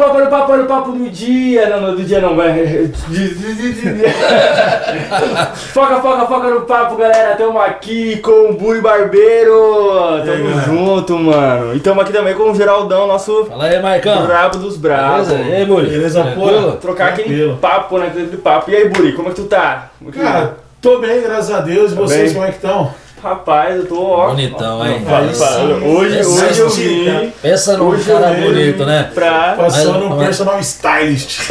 papo, 0.00 0.16
olha 0.16 0.26
o 0.26 0.30
papo, 0.30 0.52
olha 0.52 0.62
o 0.62 0.66
papo 0.66 0.92
do 0.92 1.10
dia. 1.10 1.68
Não, 1.68 1.80
não, 1.80 1.94
do 1.96 2.02
dia 2.04 2.20
não, 2.20 2.34
vai. 2.36 2.52
foca, 5.72 6.00
foca, 6.00 6.26
foca 6.26 6.48
no 6.50 6.60
papo, 6.62 6.96
galera. 6.96 7.36
Tamo 7.36 7.60
aqui 7.60 8.16
com 8.18 8.50
o 8.50 8.54
Buri 8.54 8.80
Barbeiro. 8.80 9.54
Tamo 10.24 10.44
galera? 10.44 10.60
junto, 10.66 11.18
mano. 11.18 11.74
E 11.76 11.80
tamo 11.80 12.00
aqui 12.00 12.12
também 12.12 12.34
com 12.34 12.50
o 12.50 12.54
Geraldão, 12.54 13.06
nosso 13.06 13.44
Fala 13.46 13.64
aí, 13.66 13.80
Marcão. 13.80 14.26
brabo 14.26 14.58
dos 14.58 14.76
bravos. 14.76 15.28
Beleza? 15.28 15.48
E 15.50 15.54
aí, 15.56 15.64
Buri? 15.66 15.86
Beleza, 15.88 16.24
pô? 16.34 16.72
Trocar 16.80 17.08
aquele 17.10 17.28
Tranquilo. 17.28 17.58
papo, 17.58 17.98
né? 17.98 18.06
Aquele 18.06 18.36
papo. 18.38 18.70
E 18.70 18.76
aí, 18.76 18.88
Buri, 18.88 19.12
como 19.12 19.28
é 19.28 19.32
que 19.32 19.40
tu 19.40 19.46
tá? 19.48 19.90
Como 19.98 20.10
é 20.10 20.12
que- 20.12 20.20
Cara, 20.20 20.56
tô 20.80 20.98
bem, 20.98 21.20
graças 21.22 21.50
a 21.54 21.60
Deus. 21.60 21.92
E 21.92 21.94
Tá 21.94 22.00
vocês 22.00 22.24
bem? 22.24 22.34
como 22.34 22.44
é 22.46 22.48
que 22.48 22.56
estão? 22.56 22.90
Rapaz, 23.22 23.76
eu 23.76 23.86
tô 23.86 24.02
ó. 24.02 24.28
Bonitão, 24.28 24.86
hein? 24.86 25.02
Hoje, 25.84 26.18
Essa 26.18 26.30
hoje 26.46 26.60
eu 26.60 26.68
vim 26.70 27.32
Pensa 27.42 27.76
num 27.76 27.98
cara 28.02 28.28
bonito, 28.34 28.84
né? 28.86 29.10
pra. 29.14 29.54
Passando 29.58 29.92
Mas- 29.94 30.02
um 30.04 30.08
mas- 30.16 30.26
personal 30.26 30.60
stylist. 30.60 31.50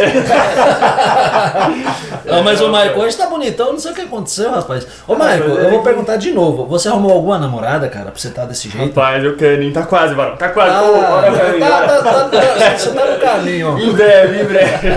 Ah, 2.31 2.41
mas 2.43 2.61
o 2.61 2.67
Michael 2.69 2.97
hoje 2.99 3.17
tá 3.17 3.27
bonitão, 3.27 3.71
não 3.73 3.79
sei 3.79 3.91
o 3.91 3.95
que 3.95 4.01
aconteceu, 4.01 4.51
rapaz. 4.51 4.85
Ô, 5.07 5.13
Michael, 5.15 5.45
eu 5.57 5.69
vou 5.71 5.81
perguntar 5.83 6.15
de 6.17 6.31
novo. 6.31 6.65
Você 6.67 6.87
arrumou 6.87 7.11
alguma 7.13 7.37
namorada, 7.37 7.87
cara, 7.87 8.05
pra 8.11 8.19
você 8.19 8.27
estar 8.29 8.45
desse 8.45 8.69
jeito? 8.69 8.87
Rapaz, 8.99 9.23
eu 9.23 9.35
quero, 9.35 9.71
tá 9.71 9.83
quase, 9.83 10.13
varão. 10.13 10.35
Tá 10.37 10.49
quase. 10.49 10.71
Ah, 10.75 10.81
Ô, 10.83 10.93
bora 10.93 11.31
pra 11.31 11.49
mim, 11.53 11.59
tá, 11.59 11.69
bora. 11.69 11.87
tá, 11.87 12.01
tá, 12.03 12.29
tá, 12.29 12.77
você 12.77 12.89
tá 12.91 13.05
no 13.05 13.19
caminho, 13.19 13.77
Em 13.79 13.91
breve, 13.93 14.41
em 14.41 14.45
breve. 14.45 14.89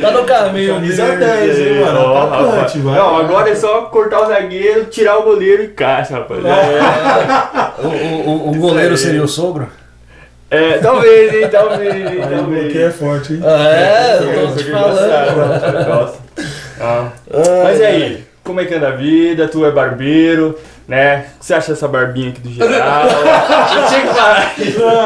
tá 0.00 0.10
no 0.10 0.24
caminho. 0.24 0.74
Camisa 0.74 1.16
10, 1.16 1.58
hein, 1.58 1.80
mano? 1.80 2.00
Ó. 2.00 2.26
Não, 2.92 3.16
agora 3.18 3.50
é 3.50 3.54
só 3.54 3.82
cortar 3.82 4.22
o 4.22 4.26
zagueiro, 4.26 4.86
tirar 4.86 5.18
o 5.18 5.22
goleiro 5.22 5.62
e 5.64 5.68
caixa, 5.96 6.14
rapaz. 6.14 6.40
É, 6.44 7.82
O, 7.82 7.86
o- 7.88 8.28
o- 8.30 8.50
o 8.52 8.54
goleiro 8.56 8.96
seria 8.96 9.22
o 9.22 9.28
sogro? 9.28 9.68
é, 10.50 10.78
talvez, 10.78 11.32
hein, 11.34 11.48
talvez, 11.50 11.92
Aí 11.94 12.18
o 12.18 12.20
talvez. 12.28 12.62
bloqueio 12.64 12.86
é 12.86 12.90
forte, 12.90 13.32
hein? 13.34 13.40
É, 13.44 14.18
eu 14.18 14.44
Isso 14.46 14.54
tô 14.56 14.62
te 14.64 14.70
falando. 14.70 15.86
gosto. 15.86 16.18
Ah. 16.80 17.08
Mas 17.64 17.78
e 17.80 17.84
aí, 17.84 18.24
como 18.44 18.60
é 18.60 18.64
que 18.64 18.74
anda 18.74 18.88
a 18.88 18.96
vida? 18.96 19.48
Tu 19.48 19.64
é 19.64 19.70
barbeiro, 19.70 20.58
né? 20.92 21.24
O 21.36 21.38
que 21.40 21.46
você 21.46 21.54
acha 21.54 21.72
dessa 21.72 21.88
barbinha 21.88 22.28
aqui 22.30 22.40
do 22.42 22.50
geral? 22.52 23.04
Eu 23.06 23.86
tinha 23.88 24.00
que 24.02 24.06
falar. 24.08 24.54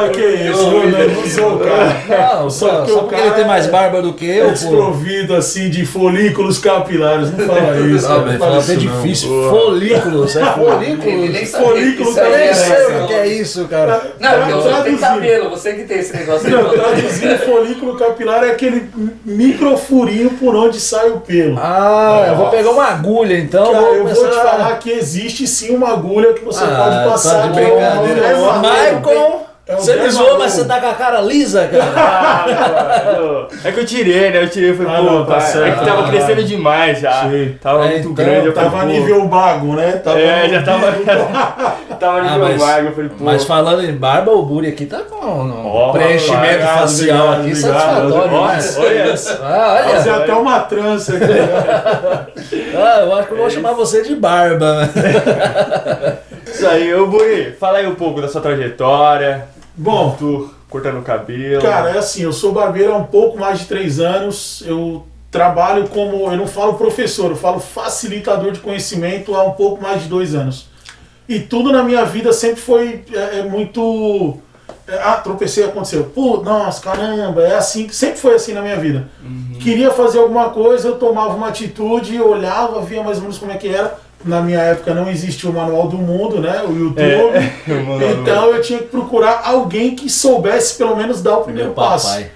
Ah, 0.05 0.09
que 0.09 0.19
isso, 0.19 0.59
eu 0.61 0.89
não, 0.89 1.07
não 1.15 1.25
sou 1.27 1.55
o 1.55 1.59
cara. 1.59 2.35
Não, 2.41 2.49
Só 2.49 2.67
só, 2.69 2.81
que 2.83 2.91
só 2.91 2.97
o 2.97 2.99
porque 3.03 3.15
cara 3.15 3.27
ele 3.27 3.35
tem 3.35 3.43
é- 3.43 3.47
mais 3.47 3.67
barba 3.67 4.01
do 4.01 4.13
que 4.13 4.25
eu, 4.25 4.47
pô. 4.47 4.51
Desprovido 4.51 5.33
assim 5.35 5.69
de 5.69 5.85
folículos 5.85 6.59
capilares. 6.59 7.31
Não 7.31 7.45
fala 7.47 7.79
isso. 7.79 8.07
Não, 8.07 8.15
cara, 8.15 8.27
velho, 8.27 8.39
fala 8.39 8.57
isso, 8.59 8.71
não. 8.73 8.77
difícil. 8.79 9.29
Boa. 9.29 9.49
Folículos, 9.49 10.35
é 10.35 10.45
folículos. 10.45 11.05
Ele 11.05 11.29
nem 11.29 11.45
Folículo 11.45 11.95
que 12.05 12.11
isso 12.11 12.19
Eu 12.19 12.35
esse 12.35 12.71
o 13.03 13.07
que 13.07 13.13
é 13.13 13.27
isso, 13.27 13.65
cara. 13.69 14.01
Não, 14.19 14.29
porque 14.31 14.51
eu 14.51 14.61
tenho 14.61 14.73
Traduzindo. 14.73 14.99
cabelo, 14.99 15.49
você 15.49 15.73
que 15.73 15.83
tem 15.83 15.99
esse 15.99 16.15
negócio 16.17 16.47
aí. 16.47 16.53
Não, 16.53 16.69
traduzindo, 16.69 17.39
folículo 17.45 17.95
capilar 17.97 18.43
é 18.43 18.51
aquele 18.51 18.89
microfurinho 19.25 20.31
por 20.31 20.55
onde 20.55 20.79
sai 20.79 21.09
o 21.09 21.19
pelo. 21.21 21.57
Ah, 21.57 22.25
eu 22.27 22.35
vou 22.35 22.49
pegar 22.49 22.71
uma 22.71 22.85
agulha 22.85 23.37
então. 23.37 23.71
Cara, 23.71 23.85
eu 23.95 24.05
vou 24.07 24.27
te 24.29 24.35
falar 24.35 24.77
que 24.79 24.91
existe 24.91 25.47
sim 25.47 25.76
uma 25.77 25.93
agulha 25.93 26.33
que 26.33 26.43
você 26.43 26.63
Ah, 26.63 26.83
pode 26.83 27.09
passar. 27.11 27.41
tá 27.41 27.47
de 27.47 27.53
brincadeira. 27.53 28.25
é 28.27 28.33
Michael, 28.59 29.46
é 29.67 29.75
você 29.75 29.95
me 29.97 30.09
zoou, 30.09 30.37
mas 30.37 30.53
você 30.53 30.65
tá 30.65 30.79
com 30.79 30.87
a 30.87 30.93
cara 30.93 31.19
lisa, 31.21 31.67
cara. 31.67 31.83
Ah, 31.95 32.45
mano, 33.19 33.47
é 33.65 33.71
que 33.71 33.79
eu 33.79 33.85
tirei, 33.85 34.29
né? 34.31 34.43
Eu 34.43 34.49
tirei, 34.49 34.73
foi, 34.73 34.85
Ah, 34.85 34.97
pô, 34.97 35.03
não, 35.03 35.25
tá 35.25 35.35
pai, 35.35 35.43
é 35.43 35.47
certo. 35.51 35.79
que 35.79 35.85
tava 35.85 36.05
Ah, 36.05 36.09
crescendo 36.09 36.43
demais 36.43 36.99
já. 36.99 37.29
Sei. 37.29 37.57
Tava 37.61 37.85
É, 37.85 37.89
muito 37.91 37.99
então, 38.11 38.13
grande. 38.13 38.45
eu 38.47 38.53
falei, 38.53 38.69
Tava 38.69 38.81
pô, 38.83 38.87
nível 38.91 39.27
bago, 39.27 39.73
né? 39.73 39.91
Tava 40.03 40.19
É, 40.19 40.49
já 40.49 40.61
tava. 40.63 40.91
nível- 40.91 41.27
tava 41.99 42.17
Ah, 42.19 42.21
nível 42.21 42.39
mas- 42.39 42.61
vago. 42.61 42.87
Eu 42.87 42.91
falei, 42.93 43.09
pô. 43.09 43.15
Mas 43.25 43.43
falando 43.43 43.83
em 43.83 43.91
barba, 43.93 44.31
o 44.31 44.43
Buri 44.45 44.67
aqui 44.69 44.85
tá 44.85 44.99
com 44.99 45.25
um 45.25 45.67
Ó, 45.67 45.91
preenchimento 45.91 46.63
facial 46.65 47.17
obrigado, 47.33 47.41
aqui 47.41 47.49
obrigado. 47.51 47.73
satisfatório, 47.73 48.31
né? 48.31 48.37
Nossa, 48.37 48.79
olha 48.79 49.07
isso. 49.13 49.39
Ah, 49.43 49.83
Fazer 49.91 50.09
olha. 50.11 50.23
até 50.23 50.33
uma 50.33 50.59
trança 50.61 51.13
aqui. 51.15 51.25
né? 51.25 51.49
Ah, 52.77 52.99
eu 53.01 53.15
acho 53.15 53.27
que 53.27 53.33
eu 53.33 53.37
vou 53.37 53.49
chamar 53.49 53.73
você 53.73 54.01
de 54.03 54.15
barba. 54.15 54.89
Isso 56.45 56.65
aí, 56.67 56.93
ô 56.93 57.07
Buri, 57.07 57.55
fala 57.59 57.79
aí 57.79 57.87
um 57.87 57.95
pouco 57.95 58.21
da 58.21 58.27
sua 58.27 58.41
trajetória. 58.41 59.45
Bom, 59.77 60.15
Tu 60.17 60.49
cortando 60.69 60.99
o 60.99 61.03
cabelo. 61.03 61.61
Cara, 61.61 61.91
é 61.91 61.97
assim, 61.97 62.23
eu 62.23 62.33
sou 62.33 62.51
barbeiro 62.51 62.93
há 62.93 62.97
um 62.97 63.05
pouco 63.05 63.39
mais 63.39 63.59
de 63.59 63.65
três 63.65 63.99
anos. 63.99 64.63
Eu 64.65 65.05
trabalho 65.31 65.87
como, 65.87 66.31
eu 66.31 66.37
não 66.37 66.47
falo 66.47 66.73
professor, 66.75 67.31
eu 67.31 67.37
falo 67.37 67.59
facilitador 67.59 68.51
de 68.51 68.59
conhecimento 68.59 69.35
há 69.35 69.43
um 69.43 69.51
pouco 69.51 69.81
mais 69.81 70.03
de 70.03 70.09
dois 70.09 70.33
anos. 70.33 70.67
E 71.27 71.39
tudo 71.39 71.71
na 71.71 71.83
minha 71.83 72.05
vida 72.05 72.31
sempre 72.31 72.61
foi 72.61 73.03
é, 73.13 73.39
é 73.39 73.43
muito. 73.43 74.37
é, 74.87 74.97
ah, 75.03 75.17
tropecei, 75.17 75.63
aconteceu. 75.65 76.05
Pô, 76.05 76.37
nossa, 76.37 76.81
caramba, 76.81 77.41
é 77.41 77.55
assim, 77.55 77.89
sempre 77.89 78.17
foi 78.17 78.35
assim 78.35 78.53
na 78.53 78.61
minha 78.61 78.77
vida. 78.77 79.09
Queria 79.59 79.91
fazer 79.91 80.19
alguma 80.19 80.49
coisa, 80.49 80.87
eu 80.87 80.97
tomava 80.97 81.35
uma 81.35 81.49
atitude, 81.49 82.19
olhava, 82.21 82.81
via 82.81 83.03
mais 83.03 83.17
ou 83.17 83.23
menos 83.23 83.37
como 83.37 83.51
é 83.51 83.57
que 83.57 83.67
era. 83.67 83.99
Na 84.25 84.41
minha 84.41 84.59
época 84.59 84.93
não 84.93 85.09
existia 85.09 85.49
o 85.49 85.53
Manual 85.53 85.87
do 85.87 85.97
Mundo, 85.97 86.39
né? 86.41 86.63
O 86.67 86.71
YouTube. 86.75 87.01
É, 87.03 87.53
mano, 87.83 88.21
Então 88.21 88.47
eu 88.47 88.61
tinha 88.61 88.79
que 88.79 88.85
procurar 88.85 89.41
alguém 89.45 89.95
que 89.95 90.09
soubesse 90.09 90.75
pelo 90.77 90.95
menos 90.95 91.21
dar 91.21 91.37
o 91.37 91.43
primeiro 91.43 91.69
Meu 91.69 91.75
passo. 91.75 92.07
papai. 92.07 92.31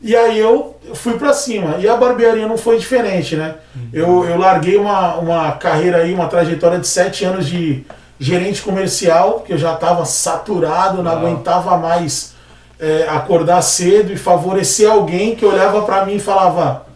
E 0.00 0.14
aí 0.14 0.38
eu 0.38 0.76
fui 0.94 1.14
pra 1.18 1.32
cima. 1.32 1.76
E 1.78 1.88
a 1.88 1.96
barbearia 1.96 2.46
não 2.46 2.56
foi 2.56 2.78
diferente, 2.78 3.34
né? 3.34 3.56
Eu, 3.92 4.24
eu 4.24 4.38
larguei 4.38 4.76
uma, 4.76 5.16
uma 5.16 5.52
carreira 5.52 5.98
aí, 5.98 6.14
uma 6.14 6.28
trajetória 6.28 6.78
de 6.78 6.86
sete 6.86 7.24
anos 7.24 7.46
de 7.46 7.84
gerente 8.18 8.62
comercial, 8.62 9.40
que 9.40 9.52
eu 9.52 9.58
já 9.58 9.74
estava 9.74 10.04
saturado, 10.04 11.02
não 11.02 11.10
Uau. 11.10 11.20
aguentava 11.20 11.76
mais 11.76 12.34
é, 12.78 13.06
acordar 13.08 13.60
cedo 13.62 14.12
e 14.12 14.16
favorecer 14.16 14.88
alguém 14.88 15.34
que 15.34 15.44
olhava 15.44 15.82
pra 15.82 16.04
mim 16.04 16.16
e 16.16 16.20
falava: 16.20 16.86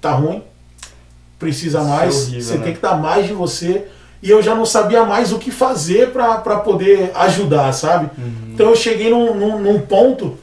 tá 0.00 0.12
ruim, 0.12 0.42
precisa 1.40 1.78
é 1.80 1.82
mais, 1.82 2.14
horrível, 2.28 2.40
você 2.42 2.58
né? 2.58 2.64
tem 2.64 2.74
que 2.74 2.80
dar 2.80 2.96
mais 2.96 3.26
de 3.26 3.32
você. 3.32 3.86
E 4.22 4.30
eu 4.30 4.42
já 4.42 4.54
não 4.54 4.66
sabia 4.66 5.04
mais 5.04 5.32
o 5.32 5.38
que 5.38 5.50
fazer 5.50 6.10
pra 6.10 6.36
poder 6.58 7.10
ajudar, 7.14 7.72
sabe? 7.72 8.10
Uhum. 8.18 8.50
Então 8.52 8.68
eu 8.68 8.76
cheguei 8.76 9.10
num, 9.10 9.34
num, 9.34 9.58
num 9.58 9.80
ponto 9.80 10.38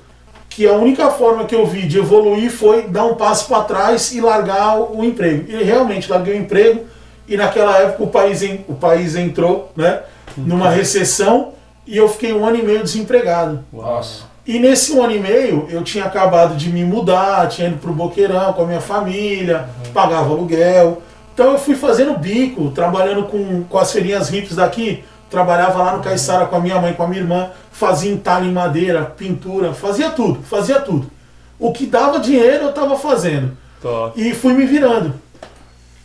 que 0.50 0.68
a 0.68 0.74
única 0.74 1.12
forma 1.12 1.46
que 1.46 1.54
eu 1.54 1.64
vi 1.68 1.86
de 1.88 2.00
evoluir 2.00 2.50
foi 2.52 2.88
dar 2.88 3.06
um 3.06 3.14
passo 3.14 3.48
para 3.48 3.64
trás 3.64 4.12
e 4.14 4.20
largar 4.20 4.80
o, 4.80 4.98
o 5.00 5.06
emprego. 5.06 5.46
E 5.48 5.64
realmente 5.64 6.10
larguei 6.10 6.34
o 6.34 6.38
emprego 6.38 6.86
e 7.28 7.38
naquela 7.38 7.78
época 7.78 8.04
o 8.04 8.08
país, 8.08 8.42
en- 8.42 8.66
o 8.68 8.74
país 8.74 9.16
entrou 9.16 9.72
né, 9.76 10.02
numa 10.36 10.72
recessão 10.72 11.50
e 11.86 11.96
eu 11.96 12.10
fiquei 12.10 12.34
um 12.34 12.44
ano 12.44 12.58
e 12.58 12.64
meio 12.64 12.82
desempregado. 12.82 13.64
Nossa. 13.72 14.24
E 14.48 14.60
nesse 14.60 14.94
um 14.94 15.04
ano 15.04 15.14
e 15.14 15.20
meio 15.20 15.68
eu 15.70 15.84
tinha 15.84 16.06
acabado 16.06 16.56
de 16.56 16.70
me 16.70 16.86
mudar, 16.86 17.50
tinha 17.50 17.68
ido 17.68 17.78
pro 17.78 17.92
Boqueirão 17.92 18.54
com 18.54 18.64
a 18.64 18.66
minha 18.66 18.80
família, 18.80 19.68
pagava 19.94 20.30
aluguel. 20.30 21.02
Então 21.34 21.52
eu 21.52 21.60
fui 21.60 21.76
fazendo 21.76 22.18
bico, 22.18 22.72
trabalhando 22.72 23.24
com, 23.24 23.64
com 23.66 23.78
as 23.78 23.92
feirinhas 23.92 24.32
hips 24.32 24.56
daqui. 24.56 25.04
Trabalhava 25.30 25.84
lá 25.84 25.98
no 25.98 26.02
Caiçara 26.02 26.46
com 26.46 26.56
a 26.56 26.60
minha 26.62 26.80
mãe, 26.80 26.94
com 26.94 27.04
a 27.04 27.08
minha 27.08 27.22
irmã, 27.22 27.50
fazia 27.70 28.10
entalhe 28.10 28.48
em 28.48 28.54
madeira, 28.54 29.04
pintura, 29.04 29.74
fazia 29.74 30.10
tudo, 30.10 30.42
fazia 30.42 30.80
tudo. 30.80 31.12
O 31.60 31.74
que 31.74 31.86
dava 31.86 32.18
dinheiro 32.18 32.64
eu 32.64 32.70
estava 32.70 32.98
fazendo. 32.98 33.58
Top. 33.82 34.20
E 34.20 34.34
fui 34.34 34.54
me 34.54 34.66
virando. 34.66 35.14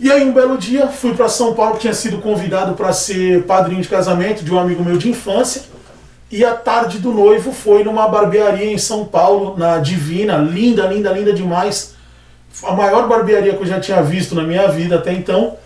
E 0.00 0.10
aí 0.10 0.24
um 0.24 0.32
belo 0.32 0.58
dia 0.58 0.88
fui 0.88 1.14
para 1.14 1.28
São 1.28 1.54
Paulo, 1.54 1.74
que 1.74 1.82
tinha 1.82 1.94
sido 1.94 2.18
convidado 2.18 2.74
para 2.74 2.92
ser 2.92 3.44
padrinho 3.44 3.80
de 3.80 3.88
casamento 3.88 4.44
de 4.44 4.52
um 4.52 4.58
amigo 4.58 4.84
meu 4.84 4.98
de 4.98 5.08
infância. 5.08 5.62
E 6.32 6.42
a 6.46 6.54
tarde 6.54 6.98
do 6.98 7.12
noivo 7.12 7.52
foi 7.52 7.84
numa 7.84 8.08
barbearia 8.08 8.72
em 8.72 8.78
São 8.78 9.04
Paulo, 9.04 9.54
na 9.58 9.76
Divina, 9.76 10.38
linda, 10.38 10.86
linda, 10.86 11.12
linda 11.12 11.30
demais. 11.30 11.94
A 12.64 12.72
maior 12.72 13.06
barbearia 13.06 13.54
que 13.54 13.62
eu 13.62 13.66
já 13.66 13.78
tinha 13.78 14.02
visto 14.02 14.34
na 14.34 14.42
minha 14.42 14.66
vida 14.68 14.96
até 14.96 15.12
então. 15.12 15.58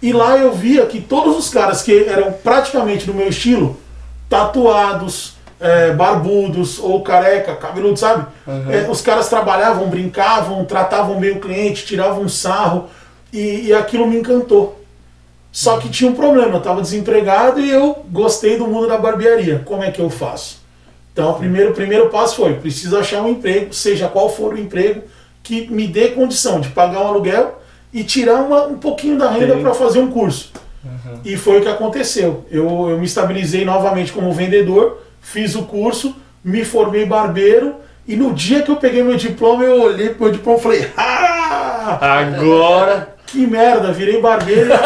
E 0.00 0.14
lá 0.14 0.38
eu 0.38 0.52
via 0.52 0.86
que 0.86 1.02
todos 1.02 1.36
os 1.36 1.50
caras 1.50 1.82
que 1.82 2.04
eram 2.08 2.32
praticamente 2.32 3.04
do 3.04 3.12
meu 3.12 3.28
estilo, 3.28 3.78
tatuados, 4.26 5.34
é, 5.60 5.92
barbudos 5.92 6.78
ou 6.78 7.02
careca, 7.02 7.54
cabeludo, 7.54 7.98
sabe? 7.98 8.26
É, 8.70 8.90
os 8.90 9.02
caras 9.02 9.28
trabalhavam, 9.28 9.90
brincavam, 9.90 10.64
tratavam 10.64 11.20
bem 11.20 11.32
o 11.32 11.40
cliente, 11.40 11.84
tiravam 11.84 12.22
um 12.22 12.28
sarro 12.28 12.88
e, 13.30 13.66
e 13.66 13.74
aquilo 13.74 14.06
me 14.06 14.16
encantou. 14.16 14.82
Só 15.52 15.78
que 15.78 15.88
tinha 15.88 16.10
um 16.10 16.14
problema, 16.14 16.52
eu 16.52 16.58
estava 16.58 16.82
desempregado 16.82 17.60
e 17.60 17.70
eu 17.70 18.04
gostei 18.12 18.58
do 18.58 18.66
mundo 18.66 18.86
da 18.88 18.98
barbearia. 18.98 19.62
Como 19.64 19.82
é 19.82 19.90
que 19.90 20.00
eu 20.00 20.10
faço? 20.10 20.60
Então, 21.12 21.30
o 21.30 21.34
primeiro, 21.34 21.70
o 21.70 21.74
primeiro 21.74 22.08
passo 22.10 22.36
foi: 22.36 22.54
preciso 22.54 22.96
achar 22.98 23.22
um 23.22 23.30
emprego, 23.30 23.72
seja 23.72 24.06
qual 24.06 24.28
for 24.28 24.52
o 24.52 24.58
emprego, 24.58 25.02
que 25.42 25.66
me 25.68 25.86
dê 25.86 26.08
condição 26.08 26.60
de 26.60 26.68
pagar 26.68 27.00
um 27.00 27.06
aluguel 27.08 27.58
e 27.92 28.04
tirar 28.04 28.42
uma- 28.42 28.66
um 28.66 28.76
pouquinho 28.76 29.16
da 29.16 29.30
renda 29.30 29.56
para 29.62 29.72
fazer 29.72 29.98
um 30.00 30.10
curso. 30.10 30.52
E 31.24 31.36
foi 31.36 31.58
o 31.58 31.62
que 31.62 31.68
aconteceu. 31.68 32.44
Eu, 32.50 32.90
eu 32.90 32.98
me 32.98 33.06
estabilizei 33.06 33.64
novamente 33.64 34.12
como 34.12 34.30
vendedor, 34.32 35.00
fiz 35.22 35.54
o 35.54 35.62
curso, 35.62 36.14
me 36.44 36.64
formei 36.64 37.06
barbeiro 37.06 37.76
e 38.06 38.14
no 38.14 38.32
dia 38.34 38.62
que 38.62 38.70
eu 38.70 38.76
peguei 38.76 39.02
meu 39.02 39.16
diploma, 39.16 39.64
eu 39.64 39.82
olhei 39.82 40.10
pro 40.10 40.24
meu 40.24 40.32
diploma 40.32 40.58
e 40.58 40.62
falei: 40.62 40.90
Ah! 40.96 41.98
Agora. 42.18 43.15
Que 43.26 43.44
merda, 43.46 43.90
virei 43.92 44.20
barbeiro. 44.20 44.70
é 44.72 44.76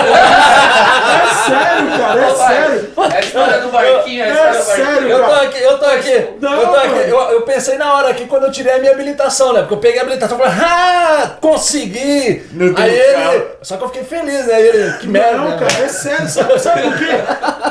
sério, 1.47 1.99
cara, 1.99 2.21
é 2.21 2.35
sério. 2.35 2.91
É 2.97 3.17
a 3.17 3.21
história 3.21 3.61
do 3.61 3.69
barquinho, 3.69 4.23
é 4.25 4.25
a 4.25 4.29
É 4.29 4.31
história 4.33 4.53
do 4.53 4.65
barquinho. 4.65 4.87
sério, 4.87 5.09
Eu 5.09 5.19
tô 5.19 5.25
cara. 5.31 5.43
aqui, 5.43 5.63
eu 5.63 5.79
tô 5.79 5.85
aqui. 5.85 6.27
Não, 6.41 6.53
eu 6.55 6.67
tô 6.69 6.77
aqui. 6.77 7.11
Eu, 7.11 7.19
eu 7.33 7.43
pensei 7.43 7.77
na 7.77 7.95
hora 7.95 8.09
aqui 8.09 8.25
quando 8.27 8.45
eu 8.45 8.51
tirei 8.51 8.73
a 8.75 8.79
minha 8.79 8.93
habilitação, 8.93 9.53
né? 9.53 9.61
Porque 9.61 9.75
eu 9.75 9.79
peguei 9.79 9.99
a 9.99 10.03
habilitação 10.03 10.39
e 10.39 10.41
falei, 10.41 10.55
ah, 10.59 11.31
consegui! 11.41 12.47
No 12.53 12.75
teu 12.75 12.83
Aí 12.85 12.99
ele. 12.99 13.45
Só 13.63 13.77
que 13.77 13.85
eu 13.85 13.89
fiquei 13.89 14.05
feliz, 14.05 14.47
né? 14.47 14.61
Ele, 14.61 14.93
que 14.99 15.07
merda. 15.07 15.37
Não, 15.37 15.51
né? 15.51 15.57
cara, 15.59 15.85
é 15.85 15.89
sério. 15.89 16.29
Sabe, 16.29 16.59
sabe 16.59 16.83
por 16.83 16.97
quê? 16.99 17.07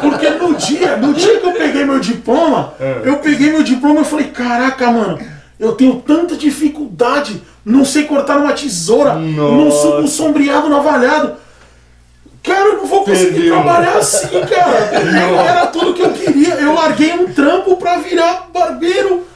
Porque 0.02 0.30
no 0.30 0.54
dia, 0.56 0.98
no 0.98 1.14
dia 1.14 1.40
que 1.40 1.48
eu 1.48 1.54
peguei 1.54 1.84
meu 1.84 2.00
diploma, 2.00 2.74
eu 3.04 3.18
peguei 3.18 3.52
meu 3.52 3.64
diploma 3.64 4.02
e 4.02 4.06
falei, 4.06 4.28
caraca, 4.28 4.88
mano, 4.92 5.20
eu 5.60 5.74
tenho 5.74 5.96
tanta 6.06 6.36
dificuldade, 6.36 7.42
não 7.66 7.84
sei 7.84 8.04
cortar 8.04 8.40
numa 8.40 8.54
tesoura, 8.54 9.16
não 9.16 9.70
sou 9.72 10.00
um 10.00 10.08
sombreado 10.08 10.70
navalhado. 10.70 11.34
Cara, 12.42 12.70
eu 12.70 12.78
não 12.78 12.86
vou 12.86 13.04
conseguir 13.04 13.34
Perdeu. 13.34 13.54
trabalhar 13.56 13.98
assim, 13.98 14.28
cara. 14.42 14.78
Era 15.46 15.68
tudo 15.68 15.94
que 15.94 16.02
eu 16.02 16.12
queria. 16.14 16.54
Eu 16.56 16.74
larguei 16.74 17.12
um 17.14 17.28
trampo 17.34 17.76
pra 17.76 17.98
virar 17.98 18.48
barbeiro. 18.54 19.28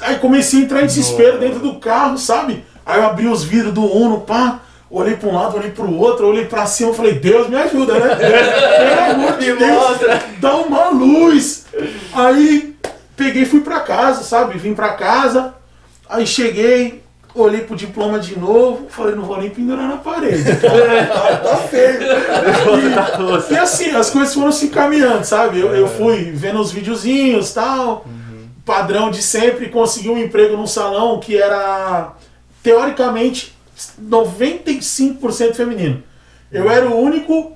Aí 0.00 0.16
comecei 0.16 0.60
a 0.60 0.62
entrar 0.64 0.82
em 0.82 0.86
desespero 0.86 1.38
dentro 1.38 1.60
do 1.60 1.74
carro, 1.74 2.16
sabe? 2.16 2.64
Aí 2.84 2.98
eu 2.98 3.06
abri 3.06 3.26
os 3.28 3.44
vidros 3.44 3.74
do 3.74 3.84
Uno, 3.84 4.20
pá. 4.22 4.60
Olhei 4.90 5.16
pra 5.16 5.28
um 5.28 5.34
lado, 5.34 5.56
olhei 5.56 5.70
pro 5.70 5.92
outro, 5.96 6.28
olhei 6.28 6.44
pra 6.46 6.64
cima, 6.64 6.94
falei, 6.94 7.14
Deus 7.14 7.48
me 7.48 7.56
ajuda, 7.56 7.94
né? 7.98 8.14
Pelo 8.16 9.10
amor 9.26 9.38
de 9.38 9.52
Me 9.52 9.58
Deus, 9.58 9.98
dá 10.38 10.56
uma 10.56 10.88
luz. 10.90 11.66
Aí 12.14 12.74
peguei 13.16 13.42
e 13.42 13.46
fui 13.46 13.60
pra 13.60 13.80
casa, 13.80 14.22
sabe? 14.22 14.56
Vim 14.58 14.74
pra 14.74 14.90
casa, 14.90 15.54
aí 16.08 16.26
cheguei, 16.26 17.02
olhei 17.34 17.60
pro 17.60 17.76
diploma 17.76 18.18
de 18.18 18.38
novo, 18.38 18.86
falei, 18.88 19.14
não 19.14 19.24
vou 19.24 19.38
nem 19.38 19.50
pendurar 19.50 19.88
na 19.88 19.98
parede. 19.98 20.44
cara. 20.56 21.06
tá, 21.06 21.36
tá 21.36 21.56
feio. 21.58 22.00
E, 23.50 23.52
e 23.52 23.58
assim, 23.58 23.90
as 23.90 24.10
coisas 24.10 24.34
foram 24.34 24.52
se 24.52 24.66
encaminhando, 24.66 25.24
sabe? 25.24 25.60
Eu, 25.60 25.74
eu 25.74 25.88
fui 25.88 26.30
vendo 26.32 26.60
os 26.60 26.72
videozinhos 26.72 27.52
tal, 27.52 28.06
padrão 28.64 29.10
de 29.10 29.22
sempre, 29.22 29.68
consegui 29.68 30.08
um 30.08 30.18
emprego 30.18 30.56
num 30.56 30.66
salão 30.66 31.20
que 31.20 31.36
era, 31.36 32.12
teoricamente, 32.62 33.56
95% 34.02 35.54
feminino. 35.54 36.02
Eu 36.50 36.70
era 36.70 36.88
o 36.88 36.98
único 36.98 37.52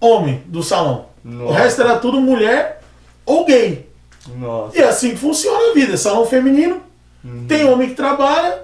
homem 0.00 0.42
do 0.46 0.62
salão. 0.62 1.06
O 1.24 1.28
Nossa. 1.28 1.58
resto 1.58 1.82
era 1.82 1.96
tudo 1.96 2.20
mulher 2.20 2.80
ou 3.24 3.44
gay. 3.44 3.88
Nossa. 4.36 4.78
E 4.78 4.80
é 4.80 4.88
assim 4.88 5.16
funciona 5.16 5.70
a 5.70 5.74
vida. 5.74 5.96
Salão 5.96 6.24
feminino, 6.26 6.80
tem 7.48 7.64
homem 7.68 7.88
que 7.88 7.94
trabalha 7.94 8.58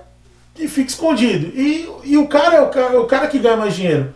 e 0.59 0.69
fica 0.69 0.88
escondido. 0.88 1.53
E, 1.59 1.88
e 2.05 2.17
o 2.19 2.26
cara 2.26 2.56
é 2.56 2.61
o 2.61 2.69
cara, 2.69 2.94
é 2.94 2.99
o 2.99 3.05
cara 3.06 3.26
que 3.26 3.38
ganha 3.38 3.56
mais 3.56 3.75
dinheiro. 3.75 4.09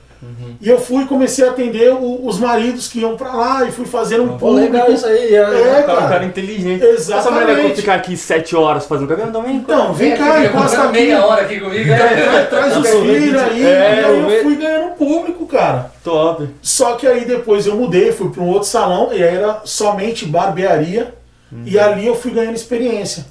E 0.60 0.69
eu 0.69 0.81
fui 0.81 1.04
e 1.04 1.06
comecei 1.06 1.46
a 1.46 1.50
atender 1.50 1.93
o- 1.93 2.26
os 2.26 2.38
maridos 2.40 2.88
que 2.88 2.98
iam 3.00 3.16
pra 3.16 3.32
lá 3.34 3.64
e 3.64 3.70
fui 3.70 3.84
fazendo 3.84 4.25
um 4.25 4.38
público. 4.38 4.72
legal 4.72 4.90
isso 4.90 5.06
aí. 5.06 5.32
É, 5.34 5.43
O 5.46 5.52
cara, 5.52 5.82
cara. 5.84 6.08
cara 6.08 6.25
inteligente. 6.25 6.82
Exatamente. 6.82 7.20
Essa 7.20 7.31
mulher 7.31 7.62
vai 7.62 7.75
ficar 7.76 7.94
aqui 7.94 8.16
sete 8.16 8.56
horas 8.56 8.87
fazendo 8.87 9.06
cabelo 9.08 9.31
também? 9.31 9.56
Então, 9.56 9.93
vem 9.93 10.08
Vem 10.10 10.19
cá, 10.19 10.38
aqui, 10.38 10.46
encosta 10.46 10.82
aqui. 10.84 10.92
meia 10.92 11.25
hora 11.25 11.42
aqui 11.42 11.60
comigo. 11.60 11.84
Traz, 11.94 12.49
traz 12.49 12.76
os 12.78 12.88
filhos 12.88 13.40
aí. 13.42 13.64
É, 13.66 14.00
e 14.00 14.04
aí 14.04 14.37
eu 14.38 14.42
fui 14.42 14.56
ganhando 14.56 14.90
público, 14.94 15.46
cara. 15.46 15.92
Top. 16.02 16.49
Só 16.62 16.94
que 16.96 17.06
aí 17.06 17.25
depois 17.25 17.66
eu 17.66 17.76
mudei, 17.76 18.10
fui 18.10 18.31
para 18.31 18.42
um 18.42 18.49
outro 18.49 18.69
salão 18.69 19.10
e 19.12 19.22
aí 19.22 19.37
era 19.37 19.60
somente 19.64 20.25
barbearia. 20.26 21.14
E 21.64 21.78
ali 21.78 22.06
eu 22.06 22.16
fui 22.16 22.32
ganhando 22.32 22.56
experiência. 22.56 23.26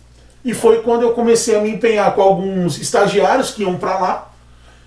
E 0.45 0.53
foi 0.53 0.81
quando 0.81 1.01
eu 1.01 1.11
comecei 1.11 1.55
a 1.55 1.59
me 1.59 1.71
empenhar 1.71 2.13
com 2.15 2.21
alguns 2.21 2.77
estagiários 2.79 3.49
que 3.51 3.63
iam 3.63 3.75
para 3.75 3.99
lá. 3.99 4.31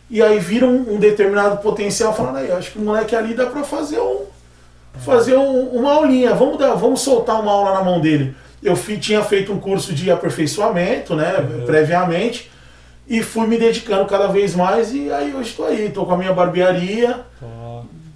E 0.08 0.22
aí 0.22 0.38
viram 0.38 0.68
um 0.70 0.96
determinado 0.98 1.58
potencial, 1.58 2.14
falando 2.14 2.36
aí, 2.38 2.50
acho 2.50 2.70
que 2.72 2.78
o 2.78 2.82
moleque 2.82 3.14
ali 3.14 3.34
dá 3.34 3.44
para 3.46 3.62
fazer 3.64 3.98
um 4.00 4.22
fazer 5.04 5.36
um- 5.36 5.68
uma 5.68 5.92
aulinha, 5.92 6.34
vamos 6.34 6.58
dar, 6.58 6.74
vamos 6.74 7.00
soltar 7.02 7.40
uma 7.40 7.52
aula 7.52 7.74
na 7.74 7.84
mão 7.84 8.00
dele. 8.00 8.34
Eu 8.62 8.74
fi- 8.74 8.98
tinha 8.98 9.22
feito 9.22 9.52
um 9.52 9.60
curso 9.60 9.92
de 9.92 10.10
aperfeiçoamento, 10.10 11.14
né, 11.14 11.34
previamente, 11.66 12.50
e 13.06 13.22
fui 13.22 13.46
me 13.46 13.56
dedicando 13.58 14.06
cada 14.06 14.26
vez 14.26 14.56
mais 14.56 14.92
e 14.92 15.12
aí 15.12 15.32
hoje 15.34 15.50
estou 15.50 15.66
aí, 15.66 15.86
estou 15.86 16.04
com 16.04 16.14
a 16.14 16.16
minha 16.16 16.32
barbearia, 16.32 17.20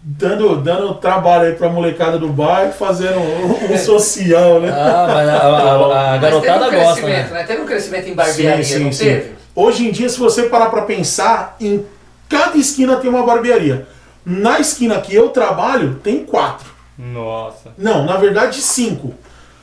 dando, 0.02 0.56
dando 0.56 0.94
trabalho 0.94 1.44
aí 1.48 1.52
pra 1.54 1.68
molecada 1.68 2.18
do 2.18 2.28
bairro, 2.28 2.72
fazendo 2.72 3.18
um, 3.20 3.72
um 3.72 3.78
social, 3.78 4.60
né? 4.60 4.70
Ah, 4.70 5.04
mas 5.08 5.28
a, 5.28 5.32
a- 5.36 6.14
a 6.14 6.18
garotada 6.18 6.68
um 6.68 6.70
gosta, 6.72 7.00
crescimento, 7.02 7.30
né? 7.32 7.38
né? 7.40 7.44
Teve 7.44 7.62
um 7.62 7.66
crescimento 7.66 8.08
em 8.08 8.14
barbearia, 8.14 8.78
não 8.80 8.90
teve? 8.90 9.32
Hoje 9.54 9.86
em 9.88 9.92
dia, 9.92 10.08
se 10.08 10.18
você 10.18 10.44
parar 10.44 10.66
pra 10.70 10.82
pensar, 10.82 11.56
em 11.60 11.84
cada 12.28 12.56
esquina 12.56 12.96
tem 12.96 13.08
uma 13.10 13.22
barbearia. 13.24 13.86
Na 14.24 14.58
esquina 14.60 15.00
que 15.00 15.14
eu 15.14 15.28
trabalho, 15.28 15.96
tem 16.02 16.24
quatro. 16.24 16.70
Nossa. 16.98 17.70
Não, 17.76 18.04
na 18.04 18.16
verdade 18.16 18.60
cinco. 18.60 19.14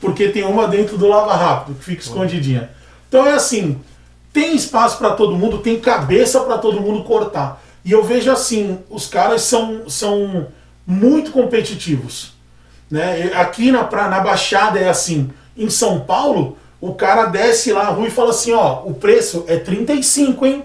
Porque 0.01 0.29
tem 0.29 0.43
uma 0.45 0.67
dentro 0.67 0.97
do 0.97 1.07
Lava 1.07 1.33
Rápido, 1.35 1.77
que 1.77 1.83
fica 1.83 2.01
escondidinha. 2.01 2.69
Então 3.07 3.25
é 3.25 3.33
assim, 3.33 3.79
tem 4.31 4.55
espaço 4.55 4.97
pra 4.97 5.11
todo 5.11 5.35
mundo, 5.35 5.57
tem 5.57 5.79
cabeça 5.79 6.39
pra 6.41 6.57
todo 6.57 6.79
mundo 6.79 7.03
cortar. 7.03 7.61
E 7.83 7.91
eu 7.91 8.03
vejo 8.03 8.31
assim, 8.31 8.79
os 8.89 9.07
caras 9.07 9.41
são, 9.43 9.89
são 9.89 10.47
muito 10.85 11.31
competitivos. 11.31 12.33
Né? 12.89 13.31
Aqui 13.35 13.71
na, 13.71 13.83
pra, 13.83 14.07
na 14.09 14.19
Baixada 14.19 14.79
é 14.79 14.89
assim. 14.89 15.29
Em 15.57 15.69
São 15.69 15.99
Paulo, 16.01 16.57
o 16.81 16.93
cara 16.93 17.25
desce 17.25 17.71
lá 17.71 17.87
a 17.87 17.89
rua 17.89 18.07
e 18.07 18.11
fala 18.11 18.31
assim, 18.31 18.53
ó, 18.53 18.81
o 18.85 18.93
preço 18.93 19.43
é 19.47 19.57
35, 19.57 20.45
hein? 20.45 20.63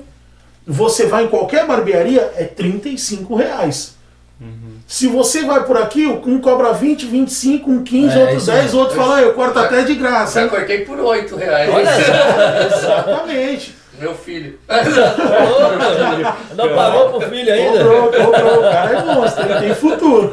Você 0.67 1.07
vai 1.07 1.25
em 1.25 1.29
qualquer 1.29 1.67
barbearia, 1.67 2.33
é 2.37 2.45
35 2.45 3.35
reais. 3.35 3.95
Se 4.87 5.07
você 5.07 5.45
vai 5.45 5.65
por 5.65 5.77
aqui, 5.79 6.07
um 6.07 6.39
cobra 6.41 6.73
20, 6.73 7.07
25, 7.07 7.71
um 7.71 7.83
15, 7.83 8.15
É, 8.19 8.21
outro 8.21 8.37
isso 8.37 8.47
10, 8.47 8.63
mesmo. 8.65 8.81
outro 8.81 8.97
fala, 8.97 9.17
"Ah, 9.17 9.23
eu 9.23 9.33
corto 9.33 9.59
até 9.59 9.83
de 9.83 9.95
graça. 9.95 10.35
Já 10.41 10.43
hein?" 10.43 10.49
cortei 10.51 10.81
por 10.85 10.99
8 11.01 11.37
reais. 11.37 11.71
Olha. 11.73 11.91
Exatamente. 12.67 13.75
Meu 14.09 14.15
filho. 14.15 14.59
Não 16.57 16.75
pagou 16.75 17.09
pro 17.11 17.21
filho 17.31 17.53
ainda? 17.53 17.79
Cobrou, 17.85 18.03
cobrou. 18.13 18.59
O 18.59 18.63
cara 18.63 18.91
é 18.99 19.15
monstro, 19.15 19.45
ele 19.51 19.61
tem 19.61 19.75
futuro. 19.75 20.31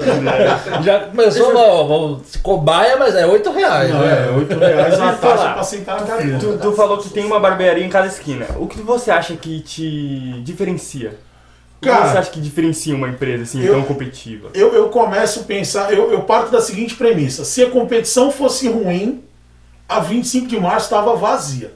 Já 0.84 1.00
começou, 1.02 1.56
ó, 1.56 1.84
vamos- 1.88 2.36
cobaia, 2.44 2.98
mas 2.98 3.16
é 3.16 3.26
8 3.26 3.52
reais. 3.52 3.90
Não, 3.92 4.00
né? 4.00 4.28
é 4.28 4.32
8 4.38 4.58
reais 4.60 4.80
a 4.80 4.84
Deixa 4.90 4.96
eu 4.96 5.18
taxa 5.18 5.38
falar. 5.38 5.54
pra 5.54 5.64
sentar 5.64 6.02
na 6.02 6.08
cadeira. 6.08 6.40
Tu, 6.40 6.58
tu 6.58 6.72
falou 6.74 6.98
que 6.98 7.10
tem 7.10 7.26
uma 7.26 7.40
barbearia 7.40 7.86
em 7.86 7.90
cada 7.90 8.08
esquina. 8.08 8.46
O 8.58 8.68
que 8.68 8.82
você 8.82 9.10
acha 9.12 9.36
que 9.36 9.60
te 9.62 10.42
diferencia? 10.44 11.18
O 11.78 11.82
que 11.84 11.90
Cara, 11.90 12.12
você 12.12 12.18
acha 12.20 12.30
que 12.32 12.40
diferencia 12.40 12.94
uma 12.96 13.08
empresa 13.10 13.44
assim 13.44 13.64
eu- 13.64 13.74
tão 13.74 13.84
competitiva? 13.84 14.50
Eu, 14.54 14.74
eu 14.74 14.90
começo 14.90 15.40
a 15.40 15.44
pensar, 15.44 15.92
eu, 15.92 16.12
eu 16.12 16.22
parto 16.22 16.52
da 16.52 16.62
seguinte 16.62 16.94
premissa: 16.96 17.44
se 17.44 17.64
a 17.64 17.70
competição 17.72 18.32
fosse 18.32 18.68
ruim, 18.70 19.24
a 19.90 20.00
25 20.00 20.46
de 20.48 20.60
março 20.60 20.86
estava 20.86 21.16
vazia. 21.16 21.72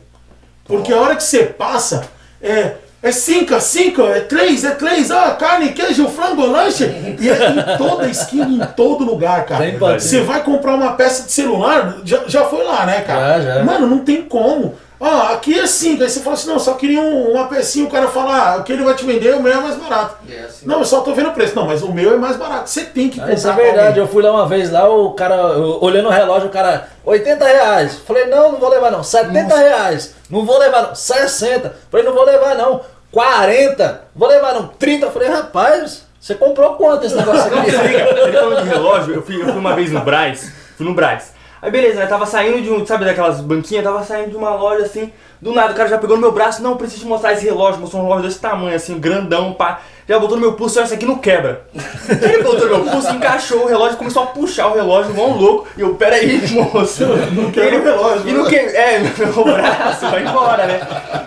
Porque 0.66 0.92
a 0.92 1.00
hora 1.00 1.16
que 1.16 1.24
você 1.24 1.44
passa, 1.44 2.04
é. 2.42 2.74
É 3.04 3.12
5, 3.12 3.62
5, 3.62 4.02
é 4.02 4.22
3, 4.22 4.64
é 4.64 4.72
3, 4.72 5.12
ah, 5.12 5.38
carne, 5.40 5.74
queijo, 5.74 6.08
frango, 6.10 6.44
lanche. 6.48 6.86
E 7.20 7.30
é 7.30 7.50
em 7.52 7.78
toda 7.78 8.08
esquina, 8.08 8.66
em 8.66 8.68
todo 8.76 9.06
lugar, 9.06 9.46
cara. 9.46 9.64
Você 10.00 10.22
vai 10.22 10.42
comprar 10.42 10.74
uma 10.74 10.94
peça 10.94 11.22
de 11.22 11.32
celular, 11.32 11.98
já, 12.04 12.24
já 12.26 12.46
foi 12.46 12.64
lá, 12.64 12.84
né, 12.84 13.02
cara? 13.02 13.44
Já, 13.44 13.58
já. 13.58 13.64
Mano, 13.64 13.86
não 13.86 14.00
tem 14.00 14.24
como. 14.24 14.74
Ah, 15.08 15.34
aqui 15.34 15.60
é 15.60 15.68
5. 15.68 16.02
Aí 16.02 16.10
você 16.10 16.20
fala 16.22 16.34
assim, 16.36 16.48
não, 16.50 16.58
só 16.58 16.74
queria 16.74 17.00
um- 17.00 17.32
uma 17.34 17.48
pecinha, 17.48 17.86
o 17.86 17.92
cara 17.92 18.08
fala, 18.08 18.54
ah, 18.54 18.58
o 18.58 18.64
que 18.64 18.74
ele 18.74 18.84
vai 18.84 18.96
te 18.96 19.06
vender, 19.06 19.36
o 19.36 19.42
meu 19.42 19.54
é 19.54 19.58
mais 19.58 19.76
barato. 19.76 20.16
É 20.28 20.40
assim. 20.46 20.66
Não, 20.66 20.80
eu 20.80 20.86
só 20.86 21.02
tô 21.02 21.14
vendo 21.14 21.30
o 21.30 21.34
preço. 21.34 21.56
Não, 21.56 21.66
mas 21.68 21.84
o 21.84 21.92
meu 21.94 22.14
é 22.14 22.18
mais 22.18 22.38
barato. 22.38 22.70
Você 22.70 22.82
tem 22.86 23.08
que 23.10 23.22
Ah, 23.22 23.32
isso 23.32 23.48
é 23.48 23.52
comprar 23.52 23.66
verdade, 23.66 24.00
eu 24.00 24.08
fui 24.08 24.24
lá 24.24 24.32
uma 24.32 24.48
vez 24.48 24.72
lá, 24.72 24.90
o 24.90 25.12
cara, 25.12 25.36
eu- 25.36 25.78
olhando 25.82 26.08
o 26.08 26.12
relógio, 26.12 26.48
o 26.48 26.52
cara, 26.52 26.88
80 27.06 27.46
reais. 27.46 27.98
Falei, 28.06 28.26
não, 28.26 28.54
não 28.54 28.60
vou 28.60 28.70
levar 28.70 28.90
não. 28.92 29.04
70 29.04 29.56
reais. 29.56 30.16
Não 30.30 30.44
vou 30.46 30.58
levar 30.58 30.82
não. 30.88 30.96
60. 30.96 31.76
Falei, 31.92 32.06
não 32.06 32.14
vou 32.14 32.26
levar 32.26 32.56
não. 32.56 32.82
40. 33.12 34.02
Vou 34.16 34.28
levar 34.28 34.54
não. 34.54 34.68
30. 34.68 35.12
Falei, 35.12 35.30
rapaz, 35.30 36.04
você 36.20 36.34
comprou 36.36 36.74
quanto 36.76 37.06
esse 37.06 37.16
negócio 37.16 37.46
aqui? 37.58 37.70
Ele 37.70 38.38
falou 38.38 38.56
de 38.62 38.68
relógio, 38.68 39.14
eu 39.16 39.22
fui, 39.22 39.36
eu 39.42 39.46
fui 39.48 39.58
uma 39.60 39.76
vez 39.76 39.92
no 39.92 40.02
Braz, 40.02 40.52
fui 40.78 40.86
no 40.86 40.94
Braz. 40.94 41.35
Aí 41.62 41.72
beleza, 41.72 42.00
né? 42.00 42.06
Tava 42.06 42.26
saindo 42.26 42.62
de 42.62 42.70
um, 42.70 42.86
sabe 42.86 43.06
daquelas 43.06 43.42
banquinhas, 43.42 43.84
tava 43.84 44.04
saindo 44.04 44.32
de 44.32 44.36
uma 44.36 44.56
loja 44.56 44.86
assim, 44.86 45.12
do 45.42 45.54
nada 45.54 45.74
o 45.74 45.76
cara 45.76 45.90
já 45.90 45.98
pegou 45.98 46.16
no 46.16 46.22
meu 46.22 46.32
braço, 46.32 46.62
não, 46.62 46.78
preciso 46.78 47.02
te 47.02 47.08
mostrar 47.08 47.34
esse 47.34 47.46
relógio, 47.46 47.80
mostrou 47.80 48.02
um 48.02 48.06
relógio 48.06 48.28
desse 48.28 48.40
tamanho, 48.40 48.76
assim, 48.76 49.00
grandão, 49.00 49.54
pá. 49.54 49.80
Já 50.08 50.20
botou 50.20 50.38
no 50.38 50.42
meu 50.42 50.54
pulso, 50.54 50.80
essa 50.80 50.94
aqui 50.94 51.06
não 51.06 51.18
quebra. 51.18 51.66
Ele 52.22 52.44
botou 52.44 52.70
no 52.70 52.78
meu 52.78 52.92
pulso, 52.92 53.12
encaixou 53.12 53.64
o 53.64 53.68
relógio, 53.68 53.98
começou 53.98 54.22
a 54.22 54.28
puxar 54.28 54.68
o 54.68 54.76
relógio, 54.76 55.12
igual 55.12 55.30
um 55.30 55.38
louco. 55.38 55.68
E 55.76 55.82
eu, 55.82 55.96
peraí, 55.96 56.42
moço. 56.54 57.06
Não 57.32 57.50
quebra 57.52 57.80
o 57.80 57.84
relógio, 57.84 58.30
E 58.30 58.34
não 58.34 58.44
né? 58.44 58.50
que... 58.50 58.56
É, 58.56 59.00
meu 59.18 59.44
braço, 59.44 60.08
vai 60.08 60.24
embora, 60.24 60.68
né? 60.68 60.80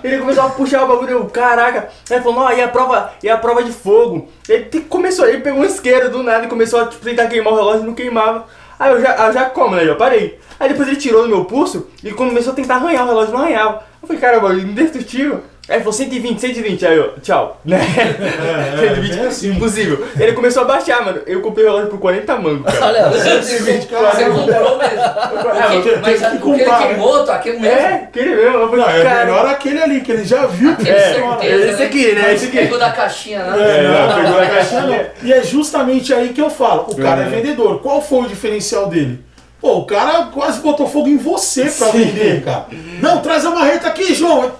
Ele 0.04 0.18
começou 0.18 0.44
a 0.44 0.50
puxar 0.50 0.84
o 0.84 0.88
bagulho, 0.88 1.10
eu, 1.10 1.24
caraca. 1.26 1.88
Aí 2.08 2.16
ele 2.16 2.22
falou, 2.22 2.38
não, 2.38 2.52
e 2.52 2.62
a 2.62 2.68
prova, 2.68 3.12
e 3.20 3.28
a 3.28 3.36
prova 3.36 3.64
de 3.64 3.72
fogo. 3.72 4.28
Ele 4.48 4.80
começou, 4.88 5.26
ele 5.26 5.38
pegou 5.40 5.60
um 5.60 5.64
isqueiro 5.64 6.08
do 6.10 6.22
nada 6.22 6.44
e 6.44 6.48
começou 6.48 6.80
a 6.80 6.86
tipo, 6.86 7.04
tentar 7.04 7.26
queimar 7.26 7.52
o 7.52 7.56
relógio 7.56 7.82
e 7.82 7.86
não 7.86 7.94
queimava. 7.94 8.46
Aí 8.78 8.92
eu 8.92 9.00
já, 9.00 9.26
eu 9.26 9.32
já 9.32 9.44
como, 9.50 9.74
né? 9.74 9.84
Já 9.84 9.94
parei. 9.94 10.38
Aí 10.58 10.68
depois 10.68 10.88
ele 10.88 10.96
tirou 10.96 11.22
do 11.22 11.28
meu 11.28 11.44
pulso 11.44 11.88
e 12.02 12.12
começou 12.12 12.52
a 12.52 12.56
tentar 12.56 12.76
arranhar 12.76 13.04
o 13.04 13.08
relógio, 13.08 13.32
não 13.32 13.40
arranhava. 13.40 13.82
Eu 14.00 14.06
falei, 14.06 14.20
caramba, 14.20 14.54
indestrutível. 14.54 15.42
Aí 15.68 15.78
falou 15.80 15.92
120, 15.92 16.40
120, 16.40 16.86
aí 16.86 16.96
eu, 16.96 17.14
tchau. 17.20 17.60
Né? 17.64 17.78
É, 17.78 18.84
é, 18.84 18.88
120, 18.88 19.16
bem 19.16 19.26
assim. 19.26 19.50
impossível. 19.50 20.06
Ele 20.18 20.32
começou 20.32 20.62
a 20.62 20.66
baixar, 20.66 21.04
mano. 21.04 21.20
Eu 21.26 21.40
comprei 21.42 21.66
o 21.66 21.68
relógio 21.68 21.90
por 21.90 21.98
40 21.98 22.36
mangos, 22.36 22.72
cara. 22.72 22.86
Olha, 22.86 23.12
120, 23.12 23.86
cara. 23.86 24.10
Você 24.10 24.24
comprou 24.24 24.78
mesmo. 24.78 24.98
É, 24.98 25.76
eu 25.76 25.82
tenho- 25.82 26.00
Mas 26.00 26.18
que 26.18 26.24
aquele 26.24 26.38
comprar, 26.40 26.78
queimou, 26.86 27.24
tô 27.24 27.32
aquele 27.32 27.58
mesmo. 27.58 27.76
É, 27.78 27.94
aquele 27.94 28.34
mesmo. 28.36 28.58
Eu 28.58 28.68
falei, 28.70 28.84
Não, 28.84 28.90
é 28.90 29.02
cara, 29.02 29.24
melhor 29.26 29.46
aquele 29.46 29.82
ali, 29.82 30.00
que 30.00 30.12
ele 30.12 30.24
já 30.24 30.46
viu 30.46 30.74
que 30.76 30.82
Aquele 30.90 30.98
funciona. 31.14 31.38
certeza, 31.40 31.70
esse 31.72 31.82
aqui, 31.82 32.12
né? 32.12 32.34
Esse 32.34 32.44
aqui. 32.46 32.56
Pegou 32.58 32.78
da 32.78 32.90
caixinha, 32.92 33.44
né? 33.44 33.58
É, 33.60 33.78
É, 33.78 33.82
não, 33.82 34.14
pegou 34.24 34.38
a 34.38 34.42
não, 34.44 34.50
caixinha. 34.50 34.80
não. 34.82 35.28
E 35.28 35.32
é 35.32 35.42
justamente 35.42 36.14
aí 36.14 36.30
que 36.30 36.40
eu 36.40 36.48
falo. 36.50 36.86
O 36.88 36.96
cara 36.96 37.22
é 37.22 37.24
Uhum. 37.26 37.30
vendedor. 37.30 37.80
Qual 37.82 38.00
foi 38.00 38.20
o 38.20 38.28
diferencial 38.28 38.86
dele? 38.88 39.22
Pô, 39.60 39.78
o 39.78 39.84
cara 39.86 40.26
quase 40.32 40.60
botou 40.60 40.86
fogo 40.86 41.08
em 41.08 41.16
você 41.16 41.62
pra 41.62 41.88
Sim. 41.88 42.04
vender, 42.04 42.44
cara. 42.44 42.66
Não, 43.02 43.20
traz 43.20 43.44
a 43.44 43.50
marreta 43.50 43.88
aqui, 43.88 44.14
João. 44.14 44.52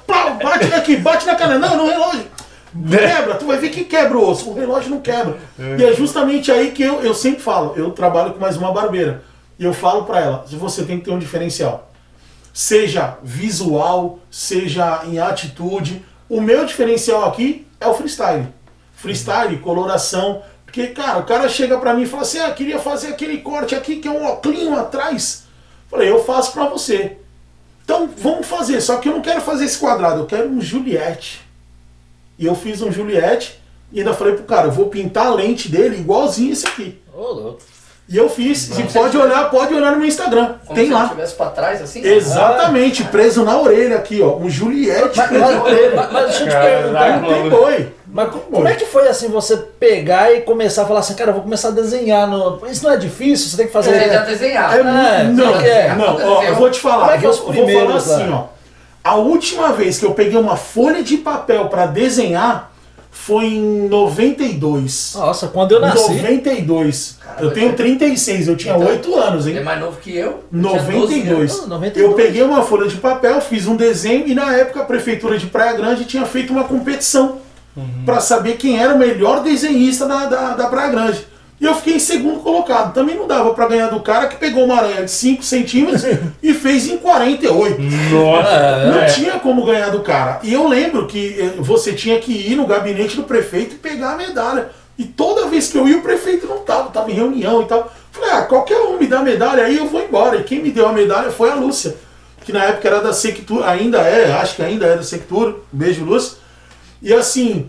Aqui, 0.89 0.97
bate 0.97 1.27
na 1.27 1.35
canela. 1.35 1.61
Não, 1.61 1.77
no 1.77 1.87
relógio. 1.87 2.25
Quebra, 2.89 3.35
tu 3.35 3.47
vai 3.47 3.59
ver 3.59 3.69
que 3.69 3.85
quebra 3.85 4.17
o 4.17 4.27
osso. 4.27 4.51
O 4.51 4.55
relógio 4.55 4.91
não 4.91 5.01
quebra. 5.01 5.39
E 5.79 5.85
é 5.85 5.93
justamente 5.93 6.51
aí 6.51 6.71
que 6.71 6.83
eu, 6.83 7.03
eu 7.03 7.15
sempre 7.15 7.43
falo. 7.43 7.75
Eu 7.77 7.91
trabalho 7.91 8.33
com 8.33 8.41
mais 8.41 8.57
uma 8.57 8.73
barbeira. 8.73 9.23
E 9.59 9.65
eu 9.65 9.75
falo 9.75 10.05
pra 10.05 10.21
ela: 10.21 10.45
você 10.49 10.85
tem 10.85 10.99
que 10.99 11.05
ter 11.05 11.11
um 11.11 11.19
diferencial. 11.19 11.91
Seja 12.55 13.19
visual, 13.23 14.19
seja 14.31 15.03
em 15.05 15.19
atitude. 15.19 16.03
O 16.29 16.41
meu 16.41 16.65
diferencial 16.65 17.27
aqui 17.27 17.67
é 17.79 17.87
o 17.87 17.95
freestyle. 17.95 18.49
Freestyle, 18.95 19.59
coloração. 19.59 20.43
Porque, 20.65 20.89
cara, 20.89 21.19
o 21.19 21.25
cara 21.25 21.49
chega 21.49 21.79
pra 21.79 21.93
mim 21.93 22.03
e 22.03 22.07
fala 22.07 22.23
assim: 22.23 22.39
ah, 22.39 22.51
queria 22.51 22.79
fazer 22.79 23.09
aquele 23.09 23.39
corte 23.39 23.75
aqui 23.75 23.97
que 23.97 24.09
é 24.09 24.11
um 24.11 24.27
oclinho 24.27 24.79
atrás. 24.79 25.45
Falei, 25.91 26.09
eu 26.09 26.25
faço 26.25 26.53
pra 26.53 26.67
você. 26.67 27.19
Então 27.89 28.07
vamos 28.19 28.47
fazer, 28.47 28.83
só 28.83 28.99
que 28.99 29.09
eu 29.09 29.15
não 29.15 29.23
quero 29.23 29.41
fazer 29.41 29.65
esse 29.65 29.79
quadrado, 29.79 30.21
eu 30.21 30.27
quero 30.27 30.47
um 30.47 30.61
Juliette. 30.61 31.41
E 32.39 32.45
eu 32.45 32.55
fiz 32.55 32.83
um 32.83 32.93
Juliette 32.93 33.59
e 33.91 34.01
ainda 34.01 34.13
falei 34.13 34.35
pro 34.35 34.45
cara, 34.45 34.67
eu 34.67 34.71
vou 34.71 34.89
pintar 34.91 35.29
a 35.29 35.35
lente 35.35 35.71
dele 35.71 35.97
igualzinho 35.97 36.53
esse 36.53 36.67
aqui. 36.67 37.01
Ô, 37.17 37.23
louco. 37.33 37.61
E 38.07 38.15
eu 38.15 38.29
fiz, 38.29 38.69
e 38.69 38.75
Como 38.75 38.93
pode 38.93 39.13
se- 39.13 39.17
olhar, 39.17 39.51
pode 39.51 39.73
olhar 39.75 39.93
no 39.93 39.99
meu 40.01 40.07
Instagram. 40.07 40.57
Como 40.67 40.75
Tem 40.79 40.89
se 40.89 40.93
lá. 40.93 41.09
tivesse 41.09 41.35
pra 41.35 41.47
trás, 41.49 41.81
assim? 41.81 42.05
Exatamente, 42.07 43.05
preso 43.05 43.43
na 43.43 43.59
orelha 43.59 43.97
aqui, 43.97 44.21
ó. 44.21 44.37
Um 44.37 44.51
Juliette 44.51 45.17
Mas, 45.17 45.29
preso 45.29 45.45
na 45.51 45.63
orelha. 45.65 45.97
mas- 45.97 46.13
mas 46.13 46.25
deixa 46.27 46.45
eu 46.45 46.49
te 46.49 46.55
perguntar. 46.57 47.21
Não 47.23 47.29
tem 47.29 47.49
boi. 47.49 47.93
Mas 48.11 48.31
co- 48.31 48.39
como 48.39 48.67
é 48.67 48.75
que 48.75 48.87
foi 48.87 49.07
assim 49.09 49.29
você 49.29 49.57
pegar 49.57 50.33
e 50.33 50.41
começar 50.41 50.83
a 50.83 50.87
falar 50.87 51.01
assim, 51.01 51.15
cara, 51.15 51.31
eu 51.31 51.35
vou 51.35 51.43
começar 51.43 51.69
a 51.69 51.73
desenhar 51.73 52.27
no. 52.29 52.61
Isso 52.71 52.83
não 52.85 52.93
é 52.93 52.97
difícil, 52.97 53.49
você 53.51 53.57
tem 53.59 53.67
que 53.67 53.73
fazer. 53.73 53.93
Você 54.01 54.09
já 54.11 54.23
desenhar. 54.25 54.75
É, 54.77 54.81
É, 54.81 55.25
não, 55.25 55.45
como 55.47 55.57
é 55.57 55.63
que 55.63 55.69
é? 55.69 55.95
não, 55.95 56.17
ó, 56.37 56.43
eu 56.43 56.55
vou 56.55 56.71
te 56.71 56.81
falar. 56.81 57.01
Como 57.01 57.11
é 57.13 57.19
que 57.19 57.27
é 57.27 57.29
os 57.29 57.37
vou, 57.39 57.47
vou 57.47 57.55
falar 57.55 57.67
primeiros, 57.77 58.11
assim, 58.11 58.31
ó. 58.33 58.45
A 59.05 59.15
última 59.17 59.73
vez 59.73 59.99
que 59.99 60.05
eu 60.07 60.13
peguei 60.13 60.39
uma 60.39 60.57
folha 60.57 61.03
de 61.03 61.19
papel 61.19 61.67
pra 61.69 61.87
desenhar 61.87 62.73
foi 63.11 63.45
em 63.47 63.89
92. 63.89 65.13
Nossa, 65.17 65.49
quando 65.49 65.73
eu 65.73 65.81
nasci. 65.81 66.15
92. 66.15 67.19
Cara, 67.23 67.43
eu 67.43 67.51
tenho 67.53 67.73
36, 67.75 68.49
eu 68.49 68.57
tinha 68.57 68.75
Então, 68.75 68.87
8 68.89 69.15
anos, 69.17 69.47
Ele 69.47 69.57
é 69.57 69.59
hein? 69.61 69.65
mais 69.65 69.81
novo 69.81 69.99
que 70.01 70.17
eu. 70.17 70.45
eu 70.53 70.61
tinha 70.61 70.73
12 70.83 70.93
92. 70.93 71.31
anos. 71.53 71.63
Ah, 71.65 71.67
92. 71.69 72.11
Eu 72.11 72.17
peguei 72.17 72.43
uma 72.43 72.63
folha 72.63 72.89
de 72.89 72.97
papel, 72.97 73.41
fiz 73.41 73.67
um 73.67 73.77
desenho 73.77 74.27
e 74.27 74.35
na 74.35 74.55
época 74.57 74.81
a 74.81 74.85
prefeitura 74.85 75.39
de 75.39 75.47
Praia 75.47 75.73
Grande 75.75 76.05
tinha 76.05 76.25
feito 76.25 76.53
uma 76.53 76.65
competição 76.65 77.39
pra 78.05 78.21
saber 78.21 78.57
quem 78.57 78.79
era 78.81 78.95
o 78.95 78.99
melhor 78.99 79.43
desenhista 79.43 80.07
da, 80.07 80.27
da, 80.27 80.55
da 80.55 80.67
Praia 80.69 80.91
Grande. 80.91 81.27
E 81.61 81.65
eu 81.65 81.75
fiquei 81.75 81.95
em 81.95 81.99
segundo 81.99 82.39
colocado. 82.39 82.95
Também 82.95 83.17
não 83.17 83.27
dava 83.27 83.53
pra 83.53 83.67
ganhar 83.67 83.89
do 83.89 83.99
cara 83.99 84.29
que 84.29 84.37
pegou 84.37 84.65
uma 84.65 84.77
aranha 84.77 85.03
de 85.05 85.11
5 85.11 85.43
centímetros 85.43 86.05
e 86.41 86.55
fez 86.55 86.87
em 86.89 86.99
48. 86.99 87.81
Nossa. 88.13 88.87
Não 88.87 89.01
É. 89.01 89.07
tinha 89.07 89.33
como 89.41 89.65
ganhar 89.65 89.91
do 89.91 90.01
cara. 90.01 90.39
E 90.45 90.53
eu 90.53 90.69
lembro 90.69 91.07
que 91.09 91.37
eh, 91.39 91.55
você 91.59 91.93
tinha 91.93 92.19
que 92.21 92.31
ir 92.33 92.55
no 92.55 92.65
gabinete 92.67 93.17
do 93.17 93.25
prefeito 93.25 93.75
e 93.75 93.79
pegar 93.79 94.13
a 94.13 94.17
medalha. 94.17 94.69
E 94.97 95.05
toda 95.05 95.49
vez 95.49 95.69
que 95.69 95.77
eu 95.79 95.89
ia, 95.89 95.99
o 95.99 96.03
prefeito 96.03 96.47
não 96.47 96.59
tava, 96.59 96.91
tava 96.91 97.11
em 97.11 97.15
reunião 97.15 97.63
e 97.63 97.67
tal. 97.67 97.93
Falei, 98.13 98.31
ah, 98.31 98.43
qualquer 98.43 98.79
um 98.81 98.97
me 98.99 99.07
dá 99.09 99.19
a 99.19 99.23
medalha 99.23 99.65
aí, 99.65 99.77
eu 99.79 99.87
vou 99.89 100.01
embora. 100.03 100.37
E 100.37 100.45
quem 100.45 100.63
me 100.63 100.71
deu 100.71 100.89
a 100.89 100.93
medalha 100.93 101.31
foi 101.31 101.51
a 101.51 101.55
Lúcia, 101.55 101.97
que 102.45 102.53
na 102.53 102.65
época 102.65 102.87
era 102.89 103.01
da 103.01 103.13
Sectura, 103.13 103.69
ainda 103.69 103.99
é, 103.99 104.33
acho 104.41 104.55
que 104.57 104.63
ainda 104.63 104.87
é 104.87 104.97
da 104.97 105.03
Sectura. 105.03 105.55
Beijo, 105.73 106.05
Lúcia. 106.05 106.39
E 107.03 107.13
assim, 107.13 107.69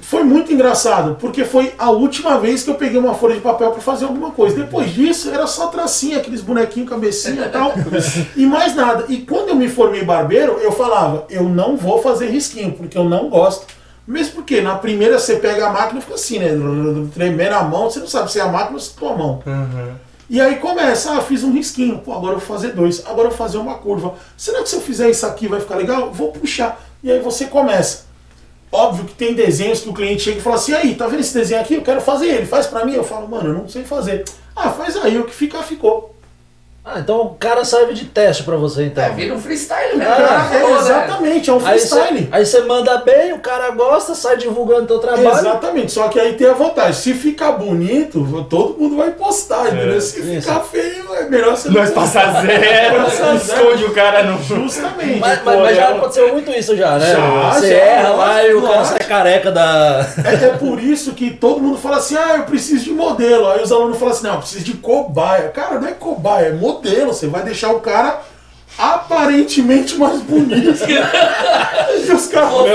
foi 0.00 0.24
muito 0.24 0.52
engraçado, 0.52 1.16
porque 1.20 1.44
foi 1.44 1.72
a 1.78 1.90
última 1.90 2.38
vez 2.38 2.62
que 2.62 2.70
eu 2.70 2.74
peguei 2.74 2.98
uma 2.98 3.14
folha 3.14 3.36
de 3.36 3.40
papel 3.40 3.70
para 3.70 3.80
fazer 3.80 4.04
alguma 4.04 4.32
coisa. 4.32 4.56
Depois 4.56 4.92
disso, 4.92 5.30
era 5.30 5.46
só 5.46 5.68
tracinha, 5.68 6.18
aqueles 6.18 6.40
bonequinhos, 6.40 6.90
cabecinha 6.90 7.46
e 7.46 7.48
tal, 7.48 7.72
e 8.36 8.44
mais 8.44 8.74
nada. 8.74 9.04
E 9.08 9.18
quando 9.18 9.50
eu 9.50 9.54
me 9.54 9.68
formei 9.68 10.04
barbeiro, 10.04 10.58
eu 10.60 10.72
falava, 10.72 11.26
eu 11.30 11.44
não 11.44 11.76
vou 11.76 12.02
fazer 12.02 12.28
risquinho, 12.28 12.72
porque 12.72 12.98
eu 12.98 13.04
não 13.04 13.28
gosto. 13.28 13.66
Mesmo 14.06 14.34
porque 14.34 14.60
na 14.60 14.74
primeira 14.76 15.18
você 15.18 15.36
pega 15.36 15.66
a 15.66 15.72
máquina 15.72 15.98
e 15.98 16.02
fica 16.02 16.14
assim, 16.14 16.38
né? 16.38 16.50
Tremendo 17.14 17.54
a 17.54 17.62
mão, 17.62 17.88
você 17.88 18.00
não 18.00 18.06
sabe 18.06 18.30
se 18.30 18.38
é 18.38 18.42
a 18.42 18.48
máquina 18.48 18.74
ou 18.74 18.80
se 18.80 18.90
é 18.90 18.92
a 18.94 18.98
tua 18.98 19.16
mão. 19.16 19.42
E 20.28 20.40
aí 20.40 20.56
começa, 20.56 21.16
ah, 21.16 21.22
fiz 21.22 21.42
um 21.42 21.52
risquinho, 21.52 21.98
pô, 21.98 22.12
agora 22.12 22.34
eu 22.34 22.38
vou 22.38 22.46
fazer 22.46 22.72
dois, 22.72 23.02
agora 23.06 23.28
eu 23.28 23.30
vou 23.30 23.38
fazer 23.38 23.58
uma 23.58 23.74
curva. 23.76 24.14
Será 24.36 24.62
que 24.62 24.68
se 24.68 24.76
eu 24.76 24.80
fizer 24.80 25.08
isso 25.08 25.24
aqui 25.24 25.46
vai 25.46 25.60
ficar 25.60 25.76
legal? 25.76 26.10
Vou 26.12 26.32
puxar. 26.32 26.82
E 27.02 27.10
aí 27.10 27.20
você 27.20 27.46
começa. 27.46 28.03
Óbvio 28.74 29.04
que 29.04 29.14
tem 29.14 29.34
desenhos 29.34 29.80
que 29.80 29.88
o 29.88 29.92
cliente 29.94 30.22
chega 30.22 30.38
e 30.38 30.42
fala 30.42 30.56
assim, 30.56 30.74
aí, 30.74 30.94
tá 30.96 31.06
vendo 31.06 31.20
esse 31.20 31.32
desenho 31.32 31.60
aqui? 31.60 31.74
Eu 31.74 31.82
quero 31.82 32.00
fazer 32.00 32.26
ele, 32.26 32.44
faz 32.46 32.66
pra 32.66 32.84
mim. 32.84 32.94
Eu 32.94 33.04
falo, 33.04 33.28
mano, 33.28 33.50
eu 33.50 33.54
não 33.54 33.68
sei 33.68 33.84
fazer. 33.84 34.24
Ah, 34.56 34.70
faz 34.70 34.96
aí, 34.96 35.16
o 35.18 35.24
que 35.24 35.34
ficar, 35.34 35.62
ficou. 35.62 36.12
Ah, 36.86 36.98
então 37.00 37.22
o 37.22 37.34
cara 37.36 37.64
serve 37.64 37.94
de 37.94 38.04
teste 38.04 38.42
pra 38.42 38.56
você 38.56 38.84
então. 38.84 39.02
É, 39.02 39.08
vira 39.08 39.32
um 39.32 39.40
freestyle, 39.40 39.96
né? 39.96 40.04
Ah, 40.06 40.50
É, 40.54 40.60
falou, 40.60 40.74
né? 40.74 40.80
exatamente, 40.82 41.48
é 41.48 41.52
um 41.54 41.58
freestyle. 41.60 42.28
aí 42.30 42.44
você 42.44 42.60
manda 42.60 42.98
bem, 42.98 43.32
o 43.32 43.38
cara 43.38 43.70
gosta, 43.70 44.14
sai 44.14 44.36
divulgando 44.36 44.86
teu 44.88 44.98
trabalho. 44.98 45.28
Exatamente, 45.38 45.92
só 45.92 46.08
que 46.08 46.20
aí 46.20 46.34
tem 46.34 46.46
a 46.46 46.52
vantagem. 46.52 46.92
Se 46.92 47.14
ficar 47.14 47.52
bonito, 47.52 48.44
todo 48.50 48.78
mundo 48.78 48.96
vai 48.96 49.12
postar, 49.12 49.68
entendeu? 49.72 49.98
Se 49.98 50.20
isso. 50.20 50.42
ficar 50.42 50.60
feio, 50.60 50.93
é 50.93 50.93
melhor 51.34 51.56
você 51.56 51.68
Nós 51.68 51.90
passar 51.90 52.40
zero, 52.42 53.04
Passar 53.04 53.36
zero. 53.36 53.62
esconde 53.62 53.84
o 53.84 53.92
cara 53.92 54.22
no. 54.22 54.42
Justamente. 54.42 55.18
Mas, 55.20 55.38
Pô, 55.40 55.50
mas- 55.50 55.60
mas 55.60 55.76
já 55.76 55.90
eu- 55.90 55.96
aconteceu 55.96 56.32
muito 56.32 56.50
isso 56.50 56.76
já, 56.76 56.98
né? 56.98 57.12
Já, 57.12 57.50
você 57.50 57.68
já, 57.70 57.74
erra 57.76 58.08
lá 58.10 58.44
e 58.44 58.54
o 58.54 58.62
cara 58.62 58.84
sai 58.84 58.98
careca 59.00 59.50
da. 59.50 60.06
É, 60.24 60.44
é 60.46 60.48
por 60.56 60.80
isso 60.82 61.12
que 61.12 61.30
todo 61.30 61.60
mundo 61.60 61.78
fala 61.78 61.96
assim, 61.96 62.16
ah, 62.16 62.36
eu 62.36 62.42
preciso 62.44 62.84
de 62.84 62.90
modelo. 62.92 63.48
Aí 63.50 63.62
os 63.62 63.70
alunos 63.72 63.98
falam 63.98 64.14
assim, 64.14 64.26
não, 64.26 64.34
eu 64.34 64.40
preciso 64.40 64.64
de 64.64 64.74
cobaia. 64.74 65.48
Cara, 65.48 65.78
não 65.78 65.88
é 65.88 65.92
cobaia, 65.92 66.46
é 66.46 66.52
modelo. 66.52 67.12
Você 67.12 67.26
vai 67.26 67.42
deixar 67.42 67.70
o 67.72 67.80
cara 67.80 68.20
aparentemente 68.76 69.96
mais 69.96 70.20
bonito. 70.20 70.70
os 72.14 72.26
caras 72.26 72.50
pode 72.50 72.70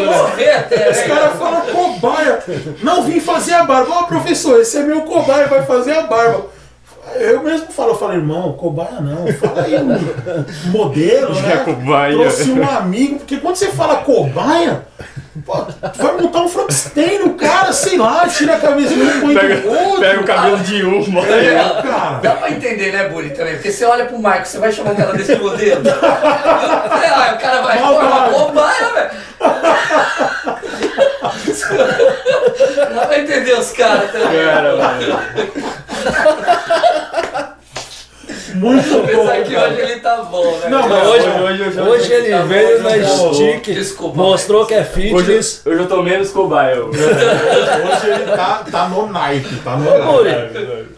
né? 0.00 0.06
morrer 0.06 0.50
até, 0.52 0.90
Os 0.90 0.96
né? 0.96 1.02
caras 1.08 1.38
falam 1.38 1.60
cobaia. 1.66 2.38
Não, 2.82 3.02
vim 3.02 3.20
fazer 3.20 3.54
a 3.54 3.64
barba. 3.64 3.92
Ó, 3.94 4.02
professor, 4.04 4.60
esse 4.60 4.78
é 4.78 4.80
meu 4.82 5.02
cobaia, 5.02 5.46
vai 5.46 5.62
fazer 5.64 5.92
a 5.92 6.02
barba. 6.02 6.46
Eu 7.16 7.42
mesmo 7.42 7.66
falo, 7.72 7.90
eu 7.90 7.94
falo, 7.98 8.12
irmão, 8.14 8.52
cobaia 8.54 9.00
não. 9.00 9.26
Fala 9.34 9.62
aí 9.62 9.76
um 9.76 10.70
modelo, 10.70 11.36
É 11.38 11.42
né? 11.42 11.56
cobaia. 11.64 12.14
Trouxe 12.14 12.50
um 12.50 12.68
amigo, 12.68 13.16
porque 13.18 13.36
quando 13.38 13.56
você 13.56 13.68
fala 13.68 13.96
cobaia, 13.96 14.82
pô, 15.44 15.56
tu 15.62 16.02
vai 16.02 16.16
montar 16.20 16.40
um 16.42 16.48
Frankenstein 16.48 17.18
no 17.20 17.34
cara, 17.34 17.72
sei 17.72 17.96
lá, 17.98 18.26
tira 18.28 18.54
a 18.56 18.58
camisa 18.60 18.94
de 18.94 19.00
um, 19.02 19.20
põe 19.20 19.34
do 19.34 19.40
Pega, 19.40 19.68
outro. 19.68 20.00
pega 20.00 20.20
o 20.20 20.24
cabelo 20.24 20.58
de 20.58 20.84
um, 20.84 21.10
bota 21.10 21.28
É, 21.32 21.82
cara. 21.82 22.18
Dá 22.22 22.30
pra 22.32 22.50
entender, 22.50 22.92
né, 22.92 23.08
Bully, 23.08 23.30
também? 23.30 23.54
Porque 23.54 23.72
você 23.72 23.84
olha 23.84 24.04
pro 24.06 24.18
Marco, 24.18 24.46
você 24.46 24.58
vai 24.58 24.70
chamar 24.72 24.92
o 24.92 24.96
cara 24.96 25.12
desse 25.14 25.34
modelo. 25.36 25.82
ah, 26.02 27.34
o 27.36 27.40
cara 27.40 27.62
vai, 27.62 27.78
pô, 27.78 27.84
é 27.84 27.88
uma 28.04 28.28
cobaia, 28.30 28.92
velho. 28.94 29.10
Dá 32.94 33.06
pra 33.06 33.18
entender 33.18 33.52
os 33.54 33.70
caras 33.72 34.10
também. 34.10 34.44
Cara, 34.44 34.76
mano. 34.76 35.18
Muito 38.54 38.88
bom. 38.90 38.98
Apesar 39.04 39.42
que 39.42 39.56
hoje 39.56 39.80
ele 39.80 40.00
tá 40.00 40.16
bom, 40.22 40.44
né? 40.58 40.68
Não, 40.68 40.88
mas 40.88 41.06
hoje, 41.08 41.28
hoje 41.28 41.72
já- 41.72 41.82
hoje 41.82 42.12
ele 42.12 42.30
tá 42.30 42.42
veio 42.42 42.82
bom, 42.82 42.88
na 42.88 42.90
tá 43.06 43.14
bom. 43.16 43.34
stick, 43.34 43.64
Desculpa, 43.74 44.16
mostrou 44.16 44.58
mas- 44.60 44.68
que 44.68 44.74
é 44.74 44.80
Hoje, 44.80 44.90
fitness. 45.24 45.62
hoje 45.66 45.78
eu 45.82 45.86
tô 45.88 46.02
menos 46.02 46.30
cobaia. 46.30 46.82
Hoje 46.84 46.98
ele 48.10 48.32
tá, 48.36 48.64
tá 48.70 48.88
no 48.88 49.06
naipe, 49.10 49.56
tá 49.56 49.76
no 49.76 49.88
Ô. 49.90 50.12
Muri, 50.12 50.30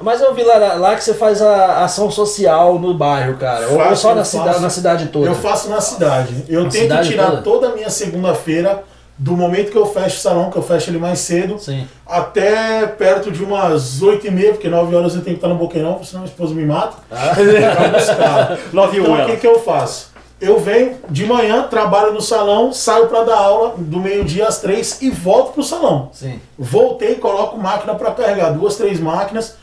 mas 0.03 0.21
eu 0.21 0.35
vi 0.35 0.43
lá, 0.43 0.57
lá 0.75 0.95
que 0.97 1.05
você 1.05 1.15
faz 1.15 1.41
a 1.43 1.85
ação 1.85 2.11
social 2.11 2.79
no 2.79 2.95
bairro, 2.95 3.37
cara. 3.37 3.69
Ou 3.69 3.77
Faço, 3.77 4.03
só 4.03 4.15
na, 4.15 4.21
eu 4.21 4.25
cida, 4.25 4.45
faço. 4.45 4.61
na 4.61 4.71
cidade 4.71 5.07
toda. 5.07 5.27
Eu 5.27 5.35
faço 5.35 5.69
na 5.69 5.81
cidade. 5.81 6.45
Eu 6.49 6.65
Na 6.65 6.71
tento 6.71 6.83
cidade 6.83 7.09
tirar 7.09 7.27
toda? 7.31 7.43
toda 7.43 7.69
a 7.69 7.75
minha 7.75 7.91
segunda-feira, 7.91 8.83
do 9.21 9.37
momento 9.37 9.71
que 9.71 9.77
eu 9.77 9.85
fecho 9.85 10.17
o 10.17 10.21
salão, 10.21 10.51
que 10.51 10.57
eu 10.57 10.63
fecho 10.63 10.89
ele 10.89 10.99
mais 10.99 11.19
cedo, 11.19 11.59
Sim. 11.59 11.87
até 12.07 12.87
perto 12.87 13.31
de 13.31 13.45
umas 13.45 14.01
8 14.01 14.27
e 14.27 14.31
meia, 14.31 14.53
porque 14.53 14.67
9 14.67 14.97
horas 14.97 15.15
eu 15.15 15.21
tenho 15.21 15.37
que 15.37 15.45
estar 15.45 15.49
no 15.49 15.57
boqueirão, 15.57 16.03
senão 16.03 16.23
a 16.23 16.27
esposa 16.27 16.55
me 16.55 16.65
mata. 16.65 16.97
Ah. 17.11 17.35
E 18.73 19.01
um, 19.01 19.05
Então 19.05 19.23
o 19.23 19.27
que, 19.27 19.37
que 19.37 19.47
eu 19.47 19.61
faço? 19.61 20.11
Eu 20.41 20.59
venho 20.59 20.97
de 21.11 21.27
manhã, 21.27 21.65
trabalho 21.69 22.15
no 22.15 22.23
salão, 22.23 22.73
saio 22.73 23.09
para 23.09 23.25
dar 23.25 23.37
aula 23.37 23.75
do 23.77 24.01
meio-dia 24.01 24.49
às 24.49 24.59
três 24.59 25.03
e 25.03 25.11
volto 25.11 25.53
pro 25.53 25.63
salão. 25.63 26.09
Sim. 26.15 26.41
Voltei, 26.59 27.17
coloco 27.17 27.59
máquina 27.59 27.95
para 27.95 28.13
carregar, 28.13 28.55
duas, 28.55 28.77
três 28.77 28.99
máquinas, 28.99 29.57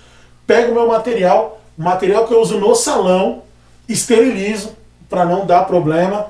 pego 0.46 0.76
meu 0.76 0.88
material, 0.88 1.60
material 1.76 2.28
que 2.28 2.34
eu 2.34 2.40
uso 2.40 2.60
no 2.60 2.76
salão, 2.76 3.42
esterilizo 3.90 4.74
para 5.10 5.26
não 5.26 5.48
dar 5.48 5.66
problema. 5.66 6.28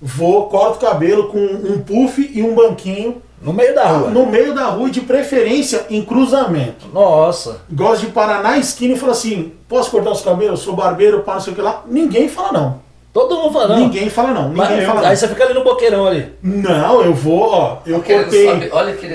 Vou, 0.00 0.46
corto 0.46 0.76
o 0.76 0.88
cabelo 0.88 1.28
com 1.28 1.38
um 1.38 1.82
puff 1.82 2.30
e 2.32 2.42
um 2.42 2.54
banquinho 2.54 3.20
No 3.42 3.52
meio 3.52 3.74
da 3.74 3.84
rua. 3.88 4.10
no 4.10 4.26
meio 4.26 4.54
da 4.54 4.66
rua 4.66 4.90
de 4.90 5.00
preferência 5.00 5.86
em 5.90 6.02
cruzamento. 6.04 6.86
Nossa. 6.92 7.62
Gosto 7.70 8.06
de 8.06 8.12
parar 8.12 8.42
na 8.42 8.58
esquina 8.58 8.94
e 8.94 8.98
falar 8.98 9.12
assim: 9.12 9.52
posso 9.68 9.90
cortar 9.90 10.10
os 10.12 10.20
cabelos? 10.20 10.60
Sou 10.60 10.74
barbeiro, 10.76 11.22
para 11.22 11.34
não 11.34 11.40
sei 11.40 11.52
o 11.52 11.56
que 11.56 11.62
lá. 11.62 11.82
Ninguém 11.86 12.28
fala 12.28 12.52
não. 12.52 12.87
Todo 13.10 13.36
mundo 13.36 13.52
fala, 13.52 13.68
não. 13.68 13.78
Ninguém 13.78 14.08
fala 14.10 14.30
não. 14.32 14.50
Mas 14.54 14.68
Ninguém 14.68 14.86
fala 14.86 15.00
aí 15.00 15.08
não. 15.08 15.16
você 15.16 15.28
fica 15.28 15.44
ali 15.44 15.54
no 15.54 15.64
boqueirão 15.64 16.06
ali. 16.06 16.32
Não, 16.42 17.00
eu 17.02 17.12
vou, 17.14 17.50
ó. 17.50 17.78
Eu 17.86 18.00
Querendo 18.00 18.24
cortei. 18.24 18.46
saber- 18.46 18.68
olha, 18.72 18.92
Aquele, 18.92 19.14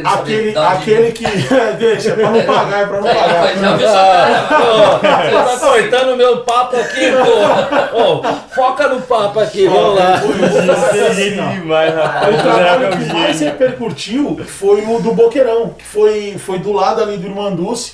onde- 0.50 0.58
aquele 0.58 1.12
que. 1.12 1.24
Deixa, 1.78 2.10
é 2.10 2.14
pra 2.16 2.32
não 2.32 2.44
pagar, 2.44 2.82
é 2.82 2.86
pra 2.88 3.00
não 3.02 3.08
É, 3.08 3.14
pagar. 3.16 3.56
já 3.58 3.78
viu 3.78 3.88
sua 3.88 3.96
cara, 3.96 4.42
mano? 4.52 5.00
Pô, 5.00 5.50
você 5.50 5.60
tá 5.60 5.68
cortando 5.72 6.14
o 6.14 6.18
meu 6.18 6.38
papo 6.42 6.76
aqui, 6.76 7.02
pô. 7.12 7.98
Ô, 8.02 8.24
foca 8.54 8.88
no 8.90 9.02
papo 9.04 9.40
aqui, 9.40 9.68
vamos 9.68 9.96
lá. 10.00 10.20
Fazer 10.76 11.06
assim, 11.06 11.30
demais, 11.32 11.94
rapaz. 11.96 12.36
O 12.36 12.42
trabalho 12.42 12.98
que 12.98 13.14
mais 13.14 13.40
repercutiu 13.40 14.42
foi 14.46 14.82
o 14.86 15.00
do 15.00 15.14
Boqueirão, 15.14 15.70
que 15.70 15.86
foi, 15.86 16.36
foi 16.38 16.58
do 16.60 16.74
lado 16.74 17.02
ali 17.02 17.16
do 17.18 17.28
Irmanduce, 17.28 17.94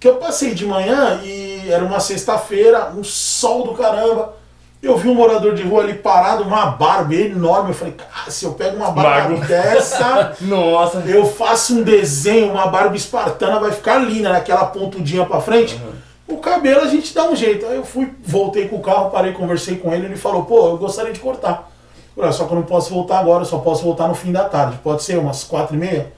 que 0.00 0.08
eu 0.08 0.14
passei 0.14 0.54
de 0.54 0.64
manhã 0.64 1.20
e 1.24 1.64
era 1.68 1.84
uma 1.84 2.00
sexta-feira, 2.00 2.90
um 2.96 3.02
sol 3.04 3.64
do 3.64 3.74
caramba. 3.74 4.40
Eu 4.82 4.96
vi 4.98 5.08
um 5.08 5.14
morador 5.14 5.54
de 5.54 5.62
rua 5.62 5.82
ali 5.84 5.94
parado, 5.94 6.42
uma 6.42 6.66
barba 6.66 7.14
enorme. 7.14 7.70
Eu 7.70 7.74
falei, 7.74 7.94
cara, 7.94 8.30
se 8.30 8.44
eu 8.44 8.52
pego 8.54 8.76
uma 8.76 8.90
barba 8.90 9.30
Mago. 9.36 9.46
dessa, 9.46 10.36
Nossa. 10.42 10.98
eu 11.06 11.24
faço 11.24 11.74
um 11.78 11.82
desenho, 11.84 12.50
uma 12.52 12.66
barba 12.66 12.96
espartana, 12.96 13.60
vai 13.60 13.70
ficar 13.70 13.98
linda, 13.98 14.30
naquela 14.32 14.64
pontudinha 14.66 15.24
pra 15.24 15.40
frente. 15.40 15.80
O 16.26 16.38
cabelo 16.38 16.80
a 16.80 16.86
gente 16.88 17.14
dá 17.14 17.24
um 17.24 17.36
jeito. 17.36 17.64
Aí 17.66 17.76
eu 17.76 17.84
fui, 17.84 18.12
voltei 18.24 18.66
com 18.68 18.76
o 18.76 18.80
carro, 18.82 19.10
parei, 19.10 19.32
conversei 19.32 19.76
com 19.76 19.92
ele, 19.94 20.06
ele 20.06 20.16
falou, 20.16 20.44
pô, 20.44 20.70
eu 20.70 20.76
gostaria 20.78 21.12
de 21.12 21.20
cortar. 21.20 21.70
Falei, 22.16 22.28
"Ah, 22.30 22.32
só 22.32 22.44
que 22.44 22.52
eu 22.52 22.56
não 22.56 22.64
posso 22.64 22.92
voltar 22.92 23.20
agora, 23.20 23.42
eu 23.42 23.46
só 23.46 23.58
posso 23.58 23.84
voltar 23.84 24.08
no 24.08 24.14
fim 24.14 24.32
da 24.32 24.44
tarde. 24.44 24.78
Pode 24.82 25.02
ser 25.04 25.16
umas 25.18 25.44
quatro 25.44 25.76
e 25.76 25.78
meia? 25.78 26.12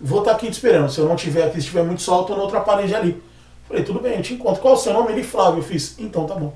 Vou 0.00 0.18
estar 0.20 0.32
aqui 0.32 0.46
te 0.46 0.52
esperando. 0.52 0.90
Se 0.90 0.98
eu 0.98 1.06
não 1.06 1.16
tiver 1.16 1.44
aqui, 1.44 1.54
se 1.54 1.58
estiver 1.60 1.82
muito 1.84 2.02
sol, 2.02 2.20
eu 2.20 2.24
tô 2.24 2.36
na 2.36 2.42
outra 2.42 2.60
parede 2.60 2.94
ali. 2.94 3.22
Falei, 3.66 3.82
tudo 3.82 3.98
bem, 4.00 4.16
eu 4.16 4.22
te 4.22 4.34
encontro. 4.34 4.60
Qual 4.60 4.74
é 4.74 4.76
o 4.76 4.80
seu 4.80 4.92
nome? 4.92 5.10
Ele, 5.12 5.22
Flávio. 5.24 5.60
Eu 5.60 5.64
fiz, 5.64 5.94
então 5.98 6.26
tá 6.26 6.34
bom. 6.34 6.52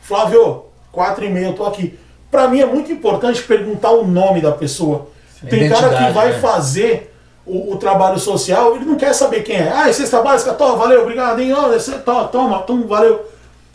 Flávio, 0.00 0.64
quatro 0.92 1.24
e 1.24 1.28
meia 1.28 1.46
eu 1.46 1.52
tô 1.54 1.64
aqui. 1.64 1.98
Pra 2.30 2.48
mim 2.48 2.60
é 2.60 2.66
muito 2.66 2.92
importante 2.92 3.42
perguntar 3.42 3.90
o 3.90 4.06
nome 4.06 4.40
da 4.40 4.52
pessoa. 4.52 5.08
Tem 5.48 5.68
cara 5.68 5.88
que 6.06 6.12
vai 6.12 6.32
né? 6.32 6.38
fazer 6.38 7.14
o, 7.46 7.72
o 7.72 7.76
trabalho 7.76 8.18
social, 8.18 8.76
ele 8.76 8.84
não 8.84 8.96
quer 8.96 9.12
saber 9.14 9.42
quem 9.42 9.56
é. 9.56 9.72
Ah, 9.74 9.88
é 9.88 9.92
cesta 9.92 10.20
básica, 10.22 10.52
toma, 10.52 10.76
valeu, 10.76 11.02
obrigado, 11.02 11.40
hein? 11.40 11.52
Ó, 11.52 11.72
esse- 11.72 11.90
to- 12.00 12.28
toma, 12.28 12.58
toma, 12.60 12.86
valeu. 12.86 13.24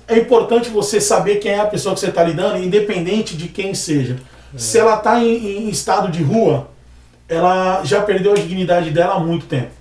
É 0.07 0.17
importante 0.17 0.69
você 0.69 1.01
saber 1.01 1.37
quem 1.37 1.51
é 1.53 1.59
a 1.59 1.65
pessoa 1.65 1.93
que 1.95 1.99
você 1.99 2.07
está 2.09 2.23
lidando, 2.23 2.57
independente 2.63 3.35
de 3.35 3.47
quem 3.47 3.73
seja. 3.73 4.17
Se 4.55 4.77
ela 4.77 4.95
está 4.95 5.19
em, 5.19 5.65
em 5.65 5.69
estado 5.69 6.09
de 6.09 6.21
rua, 6.23 6.67
ela 7.27 7.83
já 7.83 8.01
perdeu 8.01 8.31
a 8.31 8.35
dignidade 8.35 8.91
dela 8.91 9.15
há 9.15 9.19
muito 9.19 9.47
tempo. 9.47 9.71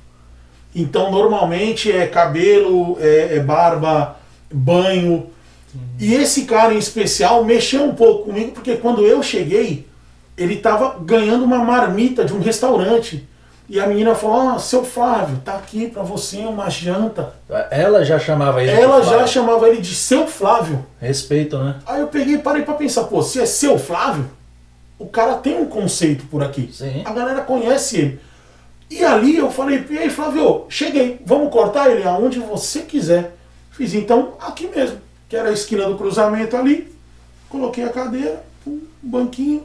Então, 0.75 1.13
normalmente 1.13 1.93
é 1.93 2.07
cabelo, 2.07 2.97
é, 3.01 3.37
é 3.37 3.41
barba, 3.41 4.17
banho. 4.53 5.27
E 5.99 6.15
esse 6.15 6.45
cara 6.45 6.75
em 6.75 6.79
especial 6.79 7.45
mexeu 7.45 7.85
um 7.85 7.95
pouco 7.95 8.25
comigo, 8.25 8.53
porque 8.53 8.77
quando 8.77 9.07
eu 9.07 9.23
cheguei, 9.23 9.87
ele 10.37 10.55
estava 10.55 10.97
ganhando 11.01 11.45
uma 11.45 11.59
marmita 11.59 12.25
de 12.25 12.33
um 12.33 12.41
restaurante. 12.41 13.27
E 13.69 13.81
a 13.81 13.87
menina 13.87 14.15
falou: 14.15 14.55
Ó, 14.55 14.59
seu 14.59 14.85
Flávio, 14.85 15.39
tá 15.45 15.55
aqui 15.55 15.87
pra 15.87 16.03
você 16.03 16.39
uma 16.39 16.69
janta. 16.69 17.33
Ela 17.71 18.05
já 18.05 18.19
chamava 18.19 18.63
ele. 18.63 18.73
de 18.73 18.81
Ela 18.81 19.01
já 19.03 19.11
Flávio. 19.11 19.29
chamava 19.29 19.69
ele 19.69 19.81
de 19.81 19.95
seu 19.95 20.27
Flávio. 20.27 20.85
Respeito, 21.01 21.59
né? 21.59 21.77
Aí 21.87 22.01
eu 22.01 22.09
peguei 22.09 22.35
e 22.35 22.39
parei 22.39 22.63
pra 22.63 22.75
pensar: 22.75 23.05
pô, 23.05 23.23
se 23.23 23.41
é 23.41 23.47
seu 23.47 23.79
Flávio, 23.79 24.29
o 24.99 25.07
cara 25.07 25.35
tem 25.37 25.59
um 25.59 25.65
conceito 25.67 26.25
por 26.27 26.43
aqui. 26.43 26.69
Sim. 26.73 27.03
A 27.07 27.13
galera 27.13 27.41
conhece 27.41 27.97
ele. 27.99 28.21
E 28.91 29.03
ali 29.03 29.37
eu 29.37 29.51
falei: 29.51 29.83
e 29.89 29.97
aí, 29.99 30.11
Flávio, 30.11 30.67
cheguei, 30.69 31.19
vamos 31.25 31.51
cortar 31.51 31.91
ele 31.91 32.07
aonde 32.07 32.41
você 32.41 32.81
quiser. 32.83 33.35
Fiz 33.71 33.95
então 33.95 34.35
aqui 34.41 34.69
mesmo, 34.69 34.99
que 35.29 35.37
era 35.37 35.49
a 35.49 35.53
esquina 35.53 35.87
do 35.87 35.97
cruzamento 35.97 36.57
ali. 36.57 36.93
Coloquei 37.49 37.85
a 37.85 37.91
cadeira, 37.91 38.45
um 38.67 38.81
banquinho 39.03 39.65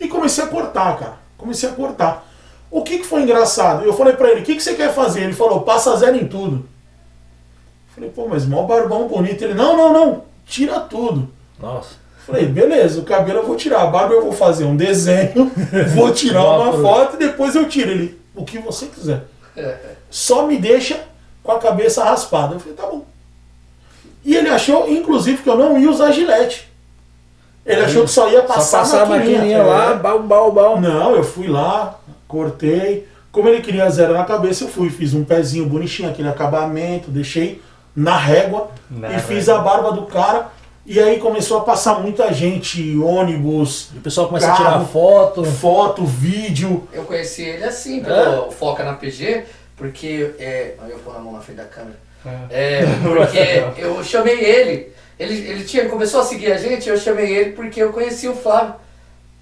e 0.00 0.08
comecei 0.08 0.42
a 0.44 0.46
cortar, 0.48 0.98
cara. 0.98 1.16
Comecei 1.36 1.68
a 1.68 1.72
cortar. 1.72 2.26
O 2.70 2.82
que, 2.82 2.98
que 2.98 3.06
foi 3.06 3.22
engraçado? 3.22 3.84
Eu 3.84 3.92
falei 3.94 4.14
pra 4.14 4.30
ele, 4.30 4.40
o 4.40 4.44
que, 4.44 4.54
que 4.56 4.62
você 4.62 4.74
quer 4.74 4.92
fazer? 4.94 5.22
Ele 5.22 5.32
falou, 5.32 5.60
passa 5.62 5.96
zero 5.96 6.16
em 6.16 6.26
tudo. 6.26 6.68
Falei, 7.94 8.10
pô, 8.10 8.28
mas 8.28 8.46
mó 8.46 8.62
barbão 8.64 9.08
bonito. 9.08 9.42
Ele, 9.42 9.54
não, 9.54 9.76
não, 9.76 9.92
não, 9.92 10.24
tira 10.46 10.80
tudo. 10.80 11.28
Nossa. 11.58 11.96
Falei, 12.26 12.44
beleza, 12.44 13.00
o 13.00 13.04
cabelo 13.04 13.38
eu 13.38 13.46
vou 13.46 13.56
tirar, 13.56 13.82
a 13.82 13.86
barba 13.86 14.12
eu 14.12 14.22
vou 14.22 14.32
fazer 14.32 14.64
um 14.64 14.76
desenho, 14.76 15.50
vou 15.96 16.12
tirar 16.12 16.44
uma 16.44 16.72
Foto. 16.72 16.82
foto 16.82 17.14
e 17.16 17.18
depois 17.18 17.54
eu 17.54 17.66
tiro. 17.68 17.90
Ele, 17.90 18.20
o 18.34 18.44
que 18.44 18.58
você 18.58 18.86
quiser. 18.86 19.24
É, 19.56 19.76
Só 20.10 20.46
me 20.46 20.58
deixa 20.58 21.00
com 21.42 21.52
a 21.52 21.58
cabeça 21.58 22.04
raspada. 22.04 22.54
Eu 22.54 22.60
falei, 22.60 22.74
tá 22.74 22.86
bom. 22.86 23.04
E 24.28 24.36
ele 24.36 24.48
achou, 24.50 24.88
inclusive, 24.90 25.42
que 25.42 25.48
eu 25.48 25.56
não 25.56 25.78
ia 25.78 25.88
usar 25.90 26.12
gilete. 26.12 26.68
Ele 27.64 27.80
achou 27.82 28.04
que 28.04 28.10
só 28.10 28.28
ia 28.30 28.42
Só 28.42 28.46
passar, 28.46 28.78
passar 28.80 29.02
a 29.02 29.06
maquininha 29.06 29.58
É. 29.58 29.62
lá, 29.62 29.94
bal, 29.94 30.20
bal, 30.22 30.52
bal. 30.52 30.80
Não, 30.80 31.14
eu 31.16 31.24
fui 31.24 31.46
lá, 31.48 31.98
cortei. 32.26 33.06
Como 33.32 33.48
ele 33.48 33.60
queria 33.62 33.88
zero 33.90 34.12
na 34.14 34.24
cabeça, 34.24 34.64
eu 34.64 34.68
fui, 34.68 34.90
fiz 34.90 35.14
um 35.14 35.24
pezinho 35.24 35.66
bonitinho, 35.66 36.10
aquele 36.10 36.28
acabamento, 36.28 37.10
deixei 37.10 37.60
na 37.96 38.16
régua 38.16 38.68
Na 38.90 39.12
e 39.14 39.18
fiz 39.20 39.46
régua. 39.46 39.60
a 39.60 39.64
barba 39.64 39.92
do 39.92 40.02
cara. 40.02 40.48
E 40.86 40.98
aí 40.98 41.18
começou 41.18 41.58
a 41.58 41.60
passar 41.62 42.00
muita 42.00 42.32
gente, 42.32 42.98
ônibus, 42.98 43.90
E 43.94 43.98
o 43.98 44.00
pessoal 44.00 44.26
começa 44.28 44.46
Carro. 44.46 44.62
a 44.64 44.66
tirar 44.72 44.80
foto. 44.86 45.44
foto, 45.44 46.04
vídeo. 46.04 46.88
Eu 46.92 47.04
conheci 47.04 47.42
ele 47.42 47.64
assim, 47.64 48.02
pelo 48.02 48.50
Foca 48.50 48.84
na 48.84 48.94
PG, 48.94 49.44
porque. 49.76 50.34
É, 50.38 50.74
eu 50.88 50.98
pôr 51.00 51.14
a 51.16 51.18
mão 51.18 51.32
na 51.34 51.40
frente 51.40 51.58
da 51.58 51.64
câmera. 51.64 51.98
É, 52.50 52.82
porque 53.66 53.82
eu 53.82 54.02
chamei 54.04 54.40
ele. 54.42 54.92
Ele, 55.18 55.34
ele 55.48 55.64
tinha, 55.64 55.88
começou 55.88 56.20
a 56.20 56.24
seguir 56.24 56.52
a 56.52 56.56
gente, 56.58 56.88
eu 56.88 56.96
chamei 56.96 57.30
ele 57.34 57.52
porque 57.52 57.82
eu 57.82 57.92
conheci 57.92 58.28
o 58.28 58.34
Flávio. 58.34 58.74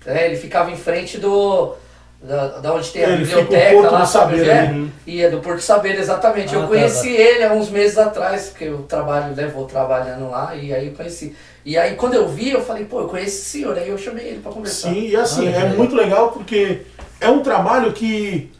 É, 0.07 0.27
ele 0.27 0.37
ficava 0.37 0.71
em 0.71 0.77
frente 0.77 1.19
do. 1.19 1.75
Da, 2.23 2.59
da 2.59 2.73
onde 2.73 2.91
tem 2.91 3.05
a 3.05 3.09
Ele 3.11 3.25
biblioteca 3.25 3.73
Porto 3.73 3.93
lá, 3.93 4.01
do 4.01 4.07
sabe? 4.07 4.39
Saber 4.39 4.49
é? 4.49 4.59
ali. 4.61 4.93
E 5.07 5.23
é 5.23 5.31
do 5.31 5.41
Porto 5.41 5.61
Saber, 5.61 5.99
exatamente. 5.99 6.55
Ah, 6.55 6.59
eu 6.59 6.62
tá, 6.62 6.69
conheci 6.69 7.11
ele 7.11 7.45
há 7.45 7.53
uns 7.53 7.69
meses 7.69 7.99
atrás, 7.99 8.49
porque 8.49 8.65
eu 8.65 8.79
trabalho, 8.85 9.37
né, 9.37 9.47
vou 9.47 9.67
trabalhando 9.67 10.31
lá, 10.31 10.55
e 10.55 10.73
aí 10.73 10.87
eu 10.89 10.95
conheci. 10.95 11.37
E 11.65 11.77
aí 11.77 11.95
quando 11.95 12.15
eu 12.15 12.27
vi, 12.27 12.51
eu 12.51 12.65
falei, 12.65 12.85
pô, 12.87 13.01
eu 13.01 13.09
conheço 13.09 13.37
esse 13.37 13.45
senhor, 13.51 13.77
aí 13.77 13.91
eu 13.91 13.99
chamei 13.99 14.29
ele 14.29 14.41
pra 14.41 14.51
conversar. 14.51 14.89
Sim, 14.89 15.09
e 15.09 15.15
assim, 15.15 15.47
Ah, 15.49 15.51
é 15.51 15.59
legal. 15.61 15.77
muito 15.77 15.95
legal 15.95 16.33
porque 16.33 16.83
é 17.21 17.29
um 17.29 17.43
trabalho 17.43 17.93
que 17.93 18.51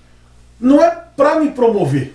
não 0.61 0.83
é 0.83 0.97
pra 1.17 1.37
me 1.37 1.51
promover. 1.51 2.13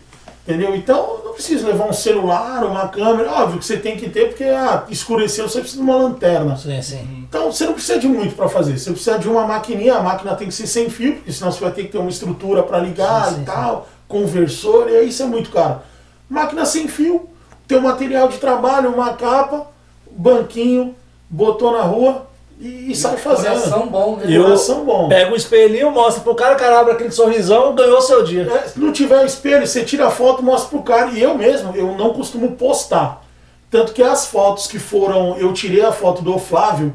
Entendeu? 0.47 0.75
Então 0.75 1.20
não 1.31 1.33
preciso 1.33 1.65
levar 1.65 1.85
um 1.85 1.93
celular, 1.93 2.63
uma 2.65 2.87
câmera. 2.89 3.31
Óbvio 3.31 3.59
que 3.59 3.65
você 3.65 3.77
tem 3.77 3.95
que 3.95 4.09
ter, 4.09 4.27
porque 4.27 4.43
ah, 4.43 4.85
escureceu, 4.89 5.47
você 5.47 5.61
precisa 5.61 5.81
de 5.81 5.89
uma 5.89 5.97
lanterna. 5.97 6.57
Sim, 6.57 6.81
sim. 6.81 7.25
Então 7.27 7.51
você 7.51 7.65
não 7.65 7.73
precisa 7.73 7.97
de 7.97 8.07
muito 8.07 8.35
para 8.35 8.49
fazer. 8.49 8.77
Você 8.77 8.91
precisa 8.91 9.17
de 9.17 9.29
uma 9.29 9.47
maquininha, 9.47 9.95
a 9.95 10.03
máquina 10.03 10.35
tem 10.35 10.47
que 10.47 10.53
ser 10.53 10.67
sem 10.67 10.89
fio, 10.89 11.15
porque 11.15 11.31
senão 11.31 11.51
você 11.51 11.61
vai 11.61 11.71
ter 11.71 11.83
que 11.83 11.91
ter 11.91 11.97
uma 11.97 12.09
estrutura 12.09 12.61
para 12.61 12.79
ligar 12.79 13.33
sim, 13.33 13.41
e 13.41 13.45
tal, 13.45 13.87
conversor, 14.07 14.89
e 14.89 14.97
aí 14.97 15.09
isso 15.09 15.23
é 15.23 15.25
muito 15.25 15.49
caro. 15.49 15.81
Máquina 16.29 16.65
sem 16.65 16.87
fio, 16.87 17.29
teu 17.67 17.81
material 17.81 18.27
de 18.27 18.37
trabalho, 18.37 18.93
uma 18.93 19.13
capa, 19.13 19.67
banquinho, 20.11 20.93
botou 21.29 21.71
na 21.71 21.81
rua 21.83 22.27
e, 22.61 22.91
e 22.91 22.95
sai 22.95 23.17
fazendo. 23.17 23.55
Coração 23.55 23.87
bom, 23.87 24.15
né? 24.17 24.25
E 24.27 24.35
eu- 24.35 24.43
Coração 24.43 24.85
bom. 24.85 25.09
Pega 25.09 25.31
um 25.31 25.35
espelhinho, 25.35 25.91
mostra 25.91 26.23
pro 26.23 26.35
cara, 26.35 26.53
o 26.55 26.57
cara 26.57 26.79
abre 26.79 26.93
aquele 26.93 27.11
sorrisão, 27.11 27.73
ganhou 27.75 28.01
seu 28.01 28.23
dia. 28.23 28.43
É, 28.43 28.67
se 28.67 28.79
não 28.79 28.93
tiver 28.93 29.25
espelho, 29.25 29.65
você 29.65 29.83
tira 29.83 30.07
a 30.07 30.11
foto, 30.11 30.43
mostra 30.43 30.69
pro 30.69 30.83
cara. 30.83 31.09
E 31.11 31.21
eu 31.21 31.35
mesmo, 31.35 31.75
eu 31.75 31.95
não 31.97 32.13
costumo 32.13 32.51
postar. 32.51 33.23
Tanto 33.69 33.93
que 33.93 34.03
as 34.03 34.27
fotos 34.27 34.67
que 34.67 34.77
foram. 34.77 35.37
Eu 35.37 35.51
tirei 35.53 35.83
a 35.83 35.91
foto 35.91 36.21
do 36.21 36.37
Flávio, 36.37 36.93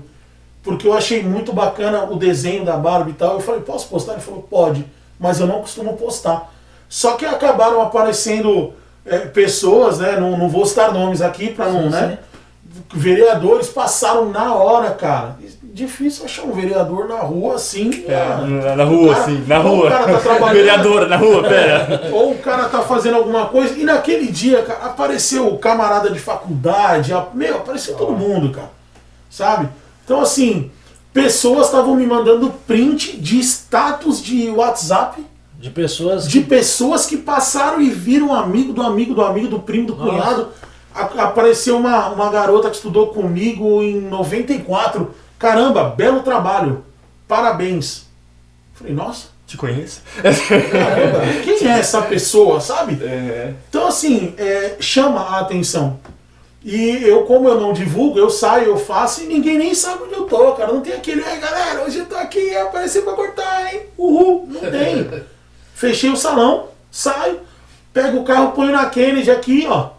porque 0.63 0.87
eu 0.87 0.93
achei 0.95 1.23
muito 1.23 1.53
bacana 1.53 2.05
o 2.05 2.17
desenho 2.17 2.65
da 2.65 2.77
Barbie 2.77 3.11
e 3.11 3.15
tal. 3.15 3.35
Eu 3.35 3.41
falei, 3.41 3.61
posso 3.63 3.89
postar? 3.89 4.13
Ele 4.13 4.21
falou, 4.23 4.43
pode, 4.43 4.85
mas 5.19 5.41
eu 5.41 5.47
não 5.47 5.61
costumo 5.61 5.97
postar. 5.97 6.53
Só 6.89 7.13
que 7.13 7.25
acabaram 7.25 7.81
aparecendo 7.83 8.73
é, 9.05 9.19
pessoas, 9.19 9.99
né? 9.99 10.21
Não, 10.21 10.37
não 10.37 10.49
vou 10.49 10.65
citar 10.67 10.93
nomes 10.93 11.23
aqui 11.23 11.49
para 11.51 11.71
não, 11.71 11.85
Sim, 11.85 11.89
né? 11.91 12.19
Vereadores 12.93 13.69
passaram 13.69 14.29
na 14.31 14.55
hora, 14.55 14.91
cara. 14.91 15.37
Difícil 15.77 16.25
achar 16.25 16.45
um 16.45 16.53
vereador 16.53 17.07
na 17.07 17.19
rua 17.19 17.57
assim. 17.57 18.05
É, 18.09 18.15
ah, 18.15 18.39
na, 18.47 18.77
na 18.77 18.85
rua, 18.85 19.13
cara- 19.15 19.27
sim, 19.27 19.45
na 19.47 19.59
rua. 19.59 19.87
O 19.87 19.89
cara 19.91 20.07
tá 20.15 20.19
trabalhando. 20.21 20.55
Vereadora, 20.57 21.07
na 21.07 21.17
rua, 21.19 21.43
pera. 21.43 22.09
Ou 22.15 22.33
o 22.33 22.39
cara 22.39 22.65
tá 22.71 22.81
fazendo 22.81 23.17
alguma 23.17 23.45
coisa 23.45 23.79
e 23.79 23.85
naquele 23.85 24.33
dia, 24.33 24.63
cara, 24.63 24.87
apareceu 24.87 25.47
o 25.49 25.59
camarada 25.59 26.09
de 26.11 26.19
faculdade, 26.19 27.13
a- 27.13 27.27
meu, 27.35 27.57
apareceu 27.57 27.95
todo 27.95 28.13
mundo, 28.13 28.53
cara. 28.53 28.71
Sabe? 29.29 29.69
Então, 30.03 30.19
assim, 30.19 30.71
pessoas 31.13 31.67
estavam 31.67 31.95
me 31.95 32.07
mandando 32.07 32.49
print 32.67 33.19
de 33.19 33.39
status 33.41 34.23
de 34.23 34.49
WhatsApp 34.49 35.23
De 35.59 35.69
pessoas. 35.69 36.27
de 36.27 36.41
pessoas 36.41 37.05
que 37.05 37.19
passaram 37.19 37.83
e 37.83 37.91
viram 37.91 38.29
um 38.29 38.35
amigo 38.35 38.73
do 38.73 38.81
amigo 38.83 39.13
do 39.13 39.21
amigo, 39.23 39.49
do 39.49 39.59
primo, 39.59 39.89
do 39.89 39.95
Nossa. 39.97 40.11
cunhado. 40.11 40.49
A- 40.95 41.25
apareceu 41.25 41.77
uma, 41.77 42.09
uma 42.09 42.31
garota 42.31 42.71
que 42.71 42.77
estudou 42.77 43.09
comigo 43.09 43.83
em 43.83 44.01
94. 44.01 45.15
Caramba, 45.39 45.91
belo 45.91 46.21
trabalho. 46.23 46.85
parabéns. 47.29 48.07
Falei, 48.75 48.93
nossa, 48.93 49.29
Te 49.47 49.57
conheço? 49.57 50.03
caramba, 50.23 51.21
quem 51.45 51.69
é 51.69 51.79
essa 51.79 52.03
pessoa, 52.03 52.61
sabe? 52.61 53.03
É. 53.03 53.55
Então, 53.69 53.87
assim, 53.87 54.35
é, 54.37 54.77
chama 54.81 55.21
a 55.21 55.41
atenção. 55.41 55.99
E 56.65 56.99
eu, 57.05 57.23
como 57.23 57.49
eu 57.49 57.61
não 57.61 57.73
divulgo, 57.73 58.19
eu 58.19 58.29
saio, 58.29 58.65
eu 58.67 58.77
faço 58.77 59.23
e 59.23 59.27
ninguém 59.27 59.57
nem 59.57 59.73
sabe 59.73 60.03
onde 60.03 60.15
eu 60.15 60.25
tô, 60.25 60.53
cara. 60.53 60.73
Não 60.73 60.81
tem 60.81 60.95
aquele, 60.95 61.23
ai 61.23 61.39
galera, 61.39 61.85
hoje 61.85 61.99
eu 61.99 62.07
tô 62.07 62.17
aqui, 62.17 62.57
apareci 62.57 63.03
pra 63.03 63.13
cortar, 63.13 63.73
hein? 63.73 63.83
Uhul, 63.97 64.49
não 64.51 64.61
tem. 64.71 65.09
Fechei 65.77 66.11
o 66.11 66.17
salão, 66.17 66.69
saio, 66.91 67.39
pego 67.93 68.19
o 68.19 68.25
carro, 68.25 68.51
ponho 68.53 68.73
na 68.73 68.87
Kennedy 68.91 69.31
aqui, 69.31 69.65
ó. 69.69 69.91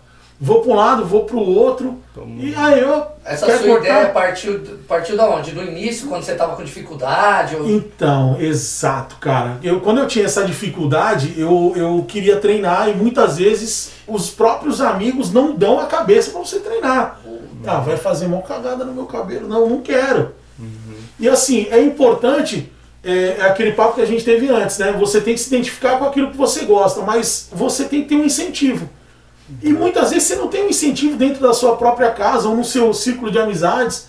Vou 0.42 0.62
pra 0.62 0.72
um 0.74 0.76
lado, 0.76 1.06
vou 1.06 1.24
pro 1.24 1.40
outro. 1.40 2.04
Toma. 2.18 2.42
E 2.42 2.56
aí 2.56 2.80
eu. 2.80 3.06
Essa 3.24 3.46
quer 3.46 3.58
sua 3.60 3.68
cortar? 3.68 3.86
ideia 3.86 4.10
partiu, 4.10 4.60
partiu 4.88 5.16
da 5.16 5.30
onde? 5.30 5.52
Do 5.52 5.64
início, 5.64 6.08
quando 6.08 6.24
você 6.24 6.34
tava 6.34 6.56
com 6.56 6.64
dificuldade? 6.64 7.56
Ou... 7.56 7.70
Então, 7.70 8.38
exato, 8.40 9.18
cara. 9.18 9.60
Eu, 9.62 9.80
quando 9.82 10.00
eu 10.00 10.08
tinha 10.08 10.26
essa 10.26 10.44
dificuldade, 10.44 11.36
eu, 11.38 11.74
eu 11.76 12.04
queria 12.08 12.38
treinar 12.38 12.90
e 12.90 12.96
muitas 12.96 13.38
vezes 13.38 13.92
os 14.08 14.32
próprios 14.32 14.82
amigos 14.82 15.32
não 15.32 15.56
dão 15.56 15.80
a 15.80 15.86
cabeça 15.86 16.32
pra 16.32 16.40
você 16.40 16.60
treinar. 16.60 17.22
Ah, 17.66 17.80
vai 17.80 17.98
fazer 17.98 18.26
uma 18.26 18.42
cagada 18.42 18.84
no 18.84 18.94
meu 18.94 19.06
cabelo. 19.06 19.48
Não, 19.48 19.70
não 19.70 19.82
quero. 19.82 20.34
E 21.20 21.30
assim, 21.30 21.68
é 21.70 21.80
importante, 21.82 22.72
é, 23.04 23.38
é 23.40 23.42
aquele 23.44 23.74
papo 23.74 23.96
que 23.96 24.02
a 24.02 24.06
gente 24.06 24.24
teve 24.24 24.50
antes, 24.50 24.80
né? 24.80 24.92
Você 24.94 25.22
tem 25.22 25.36
que 25.36 25.40
se 25.40 25.54
identificar 25.54 26.00
com 26.00 26.06
aquilo 26.06 26.32
que 26.32 26.38
você 26.38 26.66
gosta, 26.66 27.02
mas 27.02 27.50
você 27.52 27.86
tem 27.86 28.02
que 28.02 28.10
ter 28.10 28.16
um 28.16 28.26
incentivo. 28.26 28.90
E 29.62 29.72
muitas 29.72 30.10
vezes 30.12 30.28
você 30.28 30.36
não 30.36 30.48
tem 30.48 30.66
um 30.66 30.70
incentivo 30.70 31.16
dentro 31.16 31.42
da 31.42 31.54
sua 31.54 31.76
própria 31.78 32.12
casa 32.12 32.50
ou 32.50 32.56
no 32.56 32.64
seu 32.64 32.94
círculo 32.94 33.32
de 33.32 33.40
amizades. 33.40 34.08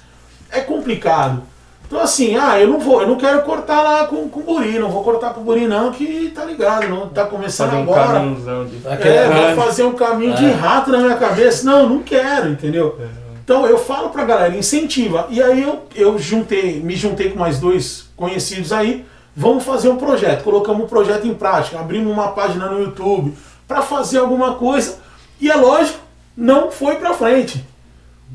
É 0.50 0.60
complicado. 0.60 1.42
Então 1.86 2.00
assim, 2.00 2.36
ah, 2.36 2.60
eu 2.60 2.68
não 2.68 2.78
vou, 2.78 3.00
eu 3.00 3.08
não 3.08 3.16
quero 3.16 3.42
cortar 3.42 3.82
lá 3.82 4.06
com, 4.06 4.28
com 4.28 4.42
guri, 4.42 4.78
não 4.78 4.90
vou 4.90 5.02
cortar 5.02 5.32
com 5.32 5.42
guri 5.42 5.66
não, 5.66 5.90
que 5.90 6.30
tá 6.34 6.44
ligado, 6.44 6.86
não 6.86 7.08
tá 7.08 7.24
começando 7.24 7.70
Fazer 7.70 7.80
um 7.80 7.82
agora. 7.82 8.20
de. 8.66 9.08
É, 9.08 9.54
vou 9.54 9.64
fazer 9.64 9.82
um 9.84 9.94
caminho 9.94 10.34
de 10.34 10.50
rato 10.50 10.90
na 10.90 10.98
minha 10.98 11.16
cabeça. 11.16 11.64
Não, 11.64 11.88
não 11.88 12.00
quero, 12.00 12.50
entendeu? 12.50 12.98
Então 13.42 13.66
eu 13.66 13.78
falo 13.78 14.10
pra 14.10 14.26
galera, 14.26 14.54
incentiva. 14.54 15.26
E 15.30 15.42
aí 15.42 15.62
eu, 15.62 15.84
eu 15.94 16.18
juntei, 16.18 16.78
me 16.80 16.94
juntei 16.94 17.30
com 17.30 17.38
mais 17.38 17.58
dois 17.58 18.10
conhecidos 18.14 18.70
aí, 18.70 19.06
vamos 19.34 19.64
fazer 19.64 19.88
um 19.88 19.96
projeto. 19.96 20.44
Colocamos 20.44 20.84
um 20.84 20.86
projeto 20.86 21.26
em 21.26 21.32
prática, 21.32 21.80
abrimos 21.80 22.12
uma 22.12 22.28
página 22.32 22.66
no 22.66 22.80
YouTube 22.80 23.32
pra 23.66 23.80
fazer 23.80 24.18
alguma 24.18 24.56
coisa. 24.56 24.98
E 25.40 25.50
é 25.50 25.54
lógico, 25.54 25.98
não 26.36 26.70
foi 26.70 26.96
pra 26.96 27.14
frente. 27.14 27.64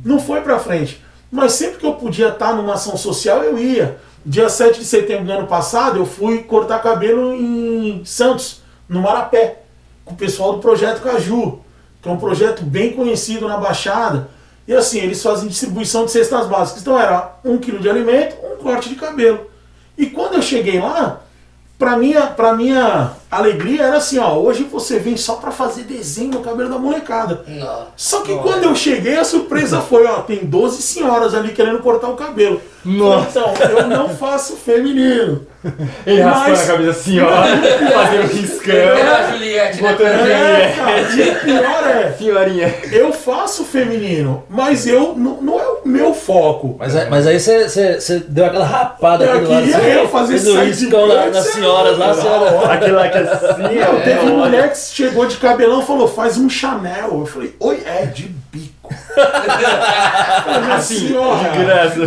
Não 0.04 0.20
foi 0.20 0.42
pra 0.42 0.60
frente. 0.60 1.02
Mas 1.32 1.54
sempre 1.54 1.80
que 1.80 1.86
eu 1.86 1.94
podia 1.94 2.30
estar 2.30 2.54
numa 2.54 2.74
ação 2.74 2.96
social, 2.96 3.44
eu 3.44 3.58
ia. 3.58 3.98
Dia 4.26 4.50
7 4.50 4.80
de 4.80 4.86
setembro 4.86 5.26
do 5.26 5.32
ano 5.32 5.48
passado, 5.48 5.98
eu 5.98 6.06
fui 6.06 6.44
cortar 6.44 6.82
cabelo 6.82 7.34
em 7.34 8.04
Santos, 8.06 8.62
no 8.88 9.02
Marapé, 9.02 9.64
com 10.06 10.14
o 10.14 10.18
pessoal 10.18 10.54
do 10.54 10.60
Projeto 10.60 11.02
Caju, 11.02 11.60
que 12.02 12.08
é 12.08 12.12
um 12.12 12.18
projeto 12.18 12.64
bem 12.64 12.94
conhecido 12.94 13.48
na 13.48 13.58
Baixada. 13.58 14.30
E 14.68 14.74
assim, 14.74 15.00
eles 15.00 15.22
fazem 15.22 15.50
distribuição 15.50 16.06
de 16.06 16.12
cestas 16.12 16.48
básicas. 16.48 16.82
Então 16.82 17.00
era 17.00 17.36
um 17.44 17.58
quilo 17.58 17.80
de 17.80 17.90
alimento, 17.90 18.36
um 18.46 18.58
corte 18.64 18.88
de 18.88 18.96
cabelo. 18.96 19.48
E 19.98 20.06
quando 20.06 20.36
eu 20.36 20.42
cheguei 20.42 20.80
lá, 20.80 21.22
pra 21.78 21.98
minha, 21.98 22.28
pra 22.28 22.54
minha 22.54 23.12
alegria 23.38 23.84
era 23.84 23.98
assim, 23.98 24.18
ó, 24.20 24.34
hoje 24.36 24.64
você 24.64 25.00
vem 25.00 25.16
só 25.18 25.36
pra 25.36 25.52
fazer 25.52 25.84
desenho 25.84 26.32
no 26.32 26.40
cabelo 26.42 26.70
da 26.70 26.78
molecada. 26.78 27.42
Não. 27.48 27.88
Só 27.96 28.22
que 28.22 28.34
quando 28.38 28.64
eu 28.64 28.76
cheguei, 28.76 29.18
a 29.18 29.24
surpresa 29.24 29.82
foi, 29.88 30.06
ó, 30.06 30.22
tem 30.22 30.40
12 30.46 30.82
senhoras 30.82 31.34
ali 31.34 31.50
querendo 31.54 31.80
cortar 31.80 32.10
o 32.10 32.16
cabelo. 32.16 32.62
Nossa. 32.86 33.40
Então, 33.40 33.54
eu 33.78 33.88
não 33.88 34.10
faço 34.10 34.58
feminino. 34.58 35.48
Ele 36.06 36.20
raspando 36.22 36.50
Mas- 36.50 36.62
a 36.70 36.74
cabeça 36.74 36.90
assim, 37.00 37.20
ó. 37.22 37.30
Fazendo 37.94 38.24
É 38.24 38.26
riscando. 38.26 39.02
a 39.02 39.32
Juliette, 39.32 39.82
né? 39.82 39.92
Botando 39.92 40.18
também. 40.20 40.34
É, 40.34 40.74
cara, 40.76 41.00
e 41.00 41.30
o 41.30 41.36
pior 41.40 41.88
é, 41.88 42.12
Senhorinha. 42.18 42.76
eu 42.92 43.14
faço 43.14 43.64
feminino, 43.64 44.44
mas 44.50 44.86
eu 44.86 45.14
não, 45.16 45.42
não 45.42 45.58
é 45.60 45.64
o 45.66 45.82
meu 45.86 46.14
foco. 46.14 46.76
Mas, 46.78 46.94
aí- 46.94 47.10
mas 47.10 47.26
aí 47.26 47.40
você- 47.40 48.24
deu 48.28 48.46
aquela 48.46 48.66
rapada 48.66 49.24
Eu 49.24 49.32
aqui 49.38 49.46
do 49.46 49.50
lado. 49.52 49.62
queria 49.64 49.78
assim, 49.78 49.88
eu 50.02 50.08
fazer 50.10 50.34
fez 50.34 50.48
o 50.48 50.52
side 50.52 50.66
riscão 50.66 51.08
cut, 51.08 51.16
nas 51.32 51.36
é 51.48 51.52
senhoras 51.54 51.98
lá, 51.98 52.14
senhora. 52.14 52.52
hora. 52.52 52.74
Aquele 52.74 52.92
lá 52.92 53.08
que 53.08 53.18
é 53.24 53.84
assim, 53.84 53.96
ó. 53.98 54.02
Teve 54.02 54.20
olha. 54.20 54.36
mulher 54.36 54.72
que 54.72 54.78
chegou 54.78 55.26
de 55.26 55.38
cabelão 55.38 55.82
e 55.82 55.86
falou, 55.86 56.08
faz 56.08 56.38
um 56.38 56.50
Chanel. 56.50 57.20
Eu 57.20 57.26
falei, 57.26 57.56
oi, 57.60 57.84
é 57.86 58.06
de 58.06 58.24
bico. 58.52 58.74
Assim, 60.76 61.08
senhora, 61.08 61.50
de 61.50 61.58
graça. 61.58 62.00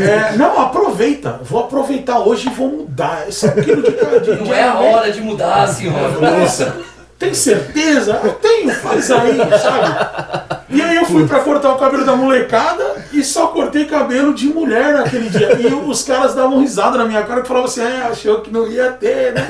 é, 0.00 0.36
não, 0.36 0.60
aproveita. 0.60 1.40
Vou 1.42 1.60
aproveitar 1.60 2.18
hoje 2.18 2.48
e 2.48 2.50
vou 2.50 2.68
mudar. 2.68 3.28
Esse 3.28 3.46
é 3.46 3.52
quilo 3.52 3.82
de, 3.82 3.90
de, 3.90 4.36
de 4.36 4.44
Não 4.44 4.52
é 4.52 4.62
a 4.64 4.74
hora 4.78 5.12
de 5.12 5.20
mudar, 5.20 5.66
senhora. 5.68 6.08
Nossa, 6.18 6.76
tem 7.18 7.32
certeza? 7.32 8.20
Eu 8.22 8.32
tenho, 8.32 8.74
faz 8.74 9.10
aí, 9.10 9.38
sabe? 9.58 10.55
E 10.68 10.82
aí 10.82 10.96
eu 10.96 11.04
fui 11.04 11.26
pra 11.28 11.40
cortar 11.40 11.72
o 11.72 11.78
cabelo 11.78 12.04
da 12.04 12.16
molecada 12.16 13.04
e 13.12 13.22
só 13.22 13.46
cortei 13.48 13.84
cabelo 13.84 14.34
de 14.34 14.46
mulher 14.48 14.94
naquele 14.94 15.28
dia. 15.30 15.52
E 15.60 15.66
os 15.66 16.02
caras 16.02 16.34
davam 16.34 16.58
risada 16.60 16.98
na 16.98 17.04
minha 17.04 17.22
cara 17.22 17.42
que 17.42 17.46
falavam 17.48 17.68
assim, 17.68 17.82
é, 17.82 18.02
achou 18.02 18.40
que 18.40 18.50
não 18.52 18.66
ia 18.66 18.90
ter, 18.90 19.32
né? 19.32 19.46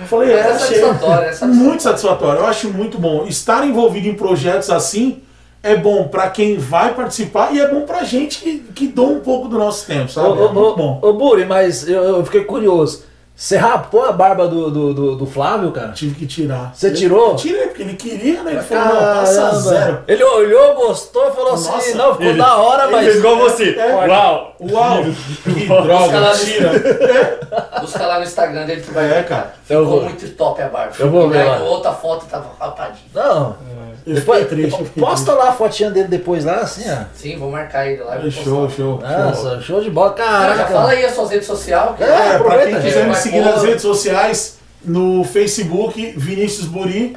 Eu 0.00 0.06
falei, 0.06 0.32
é, 0.32 0.36
É 0.38 0.42
achei. 0.52 0.78
satisfatório, 0.78 1.24
é 1.24 1.32
satisfatório. 1.32 1.54
Muito 1.54 1.82
satisfatório. 1.82 2.40
Eu 2.40 2.46
acho 2.46 2.70
muito 2.70 2.98
bom. 2.98 3.26
Estar 3.26 3.66
envolvido 3.66 4.08
em 4.08 4.14
projetos 4.14 4.70
assim 4.70 5.22
é 5.62 5.76
bom 5.76 6.08
pra 6.08 6.28
quem 6.30 6.56
vai 6.58 6.94
participar 6.94 7.54
e 7.54 7.60
é 7.60 7.68
bom 7.68 7.82
pra 7.82 8.04
gente 8.04 8.38
que, 8.40 8.58
que 8.74 8.86
doa 8.86 9.08
um 9.08 9.20
pouco 9.20 9.48
do 9.48 9.58
nosso 9.58 9.86
tempo, 9.86 10.10
sabe? 10.10 10.28
Ô, 10.28 10.32
É 10.32 10.34
ô, 10.46 10.52
muito 10.52 10.58
ô, 10.70 10.76
bom. 10.76 10.98
ô, 11.02 11.12
Buri, 11.12 11.44
mas 11.46 11.86
eu, 11.88 12.02
eu 12.02 12.24
fiquei 12.24 12.44
curioso. 12.44 13.04
Você 13.36 13.56
rapou 13.56 14.04
a 14.04 14.12
barba 14.12 14.46
do, 14.46 14.70
do, 14.70 14.94
do, 14.94 15.16
do 15.16 15.26
Flávio, 15.26 15.72
cara? 15.72 15.88
Tive 15.88 16.14
que 16.14 16.24
tirar. 16.24 16.70
Você 16.72 16.92
tirou? 16.92 17.30
Eu 17.30 17.36
tirei, 17.36 17.66
porque 17.66 17.82
ele 17.82 17.94
queria, 17.94 18.42
né? 18.44 18.52
Ele 18.52 18.62
falou, 18.62 18.84
não, 18.94 19.00
passa 19.00 19.34
Caramba. 19.40 19.58
zero. 19.60 20.04
Ele 20.06 20.22
olhou, 20.24 20.74
gostou, 20.76 21.32
falou 21.32 21.54
assim, 21.54 21.70
Nossa, 21.72 21.94
não, 21.96 22.12
ficou 22.12 22.26
ele- 22.28 22.38
da 22.38 22.56
hora, 22.56 22.84
Ele 22.84 22.92
mas... 22.92 23.16
igual 23.16 23.36
você. 23.38 23.74
É. 23.76 24.06
Uau. 24.06 24.56
Uau! 24.70 25.02
Que 25.42 25.66
droga, 25.66 26.32
tira. 26.36 27.80
Busca 27.80 28.06
lá 28.06 28.18
no 28.18 28.24
Instagram 28.24 28.66
dele 28.66 28.80
que 28.82 28.90
vai 28.92 29.18
É, 29.18 29.22
cara. 29.24 29.52
Eu 29.68 29.80
Ficou 29.84 30.00
vou. 30.00 30.02
muito 30.10 30.28
top 30.36 30.60
a 30.62 30.68
barba. 30.68 30.94
Eu 30.98 31.10
vou 31.10 31.28
ver 31.30 31.36
E 31.36 31.40
aí, 31.40 31.48
lá. 31.48 31.58
outra 31.64 31.92
foto 31.92 32.26
tava 32.26 32.50
rapadinho. 32.60 32.98
Não, 33.14 33.56
Eu 34.06 34.14
depois, 34.16 34.46
triste, 34.46 34.84
posta 35.00 35.32
lá 35.32 35.48
a 35.48 35.52
fotinha 35.52 35.90
dele 35.90 36.08
depois 36.08 36.44
lá, 36.44 36.56
assim, 36.56 36.84
ó. 36.90 37.04
Sim, 37.14 37.38
vou 37.38 37.50
marcar 37.50 37.86
ele 37.86 38.02
lá. 38.02 38.20
Show, 38.30 38.66
postar. 38.66 38.76
show, 38.76 39.00
show. 39.00 39.00
Nossa, 39.00 39.60
show 39.62 39.80
de 39.80 39.88
bola, 39.90 40.12
Cara, 40.12 40.48
já 40.50 40.64
caraca. 40.64 40.72
fala 40.74 40.90
aí 40.90 41.04
as 41.06 41.14
suas 41.14 41.30
redes 41.30 41.46
sociais. 41.46 41.96
que- 41.96 42.02
É, 42.04 42.06
É, 42.06 42.10
pra 42.12 42.36
aproveita, 42.36 42.70
quem 42.72 42.80
quiser 42.82 43.06
me 43.08 43.14
seguir 43.14 43.40
nas 43.40 43.62
redes 43.62 43.80
sociais, 43.82 44.58
no 44.84 45.24
Facebook, 45.24 46.12
Vinícius 46.14 46.66
Buri, 46.66 47.16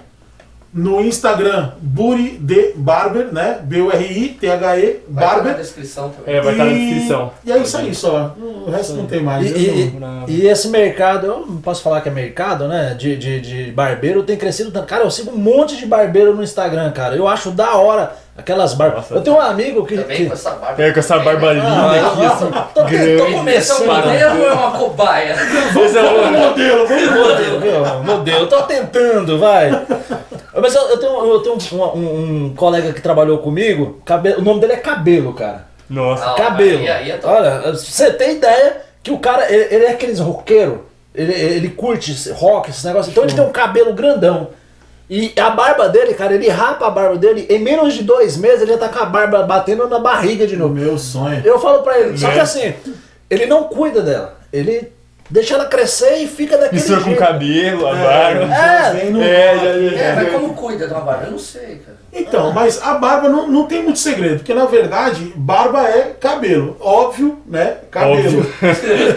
no 0.73 1.01
Instagram, 1.01 1.71
Buri 1.81 2.37
de 2.39 2.73
Barber, 2.75 3.33
né? 3.33 3.59
B-U-R-I-T-H-E, 3.63 4.55
Vai 4.57 4.83
estar 4.83 5.01
na 5.09 5.13
Barber. 5.43 5.55
descrição 5.55 6.09
também. 6.09 6.35
É, 6.35 6.41
vai 6.41 6.51
estar 6.53 6.65
na 6.65 6.71
E- 6.71 6.79
descrição. 6.89 7.31
E 7.45 7.51
é 7.51 7.57
isso 7.57 7.77
aí 7.77 7.95
só. 7.95 8.35
O 8.65 8.69
resto 8.69 8.93
não 8.93 9.05
tem 9.05 9.21
mais. 9.21 9.45
E, 9.49 9.57
e- 9.57 9.93
e 10.27 10.47
esse 10.47 10.67
mercado, 10.69 11.25
eu 11.27 11.45
não 11.47 11.57
posso 11.57 11.81
falar 11.81 12.01
que 12.01 12.09
é 12.09 12.11
mercado, 12.11 12.67
né? 12.67 12.95
De, 12.97 13.15
de, 13.15 13.39
de 13.41 13.71
barbeiro 13.71 14.23
tem 14.23 14.37
crescido 14.37 14.71
tanto. 14.71 14.85
Cara, 14.87 15.03
eu 15.03 15.11
sigo 15.11 15.31
um 15.31 15.37
monte 15.37 15.77
de 15.77 15.85
barbeiro 15.85 16.35
no 16.35 16.43
Instagram, 16.43 16.91
cara. 16.91 17.15
Eu 17.15 17.27
acho 17.27 17.51
da 17.51 17.75
hora 17.75 18.13
aquelas 18.37 18.73
barbas. 18.73 19.09
Eu 19.11 19.21
tenho 19.21 19.35
um 19.35 19.41
amigo 19.41 19.85
que. 19.85 19.97
Também 19.97 20.17
que... 20.17 20.25
com 20.27 20.33
essa 20.33 20.51
barba. 20.51 20.83
É, 20.83 20.91
com 20.91 20.99
essa 20.99 21.19
barba 21.19 21.53
linda 21.53 21.67
Ah, 21.67 21.91
aqui, 22.11 22.25
assim. 22.25 22.51
tô, 22.51 22.81
tô 22.81 22.87
grande. 22.87 23.17
tô 23.17 23.23
Esse 23.49 23.71
é 23.71 23.75
um 23.75 23.77
começando. 23.79 23.85
modelo 23.87 24.39
ou 24.41 24.47
é 24.49 24.53
uma 24.53 24.71
cobaia? 24.71 25.33
Esse 25.33 25.97
é 25.97 26.01
o 26.01 26.31
Modelo, 26.37 26.87
vamos 26.87 27.11
Modelo, 27.27 27.59
viu? 27.59 28.03
Modelo, 28.03 28.39
eu 28.39 28.47
tô 28.47 28.61
tentando, 28.63 29.39
vai. 29.39 29.69
Mas 30.59 30.73
eu, 30.75 30.81
eu 30.89 30.97
tenho, 30.97 31.11
eu 31.33 31.39
tenho 31.41 31.55
um, 31.55 31.77
um- 31.97 32.45
um 32.47 32.53
colega 32.55 32.91
que 32.93 33.01
trabalhou 33.01 33.37
comigo, 33.39 34.01
cabelo, 34.05 34.39
o 34.39 34.43
nome 34.43 34.59
dele 34.59 34.73
é 34.73 34.77
Cabelo, 34.77 35.33
cara. 35.33 35.67
Nossa. 35.89 36.31
Ah, 36.31 36.33
Cabelo. 36.35 36.79
aí- 36.79 36.89
aí 36.89 37.11
é 37.11 37.17
top. 37.17 37.33
Olha, 37.33 37.71
você 37.73 38.11
tem 38.11 38.37
ideia 38.37 38.77
que 39.03 39.11
o 39.11 39.19
cara, 39.19 39.51
ele, 39.53 39.75
ele 39.75 39.85
é 39.85 39.91
aqueles 39.91 40.19
roqueiro, 40.19 40.85
ele, 41.13 41.31
ele 41.33 41.69
curte 41.69 42.13
rock, 42.31 42.69
esses 42.71 42.83
negócios, 42.83 43.11
então 43.11 43.23
ele 43.23 43.33
tem 43.33 43.43
um 43.43 43.51
cabelo 43.51 43.93
grandão. 43.93 44.49
E 45.09 45.33
a 45.39 45.49
barba 45.49 45.87
dele, 45.87 46.13
cara, 46.13 46.33
ele 46.33 46.49
rapa 46.49 46.87
a 46.87 46.89
barba 46.89 47.17
dele, 47.17 47.47
em 47.49 47.59
menos 47.59 47.93
de 47.93 48.03
dois 48.03 48.35
meses 48.35 48.61
ele 48.61 48.71
já 48.73 48.77
tá 48.77 48.89
com 48.89 48.99
a 48.99 49.05
barba 49.05 49.43
batendo 49.43 49.87
na 49.87 49.99
barriga 49.99 50.45
de 50.45 50.57
novo. 50.57 50.73
meu 50.73 50.97
sonho. 50.97 51.41
Eu 51.45 51.57
falo 51.59 51.81
pra 51.81 51.97
ele, 51.99 52.17
só 52.17 52.29
que 52.29 52.39
assim, 52.39 52.73
ele 53.29 53.45
não 53.45 53.63
cuida 53.63 54.01
dela, 54.01 54.37
ele 54.51 54.91
deixa 55.29 55.53
ela 55.55 55.65
crescer 55.65 56.17
e 56.17 56.27
fica 56.27 56.57
daquele 56.57 56.81
com 56.81 56.99
jeito. 57.01 57.15
cabelo, 57.19 57.87
a 57.87 57.91
É, 57.97 58.03
barba. 58.03 58.55
É, 58.55 59.27
é, 59.27 59.55
já- 59.57 59.97
já- 59.97 60.03
É, 60.03 60.15
mas 60.15 60.31
como 60.33 60.53
cuida 60.53 60.87
de 60.87 60.93
uma 60.93 61.01
barba? 61.01 61.25
Eu 61.25 61.31
não 61.31 61.39
sei, 61.39 61.81
cara. 61.85 61.97
Então, 62.13 62.51
mas 62.51 62.81
a 62.81 62.95
barba 62.95 63.29
não, 63.29 63.47
não 63.47 63.65
tem 63.67 63.83
muito 63.83 63.99
segredo, 63.99 64.37
porque 64.37 64.53
na 64.53 64.65
verdade, 64.65 65.31
barba 65.35 65.83
é 65.87 66.15
cabelo. 66.19 66.75
Óbvio, 66.79 67.37
né? 67.45 67.75
Cabelo. 67.91 68.39
Óbvio. 68.39 68.53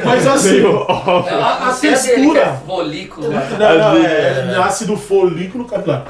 Mas 0.04 0.26
assim. 0.28 0.62
Óbvio. 0.64 1.34
A 1.38 1.60
não 1.66 1.68
ele 1.70 1.80
textura- 1.80 2.40
quer 2.40 2.56
folículo. 2.66 3.28
né? 3.28 3.48
Não, 3.58 3.78
não, 3.78 3.90
Ali, 3.92 4.04
é, 4.04 4.44
nasce 4.56 4.84
do 4.84 4.96
folículo 4.98 5.64
capilar. 5.64 6.04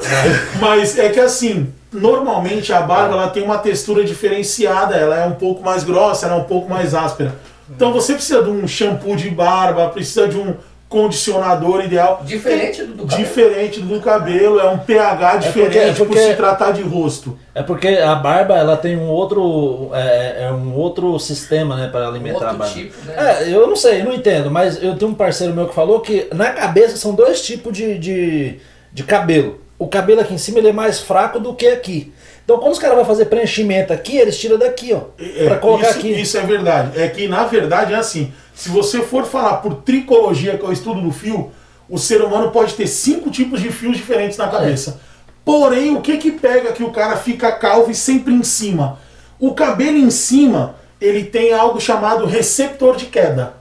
Mas 0.59 0.99
é 0.99 1.11
que 1.11 1.21
assim, 1.21 1.73
normalmente 1.93 2.73
a 2.73 2.81
barba 2.81 3.15
ela 3.15 3.29
tem 3.29 3.43
uma 3.45 3.59
textura 3.59 4.03
diferenciada, 4.03 4.97
ela 4.97 5.17
é 5.21 5.27
um 5.27 5.33
pouco 5.35 5.63
mais 5.63 5.85
grossa, 5.85 6.27
ela 6.27 6.37
é 6.37 6.39
um 6.39 6.45
pouco 6.45 6.69
mais 6.69 6.95
áspera. 6.95 7.35
Então 7.71 7.93
você 7.93 8.15
precisa 8.15 8.43
de 8.43 8.51
um 8.51 8.67
shampoo 8.67 9.15
de 9.17 9.31
barba, 9.31 9.89
precisa 9.89 10.27
de 10.29 10.37
um 10.37 10.55
condicionador 10.89 11.85
ideal. 11.85 12.21
Diferente 12.25 12.83
do 12.83 12.95
do 12.95 13.07
cabelo. 13.07 13.23
Diferente 13.25 13.81
do 13.81 14.01
cabelo, 14.01 14.59
é 14.59 14.69
um 14.69 14.79
pH 14.79 15.37
diferente 15.37 15.79
é 15.79 15.93
porque- 15.95 16.15
por 16.15 16.19
se 16.21 16.35
tratar 16.35 16.73
de 16.73 16.83
rosto. 16.83 17.39
É 17.55 17.63
porque 17.63 17.89
a 17.89 18.15
barba 18.17 18.57
ela 18.59 18.77
tem 18.77 18.97
um 18.97 19.09
outro 19.09 19.91
é, 19.95 20.47
é 20.49 20.53
um 20.53 20.75
outro 20.75 21.17
sistema, 21.19 21.77
né, 21.77 21.89
para 21.89 22.09
alimentar 22.09 22.39
a 22.39 22.43
Outro 22.53 22.59
barba. 22.59 22.75
tipo, 22.75 23.05
né? 23.07 23.15
É, 23.45 23.49
eu 23.55 23.67
não 23.69 23.77
sei, 23.77 24.01
eu 24.01 24.05
não 24.05 24.13
entendo, 24.13 24.51
mas 24.51 24.83
eu 24.83 24.97
tenho 24.97 25.13
um 25.13 25.15
parceiro 25.15 25.55
meu 25.55 25.69
que 25.69 25.75
falou 25.75 26.01
que 26.01 26.27
na 26.35 26.51
cabeça 26.51 26.97
são 26.97 27.15
dois 27.15 27.41
tipos 27.41 27.73
de, 27.73 27.97
de, 27.99 28.59
de 28.93 29.03
cabelo. 29.05 29.61
O 29.79 29.87
cabelo 29.87 30.21
aqui 30.21 30.35
em 30.35 30.39
cima 30.39 30.59
ele 30.59 30.69
é 30.69 30.73
mais 30.73 31.01
fraco 31.01 31.39
do 31.41 31.55
que 31.55 31.67
aqui. 31.69 32.13
Então 32.45 32.59
quando 32.59 32.73
os 32.73 32.79
caras 32.79 32.97
vão 32.97 33.05
fazer 33.05 33.27
preenchimento 33.27 33.93
aqui, 33.93 34.17
eles 34.17 34.39
tiram 34.39 34.59
daqui, 34.59 34.93
ó, 34.93 35.01
É, 35.19 35.47
Pra 35.47 35.57
colocar 35.57 35.91
isso, 35.91 35.99
aqui. 35.99 36.21
Isso 36.21 36.37
é 36.39 36.43
verdade. 36.43 37.01
É 37.01 37.09
que, 37.09 37.29
na 37.29 37.45
verdade, 37.45 37.93
é 37.93 37.97
assim. 37.97 38.33
Se 38.55 38.69
você 38.69 39.01
for 39.03 39.25
falar 39.25 39.59
por 39.59 39.77
tricologia, 39.77 40.59
que 40.59 40.65
é 40.65 40.69
o 40.69 40.73
estudo 40.73 41.01
do 41.01 41.13
fio, 41.13 41.53
o 41.89 41.99
ser 41.99 42.23
humano 42.23 42.51
pode 42.51 42.75
ter 42.75 42.87
cinco 42.87 43.31
tipos 43.31 43.61
de 43.61 43.71
fios 43.71 43.97
diferentes 43.97 44.37
na 44.37 44.49
cabeça. 44.49 45.01
Porém, 45.45 45.97
o 45.97 46.01
que 46.01 46.19
que 46.19 46.31
pega 46.33 46.73
que 46.73 46.83
o 46.85 46.91
cara 46.91 47.17
fica 47.17 47.51
calvo 47.53 47.91
e 47.91 47.95
sempre 47.95 48.33
em 48.35 48.43
cima? 48.43 48.99
O 49.39 49.55
cabelo 49.55 49.97
em 49.97 50.11
cima, 50.11 50.77
ele 51.01 51.25
tem 51.25 51.53
algo 51.53 51.81
chamado 51.81 52.27
receptor 52.27 52.97
de 52.97 53.07
queda. 53.07 53.55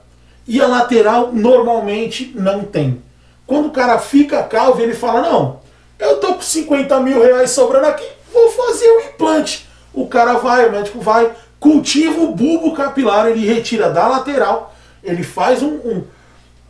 E 0.46 0.60
a 0.60 0.66
lateral, 0.66 1.30
normalmente, 1.32 2.32
não 2.34 2.62
tem. 2.64 3.02
Quando 3.46 3.66
o 3.66 3.70
cara 3.70 3.98
fica 3.98 4.42
calvo, 4.42 4.80
ele 4.82 4.94
fala, 4.94 5.22
não, 5.22 5.60
eu 5.98 6.18
tô 6.18 6.34
com 6.34 6.42
50 6.42 7.00
mil 7.00 7.22
reais 7.22 7.50
sobrando 7.50 7.86
aqui, 7.86 8.06
vou 8.32 8.50
fazer 8.50 8.88
um 8.90 9.00
implante. 9.00 9.68
O 9.92 10.06
cara 10.06 10.34
vai, 10.34 10.68
o 10.68 10.72
médico 10.72 11.00
vai, 11.00 11.30
cultiva 11.58 12.20
o 12.20 12.34
bulbo 12.34 12.72
capilar, 12.74 13.26
ele 13.28 13.46
retira 13.46 13.90
da 13.90 14.06
lateral, 14.06 14.74
ele 15.02 15.22
faz 15.22 15.62
um, 15.62 15.68
um- 15.74 16.04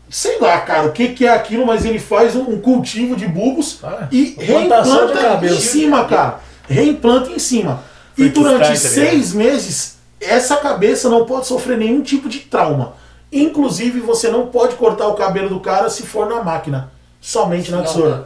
sei 0.09 0.39
lá, 0.41 0.61
cara, 0.61 0.89
o 0.89 0.93
que, 0.93 1.09
que 1.09 1.27
é 1.27 1.31
aquilo, 1.33 1.67
mas 1.67 1.85
ele 1.85 1.99
faz 1.99 2.35
um, 2.35 2.43
um 2.51 2.61
cultivo 2.61 3.15
de 3.15 3.27
bulbos 3.29 3.79
Ah, 3.83 4.09
e 4.11 4.35
reimplanta 4.39 5.13
cabelo. 5.21 5.55
em 5.55 5.61
cima, 5.61 6.05
cara. 6.07 6.41
Reimplanta 6.69 7.31
em 7.31 7.39
cima. 7.39 7.83
E 8.17 8.23
Freestyle, 8.23 8.45
durante 8.45 8.69
tá 8.69 8.77
seis 8.77 9.33
meses, 9.33 9.97
essa 10.21 10.57
cabeça 10.57 11.09
não 11.09 11.25
pode 11.25 11.47
sofrer 11.47 11.79
nenhum 11.79 12.03
tipo 12.03 12.29
de 12.29 12.41
trauma. 12.41 12.95
Inclusive, 13.33 14.01
você 14.01 14.29
não 14.29 14.49
pode 14.49 14.75
cortar 14.75 15.07
o 15.07 15.15
cabelo 15.15 15.49
do 15.49 15.61
cara 15.61 15.89
se 15.89 16.03
for 16.03 16.29
na 16.29 16.43
máquina, 16.43 16.91
somente 17.21 17.71
na 17.71 17.79
Não, 17.79 17.85
tesoura 17.85 18.17
não. 18.17 18.25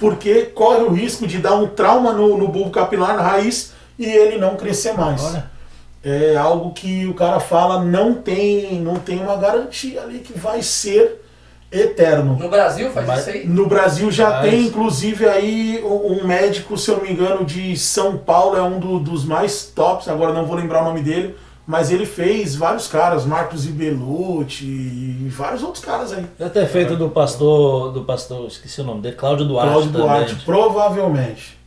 Porque 0.00 0.46
corre 0.46 0.82
o 0.82 0.90
risco 0.90 1.26
de 1.26 1.38
dar 1.38 1.54
um 1.54 1.68
trauma 1.68 2.12
no, 2.12 2.36
no 2.38 2.48
bulbo 2.48 2.70
capilar, 2.70 3.14
na 3.14 3.22
raiz, 3.22 3.72
e 3.98 4.06
ele 4.06 4.38
não 4.38 4.56
crescer 4.56 4.94
mais. 4.94 5.22
Olha. 5.22 5.50
É 6.02 6.34
algo 6.34 6.72
que 6.72 7.06
o 7.06 7.12
cara 7.12 7.38
fala, 7.38 7.84
não 7.84 8.14
tem, 8.14 8.80
não 8.80 8.94
tem 8.96 9.20
uma 9.20 9.36
garantia 9.36 10.00
ali 10.00 10.20
que 10.20 10.36
vai 10.36 10.62
ser 10.62 11.20
eterno. 11.70 12.36
No 12.38 12.48
Brasil 12.48 12.90
faz 12.90 13.06
Mas- 13.06 13.20
isso 13.20 13.30
aí? 13.30 13.46
No 13.46 13.66
Brasil 13.66 14.10
já 14.10 14.30
Mas- 14.30 14.50
tem, 14.50 14.62
inclusive, 14.66 15.28
aí 15.28 15.80
um 15.84 16.26
médico, 16.26 16.76
se 16.78 16.90
eu 16.90 16.96
não 16.96 17.04
me 17.04 17.12
engano, 17.12 17.44
de 17.44 17.76
São 17.76 18.16
Paulo, 18.16 18.56
é 18.56 18.62
um 18.62 18.80
do- 18.80 18.98
dos 18.98 19.24
mais 19.24 19.66
tops, 19.66 20.08
agora 20.08 20.32
não 20.32 20.46
vou 20.46 20.56
lembrar 20.56 20.80
o 20.80 20.84
nome 20.84 21.02
dele, 21.02 21.36
mas 21.70 21.92
ele 21.92 22.04
fez 22.04 22.56
vários 22.56 22.88
caras, 22.88 23.24
Marcos 23.24 23.64
Ibelucci 23.64 24.64
e 24.64 25.28
vários 25.28 25.62
outros 25.62 25.84
caras 25.84 26.12
aí. 26.12 26.26
Deve 26.36 26.50
ter 26.50 26.66
feito 26.66 26.96
do 26.96 27.08
pastor, 27.08 27.92
do 27.92 28.02
pastor, 28.02 28.48
esqueci 28.48 28.80
o 28.80 28.84
nome 28.84 29.00
dele, 29.00 29.14
Cláudio 29.14 29.46
Duarte 29.46 29.70
Cláudio 29.70 29.92
também. 29.92 30.06
Duarte, 30.08 30.34
provavelmente. 30.44 31.60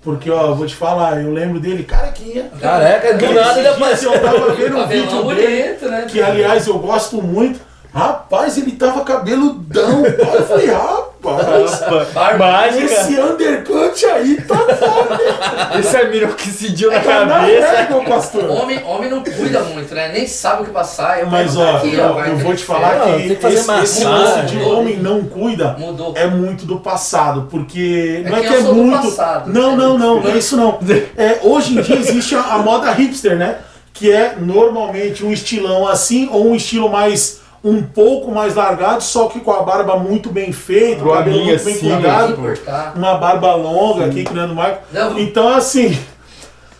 Porque, 0.00 0.30
ó, 0.30 0.46
eu 0.46 0.54
vou 0.54 0.66
te 0.66 0.74
falar, 0.74 1.20
eu 1.20 1.30
lembro 1.30 1.60
dele 1.60 1.82
carequinha. 1.82 2.50
Careca, 2.58 3.18
do 3.18 3.34
nada 3.34 3.58
ele 3.58 3.68
apareceu. 3.68 4.14
Eu 4.14 4.22
tava 4.22 4.54
vendo 4.54 4.78
um 4.78 4.88
vídeo 4.88 5.24
dele, 5.26 5.68
bonito, 5.68 5.90
né? 5.90 6.06
que 6.08 6.22
aliás 6.22 6.66
eu 6.66 6.78
gosto 6.78 7.20
muito. 7.20 7.60
Rapaz, 7.92 8.56
ele 8.56 8.72
tava 8.72 9.00
cabeludão. 9.04 10.04
Eu 10.06 10.46
falei, 10.46 10.66
rapaz. 10.66 12.38
Mágica. 12.38 12.84
esse 12.84 13.20
undercut 13.20 14.06
aí 14.06 14.36
tá 14.42 14.56
foda. 14.56 15.78
Esse 15.78 15.96
é 15.96 16.08
minoxidil 16.08 16.90
na 16.90 17.00
Tá 17.00 17.24
na 17.26 17.34
cabeça. 17.40 17.66
régua, 17.72 18.04
pastor. 18.04 18.48
Homem, 18.50 18.82
homem 18.84 19.10
não 19.10 19.22
cuida 19.22 19.60
muito, 19.64 19.94
né? 19.94 20.10
Nem 20.12 20.26
sabe 20.26 20.62
o 20.62 20.64
que 20.66 20.70
passar. 20.70 21.20
Eu 21.20 21.26
Mas 21.26 21.56
ó, 21.56 21.76
aqui, 21.76 21.94
eu, 21.94 22.14
vai 22.14 22.30
eu 22.30 22.38
vou 22.38 22.54
te 22.54 22.64
falar 22.64 23.00
que, 23.00 23.28
que 23.34 23.36
fazer 23.36 23.54
esse, 23.56 23.72
esse 23.82 24.04
lance 24.04 24.46
de 24.46 24.62
homem 24.62 24.96
não 24.96 25.24
cuida 25.24 25.76
Mudou. 25.78 26.12
é 26.16 26.26
muito 26.26 26.64
do 26.64 26.78
passado, 26.80 27.48
porque 27.50 28.22
É 28.24 28.30
não 28.30 28.36
é 28.38 28.40
que 28.40 28.46
que 28.48 28.54
eu 28.54 28.58
é 28.58 28.62
sou 28.62 28.74
do 28.74 28.82
muito. 28.84 29.02
passado. 29.02 29.52
não, 29.52 29.76
não, 29.76 29.98
não, 29.98 30.20
não 30.20 30.30
é 30.30 30.38
isso 30.38 30.56
não. 30.56 30.78
É, 31.16 31.40
hoje 31.42 31.76
em 31.76 31.82
dia 31.82 31.96
existe 31.96 32.34
a, 32.34 32.40
a 32.54 32.58
moda 32.58 32.90
hipster, 32.92 33.36
né? 33.36 33.58
Que 33.92 34.10
é 34.12 34.36
normalmente 34.38 35.24
um 35.24 35.32
estilão 35.32 35.86
assim 35.86 36.28
ou 36.32 36.46
um 36.48 36.54
estilo 36.54 36.88
mais 36.88 37.39
um 37.62 37.82
pouco 37.82 38.30
mais 38.30 38.54
largado, 38.54 39.02
só 39.02 39.26
que 39.28 39.40
com 39.40 39.52
a 39.52 39.62
barba 39.62 39.96
muito 39.96 40.30
bem 40.30 40.50
feita, 40.52 41.04
o 41.04 41.12
a 41.12 41.18
cabelo 41.18 41.44
muito 41.44 41.64
bem 41.64 41.74
assim, 41.74 41.90
cuidado, 41.90 42.34
tipo, 42.34 42.70
uma 42.96 43.14
barba 43.16 43.54
longa 43.54 44.06
aqui 44.06 44.24
criando 44.24 44.54
marco. 44.54 44.82
Não. 44.92 45.18
Então 45.18 45.48
assim, 45.48 45.98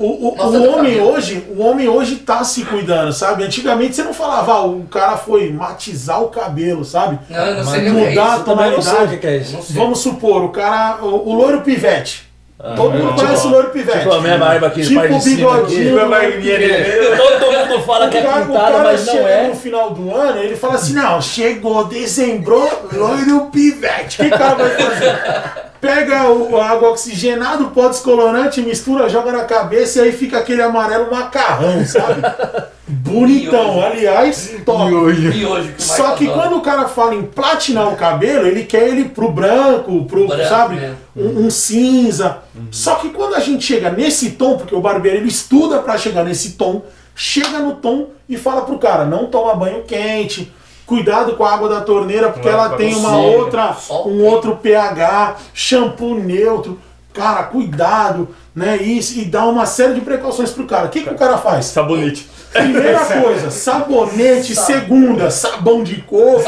o, 0.01 0.29
o, 0.31 0.37
Mostra 0.37 0.59
o 0.59 0.73
homem 0.73 0.95
cabelo. 0.95 1.12
hoje, 1.12 1.47
o 1.55 1.62
homem 1.62 1.87
hoje 1.87 2.16
tá 2.16 2.43
se 2.43 2.64
cuidando, 2.64 3.12
sabe? 3.12 3.45
Antigamente 3.45 3.95
você 3.95 4.03
não 4.03 4.14
falava, 4.14 4.53
ah, 4.55 4.64
o 4.64 4.85
cara 4.85 5.19
foi 5.19 5.53
matizar 5.53 6.23
o 6.23 6.29
cabelo, 6.29 6.83
sabe? 6.87 7.19
Não, 7.29 7.38
eu 7.38 7.55
não 7.57 7.64
Mas 7.64 7.69
sei 7.69 7.81
que 7.83 7.87
é 7.88 7.90
mudar 7.90 8.37
isso. 8.37 8.45
Também 8.45 8.71
não 8.71 8.81
sei 8.81 8.93
o 8.93 8.97
tonalidade. 8.97 9.11
que 9.11 9.19
que 9.19 9.27
é 9.27 9.37
isso. 9.37 9.53
Não 9.53 9.62
sei. 9.62 9.77
Vamos 9.77 9.99
supor, 9.99 10.43
o 10.45 10.49
cara, 10.49 11.05
o, 11.05 11.29
o 11.29 11.35
loiro 11.35 11.61
pivete. 11.61 12.30
Todo 12.77 12.90
mundo 12.90 13.14
tipo- 13.14 13.20
conhece 13.27 13.46
o 13.46 13.51
loiro 13.51 13.70
pivete. 13.70 13.99
Tipo 14.01 14.12
a 14.12 14.20
minha 14.20 14.37
barba 14.37 14.66
aqui, 14.66 14.83
Tipo 14.83 15.01
parte 15.01 15.14
de 15.14 15.20
cima 15.23 15.55
bigodinho. 15.55 16.09
dele. 16.42 17.16
Todo 17.16 17.53
mundo 17.53 17.83
fala 17.87 18.09
que 18.09 18.18
é 18.18 18.20
O 18.20 18.25
cara, 18.25 18.42
o 18.42 18.46
pintada, 18.46 18.70
cara 18.73 18.85
mas 18.85 19.07
não 19.07 19.12
chega 19.14 19.29
é. 19.29 19.49
no 19.49 19.55
final 19.57 19.90
do 19.90 20.14
ano, 20.14 20.38
ele 20.42 20.57
fala 20.57 20.75
assim, 20.75 20.92
não, 20.92 21.23
chegou 21.23 21.85
dezembro, 21.87 22.68
loiro 22.92 23.46
pivete. 23.53 24.20
O 24.20 24.25
que 24.29 24.35
o 24.35 24.38
cara 24.38 24.55
vai 24.57 24.70
fazer? 24.70 25.69
Pega 25.81 26.29
o, 26.29 26.61
a 26.61 26.71
água 26.71 26.90
oxigenada, 26.90 27.62
o 27.62 27.71
pó 27.71 27.88
descolorante, 27.88 28.61
mistura, 28.61 29.09
joga 29.09 29.33
na 29.33 29.45
cabeça 29.45 29.99
e 29.99 30.03
aí 30.03 30.12
fica 30.12 30.38
aquele 30.38 30.61
amarelo 30.61 31.11
macarrão, 31.11 31.85
sabe? 31.87 32.21
Bonitão, 32.87 33.75
Miojo. 33.75 33.87
aliás, 33.87 34.53
top. 34.64 34.85
Miojo. 34.87 35.33
E 35.33 35.47
hoje 35.47 35.69
que 35.73 35.81
o 35.81 35.83
Só 35.83 36.14
que 36.16 36.27
adora. 36.29 36.43
quando 36.43 36.57
o 36.59 36.61
cara 36.61 36.88
fala 36.88 37.14
em 37.14 37.23
platinar 37.23 37.88
o 37.88 37.97
cabelo, 37.97 38.47
ele 38.47 38.64
quer 38.64 38.88
ele 38.88 39.05
pro 39.07 39.31
branco, 39.31 40.05
pro, 40.05 40.27
Branco, 40.27 40.45
sabe? 40.49 40.75
né? 40.75 40.95
Um, 41.16 41.47
um 41.47 41.51
cinza. 41.51 42.38
Só 42.71 42.97
que 42.97 43.11
quando 43.11 43.37
a 43.37 43.40
gente 43.40 43.64
chega 43.64 43.90
nesse 43.90 44.33
tom, 44.33 44.59
porque 44.59 44.75
o 44.75 44.81
barbeiro 44.81 45.19
ele 45.19 45.29
estuda 45.29 45.79
pra 45.79 45.97
chegar 45.97 46.25
nesse 46.25 46.53
tom, 46.53 46.83
chega 47.14 47.59
no 47.61 47.77
tom 47.77 48.09
e 48.29 48.37
fala 48.37 48.62
pro 48.62 48.79
cara, 48.79 49.05
não 49.05 49.27
toma 49.27 49.55
banho 49.55 49.83
quente, 49.85 50.53
cuidado 50.90 51.37
com 51.37 51.44
a 51.44 51.55
água 51.55 51.68
da 51.68 51.81
torneira, 51.83 52.31
porque 52.31 52.48
Não, 52.48 52.55
ela 52.59 52.70
tem 52.70 52.92
uma 52.96 53.12
doce. 53.12 53.37
outra, 53.37 53.76
um 54.07 54.24
outro 54.24 54.57
pH, 54.57 55.37
shampoo 55.55 56.16
neutro. 56.16 56.81
Cara, 57.12 57.42
cuidado, 57.44 58.29
né? 58.55 58.77
Isso, 58.77 59.18
e 59.18 59.25
dá 59.25 59.44
uma 59.44 59.66
série 59.66 59.94
de 59.94 60.01
precauções 60.01 60.51
pro 60.51 60.66
cara. 60.66 60.87
O 60.87 60.88
que, 60.90 61.03
que 61.03 61.11
o 61.11 61.16
cara 61.16 61.38
faz? 61.38 61.66
Sabonete. 61.66 62.29
Primeira 62.53 62.99
coisa, 63.23 63.51
sabonete. 63.51 64.55
Segunda, 64.55 65.31
sabão 65.31 65.83
de 65.83 65.96
coco. 66.03 66.42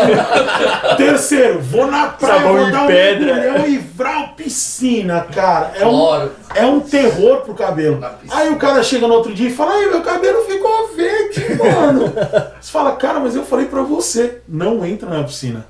Terceiro, 0.97 1.61
vou 1.61 1.87
na 1.87 2.07
praia, 2.09 2.41
Sabão 2.43 2.57
vou 2.57 2.71
dar 2.71 2.83
um 2.85 2.87
pedra. 2.87 3.35
mergulhão 3.35 3.67
e 3.67 3.79
vral 3.79 4.29
piscina, 4.37 5.27
cara. 5.35 5.73
É 5.77 5.87
um, 5.87 6.29
é 6.55 6.67
um 6.67 6.81
terror 6.81 7.39
pro 7.43 7.55
cabelo. 7.55 8.05
Aí 8.31 8.49
o 8.51 8.57
cara 8.57 8.83
chega 8.83 9.07
no 9.07 9.15
outro 9.15 9.35
dia 9.35 9.49
e 9.49 9.53
fala, 9.55 9.73
ai, 9.73 9.87
meu 9.87 10.03
cabelo 10.03 10.43
ficou 10.45 10.89
verde, 10.95 11.57
mano. 11.57 12.13
Você 12.61 12.71
fala, 12.71 12.93
cara, 12.97 13.21
mas 13.21 13.35
eu 13.35 13.45
falei 13.45 13.67
pra 13.67 13.83
você, 13.83 14.39
não 14.49 14.85
entra 14.85 15.09
na 15.09 15.25
piscina. 15.25 15.67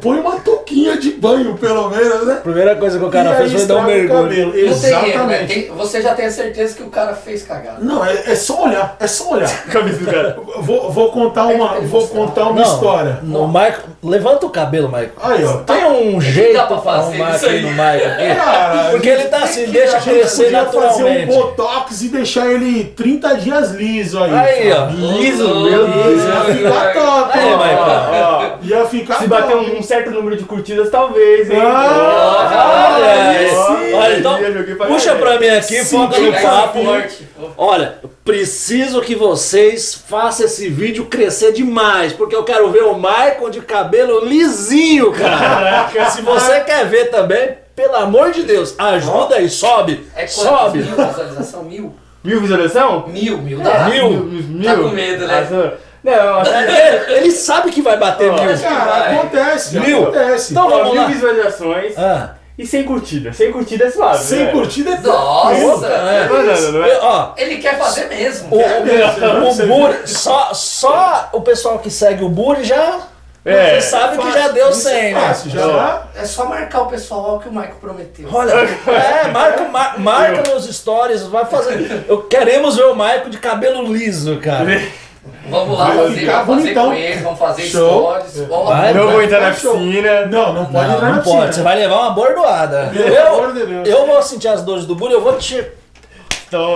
Põe 0.00 0.18
uma 0.20 0.40
touquinha 0.40 0.96
de 0.98 1.10
banho, 1.12 1.56
pelo 1.56 1.88
menos, 1.90 2.26
né? 2.26 2.40
Primeira 2.42 2.74
coisa 2.76 2.98
que 2.98 3.04
o 3.04 3.10
cara 3.10 3.34
fez 3.36 3.52
foi 3.52 3.66
dar 3.66 3.76
um 3.76 3.82
mergulho. 3.84 4.48
né? 4.52 4.60
Exatamente. 4.60 5.54
Tem- 5.54 5.70
você 5.70 6.02
já 6.02 6.14
tem 6.14 6.26
a 6.26 6.30
certeza 6.30 6.74
que 6.76 6.82
o 6.82 6.88
cara 6.90 7.14
fez 7.14 7.42
cagada. 7.42 7.78
Não, 7.80 8.04
é, 8.04 8.12
é 8.26 8.34
só 8.34 8.64
olhar, 8.64 8.96
é 9.00 9.06
só 9.06 9.32
olhar. 9.32 9.50
Cabeça 9.70 9.98
do 9.98 10.06
cara. 10.10 10.36
Vou, 10.58 10.90
vou 10.90 11.10
contar 11.12 11.46
uma, 11.46 11.76
Ele 11.76 11.86
vou 11.86 12.06
contar 12.08 12.44
uma 12.48 12.60
Não, 12.60 12.74
história. 12.74 13.18
No 13.22 13.46
Michael, 13.46 13.74
levanta 14.02 14.46
o 14.46 14.50
cabelo, 14.50 14.88
Michael. 14.88 15.10
Aí, 15.22 15.44
ó. 15.44 15.52
Tem 15.58 15.84
um 15.84 16.20
jeito 16.20 16.54
dá 16.54 16.66
pra 16.66 16.78
fazer 16.78 17.08
arrumar 17.16 17.36
isso 17.36 17.46
aqui 17.46 17.54
aí? 17.56 17.62
no 17.62 17.70
Michael 17.70 18.10
aqui. 18.12 18.34
Cara, 18.34 18.90
Porque 18.90 19.08
ele 19.08 19.24
tá 19.24 19.38
assim, 19.44 19.66
deixa 19.66 20.00
crescer 20.00 20.44
podia 20.44 20.64
fazer 20.66 20.78
um 20.78 20.84
naturalmente. 20.84 21.26
botox 21.34 22.02
e 22.02 22.08
deixar 22.08 22.46
ele 22.50 22.84
30 22.96 23.34
dias 23.36 23.70
liso 23.72 24.22
aí. 24.22 24.34
Aí, 24.34 24.72
ó. 24.72 24.86
Liso, 24.86 25.48
meu. 25.62 25.88
Deus. 25.88 26.22
Ia 26.22 26.54
ficar 26.54 26.92
top, 26.92 27.38
Aí. 27.38 28.20
Ó, 28.22 28.50
Ia 28.62 28.84
ficar 28.86 28.99
Se 29.06 29.26
bater 29.26 29.56
um, 29.56 29.78
um 29.78 29.82
certo 29.82 30.10
número 30.10 30.36
de 30.36 30.44
curtidas, 30.44 30.90
talvez, 30.90 31.50
hein? 31.50 31.58
Ah, 31.60 32.96
Olha. 32.96 33.96
Olha, 33.96 34.18
então, 34.18 34.38
puxa 34.86 35.14
pra 35.16 35.38
mim 35.38 35.48
aqui, 35.48 35.84
foca 35.84 36.18
no 36.18 36.32
papo. 36.32 36.78
Olha, 37.56 37.98
eu 38.02 38.10
preciso 38.24 39.00
que 39.00 39.14
vocês 39.14 39.94
façam 40.08 40.46
esse 40.46 40.68
vídeo 40.68 41.06
crescer 41.06 41.52
demais, 41.52 42.12
porque 42.12 42.34
eu 42.34 42.44
quero 42.44 42.70
ver 42.70 42.84
o 42.84 42.94
Michael 42.94 43.50
de 43.50 43.60
cabelo 43.60 44.24
lisinho, 44.24 45.12
cara. 45.12 45.88
Se 46.10 46.22
você 46.22 46.60
quer 46.60 46.86
ver 46.86 47.10
também, 47.10 47.56
pelo 47.74 47.96
amor 47.96 48.30
de 48.32 48.42
Deus, 48.42 48.74
ajuda 48.78 49.36
aí, 49.36 49.48
sobe, 49.48 50.06
É 50.14 50.26
sobe. 50.26 50.78
Mil 50.78 51.06
visualização? 51.06 51.64
Mil? 51.64 51.94
Mil 52.22 52.40
visualização? 52.40 53.08
Mil, 53.08 53.38
mil. 53.38 53.60
Dá. 53.60 53.88
Mil. 53.88 54.10
Mil. 54.10 54.64
Tá 54.64 54.76
com 54.76 54.88
medo, 54.90 55.26
né? 55.26 55.72
Não, 56.02 56.40
Ele, 56.42 57.12
ele 57.14 57.30
sabe 57.30 57.70
que 57.70 57.82
vai 57.82 57.96
bater 57.98 58.30
Ó, 58.30 58.34
mil. 58.42 58.58
Cara, 58.58 59.12
acontece, 59.18 59.78
Mil? 59.78 60.02
acontece. 60.04 60.52
Então 60.52 60.68
vamos 60.68 60.92
mil 60.92 61.02
lá. 61.02 61.08
visualizações 61.08 61.98
Ah, 61.98 62.34
e 62.58 62.66
sem 62.66 62.84
curtida. 62.84 63.32
Sem 63.32 63.52
curtida 63.52 63.84
é 63.86 63.90
suave. 63.90 64.18
Sem 64.24 64.44
né? 64.46 64.52
curtida 64.52 64.90
é 64.92 64.98
Nossa! 65.00 65.86
é. 65.86 66.28
Não, 66.28 66.42
não, 66.42 66.72
não 66.72 66.84
é? 66.84 66.98
ó, 67.02 67.32
Ele 67.36 67.58
quer 67.58 67.78
fazer 67.78 68.06
mesmo. 68.08 68.48
o, 68.54 68.84
mesmo, 68.84 69.26
o, 69.26 69.50
o 69.50 69.66
Buri, 69.66 69.98
só, 70.08 70.52
só 70.54 71.28
o 71.32 71.40
pessoal 71.42 71.78
que 71.78 71.90
segue 71.90 72.24
o 72.24 72.28
Buri 72.28 72.64
já 72.64 73.00
É. 73.44 73.74
você 73.74 73.80
sabe 73.88 74.18
que 74.18 74.32
já 74.32 74.48
deu 74.48 74.68
Isso 74.70 74.88
é 74.88 74.92
100, 75.00 75.14
né? 75.14 75.20
fácil, 75.20 75.50
já. 75.50 76.02
É 76.14 76.24
só 76.26 76.44
marcar 76.46 76.82
o 76.82 76.86
pessoal, 76.86 77.36
o 77.36 77.40
que 77.40 77.48
o 77.48 77.52
Michael 77.52 77.76
prometeu. 77.80 78.28
Olha, 78.32 78.52
é, 78.52 79.28
marca, 79.28 79.64
mar- 79.64 79.98
marca 79.98 80.50
nos 80.52 80.64
stories, 80.74 81.22
vai 81.24 81.44
fazer. 81.46 82.04
Eu, 82.08 82.22
queremos 82.24 82.76
ver 82.76 82.84
o 82.84 82.94
Maico 82.94 83.30
de 83.30 83.38
cabelo 83.38 83.82
liso, 83.92 84.38
cara. 84.38 84.64
Vamos 85.50 85.78
lá 85.78 85.84
Vai 85.86 85.96
fazer, 85.98 86.20
ficar 86.20 86.42
vamos 86.44 86.46
fazer 86.46 86.74
bonitão. 86.74 86.86
com 86.86 86.92
ele, 86.94 87.20
vamos 87.22 87.38
fazer 87.38 87.62
Show. 87.62 88.00
stories. 88.22 88.50
Ó, 88.50 88.64
Vai, 88.64 88.94
Não 88.94 89.10
vou 89.10 89.22
entrar 89.22 89.40
na 89.40 89.52
Show. 89.52 89.72
piscina. 89.78 90.26
Não, 90.26 90.52
não 90.54 90.66
pode 90.66 90.86
Não, 90.88 90.94
entrar 90.94 91.08
não 91.08 91.16
na 91.16 91.22
pode, 91.22 91.24
piscina. 91.36 91.52
você 91.52 91.62
vai 91.62 91.76
levar 91.78 91.96
uma 91.96 92.10
bordoada. 92.10 92.90
Pelo 92.92 93.26
amor 93.26 93.52
de 93.52 93.66
Deus. 93.66 93.88
Eu, 93.88 93.98
eu 93.98 94.06
vou 94.06 94.22
sentir 94.22 94.48
as 94.48 94.62
dores 94.62 94.86
do 94.86 94.94
Buri, 94.94 95.12
eu 95.14 95.20
vou 95.20 95.36
te. 95.36 95.64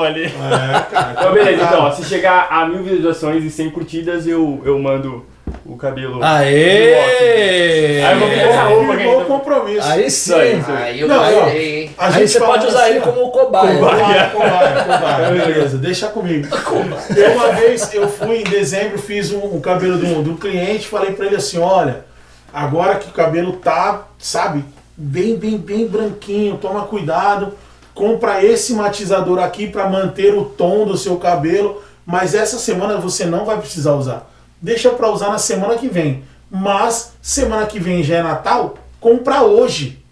Ali. 0.04 0.24
É, 0.26 0.80
cara. 0.92 1.14
Então, 1.18 1.32
beleza, 1.32 1.64
então, 1.64 1.84
ó, 1.86 1.90
se 1.90 2.04
chegar 2.04 2.46
a 2.48 2.64
mil 2.66 2.84
visualizações 2.84 3.42
e 3.42 3.50
100 3.50 3.70
curtidas, 3.70 4.24
eu, 4.26 4.62
eu 4.64 4.78
mando 4.78 5.26
o 5.64 5.76
cabelo. 5.76 6.22
Aê! 6.22 8.02
Aí 8.04 8.20
eu 8.20 8.68
roupa. 8.68 8.96
Firmou 8.96 9.22
o 9.22 9.24
compromisso. 9.24 9.86
Aí 9.88 10.06
Isso 10.06 10.34
aí. 10.34 10.62
sim. 10.62 10.72
Aí 10.72 11.00
eu 11.00 11.08
Não, 11.08 11.18
gostei, 11.18 11.90
Aí 11.96 12.12
gente 12.12 12.28
você 12.28 12.40
pode 12.40 12.66
usar 12.66 12.82
assim, 12.82 12.90
ele 12.90 13.00
como 13.00 13.30
cobaia. 13.30 13.78
Cobaia, 13.78 14.30
cobaia, 14.30 14.84
cobaia. 14.84 15.30
Beleza, 15.30 15.78
deixa 15.78 16.08
comigo. 16.08 16.48
Eu 17.16 17.32
uma 17.32 17.52
vez, 17.52 17.92
eu 17.94 18.08
fui 18.08 18.40
em 18.40 18.44
dezembro, 18.44 18.98
fiz 18.98 19.32
um, 19.32 19.56
um 19.56 19.60
cabelo 19.60 19.98
do, 19.98 20.22
do 20.22 20.34
cliente, 20.36 20.88
falei 20.88 21.12
pra 21.12 21.26
ele 21.26 21.36
assim, 21.36 21.58
olha, 21.58 22.04
agora 22.52 22.96
que 22.96 23.08
o 23.08 23.12
cabelo 23.12 23.54
tá, 23.54 24.06
sabe, 24.18 24.64
bem, 24.96 25.36
bem, 25.36 25.58
bem 25.58 25.86
branquinho, 25.86 26.56
toma 26.56 26.82
cuidado, 26.86 27.54
compra 27.94 28.44
esse 28.44 28.72
matizador 28.74 29.38
aqui 29.38 29.66
pra 29.68 29.88
manter 29.88 30.34
o 30.34 30.44
tom 30.44 30.84
do 30.84 30.96
seu 30.96 31.16
cabelo, 31.16 31.82
mas 32.04 32.34
essa 32.34 32.58
semana 32.58 32.96
você 32.96 33.24
não 33.24 33.44
vai 33.44 33.58
precisar 33.58 33.94
usar. 33.94 34.33
Deixa 34.64 34.88
pra 34.88 35.10
usar 35.10 35.28
na 35.28 35.36
semana 35.36 35.76
que 35.76 35.88
vem. 35.88 36.24
Mas 36.50 37.12
semana 37.20 37.66
que 37.66 37.78
vem 37.78 38.02
já 38.02 38.16
é 38.16 38.22
Natal, 38.22 38.78
compra 38.98 39.42
hoje. 39.42 40.02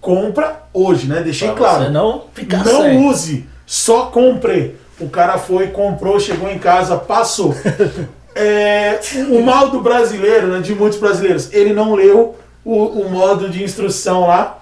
Compra 0.00 0.62
hoje, 0.72 1.08
né? 1.08 1.22
Deixei 1.22 1.48
Pra 1.48 1.56
claro. 1.56 1.84
Você 1.84 1.90
não 1.90 2.24
ficar 2.32 2.64
Não 2.64 3.08
use, 3.08 3.44
só 3.66 4.06
compre. 4.06 4.76
O 5.00 5.08
cara 5.08 5.38
foi, 5.38 5.68
comprou, 5.68 6.20
chegou 6.20 6.48
em 6.48 6.58
casa, 6.58 6.96
passou. 6.96 7.52
É, 8.34 8.98
o 9.28 9.42
mal 9.42 9.68
do 9.68 9.82
brasileiro, 9.82 10.46
né, 10.46 10.60
de 10.60 10.74
muitos 10.74 10.98
brasileiros, 10.98 11.52
ele 11.52 11.74
não 11.74 11.94
leu 11.94 12.34
o, 12.64 12.84
o 12.84 13.10
modo 13.10 13.50
de 13.50 13.62
instrução 13.62 14.22
lá. 14.26 14.58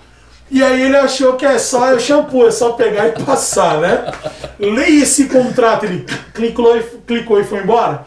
E 0.51 0.61
aí 0.61 0.83
ele 0.83 0.97
achou 0.97 1.35
que 1.35 1.47
é 1.47 1.57
só 1.57 1.87
é 1.87 1.95
o 1.95 2.01
shampoo, 2.01 2.49
é 2.49 2.51
só 2.51 2.73
pegar 2.73 3.07
e 3.07 3.25
passar, 3.25 3.79
né? 3.79 4.13
Leia 4.59 5.05
esse 5.05 5.27
contrato, 5.27 5.85
ele 5.85 6.05
clicou 6.35 6.77
e, 6.77 6.83
clicou 7.07 7.41
e 7.41 7.45
foi 7.45 7.61
embora. 7.61 8.05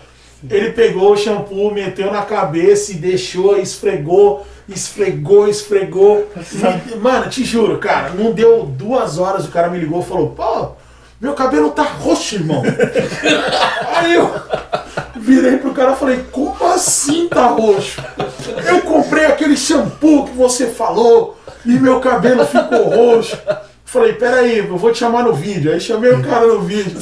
Ele 0.49 0.71
pegou 0.71 1.13
o 1.13 1.17
shampoo, 1.17 1.71
meteu 1.71 2.11
na 2.11 2.23
cabeça 2.23 2.91
e 2.91 2.95
deixou, 2.95 3.57
esfregou, 3.57 4.45
esfregou, 4.67 5.47
esfregou. 5.47 6.27
E, 6.91 6.97
mano, 6.97 7.29
te 7.29 7.43
juro, 7.43 7.77
cara, 7.77 8.09
não 8.09 8.31
deu 8.31 8.63
duas 8.65 9.17
horas, 9.17 9.45
o 9.45 9.51
cara 9.51 9.69
me 9.69 9.79
ligou 9.79 10.01
e 10.01 10.05
falou, 10.05 10.29
pô, 10.29 10.71
meu 11.19 11.33
cabelo 11.33 11.71
tá 11.71 11.83
roxo, 11.83 12.35
irmão. 12.35 12.61
Aí 13.95 14.13
eu 14.15 14.29
virei 15.15 15.57
pro 15.57 15.73
cara 15.73 15.93
e 15.93 15.95
falei, 15.95 16.25
como 16.31 16.65
assim 16.65 17.29
tá 17.29 17.47
roxo? 17.47 18.03
Eu 18.67 18.81
comprei 18.81 19.25
aquele 19.25 19.55
shampoo 19.55 20.25
que 20.25 20.35
você 20.35 20.67
falou 20.67 21.37
e 21.65 21.71
meu 21.71 22.01
cabelo 22.01 22.45
ficou 22.45 22.89
roxo. 22.89 23.37
Falei, 23.85 24.13
peraí, 24.13 24.57
eu 24.57 24.77
vou 24.77 24.91
te 24.91 24.99
chamar 24.99 25.23
no 25.23 25.33
vídeo. 25.33 25.71
Aí 25.71 25.79
chamei 25.79 26.11
o 26.11 26.21
cara 26.21 26.45
no 26.47 26.61
vídeo. 26.61 26.99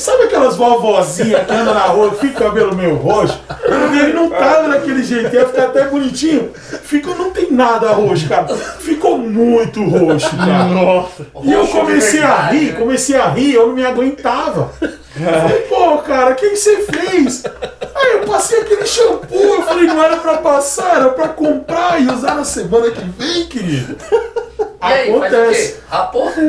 Sabe 0.00 0.24
aquelas 0.24 0.56
vovozinhas 0.56 1.44
que 1.44 1.52
andam 1.52 1.74
na 1.74 1.80
rua 1.80 2.12
fica 2.12 2.40
o 2.40 2.46
cabelo 2.46 2.74
meio 2.74 2.96
roxo? 2.96 3.38
O 3.66 3.88
dele 3.90 4.14
não 4.14 4.30
tava 4.30 4.66
daquele 4.70 5.02
jeito, 5.02 5.34
ia 5.34 5.46
ficar 5.46 5.64
até 5.64 5.88
bonitinho. 5.88 6.52
Ficou, 6.84 7.14
não 7.14 7.30
tem 7.32 7.52
nada 7.52 7.90
roxo, 7.90 8.26
cara. 8.26 8.48
Ficou 8.78 9.18
muito 9.18 9.84
roxo, 9.84 10.34
cara. 10.38 10.64
Nossa. 10.64 11.26
E 11.42 11.52
eu 11.52 11.66
de 11.66 11.72
comecei 11.72 12.22
a 12.22 12.46
rir, 12.46 12.72
né? 12.72 12.80
comecei 12.80 13.16
a 13.20 13.28
rir, 13.28 13.52
eu 13.52 13.66
não 13.66 13.74
me 13.74 13.84
aguentava. 13.84 14.72
Falei, 14.80 15.60
pô, 15.68 15.98
cara, 15.98 16.30
o 16.30 16.34
que 16.34 16.56
você 16.56 16.78
fez? 16.78 17.44
Aí 17.94 18.12
eu 18.12 18.20
passei 18.20 18.60
aquele 18.60 18.86
shampoo, 18.86 19.36
eu 19.36 19.62
falei, 19.64 19.84
não 19.84 20.02
era 20.02 20.16
pra 20.16 20.38
passar, 20.38 20.96
era 20.96 21.10
pra 21.10 21.28
comprar 21.28 22.00
e 22.00 22.06
usar 22.06 22.36
na 22.36 22.44
semana 22.44 22.90
que 22.90 23.04
vem, 23.04 23.46
querido. 23.46 23.98
Aí, 24.80 25.10
o 25.10 25.16
Acontece. 25.22 25.76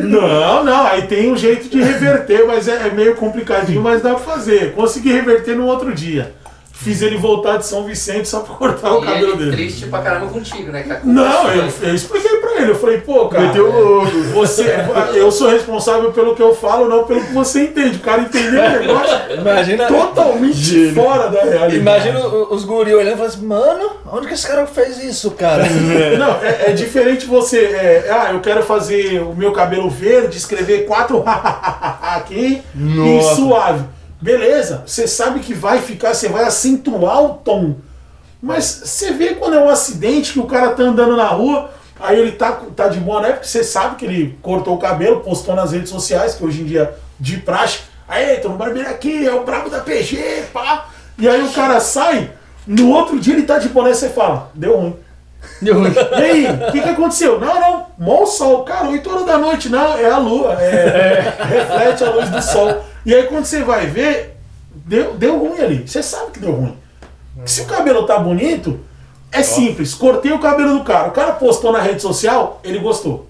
Não, 0.04 0.63
não, 0.63 0.88
aí 0.88 1.02
tem 1.08 1.32
um 1.32 1.38
jeito 1.38 1.67
de 1.70 1.82
reverter, 1.82 2.46
mas 2.48 2.67
é, 2.67 2.88
é 2.88 2.91
meio 2.91 3.15
complicadinho, 3.15 3.82
mas 3.82 4.02
dá 4.02 4.12
pra 4.15 4.20
fazer. 4.24 4.74
Consegui 4.74 5.12
reverter 5.12 5.56
no 5.56 5.65
outro 5.65 5.94
dia. 5.94 6.34
Fiz 6.72 7.02
ele 7.04 7.17
voltar 7.17 7.58
de 7.58 7.65
São 7.67 7.84
Vicente 7.86 8.28
só 8.28 8.39
pra 8.39 8.56
cortar 8.56 8.94
o 8.94 9.04
E 9.04 9.06
cabelo 9.06 9.28
ele 9.34 9.38
dele. 9.38 9.52
triste 9.52 9.86
pra 9.86 10.02
caramba 10.02 10.28
contigo, 10.28 10.72
né? 10.72 11.00
Não, 11.04 11.48
é 11.52 11.58
eu, 11.58 11.70
eu 11.89 11.94
expliquei 11.96 12.38
ele, 12.62 12.71
eu 12.71 12.76
falei, 12.76 12.97
pô, 13.00 13.28
cara. 13.28 13.47
Meteu 13.47 13.69
o 13.69 13.71
louco. 13.71 14.12
Você, 14.34 14.65
eu 15.13 15.32
sou 15.32 15.50
responsável 15.50 16.12
pelo 16.12 16.36
que 16.36 16.41
eu 16.41 16.56
falo, 16.56 16.88
não 16.88 17.04
pelo 17.04 17.21
que 17.21 17.34
você 17.34 17.63
entende. 17.63 17.97
O 17.97 18.02
cara 18.02 18.21
entendeu 18.21 18.62
o 18.63 18.69
negócio 18.80 19.17
Imagina, 19.39 19.88
totalmente 19.88 20.91
fora 20.93 21.30
da 21.30 21.41
realidade. 21.41 21.78
imagina 21.78 22.26
os 22.28 22.63
guri 22.63 22.93
olhando 22.93 23.13
e 23.13 23.17
falando 23.17 23.30
assim, 23.34 23.45
mano, 23.45 23.91
onde 24.12 24.28
que 24.28 24.34
esse 24.34 24.47
cara 24.47 24.65
fez 24.65 25.04
isso, 25.04 25.32
cara? 25.32 25.65
Não, 26.17 26.36
é, 26.41 26.69
é 26.69 26.71
diferente 26.74 27.26
você. 27.26 27.60
é, 27.60 28.08
ah, 28.10 28.32
eu 28.32 28.39
quero 28.39 28.63
fazer 28.63 29.21
o 29.21 29.36
meu 29.36 29.52
cabelo 29.52 29.89
verde, 29.89 30.38
escrever 30.38 30.86
quatro 30.86 31.24
aqui 31.26 32.62
e 32.76 32.80
Nossa. 32.80 33.36
suave. 33.36 33.84
Beleza, 34.21 34.84
você 34.86 35.08
sabe 35.08 35.39
que 35.39 35.54
vai 35.54 35.80
ficar, 35.82 36.13
você 36.13 36.30
vai 36.30 36.43
acentuar 36.43 37.24
o 37.24 37.30
tom. 37.36 37.76
Mas 38.41 38.65
você 38.86 39.12
vê 39.12 39.30
quando 39.36 39.56
é 39.56 39.60
um 39.60 39.69
acidente 39.69 40.34
que 40.34 40.39
o 40.39 40.45
cara 40.45 40.71
tá 40.71 40.84
andando 40.84 41.15
na 41.15 41.28
rua, 41.28 41.69
aí 42.02 42.20
ele 42.20 42.32
tá, 42.34 42.62
tá 42.76 42.88
de 42.88 43.00
boa, 43.00 43.22
né? 43.22 43.32
Porque 43.32 43.48
você 43.48 43.64
sabe 43.64 43.96
que 43.96 44.06
ele 44.06 44.38
cortou 44.42 44.76
o 44.76 44.80
cabelo, 44.80 45.22
postou 45.22 45.56
nas 45.56 45.72
redes 45.72 45.90
sociais, 45.90 46.36
que 46.36 46.44
hoje 46.44 46.62
em 46.62 46.66
dia 46.66 46.94
de 47.20 47.38
praxe. 47.38 47.80
Aí, 48.08 48.38
tô 48.38 48.50
no 48.50 48.58
barbeiro 48.58 48.90
aqui, 48.90 49.26
é 49.26 49.34
o 49.34 49.44
brabo 49.44 49.70
da 49.70 49.80
PG, 49.80 50.46
pá. 50.52 50.90
E 51.18 51.30
aí 51.30 51.42
o 51.42 51.52
cara 51.52 51.80
sai, 51.80 52.32
no 52.68 52.90
outro 52.90 53.20
dia 53.20 53.34
ele 53.34 53.44
tá 53.44 53.58
de 53.58 53.70
boné, 53.70 53.94
você 53.94 54.10
fala, 54.10 54.52
deu 54.54 54.78
ruim. 54.78 54.96
E 55.62 55.70
aí, 56.22 56.46
o 56.46 56.72
que, 56.72 56.82
que 56.82 56.90
aconteceu? 56.90 57.40
Não, 57.40 57.60
não, 57.60 57.86
mó 57.98 58.26
sol, 58.26 58.64
cara, 58.64 58.90
8 58.90 59.10
horas 59.10 59.26
da 59.26 59.38
noite, 59.38 59.70
não, 59.70 59.98
é 59.98 60.10
a 60.10 60.18
lua, 60.18 60.54
é, 60.62 61.34
reflete 61.40 62.04
a 62.04 62.12
luz 62.12 62.30
do 62.30 62.42
sol. 62.42 62.84
E 63.06 63.14
aí 63.14 63.24
quando 63.24 63.46
você 63.46 63.64
vai 63.64 63.88
ver, 63.88 64.38
deu, 64.72 65.14
deu 65.16 65.40
ruim 65.40 65.60
ali, 65.60 65.88
você 65.88 66.04
sabe 66.04 66.32
que 66.32 66.40
deu 66.40 66.52
ruim. 66.52 66.78
Se 67.46 67.62
o 67.62 67.66
cabelo 67.66 68.06
tá 68.06 68.20
bonito, 68.20 68.80
é 69.32 69.44
simples, 69.44 69.94
cortei 69.94 70.32
o 70.32 70.39
cabelo 70.39 70.80
do 70.80 70.84
cara, 70.84 71.10
o 71.10 71.12
cara 71.12 71.34
postou 71.34 71.72
na 71.72 71.80
rede 71.82 72.02
social, 72.02 72.60
ele 72.63 72.80
gostou. 72.80 73.28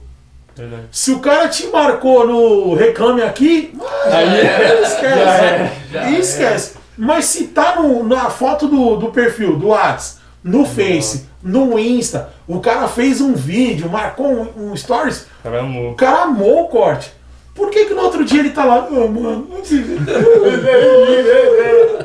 Verdade. 0.56 0.84
Se 0.92 1.12
o 1.12 1.20
cara 1.20 1.48
te 1.48 1.68
marcou 1.68 2.28
no 2.28 2.76
reclame 2.76 3.22
aqui, 3.22 3.74
Aí 4.06 4.84
esquece. 4.84 5.16
já 5.16 5.46
é, 5.46 5.74
já 5.92 6.10
esquece. 6.12 6.74
Mas 6.98 7.26
se 7.26 7.48
tá 7.48 7.78
no- 7.82 8.04
na 8.04 8.30
foto 8.30 8.68
do, 8.68 8.98
do 8.98 9.08
perfil, 9.12 9.56
do 9.56 9.70
Whats, 9.70 10.20
no 10.44 10.66
Face, 10.66 11.26
no 11.42 11.80
Insta, 11.80 12.30
o 12.48 12.60
cara 12.60 12.88
fez 12.88 13.22
um 13.22 13.34
vídeo, 13.34 13.90
marcou 13.90 14.28
um, 14.28 14.72
um 14.72 14.76
stories, 14.76 15.22
o 15.40 15.44
Caramba. 15.44 15.94
cara 15.96 16.24
amou 16.24 16.64
o 16.64 16.68
corte. 16.68 17.12
Por 17.56 17.70
que 17.70 17.86
que 17.86 17.94
no 17.94 18.02
outro 18.02 18.24
dia 18.26 18.40
ele 18.42 18.50
tá 18.52 18.66
lá, 18.66 18.88
"Ah, 18.88 18.92
mano, 18.92 19.48
não 19.50 19.64
sei. 19.64 19.80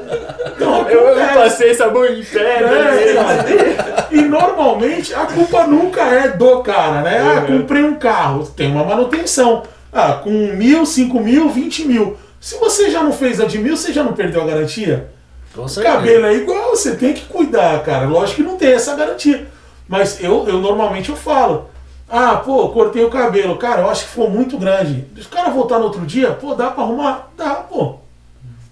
Então, 0.55 0.88
Eu 0.88 1.09
acontece. 1.09 1.35
passei 1.35 1.75
sabão 1.75 2.07
em 2.07 2.23
pé, 2.23 2.38
É, 2.38 2.63
né? 2.63 3.15
cara. 3.15 4.09
E 4.11 4.23
normalmente 4.23 5.15
a 5.15 5.27
culpa 5.27 5.67
nunca 5.67 6.02
é 6.02 6.29
do 6.29 6.61
cara, 6.63 7.02
né? 7.02 7.19
Ah, 7.21 7.40
Uhum. 7.40 7.61
comprei 7.61 7.83
um 7.83 7.94
carro, 7.96 8.46
tem 8.46 8.71
uma 8.71 8.85
manutenção. 8.85 9.63
Ah, 9.92 10.13
com 10.23 10.31
mil, 10.31 10.85
cinco 10.87 11.21
mil, 11.21 11.48
vinte 11.48 11.85
mil. 11.87 12.17
Se 12.40 12.57
você 12.59 12.90
já 12.90 13.02
não 13.02 13.13
fez 13.13 13.40
a 13.40 13.44
de 13.46 13.59
mil, 13.59 13.77
você 13.77 13.92
já 13.92 14.02
não 14.04 14.13
perdeu 14.13 14.42
a 14.42 14.46
garantia? 14.46 15.09
Com 15.54 15.63
O 15.65 15.69
certeza. 15.69 15.96
cabelo 15.96 16.27
é 16.27 16.35
igual, 16.35 16.71
você 16.71 16.94
tem 16.96 17.13
que 17.15 17.25
cuidar, 17.25 17.83
cara. 17.83 18.07
Lógico 18.07 18.42
que 18.42 18.48
não 18.48 18.57
tem 18.57 18.73
essa 18.73 18.94
garantia. 18.94 19.46
Mas 19.88 20.23
eu, 20.23 20.44
eu 20.48 20.59
normalmente 20.59 21.09
eu 21.11 21.17
falo. 21.17 21.71
Ah, 22.09 22.37
pô, 22.44 22.69
cortei 22.69 23.04
o 23.04 23.11
cabelo. 23.11 23.57
Cara, 23.57 23.81
eu 23.83 23.90
acho 23.90 24.04
que 24.04 24.11
ficou 24.11 24.31
muito 24.31 24.57
grande. 24.59 25.04
Se 25.17 25.27
o 25.27 25.31
cara 25.31 25.50
voltar 25.50 25.79
no 25.79 25.85
outro 25.87 26.02
dia, 26.07 26.31
pô, 26.33 26.54
dá 26.54 26.71
pra 26.71 26.85
arrumar? 26.85 27.31
Dá, 27.37 27.50
pô. 27.54 27.96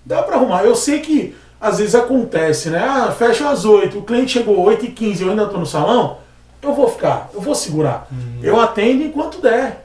Dá 0.04 0.22
pra 0.22 0.36
arrumar. 0.36 0.64
Eu 0.64 0.74
sei 0.74 1.00
que 1.00 1.34
às 1.60 1.78
vezes 1.78 1.94
acontece, 1.94 2.68
né? 2.70 2.78
Ah, 2.78 3.10
fecha 3.10 3.48
às 3.48 3.64
8, 3.64 3.98
o 3.98 4.02
cliente 4.02 4.32
chegou 4.32 4.60
8 4.60 4.84
e 4.84 4.90
15 4.90 5.22
eu 5.22 5.30
ainda 5.30 5.46
tô 5.46 5.56
no 5.56 5.64
salão, 5.64 6.18
eu 6.60 6.74
vou 6.74 6.88
ficar, 6.88 7.30
eu 7.32 7.40
vou 7.40 7.54
segurar. 7.54 8.06
Eu 8.42 8.60
atendo 8.60 9.02
enquanto 9.02 9.40
der. 9.40 9.84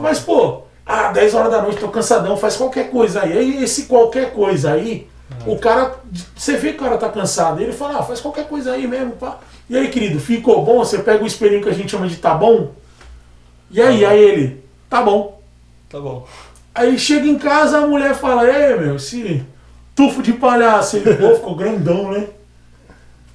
Mas, 0.00 0.20
pô, 0.20 0.62
ah, 0.84 1.10
10 1.10 1.34
horas 1.34 1.50
da 1.50 1.62
noite, 1.62 1.80
tô 1.80 1.88
cansadão, 1.88 2.36
faz 2.36 2.56
qualquer 2.56 2.90
coisa 2.90 3.22
aí. 3.22 3.36
Aí 3.36 3.62
esse 3.64 3.86
qualquer 3.86 4.32
coisa 4.32 4.72
aí 4.72 5.08
O 5.44 5.58
cara, 5.58 5.96
você 6.36 6.56
vê 6.56 6.72
que 6.72 6.78
o 6.78 6.84
cara 6.84 6.98
tá 6.98 7.08
cansado. 7.08 7.60
Ele 7.60 7.72
fala, 7.72 7.98
ah, 7.98 8.02
faz 8.02 8.20
qualquer 8.20 8.46
coisa 8.48 8.72
aí 8.72 8.86
mesmo, 8.86 9.12
pá. 9.12 9.38
E 9.68 9.76
aí, 9.76 9.88
querido, 9.88 10.20
ficou 10.20 10.64
bom? 10.64 10.78
Você 10.78 10.98
pega 10.98 11.22
o 11.22 11.26
espelhinho 11.26 11.62
que 11.62 11.68
a 11.68 11.74
gente 11.74 11.90
chama 11.90 12.06
de 12.06 12.16
tá 12.16 12.34
bom? 12.34 12.70
E 13.70 13.80
aí, 13.82 14.04
aí 14.04 14.20
ele, 14.20 14.64
tá 14.88 15.02
bom. 15.02 15.40
Tá 15.88 15.98
bom. 15.98 16.24
Aí 16.72 16.96
chega 16.98 17.26
em 17.26 17.38
casa, 17.38 17.78
a 17.78 17.86
mulher 17.86 18.14
fala, 18.14 18.48
é 18.48 18.76
meu, 18.76 18.96
esse 18.96 19.44
tufo 19.96 20.22
de 20.22 20.32
palhaço. 20.34 20.98
Ele, 20.98 21.14
pô, 21.14 21.34
ficou 21.34 21.56
grandão, 21.56 22.12
né? 22.12 22.26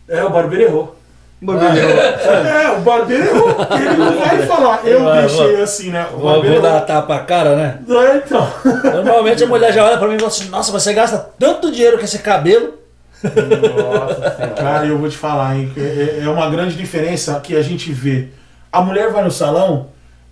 É, 0.07 0.23
o 0.23 0.29
barbeiro 0.29 0.63
errou. 0.65 0.95
É, 1.43 2.77
o 2.77 2.81
barbeiro 2.81 3.23
errou. 3.25 3.49
Ele 3.71 3.97
não 3.97 4.17
vai 4.19 4.45
falar, 4.45 4.81
eu 4.85 5.03
Vai, 5.03 5.21
deixei 5.21 5.53
vai. 5.53 5.61
assim, 5.63 5.89
né? 5.89 6.05
O 6.13 6.17
Vou, 6.17 6.31
barbeiro 6.33 6.53
vou 6.55 6.61
dar 6.63 6.75
errou. 6.75 6.85
tapa 6.85 7.15
a 7.15 7.19
cara, 7.19 7.55
né? 7.55 7.79
É, 7.89 8.17
então. 8.17 8.47
Normalmente 9.03 9.43
a 9.43 9.47
mulher 9.47 9.73
já 9.73 9.83
olha 9.83 9.97
pra 9.97 10.07
mim 10.07 10.15
e 10.15 10.19
fala 10.19 10.29
assim, 10.31 10.49
nossa, 10.49 10.71
você 10.71 10.93
gasta 10.93 11.17
tanto 11.39 11.71
dinheiro 11.71 11.97
com 11.97 12.03
esse 12.05 12.19
cabelo. 12.19 12.75
Nossa 13.23 14.35
senhora. 14.35 14.53
Cara, 14.55 14.85
eu 14.85 14.97
vou 14.97 15.09
te 15.09 15.17
falar, 15.17 15.55
hein? 15.55 15.71
É, 15.77 16.21
é 16.23 16.29
uma 16.29 16.49
grande 16.49 16.75
diferença 16.75 17.39
que 17.39 17.55
a 17.55 17.61
gente 17.61 17.91
vê. 17.91 18.29
A 18.71 18.81
mulher 18.81 19.11
vai 19.11 19.23
no 19.23 19.31
salão, 19.31 19.87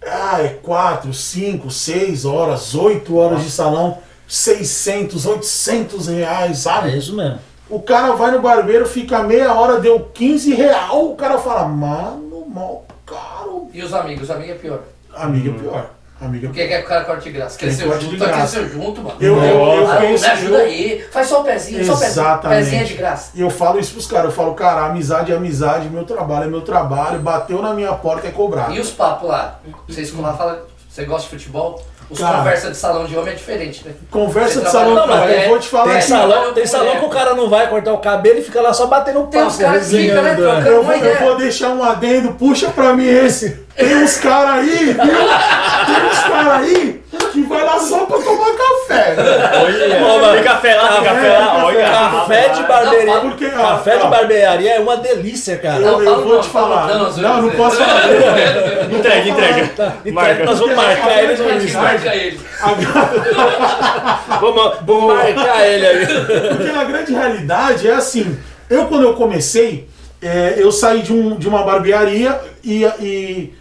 ah, 0.06 0.42
é 0.42 0.50
4, 0.62 1.14
5, 1.14 1.70
6 1.72 2.26
horas, 2.26 2.74
8 2.76 3.18
horas 3.18 3.44
de 3.44 3.50
salão, 3.52 3.98
600, 4.30 5.26
800 5.26 6.08
reais, 6.08 6.52
É 6.52 6.54
sabe? 6.54 6.98
isso 6.98 7.16
mesmo. 7.16 7.40
O 7.70 7.82
cara 7.82 8.14
vai 8.14 8.32
no 8.32 8.42
barbeiro, 8.42 8.86
fica 8.88 9.22
meia 9.24 9.54
hora, 9.54 9.80
deu 9.80 10.00
15 10.14 10.54
real, 10.54 11.12
o 11.12 11.16
cara 11.16 11.38
fala, 11.38 11.66
mano, 11.68 12.46
mal 12.48 12.86
caro. 13.06 13.68
E 13.74 13.82
os 13.84 13.94
amigos? 13.94 14.24
Os 14.24 14.32
amigos 14.32 14.56
é 14.56 14.58
pior. 14.58 14.80
Amiga, 15.14 15.50
é 15.50 15.54
pior. 15.54 15.90
Amiga, 16.22 16.48
é 16.48 16.50
Por 16.50 16.56
que 16.56 16.68
quer 16.68 16.80
que 16.80 16.86
o 16.86 16.88
cara 16.90 17.06
corte 17.06 17.24
de 17.24 17.32
graça? 17.32 17.58
Cresceu 17.58 18.02
junto, 18.02 18.18
tá 18.18 18.26
graça. 18.26 18.60
cresceu 18.60 18.70
junto, 18.82 19.02
mano. 19.02 19.16
Eu, 19.22 19.38
eu, 19.38 19.44
eu. 19.44 19.88
Ah, 19.90 19.94
me 20.00 20.06
conheço. 20.08 20.26
ajuda 20.30 20.58
eu- 20.58 20.66
aí. 20.66 21.06
Faz 21.12 21.28
só 21.28 21.42
o 21.42 21.44
pezinho, 21.46 21.86
só 21.86 21.94
o 21.94 21.98
pezinho. 21.98 22.12
Exatamente. 22.12 22.60
Pezinho 22.64 22.82
é 22.82 22.84
de 22.86 22.94
graça. 22.96 23.32
E 23.36 23.42
eu 23.42 23.50
falo 23.50 23.80
isso 23.80 23.94
pros 23.94 24.06
caras, 24.08 24.26
eu 24.26 24.32
falo, 24.32 24.54
cara, 24.54 24.86
amizade 24.88 25.32
é 25.32 25.36
amizade, 25.36 25.90
meu 25.90 26.04
trabalho 26.04 26.44
é 26.46 26.48
meu 26.48 26.62
trabalho, 26.62 27.20
bateu 27.20 27.62
na 27.62 27.74
minha 27.74 27.94
porta 27.94 28.28
é 28.28 28.32
cobrar. 28.32 28.70
E 28.76 28.80
os 28.82 28.90
papos 28.90 29.30
lá? 29.30 29.60
Vocês 29.88 30.14
lá 30.14 30.34
falam, 30.34 30.58
você 30.90 31.06
gosta 31.06 31.24
de 31.24 31.30
futebol? 31.38 31.82
Os 32.10 32.18
Cara. 32.20 32.38
conversa 32.40 32.72
de 32.72 32.78
salão 32.78 33.06
de 33.06 33.16
homem 33.16 33.34
é 33.34 33.36
diferente, 33.36 33.86
né? 33.88 33.94
Conversa 34.10 34.62
de 34.62 34.72
salão, 34.72 34.96
cara, 34.96 35.08
Não, 35.08 35.16
mas 35.28 35.44
eu 35.44 35.50
vou 35.50 35.60
te 35.60 35.68
falar 35.68 35.92
Tem 35.92 36.02
salão- 36.02 36.54
tem 36.54 36.66
salão 36.66 36.96
que 37.00 37.06
o 37.06 37.10
cara 37.10 37.36
não 37.36 37.48
vai 37.50 37.70
cortar 37.70 37.94
o 37.94 38.00
cabelo 38.00 38.40
e 38.40 38.42
fica 38.42 38.62
lá 38.62 38.74
só 38.74 38.88
batendo 38.88 39.28
Tem 39.28 39.40
papo, 39.42 39.46
uns 39.46 39.58
caras 39.58 39.90
que 39.90 39.98
ficam, 39.98 40.24
né, 40.24 40.36
eu 40.66 40.84
vou, 40.84 40.94
eu 40.96 41.20
vou 41.20 41.38
deixar 41.38 41.70
um 41.70 41.84
adendo, 41.84 42.34
puxa 42.34 42.70
pra 42.70 42.94
mim 42.94 43.06
esse. 43.08 43.60
Tem 43.80 43.96
uns 44.04 44.18
caras 44.18 44.56
aí, 44.60 44.86
viu? 44.94 44.96
Tem 44.96 46.06
uns 46.10 46.20
caras 46.20 46.54
aí 46.64 47.02
que 47.32 47.42
vai 47.44 47.64
lá 47.64 47.80
só 47.80 48.06
pra 48.06 48.18
tomar 48.20 48.52
café. 48.52 49.16
Olha, 49.62 50.34
tem 50.34 50.44
café 50.44 50.76
lá, 50.76 50.88
tem 50.94 51.04
café 51.04 51.38
lá, 51.40 51.66
olha. 51.66 51.90
Café 51.90 52.50
de 52.50 52.64
barbearia. 52.64 53.06
Não, 53.16 53.22
porque, 53.30 53.46
ó, 53.46 53.58
café 53.70 53.98
de 53.98 54.04
ó. 54.04 54.10
barbearia 54.10 54.72
é 54.76 54.80
uma 54.80 54.98
delícia, 54.98 55.58
cara. 55.58 55.78
Eu, 55.78 55.92
Não, 56.00 56.02
eu 56.04 56.24
vou 56.24 56.34
não, 56.36 56.42
te 56.42 56.50
fala 56.50 56.88
falar. 56.88 56.94
não, 57.00 57.18
Não, 57.18 57.42
não, 57.44 57.50
posso 57.52 57.78
falar. 57.78 58.06
Entrega, 58.92 59.30
entrega. 59.30 59.62
Então, 59.62 59.94
Marca. 60.14 60.44
nós 60.46 60.60
vamos 60.60 60.76
marcar 60.76 61.24
ele 61.24 61.36
no 61.44 61.56
Insta. 61.64 61.78
marca 61.82 62.16
ele. 62.16 62.40
Vamos, 64.42 64.74
vamos 64.86 65.14
marcar 65.16 65.68
ele 65.68 65.86
aí. 65.86 66.06
Porque 66.58 66.72
na 66.72 66.84
grande 66.84 67.14
realidade 67.14 67.88
é 67.88 67.94
assim. 67.94 68.38
Eu 68.70 68.86
quando 68.88 69.04
eu 69.04 69.14
comecei, 69.14 69.88
é, 70.22 70.56
eu 70.58 70.72
saí 70.72 71.02
de, 71.02 71.14
um, 71.14 71.38
de 71.38 71.48
uma 71.48 71.64
barbearia 71.64 72.40
e, 72.64 72.84
e 73.00 73.54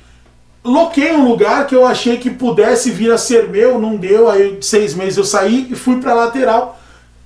loquei 0.68 1.12
um 1.12 1.26
lugar 1.26 1.66
que 1.66 1.74
eu 1.74 1.86
achei 1.86 2.18
que 2.18 2.30
pudesse 2.30 2.90
vir 2.90 3.10
a 3.10 3.18
ser 3.18 3.48
meu, 3.48 3.78
não 3.78 3.96
deu. 3.96 4.30
Aí 4.30 4.58
seis 4.60 4.94
meses 4.94 5.16
eu 5.16 5.24
saí 5.24 5.66
e 5.70 5.74
fui 5.74 5.96
pra 5.96 6.14
lateral 6.14 6.78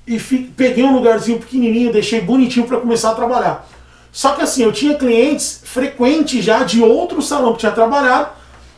e 0.07 0.18
peguei 0.18 0.84
um 0.84 0.95
lugarzinho 0.95 1.38
pequenininho, 1.38 1.93
deixei 1.93 2.20
bonitinho 2.20 2.66
pra 2.66 2.78
começar 2.78 3.11
a 3.11 3.14
trabalhar. 3.14 3.66
Só 4.12 4.32
que 4.32 4.43
assim, 4.43 4.62
eu 4.62 4.72
tinha 4.72 4.95
clientes 4.95 5.62
frequentes 5.64 6.45
já 6.45 6.62
de 6.62 6.82
outro 6.82 7.20
salão 7.22 7.53
que 7.53 7.61
tinha 7.61 7.72
trabalhado 7.72 8.30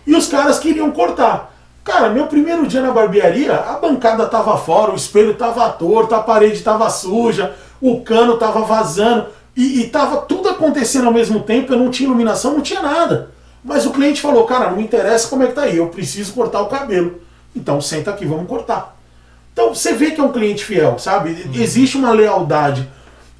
e 0.06 0.14
os 0.14 0.26
caras 0.26 0.58
queriam 0.58 0.90
cortar. 0.90 1.52
Cara, 1.82 2.08
meu 2.08 2.26
primeiro 2.26 2.66
dia 2.66 2.80
na 2.80 2.92
barbearia, 2.92 3.56
a 3.56 3.74
bancada 3.74 4.26
tava 4.26 4.56
fora, 4.56 4.92
o 4.92 4.96
espelho 4.96 5.34
tava 5.34 5.68
torto, 5.70 6.14
a 6.14 6.22
parede 6.22 6.62
tava 6.62 6.88
suja, 6.88 7.54
o 7.80 8.00
cano 8.00 8.38
tava 8.38 8.60
vazando 8.60 9.26
e, 9.54 9.80
e 9.80 9.88
tava 9.88 10.18
tudo 10.18 10.48
acontecendo 10.48 11.06
ao 11.06 11.12
mesmo 11.12 11.40
tempo, 11.40 11.72
eu 11.72 11.78
não 11.78 11.90
tinha 11.90 12.08
iluminação, 12.08 12.54
não 12.54 12.62
tinha 12.62 12.80
nada. 12.80 13.30
Mas 13.64 13.86
o 13.86 13.90
cliente 13.90 14.20
falou, 14.20 14.44
cara, 14.44 14.68
não 14.68 14.76
me 14.76 14.82
interessa 14.82 15.28
como 15.28 15.42
é 15.42 15.46
que 15.46 15.54
tá 15.54 15.62
aí, 15.62 15.78
eu 15.78 15.88
preciso 15.88 16.34
cortar 16.34 16.60
o 16.60 16.66
cabelo. 16.66 17.20
Então 17.56 17.80
senta 17.80 18.10
aqui, 18.10 18.26
vamos 18.26 18.46
cortar. 18.46 18.94
Então 19.52 19.74
você 19.74 19.94
vê 19.94 20.10
que 20.10 20.20
é 20.20 20.24
um 20.24 20.32
cliente 20.32 20.64
fiel, 20.64 20.98
sabe? 20.98 21.48
Existe 21.54 21.96
uma 21.96 22.10
lealdade. 22.10 22.86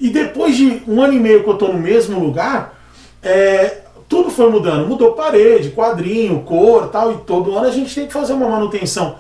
E 0.01 0.09
depois 0.09 0.57
de 0.57 0.83
um 0.89 1.03
ano 1.03 1.12
e 1.12 1.20
meio 1.20 1.43
que 1.43 1.51
eu 1.51 1.59
tô 1.59 1.68
no 1.68 1.79
mesmo 1.79 2.18
lugar, 2.18 2.81
é, 3.22 3.83
tudo 4.09 4.31
foi 4.31 4.49
mudando. 4.49 4.87
Mudou 4.87 5.12
parede, 5.12 5.70
quadrinho, 5.70 6.41
cor 6.43 6.89
tal. 6.89 7.12
E 7.12 7.18
todo 7.18 7.57
ano 7.57 7.66
a 7.66 7.70
gente 7.70 7.95
tem 7.95 8.07
que 8.07 8.12
fazer 8.12 8.33
uma 8.33 8.49
manutenção. 8.49 9.16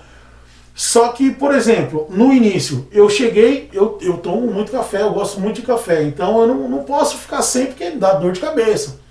Só 0.74 1.08
que, 1.08 1.30
por 1.30 1.54
exemplo, 1.54 2.06
no 2.10 2.32
início, 2.32 2.88
eu 2.90 3.08
cheguei, 3.08 3.68
eu, 3.72 3.98
eu 4.00 4.16
tomo 4.18 4.46
muito 4.52 4.72
café, 4.72 5.02
eu 5.02 5.12
gosto 5.12 5.40
muito 5.40 5.56
de 5.56 5.66
café. 5.66 6.02
Então 6.02 6.40
eu 6.40 6.46
não, 6.46 6.68
não 6.68 6.82
posso 6.84 7.18
ficar 7.18 7.42
sem 7.42 7.66
porque 7.66 7.90
dá 7.90 8.14
dor 8.14 8.32
de 8.32 8.40
cabeça. 8.40 9.03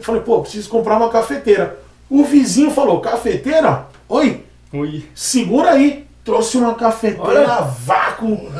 Eu 0.00 0.04
falei, 0.04 0.22
pô, 0.22 0.40
preciso 0.40 0.68
comprar 0.70 0.96
uma 0.96 1.10
cafeteira. 1.10 1.78
O 2.08 2.24
vizinho 2.24 2.70
falou, 2.70 3.00
cafeteira? 3.00 3.86
Oi, 4.08 4.42
Ui. 4.72 5.04
segura 5.14 5.72
aí. 5.72 6.06
Trouxe 6.24 6.58
uma 6.58 6.74
cafeteira 6.74 7.40
Olha. 7.40 7.60
vácuo. 7.84 8.36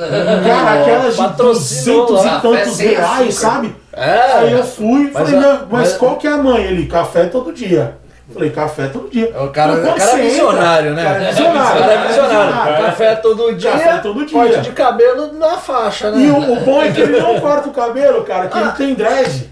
Cara, 0.47 0.81
aquelas 0.83 1.15
de 1.17 1.23
Patrocinou 1.23 2.07
200 2.07 2.25
lá. 2.25 2.39
e 2.39 2.41
tantos 2.43 2.79
reais, 2.79 3.29
açúcar. 3.29 3.33
sabe? 3.55 3.77
É. 3.93 4.33
Aí 4.33 4.53
eu 4.53 4.65
fui 4.65 5.03
e 5.03 5.11
Mas 5.11 5.13
falei, 5.13 5.35
a- 5.37 5.41
"Não, 5.41 5.59
mas, 5.59 5.69
mas- 5.71 5.93
qual 5.97 6.17
que 6.17 6.27
é 6.27 6.33
a 6.33 6.39
mãe? 6.39 6.63
Ele, 6.65 6.87
café 6.87 7.27
todo 7.27 7.53
dia. 7.53 7.99
Falei, 8.33 8.51
café 8.51 8.87
todo 8.87 9.09
dia. 9.11 9.33
O 9.43 9.49
cara, 9.49 9.73
Então, 9.73 9.83
o 9.83 9.87
quando 9.89 9.99
cara 9.99 10.13
é 10.13 10.23
visionário, 10.23 10.95
né? 10.95 11.03
cara 11.03 11.23
é 11.25 11.29
visionário. 11.31 11.77
O 11.77 11.81
cara 11.81 11.93
é 11.93 12.07
visionário. 12.07 12.53
Café 12.53 12.83
Café 12.87 13.15
todo 13.17 13.55
dia. 13.55 13.71
Café 13.73 13.99
todo 13.99 14.25
dia. 14.27 14.39
Corte 14.39 14.61
de 14.61 14.71
cabelo 14.71 15.33
na 15.33 15.57
faixa, 15.59 16.11
né? 16.11 16.23
E 16.23 16.31
o, 16.31 16.53
o 16.53 16.57
bom 16.61 16.83
é 16.83 16.91
que 16.93 17.01
ele 17.01 17.19
não 17.21 17.41
corta 17.41 17.69
o 17.69 17.73
cabelo, 17.73 18.23
cara, 18.25 18.49
que 18.49 18.59
ele 18.59 18.73
tem 18.73 18.95
dread. 18.95 19.51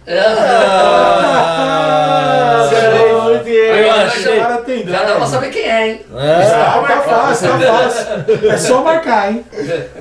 Ah, 1.28 2.68
Aí 3.48 3.86
eu 3.86 3.92
achei. 3.92 4.38
O 4.38 4.42
cara 4.42 4.56
tem 4.58 4.84
dread. 4.84 4.90
Já 4.98 5.04
dá 5.04 5.14
pra 5.16 5.26
saber 5.26 5.50
quem 5.50 5.62
é, 5.68 5.88
hein? 5.88 6.00
É. 6.16 6.48
Tá, 6.48 6.82
tá 6.86 7.00
fácil, 7.02 7.48
tá 7.48 7.58
fácil. 7.58 8.50
É 8.50 8.56
só 8.56 8.82
marcar, 8.82 9.32
hein? 9.32 9.44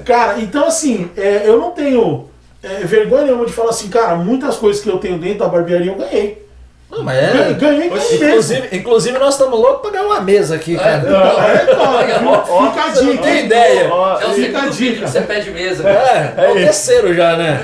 Cara, 0.06 0.40
então 0.40 0.68
assim, 0.68 1.10
é, 1.18 1.44
eu 1.46 1.58
não 1.58 1.72
tenho 1.72 2.30
é, 2.64 2.68
vergonha 2.84 3.24
nenhuma 3.24 3.46
de 3.46 3.54
falar 3.54 3.70
assim, 3.70 3.90
cara, 3.90 4.16
muitas 4.16 4.56
coisas 4.58 4.82
que 4.82 4.90
eu 4.90 4.98
tenho 4.98 5.18
dentro 5.18 5.40
da 5.40 5.48
barbearia 5.48 5.92
eu 5.92 5.96
ganhei. 5.96 6.47
Não, 6.90 7.04
mas 7.04 7.18
Ganhei, 7.20 7.52
é. 7.52 7.54
ganhei. 7.54 7.88
Inclusive, 7.88 8.70
inclusive, 8.72 9.18
nós 9.20 9.34
estamos 9.34 9.60
loucos 9.60 9.82
pra 9.82 9.92
ganhar 9.92 10.06
uma 10.06 10.22
mesa 10.22 10.56
aqui, 10.56 10.78
cara. 10.78 11.04
É, 11.06 11.76
cara, 11.76 12.20
viu? 12.20 12.70
fica 12.70 12.82
a 12.84 12.90
Você 12.96 13.02
não 13.04 13.12
dica. 13.12 13.24
tem 13.24 13.46
ideia. 13.46 13.90
Ó, 13.94 14.20
É 14.20 14.26
o 14.26 14.30
Fica 14.34 14.58
a 14.58 14.62
segundo 14.62 14.72
dica. 14.78 15.02
que 15.06 15.12
você 15.12 15.22
pede 15.22 15.52
mesa. 15.52 15.88
É, 15.88 16.34
é 16.46 16.50
o 16.50 16.54
terceiro 16.54 17.14
já, 17.14 17.36
né? 17.36 17.62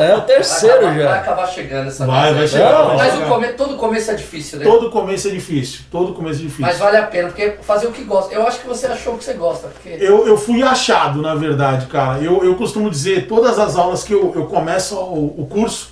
É 0.00 0.16
o 0.16 0.20
terceiro 0.22 0.80
vai, 0.80 0.88
acabar, 0.90 0.94
vai 0.94 1.02
já. 1.04 1.20
acabar 1.20 1.46
chegando 1.48 1.88
essa 1.88 2.06
Vai, 2.06 2.22
mesa 2.32 2.38
vai 2.38 2.48
chegar. 2.48 2.82
vai 2.82 2.96
Mas 2.96 3.18
o 3.18 3.22
come... 3.26 3.48
todo 3.48 3.76
começo 3.76 4.10
é 4.10 4.14
difícil, 4.14 4.58
né? 4.60 4.64
Todo 4.64 4.90
começo 4.90 5.28
é 5.28 5.30
difícil. 5.30 5.80
Todo 5.90 6.14
começo 6.14 6.40
é 6.40 6.42
difícil. 6.44 6.64
Mas 6.66 6.78
vale 6.78 6.96
a 6.96 7.02
pena, 7.02 7.28
porque 7.28 7.56
fazer 7.62 7.86
o 7.86 7.92
que 7.92 8.02
gosta. 8.04 8.34
Eu 8.34 8.46
acho 8.46 8.60
que 8.60 8.66
você 8.66 8.86
achou 8.86 9.16
que 9.16 9.24
você 9.24 9.34
gosta. 9.34 9.68
Porque... 9.68 10.02
Eu, 10.02 10.26
eu 10.26 10.36
fui 10.36 10.62
achado, 10.62 11.20
na 11.20 11.34
verdade, 11.34 11.86
cara. 11.86 12.18
Eu, 12.20 12.42
eu 12.44 12.54
costumo 12.54 12.90
dizer, 12.90 13.26
todas 13.26 13.58
as 13.58 13.76
aulas 13.76 14.02
que 14.02 14.12
eu, 14.12 14.32
eu 14.34 14.46
começo 14.46 14.96
o, 14.96 15.42
o 15.42 15.46
curso, 15.46 15.89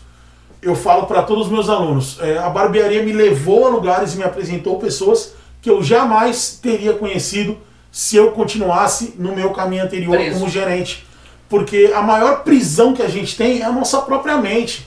eu 0.62 0.74
falo 0.74 1.06
para 1.06 1.22
todos 1.22 1.46
os 1.46 1.52
meus 1.52 1.68
alunos. 1.68 2.18
é, 2.20 2.38
a 2.38 2.48
barbearia 2.48 3.02
me 3.02 3.12
levou 3.12 3.66
a 3.66 3.70
lugares 3.70 4.14
e 4.14 4.16
me 4.16 4.24
apresentou 4.24 4.78
pessoas 4.78 5.34
que 5.60 5.70
eu 5.70 5.82
jamais 5.82 6.58
teria 6.62 6.92
conhecido 6.94 7.56
se 7.90 8.16
eu 8.16 8.32
continuasse 8.32 9.14
no 9.18 9.34
meu 9.34 9.50
caminho 9.50 9.84
anterior 9.84 10.16
Preso. 10.16 10.38
como 10.38 10.50
gerente. 10.50 11.06
Porque 11.48 11.92
a 11.94 12.02
maior 12.02 12.42
prisão 12.42 12.92
que 12.92 13.02
a 13.02 13.08
gente 13.08 13.36
tem 13.36 13.60
é 13.60 13.64
a 13.64 13.72
nossa 13.72 13.98
própria 14.02 14.36
mente. 14.36 14.86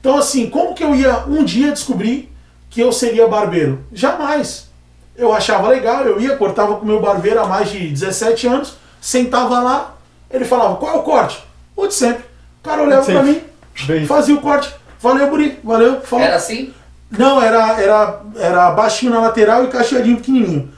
Então, 0.00 0.16
assim, 0.16 0.48
como 0.48 0.74
que 0.74 0.82
eu 0.84 0.94
ia 0.94 1.24
um 1.26 1.44
dia 1.44 1.72
descobrir 1.72 2.32
que 2.70 2.80
eu 2.80 2.92
seria 2.92 3.26
barbeiro? 3.26 3.84
Jamais. 3.92 4.70
Eu 5.16 5.34
achava 5.34 5.68
legal, 5.68 6.04
eu 6.04 6.20
ia, 6.20 6.36
cortava 6.36 6.76
com 6.76 6.84
o 6.84 6.86
meu 6.86 7.00
barbeiro 7.00 7.40
há 7.40 7.46
mais 7.46 7.70
de 7.70 7.88
17 7.88 8.46
anos, 8.46 8.74
sentava 9.00 9.60
lá, 9.60 9.96
ele 10.30 10.44
falava, 10.44 10.76
qual 10.76 10.94
é 10.94 10.98
o 10.98 11.02
corte? 11.02 11.42
O 11.76 11.86
de 11.86 11.92
sempre. 11.94 12.24
O 12.60 12.62
cara 12.62 12.82
olhava 12.82 13.04
pra 13.04 13.14
sempre. 13.16 13.30
mim, 13.32 13.42
Bem. 13.86 14.06
fazia 14.06 14.34
o 14.34 14.40
corte. 14.40 14.72
Valeu, 15.02 15.28
Buri, 15.30 15.58
valeu. 15.64 16.00
Falou. 16.02 16.24
Era 16.24 16.36
assim? 16.36 16.72
Não, 17.10 17.42
era, 17.42 17.80
era, 17.80 18.20
era 18.38 18.70
baixinho 18.70 19.12
na 19.12 19.20
lateral 19.20 19.64
e 19.64 19.68
cacheadinho 19.68 20.16
pequenininho. 20.18 20.68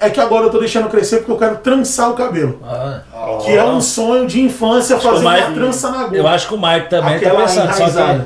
É 0.00 0.10
que 0.10 0.18
agora 0.20 0.46
eu 0.46 0.50
tô 0.50 0.58
deixando 0.58 0.88
crescer 0.88 1.18
porque 1.18 1.32
eu 1.32 1.36
quero 1.36 1.56
trançar 1.58 2.10
o 2.10 2.14
cabelo. 2.14 2.60
Ah, 2.64 3.02
Que 3.44 3.52
é 3.52 3.62
um 3.64 3.80
sonho 3.80 4.26
de 4.26 4.40
infância 4.40 4.98
fazer 4.98 5.24
o 5.24 5.30
Mike- 5.30 5.46
uma 5.46 5.54
trança 5.54 5.90
na 5.90 6.02
eu 6.04 6.10
gola. 6.22 6.30
acho 6.34 6.48
que 6.48 6.54
o 6.54 6.60
Mike 6.60 6.88
também 6.90 7.14
Aquela 7.16 7.40
tá 7.40 7.46
pensando. 7.46 7.72
Só 7.72 7.84
que. 7.86 8.20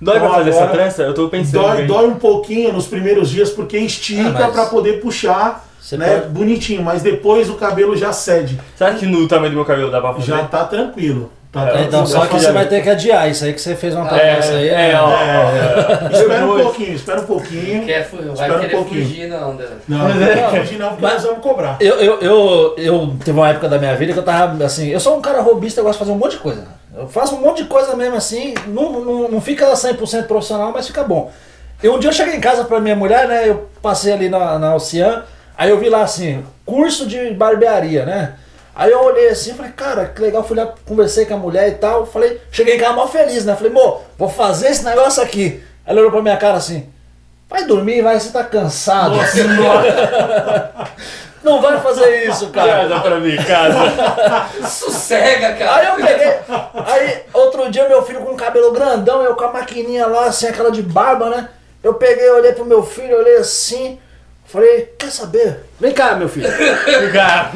Dói 0.00 0.18
pra 0.18 0.26
Então 0.28 0.34
fazer 0.38 0.50
essa 0.50 0.66
trança? 0.68 1.02
Eu 1.02 1.12
tô 1.14 1.28
pensando. 1.28 1.62
Dói, 1.62 1.84
dói 1.86 2.06
um 2.06 2.14
pouquinho 2.14 2.72
nos 2.72 2.86
primeiros 2.86 3.28
dias 3.28 3.50
porque 3.50 3.76
estica 3.78 4.28
Ah, 4.28 4.32
mas- 4.32 4.52
pra 4.52 4.66
poder 4.66 5.00
puxar 5.00 5.66
Você 5.80 5.96
né? 5.98 6.20
pode- 6.20 6.28
Bonitinho, 6.32 6.82
mas 6.82 7.02
depois 7.02 7.50
o 7.50 7.54
cabelo 7.54 7.94
já 7.96 8.12
cede. 8.12 8.58
Será 8.76 8.94
que 8.94 9.04
no 9.04 9.26
tamanho 9.28 9.50
do 9.50 9.56
meu 9.56 9.64
cabelo 9.64 9.90
dá 9.90 10.00
pra 10.00 10.14
fazer? 10.14 10.26
Já 10.26 10.44
tá 10.44 10.64
tranquilo. 10.64 11.30
Tá 11.54 11.60
É, 11.60 11.64
tranquilo. 11.66 11.86
Então, 11.86 12.06
só 12.06 12.18
Dá 12.20 12.26
que 12.26 12.34
você 12.40 12.52
vai 12.52 12.66
ter 12.66 12.82
que 12.82 12.90
adiar 12.90 13.30
isso 13.30 13.44
aí 13.44 13.52
que 13.54 13.60
você 13.60 13.76
fez 13.76 13.94
uma 13.94 14.04
É, 14.06 14.08
promessa 14.08 14.52
aí. 14.54 14.68
é, 14.68 14.74
né? 14.88 15.00
ó. 15.00 15.10
É, 15.10 16.12
espera 16.20 16.44
um 16.46 16.58
pouquinho, 16.62 16.94
espera 16.94 17.20
um 17.20 17.24
pouquinho. 17.26 17.86
Quer, 17.86 18.08
vai 18.10 18.32
Espera 18.32 18.56
um 18.56 18.60
querer 18.60 18.76
pouquinho. 18.76 19.06
fugir, 19.06 19.28
não, 19.28 19.50
André. 19.52 19.66
Não, 19.88 19.98
não 20.08 20.50
fugir 20.50 20.78
não, 20.78 20.88
porque 20.90 21.06
nós 21.06 21.22
vamos 21.22 21.38
cobrar. 21.40 21.76
Eu, 21.80 21.94
eu, 22.00 22.20
eu, 22.20 22.74
eu 22.76 23.16
teve 23.24 23.38
uma 23.38 23.48
época 23.48 23.68
da 23.68 23.78
minha 23.78 23.94
vida 23.94 24.12
que 24.12 24.18
eu 24.18 24.22
tava 24.24 24.64
assim, 24.64 24.88
eu 24.88 24.98
sou 25.00 25.16
um 25.16 25.22
cara 25.22 25.40
robista, 25.40 25.80
eu 25.80 25.84
gosto 25.84 25.94
de 26.00 26.04
fazer 26.04 26.10
um 26.12 26.18
monte 26.18 26.32
de 26.32 26.38
coisa. 26.38 26.64
Eu 26.96 27.08
faço 27.08 27.36
um 27.36 27.40
monte 27.40 27.62
de 27.62 27.68
coisa 27.68 27.94
mesmo 27.96 28.16
assim, 28.16 28.54
não, 28.66 28.92
não, 29.00 29.28
não 29.28 29.40
fica 29.40 29.66
100% 29.72 30.24
profissional, 30.26 30.72
mas 30.74 30.86
fica 30.86 31.02
bom. 31.04 31.30
E 31.82 31.88
um 31.88 31.98
dia 31.98 32.10
eu 32.10 32.14
cheguei 32.14 32.34
em 32.36 32.40
casa 32.40 32.64
pra 32.64 32.80
minha 32.80 32.96
mulher, 32.96 33.26
né, 33.28 33.48
eu 33.48 33.68
passei 33.82 34.12
ali 34.12 34.28
na, 34.28 34.58
na 34.58 34.74
Ocean, 34.74 35.22
aí 35.56 35.70
eu 35.70 35.78
vi 35.78 35.88
lá 35.88 36.02
assim, 36.02 36.44
curso 36.64 37.06
de 37.06 37.30
barbearia, 37.34 38.04
né? 38.06 38.34
Aí 38.74 38.90
eu 38.90 39.00
olhei 39.00 39.28
assim 39.28 39.52
e 39.52 39.54
falei, 39.54 39.70
cara, 39.72 40.06
que 40.06 40.20
legal, 40.20 40.42
fui 40.42 40.56
lá, 40.56 40.74
conversei 40.84 41.24
com 41.26 41.34
a 41.34 41.38
mulher 41.38 41.68
e 41.68 41.74
tal, 41.76 42.04
falei, 42.04 42.40
cheguei 42.50 42.74
em 42.76 42.78
casa 42.78 42.92
mó 42.92 43.06
feliz, 43.06 43.44
né? 43.44 43.54
Falei, 43.54 43.72
mo, 43.72 44.00
vou 44.18 44.28
fazer 44.28 44.68
esse 44.68 44.84
negócio 44.84 45.22
aqui. 45.22 45.62
Ela 45.86 46.00
olhou 46.00 46.10
pra 46.10 46.22
minha 46.22 46.36
cara 46.36 46.56
assim, 46.56 46.88
vai 47.48 47.64
dormir, 47.64 48.02
vai, 48.02 48.18
você 48.18 48.32
tá 48.32 48.42
cansado. 48.42 49.14
Não 51.44 51.60
vai 51.60 51.78
fazer 51.78 52.26
isso, 52.26 52.48
cara. 52.48 52.88
Casa 52.88 53.00
pra 53.00 53.20
mim, 53.20 53.36
casa. 53.36 53.78
Sossega, 54.66 55.52
cara. 55.52 55.76
Aí 55.76 55.86
eu 55.86 55.94
peguei. 55.96 56.38
Aí 56.86 57.22
outro 57.34 57.70
dia 57.70 57.86
meu 57.86 58.02
filho 58.02 58.20
com 58.20 58.32
um 58.32 58.36
cabelo 58.36 58.72
grandão, 58.72 59.22
eu 59.22 59.36
com 59.36 59.44
a 59.44 59.52
maquininha 59.52 60.06
lá, 60.06 60.24
assim, 60.24 60.46
aquela 60.46 60.70
de 60.70 60.82
barba, 60.82 61.28
né? 61.28 61.50
Eu 61.82 61.94
peguei, 61.94 62.30
olhei 62.30 62.52
pro 62.52 62.64
meu 62.64 62.82
filho, 62.82 63.18
olhei 63.18 63.36
assim, 63.36 64.00
falei, 64.54 64.92
quer 64.98 65.10
saber? 65.10 65.60
Vem 65.80 65.92
cá, 65.92 66.14
meu 66.14 66.28
filho. 66.28 66.48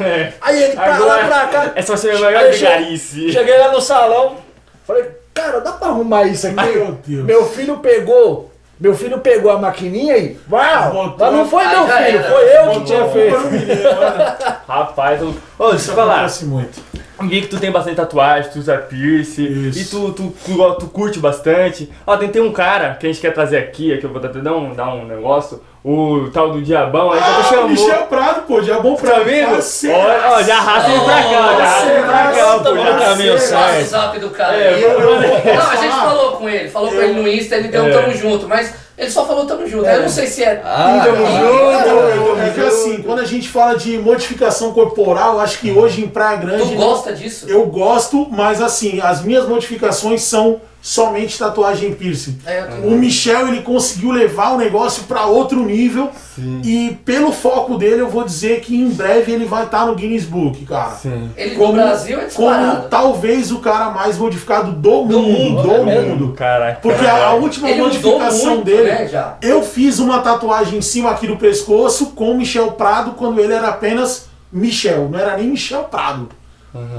É. 0.01 0.33
Aí 0.41 0.63
ele 0.63 0.73
pra 0.73 0.97
lá, 0.97 1.17
pra 1.25 1.47
cá. 1.47 1.71
Essa 1.75 1.89
vai 1.93 1.97
ser 1.97 2.11
a 2.15 2.19
maior 2.19 2.37
Aí 2.39 2.47
eu 2.47 2.53
che- 2.53 2.59
vigarice. 2.65 3.31
Cheguei 3.31 3.57
lá 3.57 3.71
no 3.71 3.81
salão, 3.81 4.37
falei, 4.85 5.05
cara, 5.33 5.59
dá 5.61 5.71
pra 5.73 5.87
arrumar 5.89 6.23
isso 6.23 6.47
aqui? 6.47 6.55
Meu 6.55 6.97
Deus. 7.05 7.25
Meu 7.25 7.45
filho 7.45 7.77
pegou. 7.77 8.51
Meu 8.79 8.95
filho 8.95 9.19
pegou 9.19 9.51
a 9.51 9.57
maquininha 9.59 10.17
e. 10.17 10.37
Uau! 10.49 10.91
Botou- 10.93 11.17
Mas 11.19 11.33
não 11.33 11.47
foi 11.49 11.65
meu 11.67 11.83
filho, 11.85 12.17
era. 12.17 12.23
foi 12.23 12.55
eu 12.57 12.71
que 12.71 12.81
tinha 12.85 13.05
feito. 13.09 13.35
Rapaz, 14.67 15.21
eu... 15.21 15.35
Ô, 15.57 15.69
deixa 15.71 15.91
eu 15.91 15.95
falar. 15.95 16.29
muito. 16.43 16.81
Vi 17.23 17.41
que 17.41 17.47
tu 17.47 17.59
tem 17.59 17.69
bastante 17.71 17.97
tatuagem, 17.97 18.49
tu 18.51 18.59
usa 18.59 18.77
piercing 18.77 19.67
Isso. 19.67 19.79
e 19.79 19.85
tu, 19.85 20.13
tu, 20.13 20.33
tu, 20.45 20.73
tu 20.75 20.85
curte 20.87 21.19
bastante. 21.19 21.91
Ó, 22.07 22.15
tem, 22.15 22.29
tem 22.29 22.41
um 22.41 22.53
cara 22.53 22.95
que 22.95 23.05
a 23.05 23.09
gente 23.11 23.19
quer 23.21 23.33
trazer 23.33 23.57
aqui, 23.57 23.97
que 23.97 24.05
eu 24.05 24.09
vou 24.09 24.21
dar, 24.21 24.29
dar, 24.31 24.53
um, 24.55 24.73
dar 24.73 24.93
um 24.95 25.05
negócio, 25.05 25.61
o 25.83 26.29
tal 26.33 26.51
do 26.51 26.61
Diabão, 26.61 27.11
aí 27.11 27.19
já 27.19 27.25
Ah, 27.25 27.37
me 27.37 27.43
chamou. 27.45 27.69
Michel 27.69 28.03
Prado, 28.07 28.41
pô, 28.45 28.59
é 28.59 28.81
bom 28.81 28.95
Tá 28.95 29.01
pra 29.01 29.19
vendo? 29.19 29.53
Ó, 29.53 30.33
ó, 30.35 30.43
já 30.43 30.57
arrasta 30.57 30.91
ele 30.91 30.99
pra 31.05 31.13
cá, 31.15 31.29
já 31.29 31.39
arrasta 31.39 31.89
ele 31.91 32.01
pra 32.03 32.31
cá, 32.31 32.57
pô. 32.57 32.59
tá 32.59 32.75
já. 32.75 33.05
caminho 33.05 33.31
Parceiro. 33.31 33.33
Passa 33.37 33.69
o 33.69 33.73
certo. 33.75 33.87
zap 33.89 34.19
do 34.19 34.29
cara 34.31 34.55
É, 34.57 34.73
aí. 34.73 34.81
eu- 34.83 34.89
eu- 34.99 35.21
Não, 35.55 35.69
a 35.71 35.75
gente 35.77 35.95
falou 35.95 36.31
com 36.33 36.49
ele, 36.49 36.69
falou 36.69 36.89
com 36.89 36.95
ele 37.01 37.13
no 37.21 37.27
Insta, 37.27 37.55
ele 37.55 37.67
deu 37.69 37.83
um 37.83 37.87
É. 37.87 37.91
tamo 37.93 38.13
junto, 38.13 38.47
mas 38.47 38.73
ele 38.97 39.09
só 39.09 39.25
falou 39.25 39.45
tamo 39.45 39.65
junto. 39.67 39.85
Eu 39.85 40.01
não 40.01 40.09
sei 40.09 40.27
se 40.27 40.43
é. 40.43 40.61
Ah, 40.65 41.01
Tamo 41.05 41.25
junto, 41.25 42.39
É 42.41 42.49
que 42.53 42.59
assim, 42.61 43.01
quando 43.01 43.19
a 43.19 43.25
gente 43.25 43.47
fala 43.47 43.75
de 43.77 43.97
modificação 43.97 44.73
corporal, 44.73 45.39
acho 45.39 45.59
que 45.59 45.71
hoje 45.71 46.03
em 46.03 46.07
Praia 46.09 46.37
Grande. 46.37 46.63
Tu 46.71 46.75
gosta 46.75 47.13
disso? 47.13 47.45
Eu 47.49 47.65
gosto, 47.67 48.27
mas 48.29 48.61
assim, 48.61 48.99
as 49.01 49.21
minhas 49.21 49.47
modificações 49.47 50.23
são 50.23 50.59
somente 50.81 51.37
tatuagem 51.37 51.91
e 51.91 51.95
piercing. 51.95 52.39
É, 52.45 52.63
O 52.83 52.91
Michel 52.91 53.49
ele 53.49 53.61
conseguiu 53.61 54.11
levar 54.11 54.53
o 54.53 54.57
negócio 54.57 55.03
para 55.03 55.25
outro 55.25 55.63
nível 55.65 56.09
e 56.63 56.97
pelo 57.03 57.33
foco 57.33 57.77
dele 57.77 58.01
eu 58.01 58.07
vou 58.07 58.23
dizer 58.23 58.61
que 58.61 58.75
em 58.79 58.89
breve 58.89 59.31
ele 59.31 59.43
vai 59.45 59.65
estar 59.65 59.85
no 59.85 59.93
Guinness 59.95 60.23
Book, 60.23 60.65
cara. 60.65 60.91
Sim. 60.91 61.29
Ele 61.35 61.57
no 61.57 61.73
Brasil 61.73 62.17
é 62.19 62.25
como 62.25 62.81
talvez 62.89 63.51
o 63.51 63.59
cara 63.59 63.89
mais 63.89 64.17
modificado 64.17 64.71
do, 64.71 65.03
Do 65.03 65.19
mundo, 65.19 65.21
mundo, 65.21 65.61
do 65.63 65.89
é 65.89 66.01
mundo. 66.01 66.33
Caraca. 66.33 66.79
Porque 66.81 67.05
a, 67.05 67.27
a 67.27 67.33
última 67.33 67.69
Ele 67.69 67.81
modificação 67.81 68.51
muito, 68.51 68.65
dele, 68.65 68.83
né, 68.89 69.07
já. 69.07 69.37
eu 69.41 69.61
fiz 69.61 69.99
uma 69.99 70.19
tatuagem 70.19 70.79
em 70.79 70.81
cima 70.81 71.11
aqui 71.11 71.27
do 71.27 71.35
pescoço 71.35 72.07
com 72.15 72.31
o 72.31 72.37
Michel 72.37 72.71
Prado 72.71 73.11
quando 73.11 73.39
ele 73.39 73.51
era 73.53 73.67
apenas 73.67 74.27
Michel, 74.51 75.09
não 75.11 75.19
era 75.19 75.35
nem 75.37 75.47
Michel 75.47 75.83
Prado. 75.83 76.29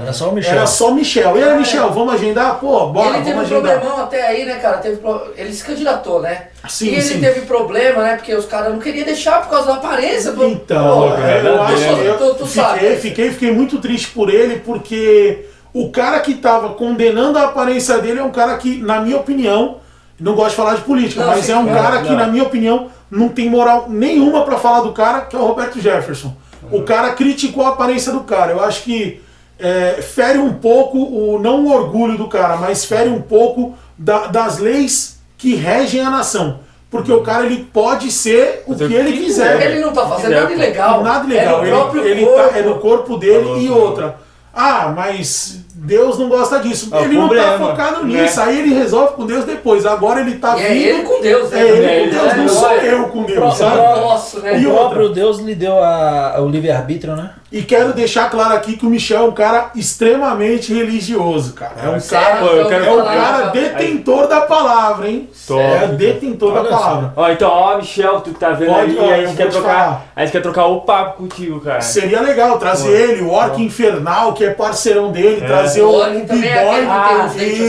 Era 0.01 0.11
só 0.11 0.29
o 0.29 0.33
Michel. 0.35 0.51
Era 0.53 0.67
só 0.67 0.91
Michel. 0.91 1.37
E 1.37 1.43
aí, 1.43 1.49
É. 1.49 1.55
Michel, 1.57 1.89
vamos 1.91 2.13
agendar? 2.13 2.55
Pô, 2.59 2.87
bora, 2.87 3.15
ele 3.15 3.23
teve 3.25 3.37
um 3.37 3.41
agendar. 3.41 3.79
problemão 3.79 4.03
até 4.03 4.27
aí, 4.27 4.43
né, 4.45 4.55
cara? 4.55 4.77
Teve 4.79 4.97
pro- 4.97 5.31
Ele 5.37 5.53
se 5.53 5.63
candidatou, 5.63 6.21
né? 6.21 6.47
Sim, 6.67 6.87
e 6.87 6.93
ele 6.95 7.01
sim. 7.01 7.19
teve 7.21 7.41
problema, 7.41 8.03
né? 8.03 8.15
Porque 8.17 8.35
os 8.35 8.45
caras 8.45 8.73
não 8.73 8.79
queriam 8.79 9.05
deixar 9.05 9.41
por 9.41 9.49
causa 9.49 9.67
da 9.67 9.73
aparência. 9.75 10.33
pô. 10.33 10.43
Então, 10.43 11.09
Pô, 11.09 11.15
é, 11.15 11.41
eu 11.47 11.61
acho 11.63 11.75
que 11.77 12.05
eu 12.05 12.17
tu- 12.17 12.33
tu 12.35 12.45
fiquei, 12.45 12.63
sabe. 12.63 12.95
fiquei, 12.97 13.31
fiquei 13.31 13.51
muito 13.53 13.77
triste 13.79 14.09
por 14.09 14.29
ele, 14.29 14.59
porque 14.59 15.45
o 15.73 15.89
cara 15.89 16.19
que 16.19 16.33
tava 16.33 16.73
condenando 16.73 17.37
a 17.37 17.45
aparência 17.45 17.97
dele 17.99 18.19
é 18.19 18.23
um 18.23 18.31
cara 18.31 18.57
que, 18.57 18.77
na 18.81 18.99
minha 18.99 19.15
opinião, 19.17 19.77
não 20.19 20.35
gosto 20.35 20.49
de 20.49 20.55
falar 20.57 20.75
de 20.75 20.81
política, 20.81 21.21
Não, 21.21 21.27
mas 21.29 21.45
sim, 21.45 21.53
é 21.53 21.57
um 21.57 21.63
não, 21.63 21.73
cara 21.73 22.01
que, 22.01 22.09
não. 22.09 22.17
na 22.17 22.27
minha 22.27 22.43
opinião, 22.43 22.89
não 23.09 23.29
tem 23.29 23.49
moral 23.49 23.85
nenhuma 23.87 24.43
pra 24.43 24.57
falar 24.57 24.81
do 24.81 24.91
cara, 24.91 25.21
que 25.21 25.35
é 25.35 25.39
o 25.39 25.45
Roberto 25.45 25.79
Jefferson. 25.79 26.35
O 26.69 26.83
cara 26.83 27.11
criticou 27.13 27.65
a 27.65 27.69
aparência 27.69 28.11
do 28.11 28.19
cara. 28.21 28.51
Eu 28.51 28.61
acho 28.63 28.83
que 28.83 29.21
é, 29.61 30.01
fere 30.01 30.37
um 30.39 30.53
pouco, 30.53 30.97
o, 30.97 31.39
não 31.39 31.65
o 31.65 31.71
orgulho 31.73 32.17
do 32.17 32.27
cara, 32.27 32.57
mas 32.57 32.83
fere 32.85 33.09
um 33.09 33.21
pouco 33.21 33.73
da- 33.97 34.27
das 34.27 34.57
leis 34.57 35.19
que 35.37 35.55
regem 35.55 36.01
a 36.01 36.09
nação. 36.09 36.59
Porque 36.89 37.11
o 37.11 37.21
cara 37.21 37.45
ele 37.45 37.69
pode 37.71 38.11
ser 38.11 38.63
o 38.67 38.75
que 38.75 38.83
ele 38.83 39.13
que 39.13 39.23
quiser. 39.25 39.57
quiser. 39.57 39.71
Ele 39.71 39.79
não 39.79 39.93
tá 39.93 40.05
fazendo 40.07 40.31
nada 40.33 40.47
pô. 40.47 40.53
ilegal. 40.53 41.03
Nada 41.03 41.25
legal. 41.27 41.55
É 41.55 41.57
no 41.59 41.63
ele, 41.65 41.71
próprio 41.71 42.05
ele 42.05 42.25
corpo. 42.25 42.49
tá, 42.49 42.57
é 42.57 42.61
no 42.63 42.75
corpo 42.79 43.17
dele 43.17 43.43
Falou, 43.45 43.57
e 43.61 43.69
outra. 43.69 44.15
Ah, 44.53 44.91
mas 44.93 45.59
Deus 45.73 46.19
não 46.19 46.27
gosta 46.27 46.59
disso. 46.59 46.89
É 46.93 46.97
o 46.97 47.03
ele 47.05 47.13
não 47.13 47.21
tá 47.21 47.27
problema, 47.35 47.57
focado 47.69 48.05
né? 48.05 48.21
nisso. 48.23 48.41
Aí 48.41 48.59
ele 48.59 48.73
resolve 48.73 49.13
com 49.13 49.25
Deus 49.25 49.45
depois. 49.45 49.85
Agora 49.85 50.19
ele 50.19 50.35
tá 50.35 50.57
E 50.57 50.61
é 50.61 50.67
vindo. 50.67 50.83
ele 50.89 51.03
com 51.03 51.21
Deus, 51.21 51.49
né? 51.51 51.59
É 51.61 51.63
ele 51.69 51.85
É, 51.85 51.87
com 51.87 51.95
ele 52.01 52.11
Deus, 52.11 52.27
é 52.33 52.35
não 52.35 52.49
sou 52.49 52.71
eu 52.73 53.03
com 53.07 53.23
Deus, 53.23 53.55
sabe? 53.57 53.77
Eu 53.77 54.01
posso, 54.03 54.39
né? 54.41 54.59
E 54.59 54.67
O 54.67 54.71
outra. 54.71 54.89
próprio 54.89 55.09
Deus 55.13 55.39
lhe 55.39 55.55
deu 55.55 55.81
a, 55.81 56.41
o 56.41 56.49
livre-arbítrio, 56.49 57.15
né? 57.15 57.29
E 57.51 57.63
quero 57.63 57.91
deixar 57.93 58.29
claro 58.29 58.53
aqui 58.53 58.77
que 58.77 58.85
o 58.85 58.89
Michel 58.89 59.23
é 59.25 59.27
um 59.27 59.31
cara 59.33 59.71
extremamente 59.75 60.73
religioso, 60.73 61.53
cara. 61.53 61.73
É 61.83 61.89
um 61.89 61.99
Sério? 61.99 62.25
cara, 62.27 62.39
Pô, 62.39 62.45
eu 62.47 62.67
quero 62.67 62.85
é 62.85 62.91
um 62.91 62.97
falar. 62.97 63.13
cara 63.15 63.47
detentor 63.49 64.27
da 64.27 64.41
palavra, 64.41 65.09
hein? 65.09 65.29
É 65.59 65.87
detentor 65.87 66.53
Olha 66.53 66.63
da 66.63 66.69
palavra. 66.69 67.13
Ó, 67.15 67.29
então, 67.29 67.49
ó, 67.49 67.77
Michel, 67.77 68.21
tu 68.21 68.29
que 68.31 68.39
tá 68.39 68.51
vendo 68.51 68.71
Pode, 68.73 68.91
aí, 68.91 68.97
ó, 68.97 69.03
a 69.03 69.17
eu 69.17 69.27
gente 69.27 69.27
vou 69.27 69.35
quer 69.35 69.47
te 69.47 69.51
trocar. 69.51 69.73
falar. 69.83 70.05
A 70.15 70.21
gente 70.21 70.31
quer 70.31 70.41
trocar 70.41 70.65
o 70.67 70.81
papo 70.81 71.17
contigo, 71.17 71.59
cara. 71.59 71.81
Seria 71.81 72.21
legal 72.21 72.57
trazer 72.57 72.89
ele, 72.91 73.21
o 73.21 73.31
Orc 73.31 73.61
Infernal, 73.61 74.31
que 74.33 74.45
é 74.45 74.51
parceirão 74.51 75.11
dele, 75.11 75.41
É. 75.43 75.47
trazer 75.47 75.81
O 75.81 75.89
o, 75.89 75.95
Orc 75.95 76.15
o 76.15 76.25
também 76.25 76.49
é 76.49 76.53
aquele 76.69 76.85
B-Boy. 76.85 77.01
que 77.01 77.09
tem 77.09 77.25
os 77.25 77.33
dentes 77.33 77.59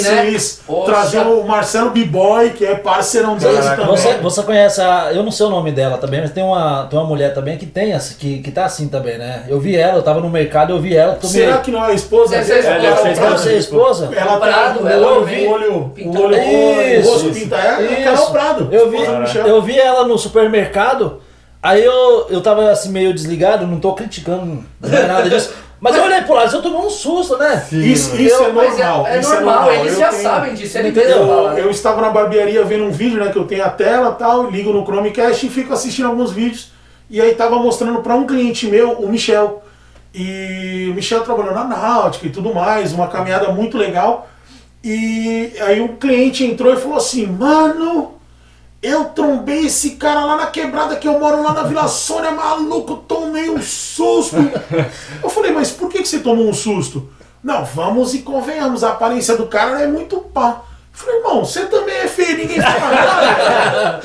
Isso, 0.00 0.06
assim, 0.06 0.14
né? 0.14 0.28
isso. 0.28 0.62
Poxa. 0.66 0.92
Trazer 0.92 1.18
o 1.26 1.42
Marcelo 1.44 1.90
B-Boy, 1.90 2.50
que 2.50 2.64
é 2.64 2.76
parceirão 2.76 3.36
dele 3.36 3.56
Caraca. 3.58 3.82
também. 3.82 3.96
Você, 3.96 4.14
você 4.18 4.42
conhece 4.44 4.80
a. 4.80 5.10
Eu 5.12 5.24
não 5.24 5.32
sei 5.32 5.46
o 5.46 5.50
nome 5.50 5.72
dela 5.72 5.98
também, 5.98 6.20
mas 6.20 6.30
tem 6.30 6.44
uma, 6.44 6.86
tem 6.88 6.96
uma 6.98 7.08
mulher 7.08 7.34
também 7.34 7.58
que 7.58 7.66
tem 7.66 7.92
essa, 7.92 8.14
que, 8.14 8.38
que 8.40 8.50
tá 8.52 8.66
assim 8.66 8.86
também, 8.88 9.18
né? 9.18 9.31
Eu 9.48 9.60
vi 9.60 9.76
ela, 9.76 9.98
eu 9.98 10.02
tava 10.02 10.20
no 10.20 10.28
mercado, 10.30 10.72
eu 10.72 10.80
vi 10.80 10.96
ela, 10.96 11.14
tô 11.14 11.26
Será 11.26 11.58
que 11.58 11.70
não 11.70 11.84
é 11.84 11.90
a 11.90 11.94
esposa 11.94 12.30
Deve 12.36 12.44
ser 12.44 12.62
dele? 12.62 12.66
a 12.68 12.90
esposa. 12.90 13.00
É, 13.00 13.02
deve 13.02 13.14
ser 13.14 13.20
a 13.20 13.26
Pra 13.26 13.36
você, 13.38 13.52
esposa? 13.56 14.10
Ela 14.14 14.36
Prado, 14.40 14.78
tem 14.78 14.86
o 14.86 14.88
ela 14.90 15.06
olho, 15.06 15.20
o 15.20 15.50
olho, 15.52 15.92
o 16.04 16.20
olho, 16.20 16.38
o 16.38 16.82
Isso, 16.98 17.10
rosto 17.10 17.28
isso. 17.30 17.40
pinta. 17.40 17.56
É, 17.56 18.02
é 18.04 18.10
o 18.10 18.14
Isso. 18.14 18.30
Prado. 18.32 18.68
Eu 18.72 18.90
vi, 18.90 18.98
eu 19.48 19.62
vi 19.62 19.78
ela 19.78 20.06
no 20.06 20.18
supermercado, 20.18 21.20
aí 21.62 21.84
eu, 21.84 22.26
eu 22.30 22.40
tava 22.40 22.70
assim 22.70 22.90
meio 22.90 23.12
desligado, 23.14 23.66
não 23.66 23.78
tô 23.80 23.92
criticando 23.94 24.64
não 24.80 24.98
é 24.98 25.06
nada 25.06 25.28
disso. 25.28 25.52
Mas 25.80 25.96
eu 25.96 26.04
olhei 26.04 26.20
pro 26.22 26.34
lado, 26.34 26.54
eu 26.54 26.62
tomei 26.62 26.78
um 26.78 26.88
susto, 26.88 27.36
né? 27.36 27.60
Isso, 27.72 28.14
isso 28.14 28.36
Eu- 28.36 28.50
é 28.50 28.52
Mas 28.52 28.78
é, 28.78 28.84
normal. 28.84 29.06
é 29.08 29.18
isso 29.18 29.34
normal, 29.34 29.72
eles 29.72 29.92
Eu 29.94 29.98
já 29.98 30.08
tenho- 30.10 30.22
sabem 30.22 30.54
disso, 30.54 30.78
ele 30.78 30.88
Entendeu? 30.90 31.18
mesmo. 31.26 31.32
Eu, 31.32 31.58
eu 31.58 31.70
estava 31.72 32.00
na 32.00 32.10
barbearia 32.10 32.64
vendo 32.64 32.84
um 32.84 32.92
vídeo, 32.92 33.18
né? 33.18 33.32
Que 33.32 33.36
eu 33.38 33.44
tenho 33.46 33.64
a 33.64 33.68
tela 33.68 34.10
e 34.14 34.18
tal, 34.18 34.48
ligo 34.48 34.72
no 34.72 34.84
Chromecast 34.84 35.44
e 35.44 35.50
fico 35.50 35.72
assistindo 35.72 36.06
alguns 36.06 36.30
vídeos. 36.30 36.70
E 37.12 37.20
aí 37.20 37.34
tava 37.34 37.56
mostrando 37.56 38.00
para 38.00 38.14
um 38.14 38.26
cliente 38.26 38.66
meu, 38.66 38.92
o 38.92 39.06
Michel. 39.06 39.62
E 40.14 40.88
o 40.90 40.94
Michel 40.94 41.20
trabalhou 41.20 41.52
na 41.52 41.64
Náutica 41.64 42.26
e 42.26 42.30
tudo 42.30 42.54
mais, 42.54 42.94
uma 42.94 43.06
caminhada 43.06 43.52
muito 43.52 43.76
legal. 43.76 44.30
E 44.82 45.52
aí 45.60 45.82
o 45.82 45.96
cliente 45.96 46.42
entrou 46.42 46.72
e 46.72 46.78
falou 46.78 46.96
assim, 46.96 47.26
mano, 47.26 48.14
eu 48.82 49.04
trombei 49.04 49.66
esse 49.66 49.90
cara 49.90 50.24
lá 50.24 50.36
na 50.36 50.46
quebrada 50.46 50.96
que 50.96 51.06
eu 51.06 51.20
moro 51.20 51.42
lá 51.42 51.52
na 51.52 51.64
Vila 51.64 51.86
Sônia, 51.86 52.30
maluco, 52.30 52.96
tomei 52.96 53.50
um 53.50 53.60
susto. 53.60 54.36
Eu 55.22 55.28
falei, 55.28 55.52
mas 55.52 55.70
por 55.70 55.90
que, 55.90 55.98
que 55.98 56.08
você 56.08 56.20
tomou 56.20 56.48
um 56.48 56.54
susto? 56.54 57.10
Não, 57.44 57.62
vamos 57.62 58.14
e 58.14 58.20
convenhamos, 58.20 58.82
a 58.82 58.88
aparência 58.88 59.36
do 59.36 59.46
cara 59.46 59.82
é 59.82 59.86
muito 59.86 60.16
pá. 60.16 60.62
Eu 60.92 60.98
falei, 60.98 61.16
irmão, 61.20 61.44
você 61.44 61.66
também 61.66 61.94
é 61.94 62.08
feio, 62.08 62.38
ninguém 62.38 62.60
fala 62.60 62.94
nada. 62.94 64.02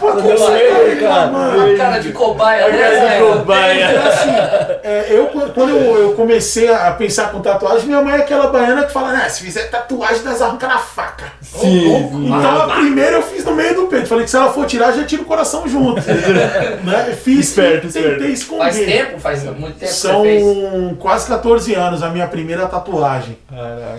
Pô, 0.00 0.12
Deus, 0.12 0.40
é, 0.40 0.96
cara. 0.96 1.26
mano? 1.26 1.74
A 1.74 1.76
cara 1.76 1.98
de 1.98 2.12
cobaia, 2.12 2.70
cara 2.70 2.94
de 2.94 3.04
né? 3.04 3.20
cobaia. 3.20 3.84
É, 3.84 3.96
assim, 4.08 4.30
É, 4.82 5.06
eu, 5.10 5.26
quando 5.54 5.68
eu, 5.70 5.98
eu 5.98 6.12
comecei 6.14 6.72
a 6.72 6.90
pensar 6.92 7.30
com 7.30 7.40
tatuagem, 7.40 7.86
minha 7.86 8.00
mãe 8.02 8.14
é 8.14 8.18
aquela 8.22 8.46
baiana 8.48 8.84
que 8.84 8.92
fala, 8.92 9.12
né, 9.12 9.28
se 9.28 9.42
fizer 9.42 9.64
tatuagem, 9.70 10.22
nós 10.24 10.40
arranca 10.40 10.66
na 10.66 10.78
faca. 10.78 11.26
Sim, 11.42 12.26
Então 12.26 12.62
a 12.62 12.68
primeira 12.76 13.16
eu 13.16 13.22
fiz 13.22 13.44
no 13.44 13.54
meio 13.54 13.74
do 13.74 13.86
peito. 13.86 14.06
Falei 14.08 14.24
que 14.24 14.30
se 14.30 14.36
ela 14.36 14.52
for 14.52 14.66
tirar, 14.66 14.92
já 14.92 15.04
tira 15.04 15.22
o 15.22 15.26
coração 15.26 15.68
junto. 15.68 16.00
né? 16.84 17.16
Fiz, 17.22 17.48
Esperto, 17.50 17.88
tentei 17.88 18.02
esperto. 18.02 18.24
esconder. 18.32 18.62
Faz 18.62 18.76
tempo? 18.78 19.20
Faz 19.20 19.42
muito 19.44 19.78
tempo 19.78 19.78
que 19.78 19.86
São 19.88 20.22
você 20.22 20.28
fez? 20.28 20.98
quase 20.98 21.26
14 21.28 21.74
anos 21.74 22.02
a 22.02 22.08
minha 22.10 22.26
primeira 22.26 22.66
tatuagem. 22.66 23.36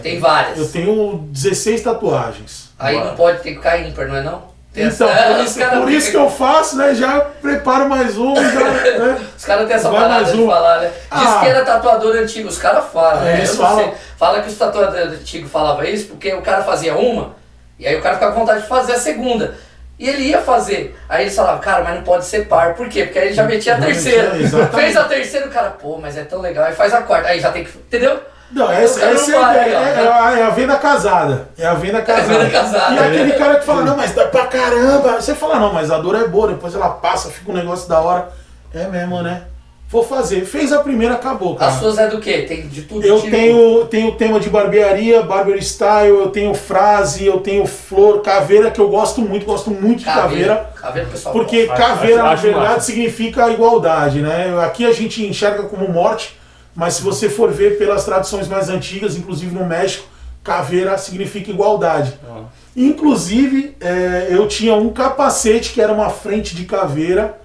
Tem 0.02 0.20
várias. 0.20 0.58
Eu 0.58 0.68
tenho 0.70 1.28
16 1.32 1.82
tatuagens. 1.82 2.72
Aí 2.80 2.98
não 2.98 3.16
pode 3.16 3.40
ter 3.40 3.50
que 3.52 3.56
ficar 3.58 3.80
ímpar, 3.80 4.08
não 4.08 4.16
é 4.16 4.24
não? 4.24 4.51
Então, 4.74 5.10
essa- 5.10 5.40
isso, 5.44 5.60
caras 5.60 5.80
por 5.80 5.92
isso 5.92 6.12
que 6.12 6.18
eu 6.18 6.30
faço, 6.30 6.78
né? 6.78 6.96
Já 6.96 7.20
preparo 7.20 7.90
mais 7.90 8.18
um, 8.18 8.34
já, 8.36 8.42
né? 9.00 9.20
Os 9.38 9.46
caras 9.46 9.68
têm 9.68 9.76
essa 9.76 9.90
Vai 9.90 10.02
parada 10.02 10.32
de 10.32 10.38
um. 10.42 10.48
falar, 10.48 10.80
né? 10.80 10.88
Diz 11.14 11.28
Ah. 11.28 11.40
que 11.42 11.48
era 11.48 11.66
tatuador 11.66 12.16
antigo, 12.16 12.48
os 12.48 12.58
caras 12.58 12.86
falam, 12.92 13.22
É, 13.22 13.26
né? 13.26 13.38
eles 13.40 13.50
Eu 13.50 13.56
não 13.58 13.66
falam. 13.66 13.84
sei. 13.84 13.94
Fala 14.18 14.42
que 14.42 14.50
os 14.50 14.58
tatuadores 14.58 15.14
antigos 15.20 15.52
falavam 15.52 15.84
isso 15.84 16.08
porque 16.08 16.34
o 16.34 16.42
cara 16.42 16.64
fazia 16.64 16.96
uma, 16.96 17.36
e 17.78 17.86
aí 17.88 17.96
o 17.98 18.02
cara 18.02 18.16
ficava 18.16 18.32
com 18.34 18.40
vontade 18.42 18.62
de 18.62 18.68
fazer 18.68 18.94
a 18.94 19.00
segunda. 19.00 19.56
E 20.00 20.10
ele 20.10 20.24
ia 20.24 20.42
fazer. 20.42 20.98
Aí 21.08 21.26
eles 21.26 21.36
falavam, 21.36 21.60
cara, 21.62 21.84
mas 21.84 21.94
não 21.96 22.02
pode 22.02 22.26
ser 22.26 22.48
par. 22.48 22.74
Por 22.74 22.90
quê? 22.90 23.04
Porque 23.04 23.20
aí 23.20 23.26
ele 23.28 23.36
já 23.36 23.44
metia 23.44 23.76
a 23.76 23.80
terceira. 23.80 24.32
Fez 24.74 24.98
a 24.98 25.04
terceira, 25.04 25.46
o 25.46 25.52
cara, 25.52 25.70
pô, 25.72 26.00
mas 26.02 26.18
é 26.18 26.24
tão 26.24 26.42
legal. 26.42 26.66
Aí 26.66 26.74
faz 26.74 26.92
a 26.92 27.04
quarta. 27.04 27.28
Aí 27.30 27.40
já 27.40 27.52
tem 27.52 27.64
que. 27.64 27.78
Entendeu? 27.78 28.20
Não, 28.54 28.72
essa, 28.72 29.02
essa 29.06 29.32
não 29.32 29.40
é, 29.40 29.44
a 29.44 29.52
ideia, 29.68 29.76
é, 29.78 30.04
é 30.04 30.08
a, 30.12 30.40
é 30.40 30.44
a 30.44 30.50
venda 30.50 30.76
casada. 30.76 31.48
É 31.58 31.66
a 31.66 31.74
venda 31.74 32.02
casada. 32.02 32.28
venda 32.40 32.50
casada. 32.50 32.96
E 32.96 33.00
aquele 33.00 33.32
cara 33.34 33.56
que 33.60 33.66
fala, 33.66 33.84
não, 33.84 33.96
mas 33.98 34.14
dá 34.14 34.26
pra 34.26 34.46
caramba. 34.48 35.22
Você 35.22 35.34
fala, 35.36 35.60
não, 35.60 35.72
mas 35.74 35.90
a 35.90 35.98
dor 36.00 36.16
é 36.16 36.28
boa, 36.28 36.48
depois 36.50 36.76
ela 36.76 36.90
passa, 36.90 37.30
fica 37.30 37.52
um 37.52 37.56
negócio 37.56 37.88
da 37.88 38.00
hora. 38.02 38.30
É 38.74 38.86
mesmo, 38.88 39.22
né? 39.22 39.44
Vou 39.90 40.04
fazer. 40.04 40.46
Fez 40.46 40.72
a 40.72 40.80
primeira, 40.80 41.16
acabou, 41.16 41.54
cara. 41.56 41.70
As 41.70 41.78
suas 41.80 41.98
é 41.98 42.08
do 42.08 42.20
quê? 42.22 42.44
Tem 42.48 42.66
de 42.68 42.84
tudo 42.84 43.06
Eu 43.06 43.18
tipo? 43.20 43.30
tenho, 43.32 43.86
tenho 43.88 44.12
tema 44.14 44.40
de 44.40 44.50
barbearia, 44.50 45.22
barber 45.22 45.62
style, 45.62 46.08
eu 46.18 46.30
tenho 46.30 46.54
frase, 46.54 47.26
eu 47.26 47.42
tenho 47.42 47.66
flor, 47.66 48.22
caveira, 48.22 48.72
que 48.72 48.80
eu 48.80 48.88
gosto 48.88 49.20
muito, 49.22 49.46
gosto 49.46 49.70
muito 49.70 50.00
de 50.00 50.06
caveira. 50.06 50.70
Caveira, 50.80 51.10
pessoal. 51.10 51.34
Porque 51.34 51.68
Acho- 51.70 51.82
caveira, 51.82 52.24
acho- 52.24 52.30
na 52.48 52.52
verdade, 52.54 52.68
massa. 52.76 52.80
significa 52.86 53.50
igualdade, 53.50 54.22
né? 54.22 54.58
Aqui 54.64 54.86
a 54.86 54.94
gente 54.94 55.26
enxerga 55.28 55.64
como 55.64 55.90
morte, 55.90 56.40
mas 56.76 56.96
se 56.96 57.02
você 57.02 57.30
for 57.30 57.52
ver 57.52 57.78
pelas 57.78 58.06
tradições 58.06 58.48
mais 58.48 58.70
antigas, 58.70 59.16
inclusive 59.16 59.54
no 59.54 59.66
México, 59.66 60.08
caveira 60.44 60.98
significa 60.98 61.52
igualdade. 61.52 62.14
Ah. 62.28 62.44
Inclusive, 62.76 63.76
é, 63.80 64.28
eu 64.30 64.48
tinha 64.48 64.74
um 64.76 64.90
capacete 64.90 65.74
que 65.74 65.82
era 65.82 65.94
uma 65.94 66.10
frente 66.10 66.56
de 66.56 66.66
caveira 66.66 67.38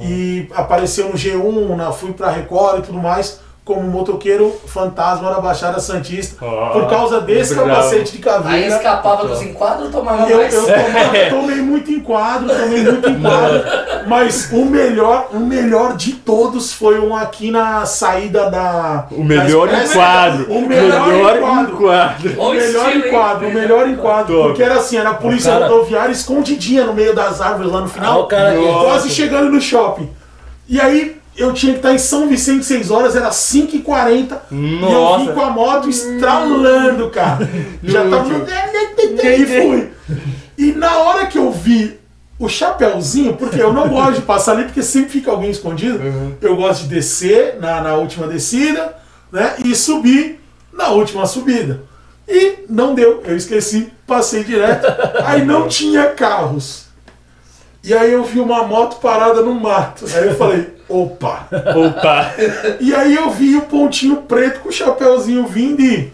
e 0.00 0.48
apareceu 0.54 1.08
no 1.08 1.14
G1, 1.14 1.76
na, 1.76 1.92
fui 1.92 2.12
pra 2.12 2.30
Record 2.30 2.80
e 2.80 2.86
tudo 2.86 2.98
mais, 2.98 3.40
como 3.64 3.80
motoqueiro 3.82 4.54
fantasma 4.66 5.30
da 5.30 5.40
Baixada 5.40 5.80
Santista, 5.80 6.36
Ah, 6.44 6.68
por 6.72 6.86
causa 6.86 7.22
desse 7.22 7.54
capacete 7.54 8.12
de 8.12 8.18
Aí 8.18 8.22
caveira. 8.22 8.76
escapava 8.76 9.26
dos 9.26 9.40
enquadros 9.40 9.86
ou 9.86 9.90
tomava 9.90 10.28
Eu, 10.30 10.36
mais? 10.36 10.52
eu 10.52 10.60
tomava- 10.66 11.30
tomei 11.30 11.56
muito 11.56 11.90
enquadro, 11.90 12.46
tomei 12.48 12.82
muito 12.82 13.08
enquadro. 13.08 13.64
Mas 14.06 14.50
o 14.52 14.66
melhor, 14.66 15.28
o 15.32 15.38
melhor 15.40 15.96
de 15.96 16.12
todos 16.12 16.74
foi 16.74 17.00
um 17.00 17.16
aqui 17.16 17.50
na 17.50 17.86
saída 17.86 18.50
da. 18.50 19.06
O 19.10 19.24
melhor 19.24 19.66
da 19.66 19.82
enquadro. 19.82 20.52
O 20.52 20.60
melhor, 20.68 21.36
enquadro. 21.38 21.72
enquadro. 21.74 22.34
O 22.42 22.50
melhor 22.52 22.96
enquadro, 22.96 23.48
o 23.48 23.54
melhor 23.54 23.88
enquadro. 23.88 24.42
Porque 24.42 24.62
era 24.62 24.74
assim, 24.74 24.98
era 24.98 25.08
a 25.10 25.14
polícia 25.14 25.50
cara- 25.52 25.68
rodoviária 25.68 26.12
escondidinha 26.12 26.84
no 26.84 26.92
meio 26.92 27.14
das 27.14 27.40
árvores 27.40 27.72
lá 27.72 27.78
no 27.80 27.86
Ah, 27.86 27.88
final. 27.88 28.20
o 28.20 28.26
cara. 28.26 28.54
Quase 28.82 29.08
chegando 29.08 29.50
no 29.50 29.58
shopping. 29.58 30.10
E 30.68 30.78
aí 30.78 31.16
eu 31.36 31.52
tinha 31.52 31.72
que 31.72 31.78
estar 31.78 31.92
em 31.92 31.98
São 31.98 32.28
Vicente 32.28 32.64
6 32.64 32.90
horas, 32.90 33.16
era 33.16 33.30
5h40. 33.30 34.38
E 34.50 34.92
eu 34.92 35.18
vim 35.18 35.32
com 35.32 35.40
a 35.40 35.50
moto 35.50 35.88
estralando, 35.88 37.10
cara. 37.10 37.48
Já 37.82 38.08
tava 38.08 38.24
no... 38.24 38.46
E 39.22 39.46
fui. 39.46 39.90
E 40.56 40.72
na 40.72 40.98
hora 40.98 41.26
que 41.26 41.38
eu 41.38 41.50
vi 41.50 41.98
o 42.38 42.48
chapéuzinho, 42.48 43.36
porque 43.36 43.60
eu 43.60 43.72
não 43.72 43.88
gosto 43.88 44.14
de 44.14 44.22
passar 44.22 44.52
ali, 44.52 44.64
porque 44.64 44.82
sempre 44.82 45.10
fica 45.10 45.30
alguém 45.30 45.50
escondido. 45.50 46.00
Eu 46.40 46.56
gosto 46.56 46.82
de 46.82 46.88
descer 46.88 47.58
na, 47.60 47.80
na 47.80 47.94
última 47.94 48.26
descida, 48.26 48.96
né? 49.32 49.54
E 49.64 49.74
subir 49.74 50.40
na 50.72 50.88
última 50.88 51.26
subida. 51.26 51.82
E 52.28 52.64
não 52.68 52.94
deu, 52.94 53.22
eu 53.24 53.36
esqueci, 53.36 53.92
passei 54.06 54.44
direto. 54.44 54.86
Aí 55.24 55.44
não 55.44 55.68
tinha 55.68 56.06
carros. 56.06 56.84
E 57.82 57.92
aí 57.92 58.12
eu 58.12 58.24
vi 58.24 58.40
uma 58.40 58.62
moto 58.62 58.96
parada 58.96 59.42
no 59.42 59.52
mato. 59.52 60.06
Aí 60.14 60.28
eu 60.28 60.34
falei, 60.36 60.74
opa. 61.02 61.48
Opa. 61.74 62.34
E 62.80 62.94
aí 62.94 63.14
eu 63.14 63.30
vi 63.30 63.56
o 63.56 63.62
pontinho 63.62 64.16
preto 64.22 64.60
com 64.60 64.68
o 64.68 64.72
chapéuzinho 64.72 65.46
vindo 65.46 65.80
e. 65.80 66.12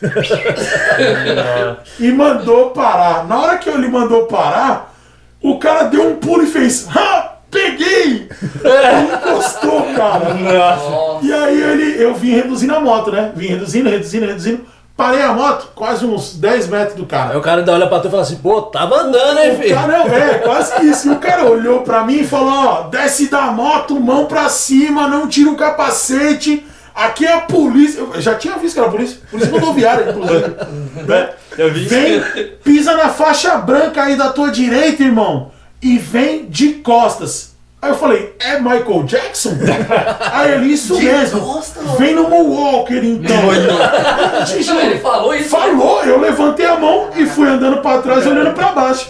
e 1.98 2.12
mandou 2.12 2.70
parar. 2.70 3.26
Na 3.26 3.38
hora 3.38 3.58
que 3.58 3.68
ele 3.68 3.88
mandou 3.88 4.26
parar, 4.26 4.94
o 5.42 5.58
cara 5.58 5.84
deu 5.84 6.08
um 6.08 6.16
pulo 6.16 6.42
e 6.42 6.46
fez. 6.46 6.86
Ha! 6.94 7.36
Peguei! 7.50 8.28
Ele 8.62 9.12
encostou, 9.12 9.82
cara. 9.94 10.34
Nossa. 10.34 11.26
E 11.26 11.32
aí 11.32 11.60
ele, 11.60 12.02
eu 12.02 12.14
vim 12.14 12.30
reduzindo 12.30 12.74
a 12.74 12.80
moto, 12.80 13.10
né? 13.10 13.32
Vim 13.34 13.48
reduzindo, 13.48 13.90
reduzindo, 13.90 14.26
reduzindo. 14.26 14.66
Parei 15.00 15.22
a 15.22 15.32
moto, 15.32 15.68
quase 15.74 16.04
uns 16.04 16.34
10 16.34 16.66
metros 16.68 16.94
do 16.94 17.04
Aí 17.04 17.08
cara. 17.08 17.38
o 17.38 17.40
cara 17.40 17.60
ainda 17.60 17.72
olha 17.72 17.86
pra 17.86 18.00
tu 18.00 18.08
e 18.08 18.10
fala 18.10 18.22
assim, 18.22 18.36
pô, 18.36 18.60
tava 18.60 18.96
andando, 19.00 19.38
hein, 19.38 19.52
O 19.52 19.56
filho? 19.56 19.74
cara, 19.74 19.98
não, 19.98 20.06
é, 20.14 20.34
quase 20.40 20.86
isso. 20.86 21.08
E 21.08 21.12
o 21.12 21.18
cara 21.18 21.46
olhou 21.46 21.80
pra 21.80 22.04
mim 22.04 22.18
e 22.18 22.26
falou: 22.26 22.52
ó, 22.52 22.82
desce 22.88 23.30
da 23.30 23.46
moto, 23.46 23.98
mão 23.98 24.26
pra 24.26 24.50
cima, 24.50 25.08
não 25.08 25.26
tira 25.26 25.48
o 25.50 25.56
capacete. 25.56 26.66
Aqui 26.94 27.24
é 27.24 27.32
a 27.32 27.40
polícia. 27.40 28.00
Eu 28.00 28.20
já 28.20 28.34
tinha 28.34 28.58
visto 28.58 28.74
que 28.74 28.80
era 28.80 28.88
a 28.88 28.92
polícia, 28.92 29.18
polícia 29.30 29.50
rodoviária, 29.50 30.10
inclusive. 30.10 30.54
Né? 31.08 31.30
Eu 31.56 31.72
vi 31.72 31.86
Vem, 31.86 32.20
pisa 32.62 32.94
na 32.94 33.08
faixa 33.08 33.56
branca 33.56 34.02
aí 34.02 34.16
da 34.16 34.28
tua 34.28 34.50
direita, 34.50 35.02
irmão, 35.02 35.50
e 35.80 35.96
vem 35.96 36.44
de 36.46 36.74
costas. 36.74 37.49
Aí 37.82 37.90
eu 37.90 37.94
falei, 37.96 38.34
é 38.40 38.58
Michael 38.58 39.04
Jackson? 39.04 39.56
Aí 40.32 40.52
ele, 40.52 40.66
isso 40.74 40.96
De 40.98 41.06
mesmo. 41.06 41.62
Vem 41.98 42.14
no 42.14 42.28
Moonwalker, 42.28 43.02
então. 43.02 43.36
Não, 43.36 44.80
ele 44.80 44.98
falou 44.98 45.34
isso. 45.34 45.48
Falou, 45.48 46.02
eu 46.04 46.20
levantei 46.20 46.66
a 46.66 46.76
mão 46.76 47.08
e 47.16 47.24
fui 47.24 47.48
andando 47.48 47.78
pra 47.80 48.02
trás, 48.02 48.26
olhando 48.26 48.52
pra 48.52 48.72
baixo. 48.72 49.08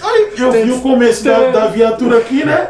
Aí 0.00 0.32
eu 0.38 0.52
vi 0.52 0.70
o 0.70 0.80
começo 0.80 1.24
da, 1.24 1.48
da 1.50 1.66
viatura 1.66 2.18
aqui, 2.18 2.44
né? 2.44 2.68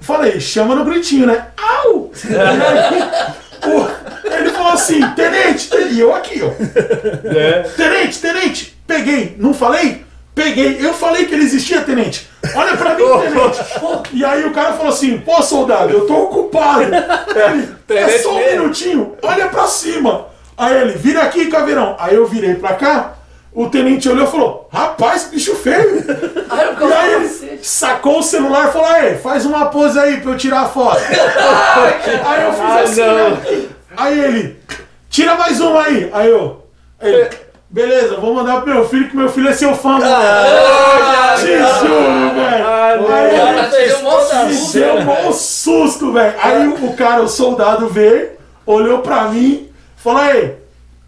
Falei, 0.00 0.40
chama 0.40 0.74
no 0.74 0.84
gritinho, 0.84 1.26
né? 1.26 1.48
Au! 1.58 2.10
E 2.24 2.34
aí, 2.34 3.70
o- 3.70 4.34
ele 4.34 4.50
falou 4.50 4.72
assim, 4.72 5.00
tenente, 5.10 5.68
tenente, 5.68 5.92
e 5.94 6.00
eu 6.00 6.14
aqui, 6.14 6.40
ó. 6.42 6.50
É. 7.28 7.62
Tenente, 7.76 8.18
tenente, 8.18 8.78
peguei, 8.86 9.36
não 9.38 9.52
falei? 9.52 10.06
Peguei, 10.42 10.78
eu 10.80 10.94
falei 10.94 11.26
que 11.26 11.34
ele 11.34 11.44
existia, 11.44 11.82
tenente. 11.82 12.28
Olha 12.54 12.76
pra 12.76 12.94
mim, 12.94 13.02
tenente. 13.04 13.60
E 14.14 14.24
aí 14.24 14.44
o 14.44 14.52
cara 14.52 14.72
falou 14.72 14.88
assim, 14.92 15.18
pô, 15.18 15.42
soldado, 15.42 15.92
eu 15.92 16.06
tô 16.06 16.14
ocupado. 16.24 16.84
Ele, 16.88 17.68
é 17.98 18.18
só 18.18 18.32
um 18.34 18.46
minutinho, 18.50 19.16
olha 19.22 19.48
pra 19.48 19.66
cima. 19.66 20.26
Aí 20.56 20.74
ele, 20.80 20.92
vira 20.92 21.22
aqui, 21.22 21.46
caveirão. 21.46 21.96
Aí 21.98 22.14
eu 22.14 22.26
virei 22.26 22.54
pra 22.54 22.74
cá, 22.74 23.14
o 23.52 23.68
tenente 23.68 24.08
olhou 24.08 24.26
e 24.26 24.30
falou, 24.30 24.68
rapaz, 24.72 25.24
que 25.24 25.30
bicho 25.36 25.54
feio. 25.56 26.04
Aí 26.50 26.66
eu 26.80 26.88
E 26.88 26.92
aí 26.92 27.12
ele 27.14 27.28
você. 27.28 27.58
sacou 27.62 28.18
o 28.20 28.22
celular 28.22 28.68
e 28.68 28.72
falou, 28.72 28.88
aí, 28.88 29.18
faz 29.18 29.44
uma 29.46 29.66
pose 29.66 29.98
aí 29.98 30.20
pra 30.20 30.32
eu 30.32 30.36
tirar 30.36 30.60
a 30.62 30.68
foto. 30.68 31.00
aí 31.00 32.42
eu 32.44 32.52
fiz 32.52 32.60
Ah, 32.62 32.80
assim, 32.82 33.00
não. 33.00 33.30
né? 33.30 33.68
Aí 33.96 34.20
ele, 34.20 34.60
tira 35.08 35.34
mais 35.34 35.60
uma 35.60 35.82
aí. 35.82 36.10
Aí 36.12 36.28
eu, 36.28 36.64
ele, 37.00 37.28
beleza, 37.70 38.16
vou 38.16 38.34
mandar 38.34 38.60
pro 38.62 38.74
meu 38.74 38.88
filho, 38.88 39.08
que 39.08 39.16
meu 39.16 39.28
filho 39.28 39.48
é 39.48 39.52
seu 39.52 39.74
fã. 39.74 39.98
Ah, 40.02 41.34
Te 41.36 41.46
juro, 41.46 42.34
velho. 42.34 42.66
Ah. 42.66 42.80
Aí 43.12 43.28
ele 43.28 43.36
cara 43.38 43.68
te 43.70 43.86
deu 43.88 43.98
um 43.98 44.02
mó 44.02 44.10
toda 44.18 44.40
a 44.40 44.44
me 44.44 44.54
susto. 44.54 44.78
deu 44.78 44.94
um 44.96 45.04
bom 45.04 45.32
susto, 45.32 46.12
velho. 46.12 46.34
Aí 46.42 46.68
o 46.68 46.92
cara, 46.94 47.22
o 47.22 47.28
soldado 47.28 47.88
veio, 47.88 48.30
olhou 48.66 48.98
pra 48.98 49.24
mim, 49.28 49.68
falou, 49.96 50.20
aí, 50.22 50.54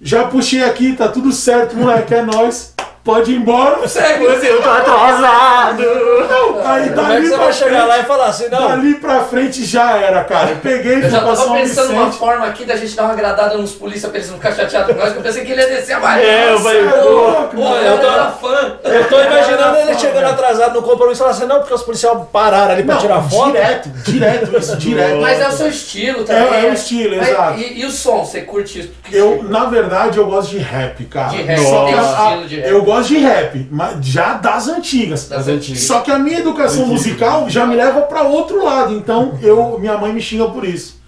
já 0.00 0.24
puxei 0.24 0.62
aqui, 0.62 0.94
tá 0.94 1.08
tudo 1.08 1.32
certo, 1.32 1.76
moleque, 1.76 2.14
é 2.14 2.22
nóis. 2.22 2.71
Pode 3.04 3.32
ir 3.32 3.36
embora. 3.36 3.86
Segue. 3.88 4.24
Eu 4.24 4.62
tô 4.62 4.70
atrasado. 4.70 5.82
Não, 5.82 6.66
aí 6.66 6.88
Como 6.90 7.00
é 7.12 7.16
que 7.16 7.22
dali 7.22 7.26
você 7.28 7.34
pra 7.34 7.44
vai 7.44 7.52
chegar 7.52 7.70
frente, 7.70 7.88
lá 7.88 7.98
e 7.98 8.02
falar 8.04 8.26
assim, 8.26 8.48
não? 8.48 8.68
dali 8.68 8.94
pra 8.94 9.20
frente 9.24 9.64
já 9.64 9.96
era, 9.98 10.22
cara. 10.22 10.50
Eu 10.50 10.56
peguei, 10.56 10.98
Eu 11.04 11.10
já 11.10 11.20
tava 11.20 11.34
São 11.36 11.52
pensando 11.52 11.88
numa 11.92 12.04
Vicente. 12.04 12.18
forma 12.20 12.46
aqui 12.46 12.64
da 12.64 12.76
gente 12.76 12.94
dar 12.94 13.02
uma 13.04 13.12
agradada 13.12 13.56
nos 13.58 13.72
polícia 13.72 14.08
pra 14.08 14.18
eles 14.18 14.30
não 14.30 14.36
ficarem 14.36 14.56
chateados 14.56 14.94
com 14.94 15.00
nós, 15.00 15.12
que 15.12 15.18
eu 15.18 15.22
pensei 15.22 15.44
que 15.44 15.50
ele 15.50 15.60
ia 15.62 15.66
descer 15.68 15.94
a 15.94 16.00
mais. 16.00 16.24
É, 16.24 16.52
eu 16.52 16.58
falei, 16.60 16.80
é 16.86 16.90
pô. 16.90 17.60
eu 17.60 18.10
era 18.12 18.30
fã. 18.30 18.72
Eu 18.84 19.08
tô 19.08 19.20
imaginando 19.20 19.76
ele 19.78 19.98
chegando 19.98 20.24
atrasado 20.26 20.74
no 20.74 20.82
compromisso 20.82 21.16
e 21.22 21.24
falando 21.24 21.34
assim, 21.36 21.46
não, 21.46 21.58
porque 21.58 21.74
os 21.74 21.82
policiais 21.82 22.18
pararam 22.32 22.72
ali 22.72 22.84
pra 22.84 22.94
Não, 22.94 23.00
tirar 23.00 23.22
foto. 23.22 23.50
Direto, 23.52 23.88
direto, 24.04 24.58
isso, 24.58 24.76
direto. 24.78 25.20
Mas 25.20 25.40
é 25.40 25.48
o 25.48 25.52
seu 25.52 25.68
estilo 25.68 26.22
também. 26.24 26.42
É, 26.42 26.46
é 26.46 26.60
o 26.60 26.68
né? 26.68 26.74
estilo, 26.74 27.16
Mas 27.16 27.28
exato. 27.28 27.58
E, 27.58 27.80
e 27.80 27.84
o 27.84 27.90
som, 27.90 28.24
você 28.24 28.42
curte 28.42 28.78
isso? 28.78 28.90
Eu, 29.10 29.42
na 29.42 29.64
verdade, 29.64 30.18
eu 30.18 30.26
gosto 30.26 30.50
de 30.50 30.58
rap, 30.58 31.04
cara. 31.06 31.30
De 31.30 31.42
rap, 31.42 31.58
Só 31.60 31.84
tem 31.86 31.94
um 31.96 32.00
estilo 32.00 32.48
de 32.48 32.60
rap. 32.60 32.70
Eu 32.70 32.82
gosto 32.96 33.08
de 33.08 33.18
rap, 33.18 33.66
mas 33.70 34.04
já 34.06 34.34
das 34.34 34.68
antigas. 34.68 35.28
Das 35.28 35.48
antigas. 35.48 35.82
Só 35.82 36.00
que 36.00 36.10
a 36.10 36.18
minha 36.18 36.38
educação 36.38 36.86
musical 36.86 37.48
já 37.48 37.66
me 37.66 37.76
leva 37.76 38.02
pra 38.02 38.22
outro 38.22 38.64
lado. 38.64 38.94
Então, 38.94 39.38
eu, 39.42 39.78
minha 39.78 39.96
mãe 39.98 40.12
me 40.12 40.20
xinga 40.20 40.46
por 40.46 40.64
isso. 40.64 41.00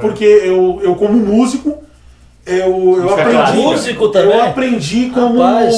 Porque 0.00 0.24
eu, 0.24 0.80
eu 0.82 0.94
como 0.96 1.14
músico, 1.14 1.78
eu, 2.46 2.56
eu 2.66 3.02
Música 3.04 3.22
aprendi. 3.22 3.52
Músico 3.56 4.08
também? 4.08 4.36
Eu 4.36 4.42
aprendi 4.44 5.10
como 5.14 5.40
Rapaz, 5.40 5.74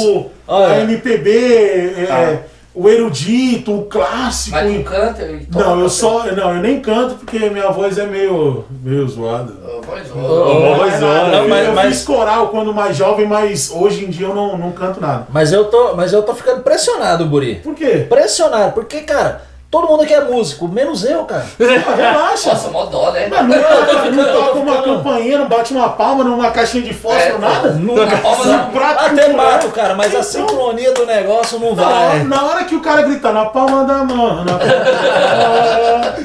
olha. 0.48 0.72
a 0.74 0.80
MPB, 0.80 1.30
é, 1.30 2.06
Ah. 2.10 2.53
O 2.74 2.88
erudito, 2.88 3.72
o 3.78 3.84
clássico. 3.84 4.56
Mas 4.56 4.76
tu 4.76 4.82
canta 4.82 5.22
e 5.22 5.46
toca. 5.46 5.64
Não, 5.64 5.80
eu 5.80 5.88
só. 5.88 6.24
Não, 6.32 6.54
eu 6.56 6.60
nem 6.62 6.80
canto 6.80 7.14
porque 7.14 7.48
minha 7.50 7.70
voz 7.70 7.96
é 7.98 8.06
meio. 8.06 8.64
meio 8.82 9.06
zoada. 9.08 9.52
Ô, 9.64 9.80
voz, 9.80 10.10
ô. 10.10 10.18
Ô, 10.18 10.58
Uma 10.58 10.86
Não 11.30 11.48
mas- 11.48 11.66
eu 11.68 11.74
mas- 11.74 11.88
fiz 11.94 12.04
coral 12.04 12.48
quando 12.48 12.74
mais 12.74 12.96
jovem, 12.96 13.26
mas 13.26 13.70
hoje 13.70 14.04
em 14.04 14.10
dia 14.10 14.26
eu 14.26 14.34
não, 14.34 14.58
não 14.58 14.72
canto 14.72 15.00
nada. 15.00 15.26
Mas 15.30 15.52
eu 15.52 15.66
tô, 15.66 15.94
mas 15.94 16.12
eu 16.12 16.22
tô 16.22 16.34
ficando 16.34 16.62
pressionado, 16.62 17.26
Buri. 17.26 17.56
Por 17.56 17.74
quê? 17.74 18.06
Pressionado, 18.08 18.72
porque, 18.72 19.00
cara, 19.02 19.42
todo 19.80 19.88
mundo 19.88 20.02
aqui 20.04 20.14
é 20.14 20.20
músico, 20.20 20.68
menos 20.68 21.04
eu, 21.04 21.24
cara. 21.24 21.44
Ah, 21.60 21.94
relaxa. 21.96 22.50
Nossa, 22.50 22.68
mó 22.70 22.84
dó, 22.84 23.10
né? 23.10 23.26
Mano, 23.28 23.48
não, 23.48 23.62
toca- 23.86 24.10
não 24.10 24.24
toca 24.32 24.58
uma 24.58 24.82
campainha, 24.82 25.38
não 25.38 25.48
bate 25.48 25.72
uma 25.74 25.88
palma 25.90 26.22
numa 26.24 26.50
caixinha 26.50 26.82
de 26.84 26.94
fósforo, 26.94 27.36
É, 27.36 27.38
nada. 27.38 27.70
Na 27.72 28.16
palma 28.18 28.44
da 28.44 28.52
Um 28.64 28.70
prato 28.70 29.04
Até 29.06 29.28
mato, 29.32 29.68
cara, 29.70 29.94
mas 29.94 30.06
a 30.14 30.18
Então, 30.18 30.22
sincronia 30.22 30.92
do 30.92 31.04
negócio 31.06 31.58
não 31.58 31.74
na 31.74 31.82
hora, 31.88 32.08
vai. 32.10 32.24
na 32.24 32.44
hora 32.44 32.64
que 32.64 32.74
o 32.76 32.80
cara 32.80 33.02
gritar 33.02 33.32
na 33.32 33.46
palma 33.46 33.84
da 33.84 34.04
mão, 34.04 34.44
na 34.44 34.52
palma 34.52 36.14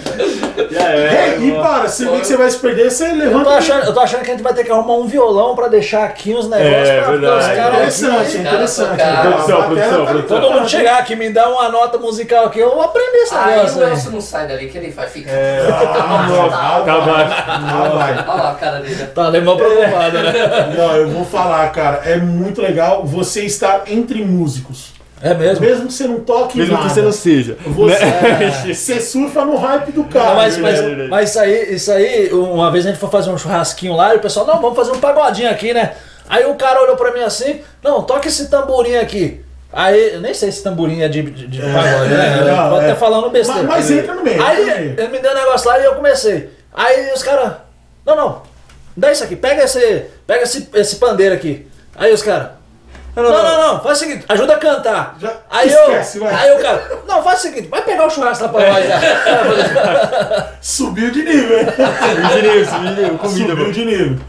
Já 0.69 0.89
é. 0.91 1.35
Ei, 1.39 1.47
e 1.49 1.51
para, 1.53 1.87
você 1.87 2.05
vê 2.05 2.19
que 2.19 2.27
você 2.27 2.37
vai 2.37 2.49
se 2.49 2.57
perder, 2.59 2.91
você 2.91 3.05
Eu 3.05 3.09
tô, 3.11 3.15
levanta. 3.15 3.49
achando, 3.51 3.85
eu 3.85 3.93
tô 3.93 3.99
achando 4.01 4.21
que 4.21 4.29
a 4.29 4.33
gente 4.33 4.43
vai 4.43 4.53
ter 4.53 4.63
que 4.63 4.71
arrumar 4.71 4.93
um 4.95 5.07
violão 5.07 5.55
pra 5.55 5.67
deixar 5.67 6.03
aqui 6.03 6.33
uns 6.35 6.47
negócios 6.49 6.89
É, 6.89 7.01
pra 7.01 7.11
verdade. 7.11 7.39
os 7.39 7.45
É 7.49 7.55
caras. 7.55 7.73
interessante, 7.73 8.37
é 8.37 8.43
Cara, 8.43 8.55
interessante. 8.55 8.97
produção, 9.21 9.63
produção, 9.63 10.05
tá 10.05 10.11
produção. 10.11 10.41
Todo 10.41 10.51
mundo 10.53 10.69
chegar 10.69 10.99
aqui, 10.99 11.15
me 11.15 11.29
dá 11.31 11.49
uma 11.49 11.69
nota 11.69 11.97
musical 11.97 12.45
aqui, 12.45 12.59
eu 12.59 12.71
vou 12.71 12.81
aprender 12.83 13.17
esse 13.19 13.33
Negócio 13.47 13.81
o 13.81 13.85
aí. 13.85 13.91
Elcio 13.91 14.11
não 14.11 14.21
sai 14.21 14.47
dali, 14.47 14.67
que 14.67 14.77
ele 14.77 14.91
vai 14.91 15.07
ficar. 15.07 15.31
É. 15.31 15.67
Ah, 15.69 16.81
Tá 16.85 16.99
baixo. 17.01 17.33
Ah, 17.47 17.89
vai. 17.95 18.13
Olha 18.13 18.43
lá 18.43 18.51
a 18.51 18.55
cara 18.55 18.79
dele. 18.79 19.05
Tá 19.07 19.25
alemão 19.25 19.57
preocupado, 19.57 20.17
né? 20.19 20.73
Não, 20.77 20.95
eu 20.97 21.09
vou 21.09 21.25
falar, 21.25 21.69
cara, 21.71 22.01
é 22.05 22.17
muito 22.17 22.61
legal 22.61 23.05
você 23.05 23.43
estar 23.45 23.83
entre 23.87 24.23
músicos. 24.23 24.93
É 25.21 25.33
mesmo? 25.33 25.65
Mesmo 25.65 25.87
que 25.87 25.93
você 25.93 26.07
não 26.07 26.21
toque 26.21 26.57
Mesmo 26.57 26.73
nada. 26.75 26.87
que 26.87 26.93
você 26.93 27.01
não 27.01 27.11
seja. 27.11 27.57
Você, 27.65 28.05
Né? 28.05 28.73
você 28.73 29.01
surfa 29.01 29.43
no 29.43 29.57
hype 29.57 29.91
do 29.91 30.03
Não, 30.03 30.07
cara. 30.07 30.33
mas, 30.35 30.57
mas, 30.57 30.79
mas 31.09 31.29
isso 31.31 31.39
aí, 31.39 31.75
isso 31.75 31.91
aí, 31.91 32.29
uma 32.31 32.71
vez 32.71 32.85
a 32.85 32.89
gente 32.89 32.99
foi 33.01 33.09
fazer 33.09 33.29
um 33.29 33.37
churrasquinho 33.37 33.95
lá 33.95 34.13
e 34.13 34.17
o 34.17 34.21
pessoal, 34.21 34.45
não, 34.45 34.61
vamos 34.61 34.77
fazer 34.77 34.91
um 34.91 34.99
pagodinho 34.99 35.49
aqui, 35.49 35.73
né? 35.73 35.91
Aí 36.29 36.45
o 36.45 36.55
cara 36.55 36.81
olhou 36.81 36.95
pra 36.95 37.11
mim 37.11 37.19
assim, 37.21 37.59
não, 37.83 38.01
toca 38.03 38.29
esse 38.29 38.49
tamborim 38.49 38.95
aqui. 38.95 39.41
Aí, 39.71 40.15
eu 40.15 40.21
nem 40.21 40.33
sei 40.33 40.51
se 40.51 40.63
tamborim 40.63 41.01
é 41.01 41.07
de, 41.07 41.21
de, 41.21 41.47
de 41.47 41.61
pagode, 41.61 42.09
né? 42.09 42.41
não, 42.45 42.63
Eu 42.65 42.69
Pode 42.71 42.85
é. 42.85 42.87
estar 42.87 42.99
falando 42.99 43.29
besteira. 43.29 43.63
Mas- 43.63 43.87
mas 43.89 43.91
entra 43.91 44.15
no 44.15 44.23
meio, 44.23 44.43
Aí 44.43 44.61
entra 44.63 44.75
no 44.75 44.79
meio. 44.81 44.95
ele 44.99 45.07
me 45.09 45.19
deu 45.19 45.31
um 45.31 45.35
negócio 45.35 45.67
lá 45.69 45.79
e 45.79 45.83
eu 45.85 45.95
comecei. 45.95 46.49
Aí 46.73 47.11
os 47.13 47.21
caras, 47.21 47.53
não, 48.05 48.15
não, 48.15 48.41
dá 48.97 49.11
isso 49.11 49.23
aqui, 49.23 49.35
pega 49.35 49.63
esse, 49.63 50.05
pega 50.25 50.43
esse, 50.43 50.67
esse 50.73 50.95
pandeiro 50.95 51.35
aqui. 51.35 51.67
Aí 51.95 52.11
os 52.13 52.21
caras, 52.23 52.49
não, 53.15 53.23
não, 53.23 53.67
não, 53.73 53.83
faz 53.83 53.97
o 53.97 53.99
seguinte, 54.05 54.25
ajuda 54.29 54.53
a 54.53 54.57
cantar. 54.57 55.17
Já 55.19 55.33
aí 55.49 55.67
esquece, 55.67 56.17
eu, 56.19 56.23
vai. 56.23 56.33
aí 56.33 56.51
o 56.57 56.61
cara, 56.61 56.89
não, 57.07 57.21
faz 57.21 57.39
o 57.39 57.41
seguinte, 57.41 57.67
vai 57.67 57.81
pegar 57.83 58.07
o 58.07 58.09
churrasco 58.09 58.45
lá 58.45 58.49
pra 58.49 58.71
nós 58.73 58.87
já. 58.87 60.49
Subiu 60.61 61.11
de 61.11 61.23
nível. 61.23 61.59
Engenheiro, 61.59 62.61
engenheiro, 62.61 63.17
comida, 63.17 63.39
Subiu 63.49 63.55
mano. 63.57 63.71
de 63.73 63.85
nível. 63.85 64.19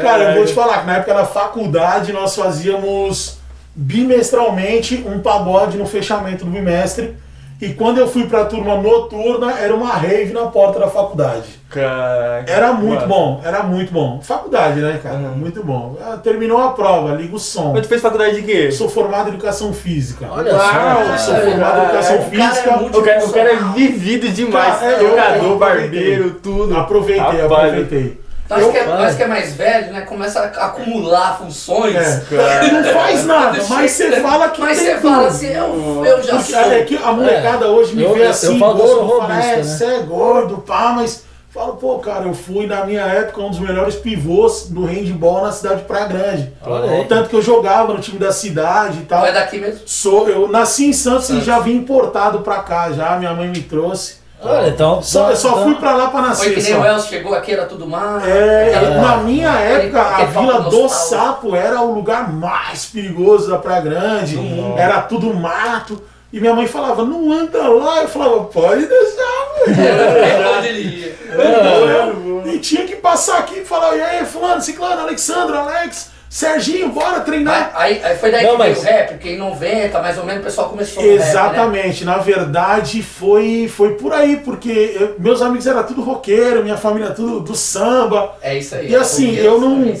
Cara, 0.00 0.24
eu 0.30 0.34
vou 0.36 0.46
te 0.46 0.54
falar 0.54 0.80
que 0.80 0.86
na 0.86 0.96
época 0.96 1.14
da 1.14 1.26
faculdade 1.26 2.12
nós 2.12 2.34
fazíamos 2.34 3.38
bimestralmente 3.80 5.02
um 5.06 5.20
pagode 5.20 5.78
no 5.78 5.86
fechamento 5.86 6.44
do 6.44 6.50
bimestre. 6.50 7.16
E 7.62 7.74
quando 7.74 7.98
eu 7.98 8.08
fui 8.08 8.24
pra 8.26 8.46
turma 8.46 8.76
noturna, 8.76 9.52
era 9.58 9.74
uma 9.74 9.90
rave 9.92 10.32
na 10.32 10.46
porta 10.46 10.78
da 10.78 10.88
faculdade. 10.88 11.60
Caraca. 11.68 12.50
Era 12.50 12.72
muito 12.72 13.00
Mano. 13.00 13.08
bom, 13.08 13.40
era 13.44 13.62
muito 13.62 13.92
bom. 13.92 14.18
Faculdade, 14.22 14.80
né, 14.80 14.98
cara? 15.02 15.16
Uhum. 15.16 15.34
Muito 15.36 15.62
bom. 15.62 15.94
Ah, 16.02 16.16
Terminou 16.16 16.56
a 16.58 16.70
prova, 16.70 17.14
liga 17.14 17.36
o 17.36 17.38
som. 17.38 17.72
Mas 17.74 17.82
tu 17.82 17.88
fez 17.88 18.00
faculdade 18.00 18.36
de 18.36 18.42
quê? 18.42 18.64
Eu 18.68 18.72
sou 18.72 18.88
formado 18.88 19.26
em 19.28 19.34
educação 19.34 19.74
física. 19.74 20.26
Olha 20.30 20.54
Uau, 20.54 21.18
só. 21.18 21.18
sou 21.18 21.34
formado 21.34 21.80
em 21.80 21.84
educação 21.84 22.16
o 22.16 22.18
cara 22.18 22.30
é 22.30 22.48
física. 22.48 22.70
O 22.98 23.02
cara, 23.02 23.24
o 23.26 23.32
cara 23.32 23.52
é 23.52 23.56
vivido 23.74 24.28
demais. 24.30 24.76
Cara, 24.78 24.92
é, 24.92 24.94
eu- 25.02 25.10
Jogador, 25.10 25.44
eu 25.44 25.52
aproveitei. 25.54 25.90
barbeiro, 25.90 26.30
tudo. 26.42 26.76
Aproveitei, 26.78 27.42
Rapaz, 27.42 27.44
aproveitei. 27.68 28.20
Então, 28.50 28.58
acho 28.58 28.66
Eu- 28.66 28.72
que, 28.72 28.78
é, 28.78 29.14
que 29.14 29.22
é 29.22 29.26
mais 29.28 29.52
velho, 29.54 29.92
né? 29.92 30.00
Começa 30.00 30.40
a 30.40 30.66
acumular 30.66 31.38
funções. 31.38 31.94
É. 31.94 32.22
Cara. 32.36 32.72
Não 32.72 32.84
faz 32.92 33.24
nada, 33.24 33.62
mas 33.68 33.90
você 33.92 34.20
fala 34.20 34.48
que 34.48 34.60
Mas 34.60 34.78
você 34.78 34.96
fala 34.98 35.28
assim, 35.28 35.46
eu, 35.52 36.04
eu 36.04 36.22
já 36.22 36.40
sou. 36.40 36.58
é 36.58 36.82
que 36.82 36.96
a 36.96 37.12
molecada 37.12 37.68
hoje 37.68 37.94
me 37.94 38.02
Eu- 38.02 38.12
vê 38.12 38.24
eu- 38.26 38.30
assim, 38.30 38.58
falo 38.58 38.80
eu 38.80 38.86
sou 38.88 38.96
gordo, 39.06 39.10
fala, 39.20 39.34
robista, 39.34 39.52
é, 39.52 39.56
né? 39.58 39.62
você 39.62 39.84
é 39.84 39.98
gordo, 40.00 40.58
pá, 40.58 40.92
mas 40.96 41.22
falo, 41.48 41.74
pô, 41.76 41.98
cara, 42.00 42.24
eu 42.24 42.34
fui 42.34 42.66
na 42.66 42.84
minha 42.84 43.02
época 43.02 43.40
um 43.40 43.50
dos 43.50 43.60
melhores 43.60 43.94
pivôs 43.94 44.66
do 44.68 44.84
handball 44.84 45.42
na 45.42 45.52
cidade 45.52 45.82
de 45.82 45.86
Praia 45.86 46.06
Grande. 46.06 46.52
Olha 46.66 46.90
aí. 46.90 47.04
Tanto 47.04 47.28
que 47.28 47.36
eu 47.36 47.42
jogava 47.42 47.92
no 47.92 48.00
time 48.00 48.18
da 48.18 48.32
cidade 48.32 48.98
e 48.98 49.02
tal. 49.02 49.20
Não 49.20 49.26
é 49.28 49.32
daqui 49.32 49.58
mesmo? 49.58 49.80
Sou, 49.86 50.28
eu 50.28 50.48
nasci 50.48 50.86
em 50.86 50.92
Santos 50.92 51.24
e 51.26 51.28
Santos. 51.34 51.44
já 51.44 51.60
vim 51.60 51.76
importado 51.76 52.40
pra 52.40 52.56
cá, 52.62 52.90
já 52.90 53.16
minha 53.16 53.32
mãe 53.32 53.46
me 53.48 53.62
trouxe. 53.62 54.18
Olha, 54.42 54.68
então. 54.68 55.02
Só, 55.02 55.30
eu 55.30 55.36
só 55.36 55.50
então- 55.50 55.62
fui 55.64 55.74
pra 55.74 55.94
lá 55.94 56.08
pra 56.08 56.20
Foi 56.20 56.28
nascer. 56.28 56.54
que 56.54 56.62
nem 56.62 56.72
só. 56.74 56.80
o 56.80 56.84
Elcio 56.86 57.08
chegou 57.10 57.34
aqui, 57.34 57.52
era 57.52 57.66
tudo 57.66 57.86
mar. 57.86 58.26
É, 58.26 58.74
aquela- 58.74 59.00
na 59.00 59.16
minha 59.18 59.50
época, 59.50 60.00
a 60.00 60.24
Vila 60.24 60.60
do. 60.62 60.88
Sapo 60.88 61.54
era 61.54 61.80
o 61.82 61.92
lugar 61.94 62.32
mais 62.32 62.86
perigoso 62.86 63.50
da 63.50 63.58
Praia 63.58 63.82
Grande. 63.82 64.38
Era 64.76 65.02
tudo 65.02 65.32
mato. 65.34 66.02
E 66.32 66.38
minha 66.40 66.54
mãe 66.54 66.66
falava, 66.66 67.04
não 67.04 67.32
anda 67.32 67.66
lá. 67.68 68.02
Eu 68.02 68.08
falava, 68.08 68.44
pode 68.44 68.86
deixar, 68.86 69.48
velho. 69.66 69.76
É 70.22 70.56
onde 70.58 70.68
ele 70.68 70.82
ia. 71.00 72.52
E 72.54 72.58
tinha 72.58 72.86
que 72.86 72.96
passar 72.96 73.38
aqui 73.38 73.60
e 73.60 73.64
falar, 73.64 73.96
e 73.96 74.02
aí, 74.02 74.24
fulano, 74.24 74.60
ciclano, 74.60 75.02
Alexandre, 75.02 75.56
Alex, 75.56 76.10
Serginho, 76.32 76.90
bora 76.90 77.18
treinar. 77.20 77.72
aí, 77.74 78.00
aí 78.04 78.16
foi 78.16 78.30
daí 78.30 78.44
Não, 78.44 78.52
que 78.52 78.58
mas- 78.58 78.78
veio 78.78 78.80
o 78.80 78.96
rap, 78.98 79.08
porque 79.14 79.30
em 79.30 79.36
90, 79.36 80.00
mais 80.00 80.16
ou 80.16 80.24
menos, 80.24 80.40
o 80.42 80.44
pessoal 80.44 80.68
começou 80.68 81.02
no 81.02 81.08
rap, 81.08 81.18
né? 81.18 81.28
Exatamente, 81.28 82.04
na 82.04 82.18
verdade 82.18 83.02
foi, 83.02 83.66
foi 83.68 83.94
por 83.96 84.12
aí, 84.12 84.36
porque 84.36 84.94
eu- 84.96 85.16
meus 85.18 85.42
amigos 85.42 85.66
eram 85.66 85.82
tudo 85.82 86.02
roqueiro, 86.02 86.62
minha 86.62 86.76
família 86.76 87.10
tudo 87.10 87.40
do 87.40 87.56
samba. 87.56 88.36
É 88.40 88.56
isso 88.56 88.76
aí. 88.76 88.90
E 88.90 88.94
assim, 88.94 89.36
é 89.36 89.42
o 89.42 89.44
eu 89.44 89.60
não, 89.60 89.94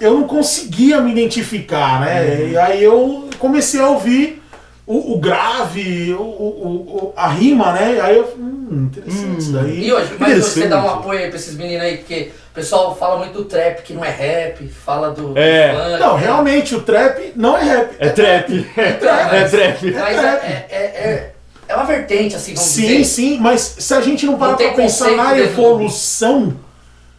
eu 0.00 0.14
não 0.14 0.22
conseguia 0.28 1.00
me 1.00 1.10
identificar, 1.10 2.00
né? 2.00 2.50
E 2.52 2.56
aí 2.56 2.80
eu 2.84 3.28
comecei 3.40 3.80
a 3.80 3.88
ouvir 3.88 4.40
o, 4.86 5.14
o 5.14 5.18
grave, 5.18 6.14
o, 6.14 6.22
o- 6.22 7.06
o- 7.08 7.12
a 7.16 7.26
rima, 7.28 7.72
né? 7.72 7.98
Aí 8.00 8.16
eu, 8.18 8.32
hum, 8.38 8.88
interessante 8.88 9.38
isso 9.40 9.52
daí. 9.52 9.84
E 9.88 9.92
hoje, 9.92 10.12
mas 10.16 10.44
você 10.44 10.68
dá 10.68 10.80
um 10.84 10.88
apoio 10.88 11.18
aí 11.18 11.26
pra 11.26 11.36
esses 11.36 11.56
meninos 11.56 11.82
aí, 11.84 11.96
porque 11.98 12.30
o 12.52 12.54
pessoal 12.54 12.94
fala 12.94 13.16
muito 13.16 13.32
do 13.32 13.44
trap, 13.46 13.80
que 13.82 13.94
não 13.94 14.04
é 14.04 14.10
rap, 14.10 14.68
fala 14.68 15.10
do, 15.10 15.28
do 15.32 15.38
É. 15.38 15.72
funk. 15.74 16.00
Não, 16.00 16.16
realmente, 16.16 16.74
o 16.74 16.82
trap 16.82 17.32
não 17.34 17.56
é 17.56 17.62
rap. 17.64 17.96
É 17.98 18.08
trap. 18.10 18.62
trap. 19.00 19.34
É 19.34 19.48
trap. 19.48 19.90
Mas 19.90 20.18
é, 20.18 20.28
é, 20.28 20.66
é, 20.70 20.76
é, 20.76 21.32
é 21.66 21.74
uma 21.74 21.86
vertente, 21.86 22.36
assim, 22.36 22.52
vamos 22.52 22.68
Sim, 22.70 22.82
dizer. 22.98 23.04
sim, 23.06 23.38
mas 23.40 23.76
se 23.78 23.94
a 23.94 24.02
gente 24.02 24.26
não 24.26 24.36
parar 24.36 24.50
Não 24.52 24.58
pra 24.58 24.72
pensar 24.72 25.12
na 25.12 25.38
evolução, 25.38 26.54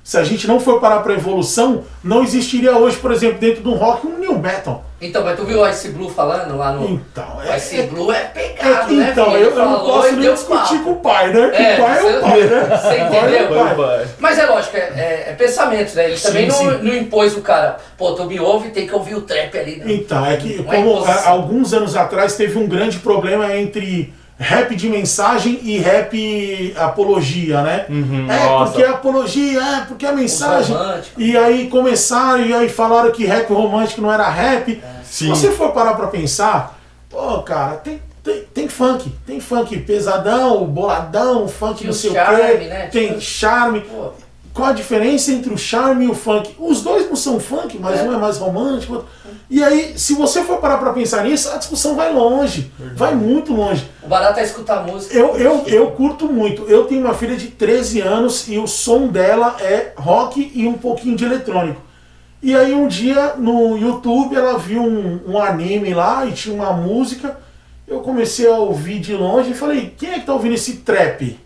se 0.03 0.17
a 0.17 0.23
gente 0.23 0.45
não 0.47 0.59
for 0.59 0.81
parar 0.81 0.99
pra 0.99 1.13
evolução, 1.13 1.83
não 2.03 2.23
existiria 2.23 2.75
hoje, 2.77 2.97
por 2.97 3.11
exemplo, 3.11 3.39
dentro 3.39 3.63
do 3.63 3.73
rock, 3.73 4.05
um 4.05 4.19
new 4.19 4.37
metal. 4.37 4.83
Então, 4.99 5.23
mas 5.23 5.37
tu 5.37 5.45
viu 5.45 5.59
o 5.61 5.67
Ice 5.69 5.89
Blue 5.89 6.09
falando 6.09 6.57
lá 6.57 6.71
no... 6.73 6.85
Então, 6.89 7.37
O 7.37 7.55
Ice 7.55 7.83
Blue 7.83 8.11
é 8.11 8.17
É 8.17 8.23
pegado, 8.25 8.87
que, 8.87 8.95
né, 8.95 9.09
então, 9.11 9.25
filho? 9.31 9.37
eu, 9.37 9.49
eu 9.51 9.65
não 9.69 9.79
posso 9.79 10.11
nem 10.15 10.31
discutir 10.33 10.73
papo. 10.77 10.83
com 10.83 10.91
o 10.91 10.95
pai, 10.97 11.33
né? 11.33 11.49
Que 11.49 11.61
É, 11.61 11.73
o 11.73 11.83
pai 11.83 11.97
é 11.99 12.17
o 12.17 12.21
pai, 12.21 12.41
né? 12.41 12.59
Você 12.77 12.95
pai 12.95 13.35
é 13.35 13.41
entendeu? 13.43 13.63
pai. 13.63 13.75
Vai. 13.75 14.07
Mas 14.19 14.39
é 14.39 14.45
lógico, 14.45 14.77
é, 14.77 14.79
é, 14.79 15.25
é 15.29 15.35
pensamento, 15.37 15.93
né? 15.95 16.05
Ele 16.05 16.17
Sim, 16.17 16.27
também 16.27 16.47
não, 16.47 16.55
sim. 16.55 16.65
não 16.83 16.95
impôs 16.95 17.35
o 17.35 17.41
cara, 17.41 17.77
pô, 17.97 18.13
tu 18.13 18.23
me 18.25 18.39
ouve, 18.39 18.69
tem 18.69 18.87
que 18.87 18.93
ouvir 18.95 19.15
o 19.15 19.21
trap 19.21 19.57
ali, 19.57 19.75
né? 19.77 19.85
Então, 19.87 20.25
é 20.25 20.37
que 20.37 20.61
Não 20.61 20.71
é 20.71 20.75
como 20.77 21.03
há 21.05 21.27
alguns 21.29 21.73
anos 21.73 21.95
atrás 21.97 22.35
teve 22.37 22.57
um 22.57 22.67
grande 22.67 22.99
problema 22.99 23.53
entre 23.55 24.13
rap 24.43 24.75
de 24.75 24.89
mensagem 24.89 25.59
e 25.63 25.77
rap 25.77 26.73
apologia, 26.77 27.61
né? 27.61 27.85
Uhum, 27.89 28.29
é, 28.29 28.43
nossa. 28.43 28.71
porque 28.71 28.83
a 28.83 28.91
apologia, 28.91 29.61
é, 29.61 29.85
porque 29.87 30.05
a 30.05 30.11
mensagem. 30.11 30.75
E 31.17 31.37
aí 31.37 31.67
começaram, 31.69 32.45
e 32.45 32.53
aí 32.53 32.67
falaram 32.67 33.11
que 33.11 33.25
rap 33.25 33.51
romântico 33.53 34.01
não 34.01 34.11
era 34.11 34.29
rap. 34.29 34.83
Se 35.03 35.25
Sim. 35.25 35.29
você 35.29 35.51
for 35.51 35.71
parar 35.71 35.93
pra 35.93 36.07
pensar, 36.07 36.77
pô, 37.09 37.41
cara, 37.43 37.77
tem, 37.77 38.01
tem, 38.23 38.43
tem 38.53 38.67
funk. 38.67 39.09
Tem 39.25 39.39
funk 39.39 39.77
pesadão, 39.79 40.65
boladão, 40.65 41.47
funk 41.47 41.77
Tem 41.79 41.87
não 41.87 41.93
o 41.93 41.95
sei 41.95 42.09
o 42.11 42.13
charme, 42.13 42.37
quê. 42.57 42.65
né? 42.65 42.87
Tem 42.91 43.21
charme. 43.21 43.81
Pô, 43.81 44.11
Qual 44.53 44.67
a 44.67 44.71
diferença 44.73 45.31
entre 45.31 45.51
o 45.51 45.57
charme 45.57 46.05
e 46.05 46.07
o 46.07 46.13
funk? 46.13 46.53
Os 46.59 46.81
dois 46.83 47.07
não 47.07 47.15
são 47.15 47.39
funk, 47.39 47.77
mas 47.79 47.99
É. 47.99 48.03
um 48.03 48.13
é 48.13 48.17
mais 48.17 48.37
romântico. 48.37 48.93
outro- 48.93 49.09
E 49.49 49.63
aí, 49.63 49.93
se 49.97 50.13
você 50.13 50.43
for 50.43 50.57
parar 50.59 50.77
pra 50.77 50.93
pensar 50.93 51.23
nisso, 51.23 51.49
a 51.51 51.57
discussão 51.57 51.95
vai 51.95 52.13
longe. 52.13 52.71
Vai 52.95 53.15
muito 53.15 53.51
longe. 53.53 53.89
o 54.03 54.07
barato 54.07 54.39
é 54.39 54.43
escutar 54.43 54.85
música. 54.85 55.15
Eu, 55.17 55.35
eu, 55.37 55.63
eu 55.67 55.91
curto 55.91 56.27
muito. 56.31 56.63
Eu 56.69 56.85
tenho 56.85 57.01
uma 57.01 57.13
filha 57.13 57.35
de 57.35 57.47
13 57.47 57.99
anos 58.01 58.47
e 58.47 58.57
o 58.59 58.67
som 58.67 59.07
dela 59.07 59.55
é 59.59 59.91
rock 59.97 60.51
e 60.53 60.67
um 60.67 60.73
pouquinho 60.73 61.15
de 61.15 61.25
eletrônico. 61.25 61.81
E 62.41 62.55
aí 62.55 62.73
um 62.73 62.87
dia 62.87 63.33
no 63.37 63.77
YouTube 63.77 64.35
ela 64.35 64.57
viu 64.59 64.81
um, 64.83 65.19
um 65.27 65.39
anime 65.39 65.93
lá 65.93 66.25
e 66.25 66.31
tinha 66.33 66.53
uma 66.55 66.73
música. 66.73 67.37
Eu 67.87 68.01
comecei 68.01 68.47
a 68.49 68.55
ouvir 68.57 68.99
de 68.99 69.13
longe 69.13 69.51
e 69.51 69.53
falei, 69.53 69.93
quem 69.97 70.09
é 70.11 70.19
que 70.19 70.25
tá 70.25 70.33
ouvindo 70.33 70.55
esse 70.55 70.73
trap? 70.77 71.39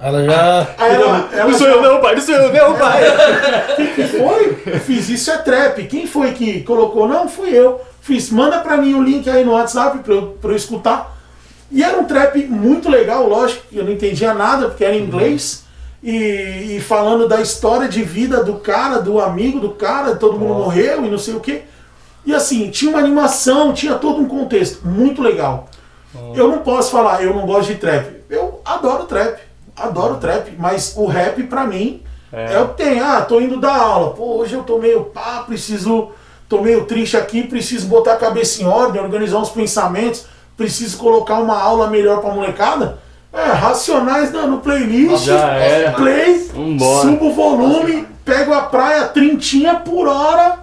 Ela 0.00 0.24
já. 0.24 0.68
Aí 0.78 0.94
ela, 0.94 1.28
ela 1.32 1.50
Não 1.50 1.58
sou 1.58 1.68
eu 1.68 1.82
não, 1.82 2.00
pai, 2.00 2.14
não 2.14 2.22
sou 2.22 2.34
eu 2.34 2.52
não, 2.52 2.78
pai. 2.78 3.02
Quem 3.76 3.94
que 3.94 4.04
foi? 4.04 4.62
Eu 4.66 4.80
fiz 4.80 5.08
isso 5.08 5.30
é 5.30 5.38
trap. 5.38 5.86
Quem 5.86 6.06
foi 6.06 6.32
que 6.32 6.62
colocou? 6.62 7.06
Não, 7.06 7.28
fui 7.28 7.50
eu. 7.50 7.80
Fiz, 8.00 8.30
manda 8.30 8.58
pra 8.60 8.78
mim 8.78 8.94
o 8.94 9.02
link 9.02 9.28
aí 9.28 9.44
no 9.44 9.52
WhatsApp 9.52 9.98
pra 9.98 10.14
eu, 10.14 10.38
pra 10.40 10.52
eu 10.52 10.56
escutar. 10.56 11.16
E 11.70 11.84
era 11.84 11.98
um 11.98 12.04
trap 12.04 12.36
muito 12.46 12.88
legal, 12.88 13.28
lógico, 13.28 13.66
que 13.68 13.76
eu 13.76 13.84
não 13.84 13.92
entendia 13.92 14.34
nada, 14.34 14.68
porque 14.68 14.84
era 14.84 14.96
em 14.96 15.02
inglês. 15.02 15.64
E, 16.02 16.76
e 16.76 16.80
falando 16.80 17.28
da 17.28 17.40
história 17.42 17.86
de 17.86 18.02
vida 18.02 18.42
do 18.42 18.54
cara, 18.54 19.00
do 19.00 19.20
amigo 19.20 19.60
do 19.60 19.70
cara, 19.70 20.16
todo 20.16 20.38
mundo 20.38 20.54
morreu 20.54 21.04
e 21.04 21.10
não 21.10 21.18
sei 21.18 21.34
o 21.34 21.40
quê. 21.40 21.62
E 22.24 22.34
assim, 22.34 22.70
tinha 22.70 22.90
uma 22.90 23.00
animação, 23.00 23.72
tinha 23.72 23.94
todo 23.94 24.20
um 24.20 24.26
contexto 24.26 24.86
muito 24.86 25.22
legal. 25.22 25.68
Eu 26.34 26.48
não 26.48 26.58
posso 26.58 26.90
falar, 26.90 27.22
eu 27.22 27.34
não 27.34 27.46
gosto 27.46 27.68
de 27.68 27.76
trap. 27.76 28.10
Eu 28.28 28.60
adoro 28.64 29.04
trap, 29.04 29.38
adoro 29.80 30.16
trap, 30.16 30.54
mas 30.58 30.94
o 30.96 31.06
rap 31.06 31.42
pra 31.44 31.64
mim 31.66 32.02
é, 32.32 32.60
o 32.60 32.68
que 32.68 32.82
tem. 32.84 33.00
Ah, 33.00 33.20
tô 33.22 33.40
indo 33.40 33.58
dar 33.58 33.76
aula. 33.76 34.10
Pô, 34.12 34.36
hoje 34.36 34.54
eu 34.54 34.62
tô 34.62 34.78
meio 34.78 35.04
pá, 35.04 35.42
preciso. 35.46 36.10
Tô 36.48 36.60
meio 36.62 36.84
triste 36.84 37.16
aqui, 37.16 37.44
preciso 37.44 37.86
botar 37.86 38.14
a 38.14 38.16
cabeça 38.16 38.60
em 38.60 38.66
ordem, 38.66 39.00
organizar 39.00 39.38
uns 39.38 39.50
pensamentos, 39.50 40.26
preciso 40.56 40.98
colocar 40.98 41.38
uma 41.38 41.56
aula 41.56 41.88
melhor 41.88 42.20
pra 42.20 42.34
molecada. 42.34 42.98
É, 43.32 43.52
racionais 43.52 44.32
no, 44.32 44.48
no 44.48 44.58
playlist, 44.58 45.26
Já 45.26 45.54
era. 45.54 45.92
play, 45.92 46.48
Vambora. 46.52 47.02
subo 47.02 47.26
o 47.28 47.32
volume, 47.34 48.04
pego 48.24 48.52
a 48.52 48.62
praia, 48.62 49.06
trintinha 49.06 49.76
por 49.76 50.08
hora 50.08 50.58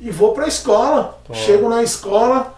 e 0.00 0.10
vou 0.10 0.32
pra 0.32 0.48
escola. 0.48 1.18
Chego 1.32 1.68
na 1.68 1.84
escola, 1.84 2.54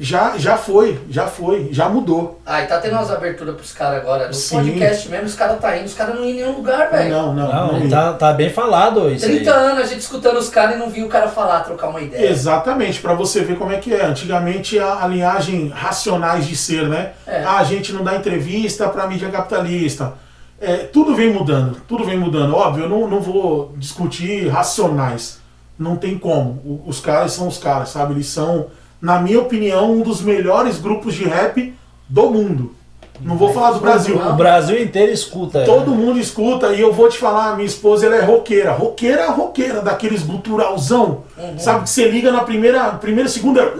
já, 0.00 0.38
já 0.38 0.56
foi, 0.56 0.98
já 1.10 1.26
foi, 1.26 1.68
já 1.70 1.88
mudou. 1.88 2.40
Ah, 2.46 2.62
e 2.62 2.66
tá 2.66 2.78
tendo 2.78 2.92
umas 2.94 3.10
aberturas 3.10 3.54
pros 3.54 3.72
caras 3.72 4.00
agora. 4.00 4.28
No 4.28 4.34
Sim. 4.34 4.56
podcast 4.56 5.08
mesmo, 5.10 5.26
os 5.26 5.34
caras 5.34 5.60
tá 5.60 5.76
indo, 5.76 5.84
os 5.86 5.94
caras 5.94 6.14
não 6.14 6.22
iam 6.24 6.30
em 6.30 6.34
nenhum 6.36 6.56
lugar, 6.56 6.90
velho. 6.90 7.10
Não, 7.10 7.34
não, 7.34 7.48
Não, 7.52 7.78
não. 7.80 7.88
tá, 7.88 8.12
tá 8.14 8.32
bem 8.32 8.50
falado 8.50 9.10
isso 9.12 9.26
aí. 9.26 9.36
30 9.36 9.50
anos 9.52 9.78
a 9.84 9.86
gente 9.86 10.00
escutando 10.00 10.38
os 10.38 10.48
caras 10.48 10.76
e 10.76 10.78
não 10.78 10.88
viu 10.88 11.06
o 11.06 11.08
cara 11.08 11.28
falar, 11.28 11.60
trocar 11.60 11.88
uma 11.88 12.00
ideia. 12.00 12.30
Exatamente, 12.30 13.00
para 13.00 13.14
você 13.14 13.42
ver 13.44 13.58
como 13.58 13.72
é 13.72 13.76
que 13.76 13.94
é. 13.94 14.04
Antigamente 14.06 14.78
a, 14.78 15.04
a 15.04 15.06
linhagem 15.06 15.68
racionais 15.68 16.46
de 16.46 16.56
ser, 16.56 16.88
né? 16.88 17.12
É. 17.26 17.44
Ah, 17.44 17.58
a 17.58 17.64
gente 17.64 17.92
não 17.92 18.02
dá 18.02 18.16
entrevista 18.16 18.88
para 18.88 19.06
mídia 19.06 19.28
capitalista. 19.28 20.14
É, 20.60 20.76
tudo 20.78 21.14
vem 21.14 21.32
mudando, 21.32 21.80
tudo 21.88 22.04
vem 22.04 22.18
mudando. 22.18 22.54
Óbvio, 22.54 22.84
eu 22.84 22.88
não, 22.88 23.08
não 23.08 23.20
vou 23.20 23.74
discutir 23.76 24.48
racionais. 24.48 25.38
Não 25.78 25.96
tem 25.96 26.18
como. 26.18 26.50
O- 26.64 26.82
os 26.86 27.00
caras 27.00 27.32
são 27.32 27.48
os 27.48 27.56
caras, 27.56 27.88
sabe? 27.88 28.12
Eles 28.12 28.26
são, 28.26 28.66
na 29.00 29.20
minha 29.20 29.40
opinião, 29.40 29.92
um 29.92 30.02
dos 30.02 30.20
melhores 30.22 30.78
grupos 30.78 31.14
de 31.14 31.24
rap 31.24 31.74
do 32.08 32.30
mundo. 32.30 32.74
Não 33.20 33.36
vou 33.36 33.52
falar 33.52 33.72
do 33.72 33.80
Brasil. 33.80 34.16
O 34.16 34.32
Brasil 34.32 34.82
inteiro 34.82 35.12
escuta. 35.12 35.64
Todo 35.64 35.90
mundo 35.90 36.18
escuta 36.18 36.72
e 36.72 36.80
eu 36.80 36.90
vou 36.92 37.08
te 37.08 37.18
falar, 37.18 37.54
minha 37.54 37.66
esposa 37.66 38.06
ela 38.06 38.16
é 38.16 38.22
roqueira. 38.22 38.72
Roqueira 38.72 39.22
é 39.22 39.28
roqueira, 39.28 39.82
daqueles 39.82 40.22
guturalzão. 40.22 41.24
Sabe 41.58 41.82
que 41.82 41.90
você 41.90 42.08
liga 42.08 42.32
na 42.32 42.40
primeira, 42.40 42.92
primeira 42.92 43.28
segunda. 43.28 43.74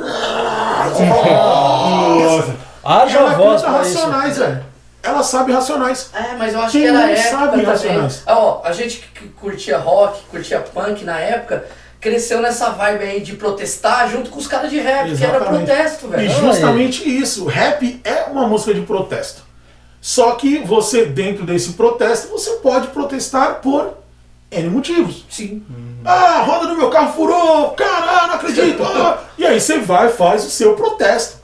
Nossa. 2.20 2.54
Haja 2.84 3.18
Ela 3.18 3.30
voz 3.34 3.62
canta 3.62 3.78
racionais, 3.78 4.38
velho. 4.38 4.64
Ela 5.02 5.22
sabe 5.22 5.52
racionais. 5.52 6.10
É, 6.12 6.36
mas 6.36 6.52
eu 6.52 6.60
acho 6.60 6.72
Quem 6.72 6.82
que 6.82 6.90
não 6.90 7.00
época 7.00 7.30
sabe 7.30 7.50
também. 7.52 7.66
Racionais? 7.66 8.22
Ó, 8.26 8.60
a 8.62 8.72
gente 8.72 9.10
que 9.14 9.28
curtia 9.28 9.78
rock, 9.78 10.20
curtia 10.30 10.60
punk 10.60 11.04
na 11.04 11.18
época, 11.18 11.64
cresceu 12.00 12.40
nessa 12.40 12.70
vibe 12.70 13.04
aí 13.04 13.20
de 13.20 13.34
protestar 13.34 14.08
junto 14.10 14.30
com 14.30 14.38
os 14.38 14.46
caras 14.46 14.70
de 14.70 14.78
rap, 14.80 15.14
que 15.14 15.22
era 15.24 15.36
Exatamente. 15.36 15.66
protesto, 15.66 16.06
E 16.06 16.10
velho. 16.10 16.30
justamente 16.30 17.08
isso. 17.08 17.44
Rap 17.44 18.00
é 18.04 18.24
uma 18.30 18.46
música 18.48 18.72
de 18.74 18.80
protesto. 18.82 19.42
Só 20.00 20.32
que 20.32 20.58
você, 20.60 21.04
dentro 21.04 21.44
desse 21.44 21.74
protesto, 21.74 22.28
você 22.28 22.52
pode 22.52 22.86
protestar 22.88 23.56
por 23.60 23.98
N 24.50 24.70
motivos. 24.70 25.24
Sim. 25.28 25.62
Ah, 26.04 26.38
a 26.38 26.42
roda 26.42 26.66
do 26.68 26.76
meu 26.76 26.88
carro 26.88 27.12
furou, 27.12 27.70
caralho, 27.72 28.28
não 28.28 28.34
acredito. 28.36 28.82
ah. 28.82 29.18
E 29.36 29.46
aí 29.46 29.60
você 29.60 29.78
vai 29.78 30.08
e 30.08 30.12
faz 30.12 30.44
o 30.46 30.50
seu 30.50 30.74
protesto. 30.74 31.38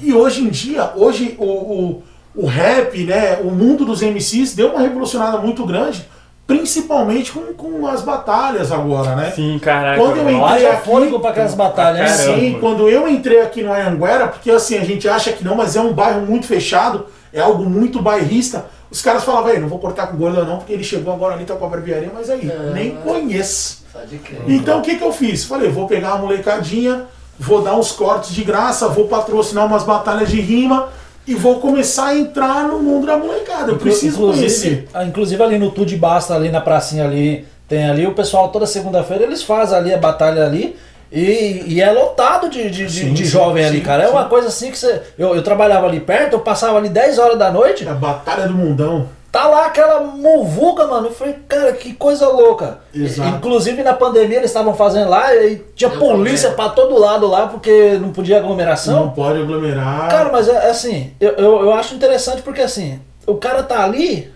E 0.00 0.12
hoje 0.12 0.42
em 0.42 0.48
dia, 0.48 0.90
hoje 0.96 1.36
o, 1.38 1.44
o, 1.46 2.02
o 2.34 2.46
rap, 2.46 3.04
né, 3.04 3.38
o 3.40 3.52
mundo 3.52 3.84
dos 3.84 4.02
MCs 4.02 4.52
deu 4.56 4.70
uma 4.70 4.80
revolucionada 4.80 5.38
muito 5.38 5.64
grande, 5.64 6.04
principalmente 6.46 7.32
com, 7.32 7.52
com 7.54 7.86
as 7.86 8.02
batalhas 8.02 8.70
agora, 8.72 9.14
né? 9.16 9.30
Sim, 9.34 9.58
caraca. 9.58 9.98
Quando 10.00 10.16
eu 10.18 10.30
entrei 10.30 10.66
aqui- 10.66 10.84
fôlego 10.84 11.20
pra 11.20 11.30
aquelas 11.30 11.54
batalhas. 11.54 12.00
né? 12.00 12.16
Caramba. 12.16 12.40
Sim, 12.40 12.56
quando 12.60 12.88
eu 12.88 13.08
entrei 13.08 13.40
aqui 13.40 13.62
no 13.62 13.72
Anhanguera, 13.72 14.28
porque 14.28 14.50
assim, 14.50 14.76
a 14.76 14.84
gente 14.84 15.08
acha 15.08 15.32
que 15.32 15.44
não, 15.44 15.54
mas 15.54 15.76
é 15.76 15.80
um 15.80 15.92
bairro 15.92 16.20
muito 16.22 16.46
fechado, 16.46 17.06
é 17.32 17.40
algo 17.40 17.64
muito 17.64 18.02
bairrista. 18.02 18.66
Os 18.90 19.00
caras 19.00 19.24
falavam, 19.24 19.50
"Ei, 19.52 19.58
não 19.58 19.68
vou 19.68 19.78
cortar 19.78 20.08
com 20.08 20.16
gorda 20.18 20.44
não, 20.44 20.58
porque 20.58 20.72
ele 20.72 20.84
chegou 20.84 21.14
agora 21.14 21.34
ali, 21.34 21.44
tá 21.44 21.54
com 21.54 21.64
a 21.64 21.68
barbearia, 21.68 22.10
mas 22.12 22.28
aí, 22.28 22.50
Ah. 22.54 22.70
nem 22.74 22.90
conheço. 22.96 23.82
Pode 23.92 24.18
crer. 24.18 24.40
Então 24.48 24.80
o 24.80 24.82
que, 24.82 24.96
que 24.96 25.04
eu 25.04 25.12
fiz? 25.12 25.44
Falei, 25.44 25.70
vou 25.70 25.86
pegar 25.86 26.12
a 26.12 26.16
molecadinha, 26.18 27.04
vou 27.38 27.62
dar 27.62 27.76
uns 27.76 27.92
cortes 27.92 28.34
de 28.34 28.42
graça, 28.44 28.88
vou 28.88 29.06
patrocinar 29.06 29.66
umas 29.66 29.84
batalhas 29.84 30.28
de 30.30 30.40
rima 30.40 30.88
e 31.26 31.34
vou 31.34 31.60
começar 31.60 32.06
a 32.06 32.16
entrar 32.16 32.66
no 32.66 32.78
mundo 32.80 33.06
da 33.06 33.16
molecada. 33.16 33.70
Eu 33.72 33.78
preciso 33.78 34.16
inclusive, 34.16 34.38
conhecer. 34.38 34.88
ah, 34.92 35.04
inclusive 35.04 35.42
ali 35.42 35.58
no 35.58 35.70
Tudo 35.70 35.96
Basta, 35.96 36.34
ali 36.34 36.50
na 36.50 36.60
pracinha 36.60 37.04
ali, 37.04 37.46
tem 37.68 37.88
ali 37.88 38.06
o 38.06 38.12
pessoal 38.12 38.48
toda 38.48 38.66
segunda-feira 38.66 39.24
eles 39.24 39.42
fazem 39.42 39.76
ali 39.78 39.94
a 39.94 39.98
batalha 39.98 40.44
ali. 40.44 40.76
E, 41.10 41.64
e 41.66 41.80
é 41.80 41.90
lotado 41.92 42.48
de, 42.48 42.70
de, 42.70 42.90
Sim, 42.90 43.12
de 43.12 43.24
sim, 43.24 43.30
jovem 43.30 43.64
ali, 43.64 43.78
sim, 43.78 43.84
cara. 43.84 44.04
É 44.04 44.06
sim. 44.06 44.12
uma 44.12 44.24
coisa 44.24 44.48
assim 44.48 44.70
que 44.70 44.78
você. 44.78 45.02
Eu, 45.18 45.34
eu 45.36 45.42
trabalhava 45.42 45.86
ali 45.86 46.00
perto, 46.00 46.32
eu 46.32 46.40
passava 46.40 46.78
ali 46.78 46.88
10 46.88 47.18
horas 47.18 47.38
da 47.38 47.50
noite, 47.50 47.86
É 47.86 47.90
a 47.90 47.94
batalha 47.94 48.48
do 48.48 48.54
mundão. 48.54 49.08
Tá 49.32 49.48
lá 49.48 49.66
aquela 49.66 50.00
muvuca, 50.00 50.86
mano. 50.86 51.06
Eu 51.08 51.12
falei, 51.12 51.34
cara, 51.48 51.72
que 51.72 51.94
coisa 51.94 52.28
louca. 52.28 52.80
Exato. 52.94 53.36
Inclusive 53.36 53.82
na 53.82 53.94
pandemia 53.94 54.36
eles 54.36 54.50
estavam 54.50 54.74
fazendo 54.74 55.08
lá 55.08 55.34
e 55.34 55.56
tinha 55.74 55.88
Deu 55.90 55.98
polícia 55.98 56.50
pra 56.50 56.68
todo 56.68 56.98
lado 56.98 57.26
lá 57.26 57.46
porque 57.46 57.98
não 57.98 58.12
podia 58.12 58.36
aglomeração. 58.36 59.06
Não 59.06 59.10
pode 59.10 59.40
aglomerar. 59.40 60.08
Cara, 60.10 60.30
mas 60.30 60.48
é 60.48 60.52
é 60.52 60.70
assim, 60.70 61.12
eu, 61.18 61.30
eu, 61.30 61.60
eu 61.62 61.72
acho 61.72 61.94
interessante 61.94 62.42
porque 62.42 62.60
assim, 62.60 63.00
o 63.26 63.34
cara 63.36 63.62
tá 63.62 63.82
ali 63.82 64.30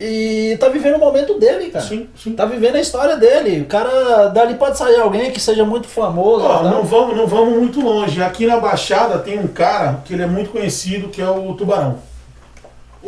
e 0.00 0.56
tá 0.60 0.68
vivendo 0.68 0.94
o 0.94 1.00
momento 1.00 1.38
dele, 1.40 1.70
cara. 1.70 1.84
Sim, 1.84 2.08
sim. 2.16 2.32
Tá 2.32 2.44
vivendo 2.44 2.76
a 2.76 2.80
história 2.80 3.16
dele. 3.16 3.62
O 3.62 3.66
cara 3.66 4.28
dali 4.28 4.54
pode 4.54 4.78
sair 4.78 5.00
alguém 5.00 5.32
que 5.32 5.40
seja 5.40 5.64
muito 5.64 5.88
famoso. 5.88 6.46
Tá? 6.46 6.62
não, 6.62 6.84
vamos, 6.84 7.16
não 7.16 7.26
vamos 7.26 7.58
muito 7.58 7.80
longe. 7.80 8.22
Aqui 8.22 8.46
na 8.46 8.60
Baixada 8.60 9.18
tem 9.18 9.38
um 9.40 9.48
cara 9.48 10.00
que 10.04 10.14
ele 10.14 10.22
é 10.22 10.26
muito 10.26 10.50
conhecido, 10.50 11.08
que 11.08 11.20
é 11.20 11.28
o 11.28 11.52
Tubarão. 11.54 11.98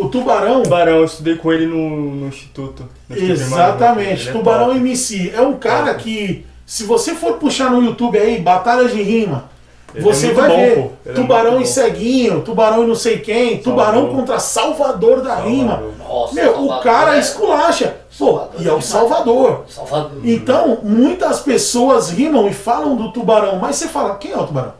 O 0.00 0.08
Tubarão, 0.08 0.62
Tubarão, 0.62 0.96
eu 0.98 1.04
estudei 1.04 1.36
com 1.36 1.52
ele 1.52 1.66
no, 1.66 1.90
no 2.16 2.28
instituto. 2.28 2.88
no 3.08 3.16
exatamente, 3.16 4.28
é 4.28 4.32
Tubarão 4.32 4.66
top. 4.68 4.78
MC. 4.78 5.32
É 5.34 5.40
um 5.40 5.54
cara 5.54 5.94
que, 5.94 6.46
se 6.64 6.84
você 6.84 7.14
for 7.14 7.34
puxar 7.34 7.70
no 7.70 7.82
YouTube 7.82 8.18
aí, 8.18 8.40
batalhas 8.40 8.92
de 8.92 9.02
rima, 9.02 9.50
Ele 9.94 10.02
você 10.02 10.28
é 10.28 10.32
vai 10.32 10.48
bom, 10.48 10.56
ver. 10.56 10.72
Ele 10.72 10.90
é 11.06 11.12
Tubarão 11.12 11.52
muito 11.52 11.66
e. 11.66 11.68
Ceguinho, 11.68 12.40
Tubarão 12.42 12.84
e 12.84 12.86
não 12.86 12.94
sei 12.94 13.18
quem, 13.18 13.58
Tubarão 13.58 13.92
Salvador. 14.02 14.16
contra 14.16 14.38
Salvador 14.38 15.22
da 15.22 15.34
rima. 15.36 15.72
Salvador. 15.72 15.94
Nossa, 16.08 16.34
Meu, 16.34 16.50
o 16.50 16.54
Salvador 16.54 16.82
cara 16.82 17.16
é- 17.16 17.20
esculacha. 17.20 17.96
Pô, 18.18 18.26
Salvador 18.26 18.60
e 18.62 18.68
é 18.68 18.72
o. 18.72 18.80
Salvador. 18.80 19.64
Salvador. 19.68 20.20
Então, 20.24 20.78
muitas 20.82 21.40
pessoas 21.40 22.10
rimam 22.10 22.48
e 22.48 22.52
falam 22.52 22.96
do 22.96 23.12
tubarão, 23.12 23.58
mas 23.58 23.76
você 23.76 23.88
fala, 23.88 24.16
quem 24.16 24.32
é 24.32 24.36
o 24.36 24.46
tubarão? 24.46 24.74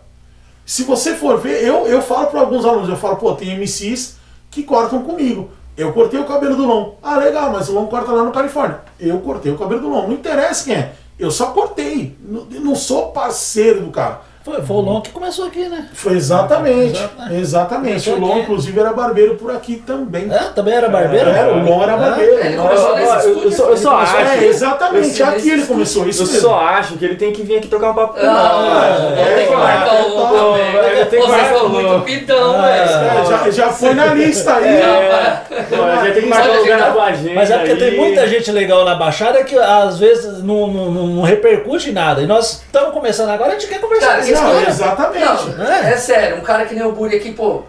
Se 0.67 0.85
você 0.85 1.15
for 1.15 1.39
ver, 1.39 1.65
eu, 1.65 1.87
eu 1.87 2.01
falo 2.01 2.29
para 2.29 2.41
alguns 2.41 2.65
alunos, 2.65 2.89
eu 2.89 2.97
falo, 2.97 3.17
pô, 3.17 3.33
tem 3.33 3.57
MCs 3.59 4.20
que 4.51 4.63
cortam 4.63 5.03
comigo. 5.03 5.51
Eu 5.77 5.93
cortei 5.93 6.21
o 6.21 6.25
cabelo 6.25 6.57
do 6.57 6.67
Lon. 6.67 6.95
Ah, 7.03 7.17
legal, 7.17 7.53
mas 7.53 7.69
o 7.69 7.73
Lon 7.73 7.87
corta 7.87 8.13
lá 8.13 8.23
no 8.23 8.33
Califórnia. 8.33 8.81
Eu 8.99 9.19
cortei 9.21 9.51
o 9.51 9.59
cabelo 9.59 9.81
do 9.81 9.89
Lon. 9.89 10.09
Não 10.09 10.15
interessa 10.15 10.65
quem 10.65 10.75
é. 10.75 10.93
Eu 11.19 11.31
só 11.31 11.47
cortei. 11.53 12.17
Não, 12.21 12.45
não 12.45 12.75
sou 12.75 13.13
parceiro 13.13 13.81
do 13.81 13.91
cara. 13.91 14.23
Foi, 14.51 14.63
foi 14.63 14.77
o 14.77 14.81
Lon 14.81 15.01
que 15.01 15.11
começou 15.11 15.47
aqui, 15.47 15.69
né? 15.69 15.87
Foi 15.93 16.15
exatamente. 16.15 16.91
Exatamente. 16.99 17.41
Exatamente. 17.41 18.11
Começou 18.11 18.15
O 18.15 18.21
Lon, 18.21 18.33
aqui. 18.33 18.41
inclusive, 18.43 18.81
era 18.81 18.93
barbeiro 18.93 19.35
por 19.37 19.51
aqui 19.51 19.77
também. 19.87 20.29
É, 20.33 20.39
também 20.55 20.75
era 20.75 20.89
barbeiro? 20.89 21.29
Era, 21.31 21.53
o 21.55 21.63
Lon 21.65 21.83
era 21.83 21.97
barbeiro. 21.97 22.33
Ele 22.41 22.57
começou 22.57 22.99
eu- 22.99 23.17
estúdio 23.19 23.43
eu 23.45 23.53
só- 23.53 23.69
eu 23.71 23.77
só 23.77 23.97
acho. 23.99 24.17
É, 24.17 24.45
exatamente. 24.47 25.09
Esse- 25.09 25.23
Aqui 25.23 25.51
ele 25.51 25.67
começou. 25.67 26.09
Isso 26.09 26.23
Eu 26.23 26.27
mesmo. 26.27 26.41
só 26.41 26.59
acho 26.61 26.97
que 26.97 27.05
ele 27.05 27.17
tem 27.17 27.33
que 27.33 27.43
vir 27.43 27.59
aqui 27.59 27.69
trocar 27.69 27.91
um 27.91 27.95
papo 27.95 28.15
com 28.15 28.27
Ah, 28.27 29.13
vou 29.15 29.25
é, 29.25 29.35
ter 29.37 29.47
que 29.47 29.53
é, 29.53 29.57
marcar 29.57 29.95
é, 29.97 30.03
o 30.03 30.09
Lon 30.09 30.57
é, 30.57 30.73
também. 30.73 31.01
é, 31.01 31.05
tem 31.05 31.21
que 31.21 31.27
Vocês 31.27 31.29
marcar 31.43 31.55
são 31.59 31.67
o 31.67 31.69
muito 31.69 32.05
pitão, 32.05 32.55
Ah, 32.59 32.63
velho. 32.63 32.91
É, 32.91 33.25
já, 33.27 33.51
já 33.51 33.69
foi 33.71 33.95
na 33.95 34.07
lista 34.07 34.55
aí. 34.55 34.65
É, 34.77 35.43
a 35.51 36.05
gente 36.05 36.13
tem 36.15 36.23
que 36.23 36.29
marcar 36.29 36.51
um 36.51 36.59
lugar 36.59 36.79
gente, 36.79 36.87
na 36.87 36.93
tua 36.93 37.05
agenda. 37.05 37.35
Mas 37.35 37.51
é 37.51 37.59
porque 37.59 37.77
tem 37.77 37.97
muita 37.97 38.27
gente 38.27 38.51
legal 38.51 38.85
na 38.85 38.95
Baixada 38.95 39.45
que 39.45 39.57
às 39.57 39.99
vezes 39.99 40.43
não, 40.43 40.67
não, 40.67 40.91
não- 40.91 41.07
não 41.07 41.23
repercute 41.23 41.93
nada. 41.93 42.23
E 42.23 42.27
nós 42.27 42.63
estamos 42.65 42.93
começando 42.93 43.29
agora, 43.31 43.51
a 43.51 43.53
gente 43.59 43.67
quer 43.69 43.81
conversar 43.81 44.21
com 44.21 44.23
cara. 44.43 44.69
exatamente. 44.69 45.49
Não, 45.57 45.67
É. 45.73 45.93
é 45.93 45.97
sério, 45.97 46.37
um 46.37 46.41
cara 46.41 46.65
que 46.67 46.75
nem 46.75 46.85
o 46.85 46.93
Buri 46.93 47.17
aqui, 47.17 47.33
pô. 47.33 47.63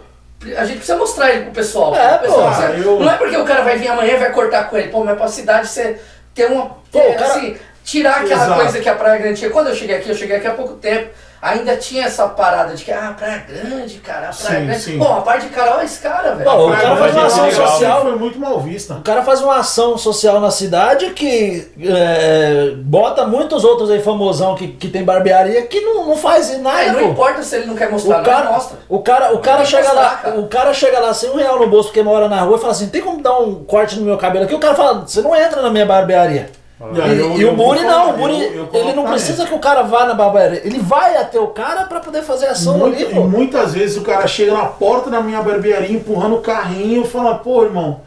A 0.56 0.64
gente 0.64 0.78
precisa 0.78 0.98
mostrar 0.98 1.30
ele 1.30 1.44
pro 1.44 1.52
pessoal. 1.52 1.94
É, 1.94 2.18
pro 2.18 2.26
pessoal, 2.26 2.52
pô, 2.52 2.62
eu- 2.62 3.00
Não 3.00 3.10
é 3.10 3.14
porque 3.16 3.36
o 3.36 3.44
cara 3.44 3.62
vai 3.62 3.76
vir 3.78 3.88
amanhã 3.88 4.14
e 4.14 4.18
vai 4.18 4.32
cortar 4.32 4.68
com 4.68 4.76
ele. 4.76 4.88
Pô, 4.88 5.04
mas 5.04 5.16
pra 5.16 5.28
cidade 5.28 5.68
você 5.68 6.00
ter 6.34 6.46
uma. 6.46 6.76
Pô, 6.90 6.98
é, 6.98 7.12
cara- 7.12 7.26
assim, 7.26 7.56
tirar 7.84 8.22
aquela 8.22 8.44
Exato. 8.44 8.60
coisa 8.60 8.80
que 8.80 8.88
a 8.88 8.94
Praia 8.94 9.18
Grande 9.20 9.38
tinha. 9.38 9.50
Quando 9.50 9.68
eu 9.68 9.74
cheguei 9.74 9.96
aqui, 9.96 10.08
eu 10.08 10.14
cheguei 10.16 10.36
aqui 10.36 10.46
há 10.48 10.52
pouco 10.54 10.74
tempo. 10.74 11.10
Ainda 11.42 11.76
tinha 11.76 12.04
essa 12.04 12.28
parada 12.28 12.72
de 12.72 12.84
que, 12.84 12.92
ah, 12.92 13.12
Praia 13.18 13.44
Grande, 13.48 13.94
cara, 13.98 14.28
a 14.28 14.32
Praia 14.32 14.60
Sim, 14.60 14.66
Grande. 14.66 14.80
sim. 14.80 14.98
Pô, 14.98 15.04
a 15.12 15.20
parte 15.22 15.48
de 15.48 15.52
cara, 15.52 15.74
olha 15.76 15.84
esse 15.84 15.98
cara, 15.98 16.36
velho. 16.36 16.48
Não, 16.48 16.68
o 16.68 16.70
cara 16.72 16.96
faz 16.96 17.14
uma 17.16 17.26
ação 17.26 17.44
legal. 17.46 17.66
social. 17.68 18.02
foi 18.02 18.16
muito 18.16 18.38
mal 18.38 18.60
vista. 18.60 18.94
O 18.94 19.02
cara 19.02 19.22
faz 19.24 19.40
uma 19.42 19.56
ação 19.56 19.98
social 19.98 20.38
na 20.38 20.52
cidade 20.52 21.10
que 21.10 21.68
é, 21.84 22.74
bota 22.76 23.26
muitos 23.26 23.64
outros 23.64 23.90
aí 23.90 24.00
famosão 24.00 24.54
que, 24.54 24.68
que 24.68 24.86
tem 24.86 25.02
barbearia 25.04 25.62
que 25.66 25.80
não, 25.80 26.06
não 26.06 26.16
faz 26.16 26.56
nada, 26.60 26.78
Aí 26.78 26.92
não 26.92 27.00
pô. 27.00 27.06
importa 27.08 27.42
se 27.42 27.56
ele 27.56 27.66
não 27.66 27.74
quer 27.74 27.90
mostrar, 27.90 28.20
O 28.20 28.24
cara, 28.24 28.44
não 28.44 28.52
mostra. 28.52 28.78
o 28.88 28.98
cara, 29.00 29.34
o 29.34 29.38
cara 29.38 29.64
chega 29.64 29.82
mostrar, 29.82 30.00
lá, 30.00 30.16
cara. 30.18 30.38
o 30.40 30.46
cara 30.46 30.72
chega 30.72 31.00
lá 31.00 31.12
sem 31.12 31.28
um 31.30 31.36
real 31.36 31.58
no 31.58 31.66
bolso 31.68 31.88
porque 31.88 32.04
mora 32.04 32.28
na 32.28 32.40
rua 32.42 32.56
e 32.56 32.60
fala 32.60 32.72
assim, 32.72 32.86
tem 32.88 33.02
como 33.02 33.20
dar 33.20 33.36
um 33.40 33.64
corte 33.64 33.96
no 33.98 34.04
meu 34.04 34.16
cabelo 34.16 34.44
aqui? 34.44 34.54
O 34.54 34.60
cara 34.60 34.76
fala, 34.76 35.00
você 35.06 35.20
não 35.20 35.34
entra 35.34 35.60
na 35.60 35.70
minha 35.70 35.84
barbearia. 35.86 36.50
E 36.94 36.98
E, 36.98 37.18
eu- 37.20 37.36
e 37.36 37.42
eu 37.42 37.54
o 37.54 37.56
falar, 37.56 37.82
não, 37.82 38.20
o 38.20 38.28
eu 38.28 38.68
ele 38.72 38.92
não 38.92 39.04
precisa 39.04 39.46
que 39.46 39.54
o 39.54 39.58
cara 39.60 39.82
vá 39.82 40.04
na 40.06 40.14
barbearia, 40.14 40.60
ele 40.64 40.80
vai 40.80 41.16
até 41.16 41.38
o 41.38 41.48
cara 41.48 41.84
pra 41.84 42.00
poder 42.00 42.22
fazer 42.22 42.46
ação 42.46 42.76
Muita- 42.78 42.96
ali, 42.96 43.04
e 43.12 43.14
pô. 43.14 43.22
muitas 43.22 43.72
vezes 43.72 43.96
o 43.96 44.02
cara 44.02 44.26
chega 44.26 44.52
na 44.52 44.64
porta 44.66 45.08
da 45.08 45.20
minha 45.20 45.40
barbearia 45.42 45.92
empurrando 45.92 46.36
o 46.36 46.40
carrinho 46.40 47.04
e 47.04 47.08
fala, 47.08 47.36
pô, 47.36 47.62
irmão, 47.64 48.00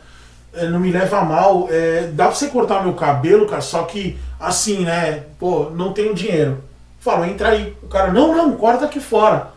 é, 0.53 0.65
não 0.67 0.79
me 0.79 0.91
leva 0.91 1.21
mal, 1.21 1.67
é, 1.71 2.09
dá 2.11 2.25
pra 2.25 2.35
você 2.35 2.47
cortar 2.47 2.83
meu 2.83 2.93
cabelo, 2.93 3.45
cara, 3.47 3.61
só 3.61 3.83
que 3.83 4.17
assim, 4.39 4.79
né? 4.83 5.23
Pô, 5.39 5.67
não 5.73 5.93
tenho 5.93 6.13
dinheiro. 6.13 6.63
Fala, 6.99 7.27
entra 7.29 7.49
aí. 7.49 7.75
O 7.83 7.87
cara, 7.87 8.11
não, 8.11 8.35
não, 8.35 8.51
corta 8.53 8.85
aqui 8.85 8.99
fora. 8.99 9.49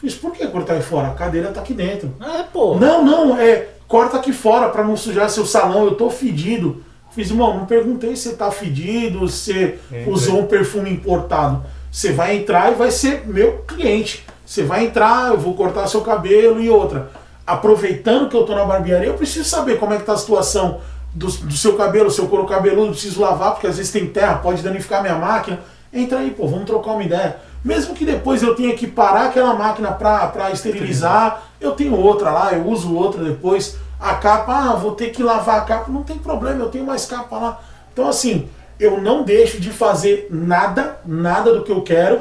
Fiz, 0.00 0.14
por 0.14 0.32
que 0.32 0.46
cortar 0.48 0.74
aí 0.74 0.82
fora? 0.82 1.08
A 1.08 1.14
cadeira 1.14 1.48
tá 1.52 1.60
aqui 1.60 1.72
dentro. 1.74 2.12
É, 2.20 2.42
pô. 2.52 2.74
Não, 2.74 3.04
não, 3.04 3.38
é, 3.38 3.66
corta 3.86 4.16
aqui 4.16 4.32
fora 4.32 4.68
pra 4.70 4.82
não 4.82 4.96
sujar 4.96 5.28
seu 5.30 5.46
salão, 5.46 5.84
eu 5.84 5.94
tô 5.94 6.10
fedido. 6.10 6.82
Fiz, 7.16 7.30
irmão, 7.30 7.56
não 7.56 7.64
perguntei 7.64 8.14
se 8.14 8.28
você 8.28 8.34
tá 8.36 8.50
fedido, 8.50 9.26
se 9.26 9.78
Entendi. 9.90 10.10
usou 10.10 10.40
um 10.40 10.46
perfume 10.46 10.90
importado. 10.90 11.64
Você 11.90 12.12
vai 12.12 12.36
entrar 12.36 12.70
e 12.70 12.74
vai 12.74 12.90
ser 12.90 13.26
meu 13.26 13.64
cliente. 13.66 14.26
Você 14.44 14.62
vai 14.62 14.84
entrar, 14.84 15.30
eu 15.30 15.38
vou 15.38 15.54
cortar 15.54 15.86
seu 15.86 16.02
cabelo 16.02 16.60
e 16.60 16.68
outra. 16.68 17.10
Aproveitando 17.46 18.28
que 18.28 18.36
eu 18.36 18.44
tô 18.44 18.54
na 18.54 18.66
barbearia, 18.66 19.08
eu 19.08 19.14
preciso 19.14 19.48
saber 19.48 19.78
como 19.78 19.94
é 19.94 19.96
que 19.96 20.04
tá 20.04 20.12
a 20.12 20.16
situação 20.18 20.82
do, 21.14 21.28
do 21.28 21.56
seu 21.56 21.74
cabelo, 21.74 22.10
seu 22.10 22.26
couro 22.26 22.44
cabeludo, 22.44 22.90
preciso 22.90 23.22
lavar, 23.22 23.52
porque 23.52 23.66
às 23.66 23.78
vezes 23.78 23.90
tem 23.90 24.06
terra, 24.06 24.34
pode 24.34 24.62
danificar 24.62 25.00
minha 25.00 25.14
máquina. 25.14 25.60
Entra 25.90 26.18
aí, 26.18 26.32
pô, 26.32 26.46
vamos 26.46 26.66
trocar 26.66 26.90
uma 26.90 27.02
ideia. 27.02 27.36
Mesmo 27.64 27.94
que 27.94 28.04
depois 28.04 28.42
eu 28.42 28.54
tenha 28.54 28.76
que 28.76 28.86
parar 28.86 29.28
aquela 29.28 29.54
máquina 29.54 29.90
pra 29.90 30.50
esterilizar, 30.52 31.44
eu 31.58 31.72
tenho 31.72 31.98
outra 31.98 32.30
lá, 32.30 32.52
eu 32.52 32.66
uso 32.66 32.94
outra 32.94 33.24
depois. 33.24 33.78
A 33.98 34.14
capa, 34.16 34.52
ah, 34.52 34.74
vou 34.74 34.92
ter 34.92 35.10
que 35.10 35.22
lavar 35.22 35.58
a 35.58 35.60
capa, 35.62 35.90
não 35.90 36.02
tem 36.02 36.18
problema, 36.18 36.60
eu 36.62 36.68
tenho 36.68 36.84
mais 36.84 37.06
capa 37.06 37.36
lá. 37.38 37.60
Então, 37.92 38.08
assim, 38.08 38.48
eu 38.78 39.00
não 39.00 39.22
deixo 39.22 39.58
de 39.60 39.70
fazer 39.70 40.28
nada, 40.30 40.98
nada 41.04 41.52
do 41.52 41.62
que 41.64 41.72
eu 41.72 41.80
quero, 41.82 42.20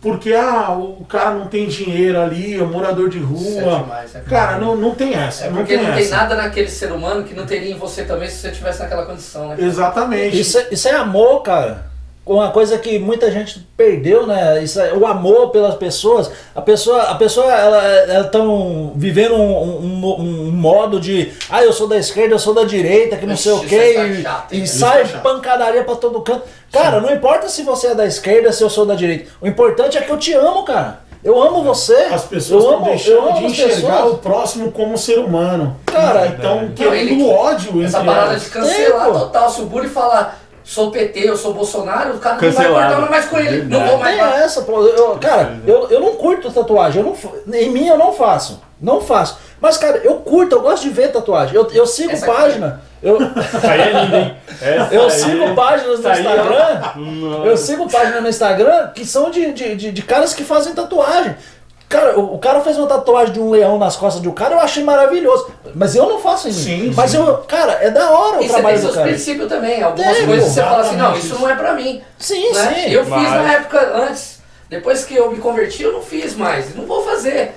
porque 0.00 0.32
ah, 0.34 0.70
o 0.72 1.04
cara 1.08 1.32
não 1.32 1.48
tem 1.48 1.66
dinheiro 1.66 2.20
ali, 2.20 2.54
é 2.54 2.62
morador 2.62 3.08
de 3.08 3.18
rua. 3.18 3.40
Isso 3.40 3.58
é 3.58 3.78
demais, 3.82 4.14
é 4.14 4.20
cara, 4.20 4.58
não, 4.58 4.76
não 4.76 4.94
tem 4.94 5.14
essa. 5.14 5.46
É 5.46 5.50
não 5.50 5.56
porque 5.56 5.76
tem 5.76 5.84
não 5.86 5.94
tem 5.94 6.08
nada 6.08 6.36
naquele 6.36 6.68
ser 6.68 6.92
humano 6.92 7.24
que 7.24 7.34
não 7.34 7.44
teria 7.44 7.72
em 7.72 7.78
você 7.78 8.04
também 8.04 8.28
se 8.28 8.36
você 8.36 8.48
estivesse 8.50 8.78
naquela 8.80 9.04
condição, 9.04 9.48
né? 9.48 9.56
Exatamente. 9.58 10.38
Isso, 10.40 10.58
é- 10.58 10.68
isso 10.70 10.86
é 10.88 10.94
amor, 10.94 11.42
cara. 11.42 11.86
Uma 12.26 12.50
coisa 12.50 12.76
que 12.76 12.98
muita 12.98 13.30
gente 13.30 13.64
perdeu, 13.76 14.26
né? 14.26 14.60
Isso 14.60 14.80
é 14.80 14.92
o 14.92 15.06
amor 15.06 15.50
pelas 15.50 15.76
pessoas. 15.76 16.28
A 16.56 16.60
pessoa, 16.60 17.02
a 17.02 17.14
pessoa, 17.14 17.46
ela, 17.52 17.80
ela 17.84 18.24
tão 18.24 18.92
vivendo 18.96 19.34
um, 19.36 20.02
um, 20.02 20.20
um 20.48 20.50
modo 20.50 20.98
de, 20.98 21.32
ah, 21.48 21.62
eu 21.62 21.72
sou 21.72 21.86
da 21.86 21.96
esquerda, 21.96 22.34
eu 22.34 22.38
sou 22.40 22.52
da 22.52 22.64
direita, 22.64 23.16
que 23.16 23.26
não 23.26 23.36
sei 23.36 23.52
o 23.52 23.58
Ixi, 23.58 23.68
quê, 23.68 23.94
e, 24.18 24.22
chato, 24.22 24.52
e 24.54 24.66
sai 24.66 25.06
chato. 25.06 25.22
pancadaria 25.22 25.84
pra 25.84 25.94
todo 25.94 26.20
canto. 26.20 26.42
Cara, 26.72 27.00
não 27.00 27.12
importa 27.14 27.48
se 27.48 27.62
você 27.62 27.88
é 27.88 27.94
da 27.94 28.04
esquerda, 28.04 28.50
se 28.52 28.60
eu 28.64 28.68
sou 28.68 28.84
da 28.84 28.96
direita. 28.96 29.30
O 29.40 29.46
importante 29.46 29.96
é 29.96 30.00
que 30.00 30.10
eu 30.10 30.18
te 30.18 30.32
amo, 30.32 30.64
cara. 30.64 31.06
Eu 31.22 31.40
amo 31.42 31.62
você. 31.62 31.94
As 32.10 32.24
pessoas 32.24 32.64
eu 32.64 32.70
estão 32.70 32.82
deixando 32.84 33.28
amo 33.28 33.38
de 33.38 33.44
enxergar 33.46 33.96
pessoas. 33.98 34.12
o 34.14 34.18
próximo 34.18 34.70
como 34.72 34.98
ser 34.98 35.18
humano. 35.18 35.76
Cara, 35.86 36.26
então 36.26 36.70
querendo 36.74 36.94
ele- 37.10 37.22
o 37.22 37.30
ódio 37.32 37.82
Essa 37.82 38.02
parada 38.02 38.36
de 38.36 38.46
cancelar 38.46 39.12
total. 39.12 39.50
Se 39.50 39.60
o 39.60 39.66
Buri 39.66 39.88
falar, 39.88 40.40
sou 40.66 40.90
PT, 40.90 41.20
eu 41.28 41.36
sou 41.36 41.54
Bolsonaro, 41.54 42.16
o 42.16 42.18
cara 42.18 42.34
não 42.34 42.40
vai 42.42 42.50
Cancelado. 42.52 42.94
cortar 42.94 43.10
mais 43.10 43.24
com 43.26 43.38
ele. 43.38 43.62
Não 43.62 43.86
vou 43.86 43.98
mais 43.98 44.16
Tem 44.16 44.26
essa, 44.42 44.62
pô. 44.62 44.82
Eu- 44.82 45.16
cara, 45.18 45.60
eu, 45.66 45.88
eu 45.88 46.00
não 46.00 46.16
curto 46.16 46.50
tatuagem. 46.50 47.00
Eu 47.02 47.16
não, 47.46 47.54
em 47.58 47.70
mim 47.70 47.86
eu 47.86 47.96
não 47.96 48.12
faço. 48.12 48.60
Não 48.80 49.00
faço. 49.00 49.38
Mas, 49.58 49.78
cara, 49.78 49.98
eu 50.04 50.16
curto, 50.16 50.54
eu 50.56 50.60
gosto 50.60 50.82
de 50.82 50.90
ver 50.90 51.08
tatuagem. 51.10 51.54
Eu, 51.54 51.66
eu 51.72 51.86
sigo 51.86 52.10
Essa 52.12 52.26
página. 52.26 52.82
Eu, 53.02 53.16
Essa 53.22 53.70
aí 53.70 53.80
é 53.80 53.92
linda, 54.02 54.18
hein? 54.18 54.36
Essa 54.60 54.94
eu 54.94 55.04
aí- 55.04 55.10
sigo 55.10 55.54
páginas 55.54 56.00
no 56.00 56.08
ó. 56.08 56.12
Instagram. 56.12 56.80
Nossa. 56.96 57.46
Eu 57.48 57.56
sigo 57.56 57.90
páginas 57.90 58.22
no 58.22 58.28
Instagram 58.28 58.88
que 58.94 59.06
são 59.06 59.30
de, 59.30 59.52
de, 59.52 59.74
de, 59.76 59.92
de 59.92 60.02
caras 60.02 60.34
que 60.34 60.44
fazem 60.44 60.74
tatuagem. 60.74 61.34
Cara, 61.88 62.18
o, 62.18 62.34
o 62.34 62.38
cara 62.38 62.60
fez 62.62 62.76
uma 62.78 62.86
tatuagem 62.88 63.32
de 63.34 63.40
um 63.40 63.50
leão 63.50 63.78
nas 63.78 63.96
costas 63.96 64.20
de 64.20 64.28
um 64.28 64.32
cara, 64.32 64.56
eu 64.56 64.60
achei 64.60 64.82
maravilhoso. 64.82 65.48
Mas 65.74 65.94
eu 65.94 66.08
não 66.08 66.18
faço 66.18 66.48
mim. 66.48 66.54
Sim, 66.54 66.92
Mas 66.96 67.12
sim. 67.12 67.18
eu, 67.18 67.36
cara, 67.46 67.72
é 67.80 67.90
da 67.90 68.10
hora 68.10 68.38
o 68.38 68.42
E 68.42 68.48
você 68.48 68.54
tem 68.54 68.54
trabalho 68.54 68.76
do 68.76 68.82
seus 68.82 68.94
cara. 68.94 69.06
princípios 69.06 69.48
também. 69.48 69.82
Algumas 69.82 70.16
Tem, 70.16 70.26
coisas 70.26 70.48
você 70.52 70.62
fala 70.62 70.80
assim, 70.82 70.96
não, 70.96 71.16
isso 71.16 71.34
não 71.38 71.48
é 71.48 71.54
pra 71.54 71.74
mim. 71.74 72.02
Sim, 72.18 72.52
né? 72.52 72.74
sim. 72.74 72.90
Eu 72.92 73.04
fiz 73.04 73.12
Mas- 73.12 73.30
na 73.32 73.52
época 73.52 73.92
antes. 74.08 74.36
Depois 74.68 75.04
que 75.04 75.14
eu 75.14 75.30
me 75.30 75.38
converti, 75.38 75.84
eu 75.84 75.92
não 75.92 76.02
fiz 76.02 76.34
mais. 76.34 76.74
Não 76.74 76.86
vou 76.86 77.04
fazer. 77.04 77.54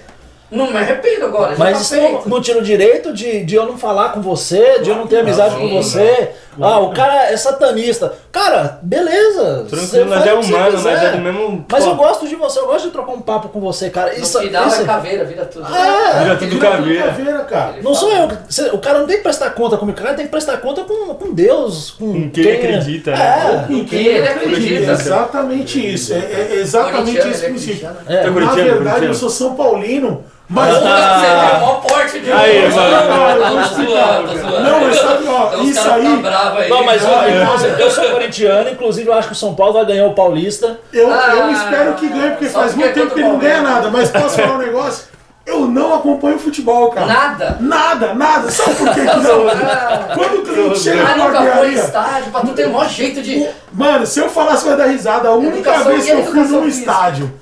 Não 0.51 0.71
me 0.71 0.77
arrependo 0.77 1.25
agora, 1.25 1.53
Mas 1.57 1.77
tá 1.77 1.81
isso 1.83 1.95
não, 1.95 2.21
não 2.25 2.41
tira 2.41 2.57
o 2.57 2.63
direito 2.63 3.13
de, 3.13 3.43
de 3.43 3.53
eu 3.55 3.67
não 3.67 3.77
falar 3.77 4.09
com 4.13 4.21
você, 4.21 4.79
de 4.79 4.89
eu 4.89 4.95
não 4.95 5.05
ter 5.05 5.17
amizade 5.19 5.53
não, 5.53 5.61
com 5.61 5.69
você. 5.81 6.31
Ah, 6.61 6.79
o 6.79 6.91
cara 6.93 7.31
é 7.31 7.37
satanista. 7.37 8.13
Cara, 8.31 8.79
beleza. 8.81 9.65
Tranquilo, 9.69 10.05
nós 10.05 10.25
é 10.25 10.33
humano, 10.33 10.71
nós 10.81 10.85
é 11.03 11.11
do 11.11 11.17
mesmo. 11.19 11.65
Mas 11.71 11.83
pô, 11.83 11.89
eu 11.91 11.95
gosto 11.95 12.27
de 12.27 12.35
você, 12.35 12.59
eu 12.59 12.67
gosto 12.67 12.85
de 12.85 12.91
trocar 12.91 13.11
um 13.13 13.21
papo 13.21 13.49
com 13.49 13.59
você, 13.59 13.89
cara. 13.89 14.13
No 14.13 14.23
Isso, 14.23 14.39
final 14.39 14.67
isso- 14.67 14.81
é 14.81 14.85
caveira, 14.85 15.25
vira 15.25 15.45
tudo. 15.45 15.65
É, 15.65 16.23
Vira 16.23 16.35
tudo 16.35 16.49
Vira 16.49 16.49
tudo 16.49 16.59
caveira. 16.59 17.03
caveira, 17.05 17.39
cara. 17.45 17.75
não 17.81 17.93
sou 17.95 18.09
eu. 18.11 18.27
O 18.73 18.77
cara 18.79 18.99
não 18.99 19.07
tem 19.07 19.17
que 19.17 19.23
prestar 19.23 19.49
conta 19.51 19.77
comigo, 19.77 19.97
o 19.99 20.01
cara 20.03 20.15
tem 20.15 20.25
que 20.25 20.31
prestar 20.31 20.57
conta 20.57 20.83
com, 20.83 21.13
com 21.15 21.33
Deus, 21.33 21.91
com, 21.91 22.13
Com 22.13 22.29
quem 22.29 22.43
ele 22.45 22.57
acredita, 22.57 23.11
né? 23.11 23.65
É. 23.69 23.73
Em 23.73 23.83
que 23.85 23.95
ele 23.95 24.27
acredita. 24.27 24.91
Exatamente 24.91 25.93
isso. 25.93 26.13
É, 26.13 26.17
é 26.17 26.55
exatamente 26.55 27.17
esse 27.17 27.27
ele 27.27 27.45
é 27.45 27.49
princípio. 27.49 27.89
corintiano. 27.89 27.97
É. 28.07 28.23
Na 28.45 28.55
verdade, 28.75 29.05
eu 29.05 29.13
sou 29.13 29.29
São 29.29 29.55
Paulino, 29.55 30.23
mas. 30.49 30.73
Você 30.73 30.79
tem 30.81 30.89
o 30.89 31.37
maior 31.61 31.81
porte 31.81 32.19
de 32.19 32.31
Aí, 32.31 32.69
mano. 32.69 32.81
Ah, 32.81 33.35
eu 33.35 33.41
Tá 33.41 33.49
vou 33.49 33.49
zoando, 33.49 33.61
explicar. 33.61 34.23
tá 34.23 34.49
zoando. 34.49 34.63
Não, 34.63 34.79
mas 34.81 34.95
sabe, 34.97 35.27
ó, 35.27 35.47
Então 35.47 35.63
isso 35.63 35.83
caras 35.83 36.05
aí- 36.05 36.15
tá 36.15 36.29
bravo 36.29 36.57
aí. 36.57 36.69
Não, 36.69 36.83
mas 36.83 37.03
Não, 37.03 37.11
ó, 37.11 37.21
não. 37.21 37.27
eu, 37.65 37.77
eu 37.77 37.91
sou 37.91 38.09
corintiano, 38.09 38.69
inclusive 38.69 39.07
eu 39.09 39.13
acho 39.13 39.27
que 39.27 39.33
o 39.33 39.37
São 39.37 39.53
Paulo 39.55 39.73
vai 39.73 39.85
ganhar 39.85 40.05
o 40.05 40.13
Paulista. 40.13 40.79
Eu, 40.91 41.11
Ah, 41.13 41.33
eu 41.35 41.51
espero 41.51 41.93
que 41.93 42.07
ganhe, 42.07 42.31
porque 42.31 42.45
faz 42.49 42.73
muito 42.75 42.89
é 42.89 42.93
tempo 42.93 43.13
que 43.13 43.19
ele 43.19 43.29
não 43.29 43.37
ganha 43.39 43.61
nada. 43.61 43.89
Mas 43.91 44.09
posso 44.09 44.35
falar 44.41 44.55
um 44.55 44.57
negócio? 44.57 45.05
Eu 45.45 45.61
não 45.61 45.95
acompanho 45.95 46.37
futebol, 46.37 46.91
cara. 46.91 47.07
Nada. 47.07 47.57
Nada, 47.59 48.13
nada. 48.13 48.51
Sabe 48.51 48.75
por 48.75 48.89
que 48.93 48.99
que 49.01 49.17
não? 49.17 49.47
Ah, 49.47 50.09
Quando 50.13 50.39
o 50.39 50.41
cliente 50.43 50.79
chega 50.79 51.01
Ah, 51.01 51.15
na 51.15 51.25
nunca 51.25 51.37
foi 51.39 51.45
barbearia... 51.47 51.79
estádio, 51.79 52.31
pra 52.31 52.41
tu 52.41 52.47
ter 52.49 52.67
o 52.67 52.71
maior 52.73 52.87
jeito 52.89 53.19
de. 53.21 53.47
Mano, 53.73 54.05
se 54.05 54.19
eu 54.19 54.29
falar, 54.29 54.57
você 54.57 54.67
vai 54.67 54.77
dar 54.77 54.85
risada. 54.85 55.29
A 55.29 55.33
única 55.33 55.71
vez 55.85 56.05
que 56.05 56.11
eu 56.11 56.23
fui 56.23 56.41
num 56.43 56.67
estádio 56.67 57.33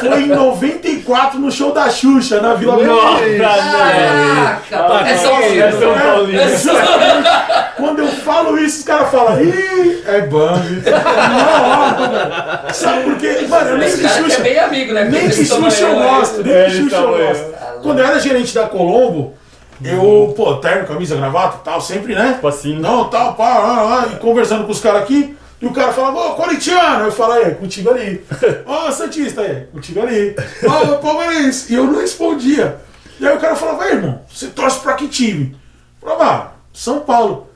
foi 0.00 0.22
em 0.22 0.28
94 0.28 1.38
no 1.38 1.50
show 1.52 1.72
da 1.72 1.90
Xuxa, 1.90 2.40
na 2.40 2.54
Vila 2.54 2.76
Belmiro. 2.76 3.38
Caraca! 3.38 5.08
É 5.08 5.16
São 5.16 5.36
É 5.38 5.70
Paulo. 5.70 5.80
São 5.80 5.94
Paulino. 5.98 6.40
Exatamente. 6.42 7.28
Quando 7.76 7.98
eu 8.00 8.08
falo 8.08 8.58
isso, 8.58 8.78
os 8.78 8.84
caras 8.84 9.10
falam, 9.10 9.42
ih, 9.42 10.02
é 10.06 10.20
Bambi. 10.22 10.82
Na 10.90 11.62
hora. 11.62 12.72
Sabe 12.72 13.02
por 13.04 13.16
quê? 13.16 13.46
Mano, 13.48 13.70
eu 13.70 13.78
nem 13.78 13.94
de 13.96 14.04
é 14.04 14.08
Xuxa. 14.08 14.40
bem 14.40 14.58
amigo, 14.58 14.92
né? 14.94 15.04
Nem 15.04 15.28
de 15.28 15.44
Xuxa 15.46 15.84
eu 15.84 15.94
gosto, 15.96 16.42
nem 16.42 16.54
É, 16.54 16.66
de 16.66 16.76
Xuxa 16.76 16.96
eu 16.96 17.16
gosto. 17.18 17.44
Quando 17.82 17.98
eu 17.98 18.06
era 18.06 18.18
gerente 18.20 18.54
da 18.54 18.66
Colombo, 18.66 19.34
eu, 19.82 20.32
pô, 20.36 20.56
terno, 20.56 20.86
camisa, 20.86 21.16
gravata 21.16 21.58
e 21.60 21.64
tal, 21.64 21.80
sempre, 21.80 22.14
né? 22.14 22.32
Tipo 22.34 22.48
assim. 22.48 22.78
Não, 22.78 23.04
tal, 23.04 23.34
pá, 23.34 23.58
lá, 23.58 23.82
lá, 23.82 24.08
e 24.12 24.16
conversando 24.16 24.64
com 24.64 24.72
os 24.72 24.80
caras 24.80 25.02
aqui. 25.02 25.36
E 25.60 25.66
o 25.66 25.72
cara 25.72 25.92
falava, 25.92 26.18
ô, 26.18 26.34
corintiano! 26.34 27.04
Eu 27.04 27.12
falava, 27.12 27.42
é, 27.42 27.50
contigo 27.50 27.90
ali. 27.90 28.24
Ó, 28.66 28.90
Santista, 28.90 29.42
é, 29.42 29.66
contigo 29.72 30.00
ali. 30.00 30.34
Ó, 30.66 30.94
Palmeirense. 30.96 31.72
E 31.72 31.76
eu 31.76 31.84
não 31.84 32.00
respondia. 32.00 32.76
E 33.18 33.26
aí 33.28 33.36
o 33.36 33.40
cara 33.40 33.54
falava, 33.54 33.84
"Ei, 33.86 33.92
irmão, 33.96 34.22
você 34.26 34.46
torce 34.46 34.80
pra 34.80 34.94
que 34.94 35.06
time? 35.06 35.54
Eu 36.02 36.08
falava, 36.08 36.32
ah, 36.32 36.50
São 36.72 37.00
Paulo. 37.00 37.50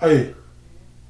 Aí, 0.00 0.32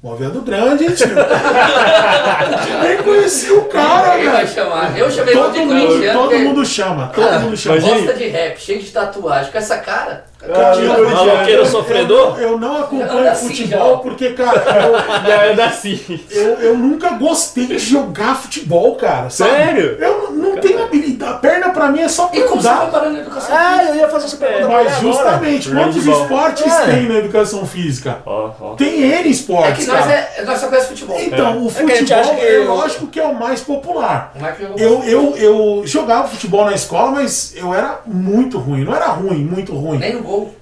Moviado 0.01 0.41
Grande, 0.41 0.85
hein, 0.85 0.91
tio? 0.95 1.07
Eu 1.09 2.79
nem 2.81 2.97
conhecia 3.03 3.53
o 3.53 3.65
cara, 3.65 4.15
Ninguém 4.15 4.31
vai 4.31 4.45
velho. 4.45 4.55
chamar. 4.55 4.97
Eu 4.97 5.11
chamei 5.11 5.35
Todo 5.35 5.53
de 5.53 5.59
mundo, 5.59 5.69
corintiano. 5.87 6.19
todo 6.19 6.29
porque 6.31 6.43
mundo 6.43 6.65
chama, 6.65 7.07
todo 7.13 7.39
mundo 7.41 7.55
chama. 7.57 7.79
Gosta 7.79 8.13
de 8.15 8.27
rap, 8.27 8.57
cheio 8.59 8.81
de 8.81 8.89
tatuagem. 8.89 9.51
Com 9.51 9.57
essa 9.59 9.77
cara. 9.77 10.25
Cara, 10.41 10.71
Ah, 10.71 10.75
eu- 10.77 11.09
maloqueiro 11.09 11.65
sofredor? 11.65 12.39
Eu, 12.39 12.49
eu 12.51 12.57
não 12.59 12.77
acompanho 12.79 13.29
assim, 13.29 13.47
futebol 13.49 13.99
porque, 13.99 14.31
cara, 14.31 14.57
eu, 14.57 15.31
é 15.59 15.63
assim. 15.63 16.19
Eu, 16.31 16.53
eu 16.55 16.77
nunca 16.77 17.11
gostei 17.11 17.67
de 17.67 17.77
jogar 17.77 18.35
futebol, 18.35 18.95
cara. 18.95 19.29
sabe? 19.29 19.51
Sério? 19.51 19.97
Eu 19.99 20.31
não 20.31 20.57
tenho 20.57 20.83
habilidade. 20.83 21.31
A 21.31 21.35
perna 21.37 21.69
pra 21.69 21.89
mim 21.89 21.99
é 22.01 22.07
só 22.07 22.29
E 22.33 22.39
vai 22.41 22.89
parando 22.91 23.13
na 23.13 23.19
educação 23.19 23.55
Ah, 23.55 23.71
física? 23.79 23.89
eu 23.89 23.95
ia 23.95 24.09
fazer 24.09 24.25
essa 24.25 24.37
pergunta 24.37 24.65
pra 24.65 24.79
ele 24.81 24.83
Mas 24.89 24.97
agora. 24.97 25.13
justamente, 25.13 25.69
quantos 25.69 26.05
esportes 26.07 26.65
É. 26.73 26.85
tem 26.85 27.03
na 27.07 27.15
educação 27.19 27.65
física? 27.65 28.17
Ó, 28.25 28.49
ó. 28.59 28.73
Tem 28.73 29.01
N 29.01 29.13
É 29.13 29.27
esportes, 29.27 29.85
que 29.85 29.91
nós, 29.91 29.99
cara. 29.99 30.11
é, 30.37 30.43
nós 30.43 30.59
só 30.59 30.67
conhecemos 30.67 30.99
futebol. 30.99 31.19
Então, 31.21 31.63
o 31.63 31.67
É 31.67 31.69
futebol 31.69 32.35
é 32.39 32.57
eu- 32.57 32.67
lógico 32.73 33.07
que 33.07 33.19
é 33.19 33.23
o 33.23 33.35
mais 33.35 33.61
popular. 33.61 34.31
Como 34.33 34.47
é 34.47 34.51
que 34.53 34.63
eu 34.63 34.75
Eu, 34.77 35.03
eu, 35.03 35.37
eu 35.37 35.81
jogava 35.85 36.27
futebol 36.27 36.65
na 36.65 36.73
escola, 36.73 37.11
mas 37.11 37.53
eu 37.55 37.73
era 37.73 37.99
muito 38.05 38.57
ruim. 38.57 38.83
Não 38.83 38.95
era 38.95 39.05
ruim, 39.07 39.43
muito 39.45 39.73
ruim. 39.75 39.99
Nem 39.99 40.15
no 40.15 40.23
gol. 40.31 40.55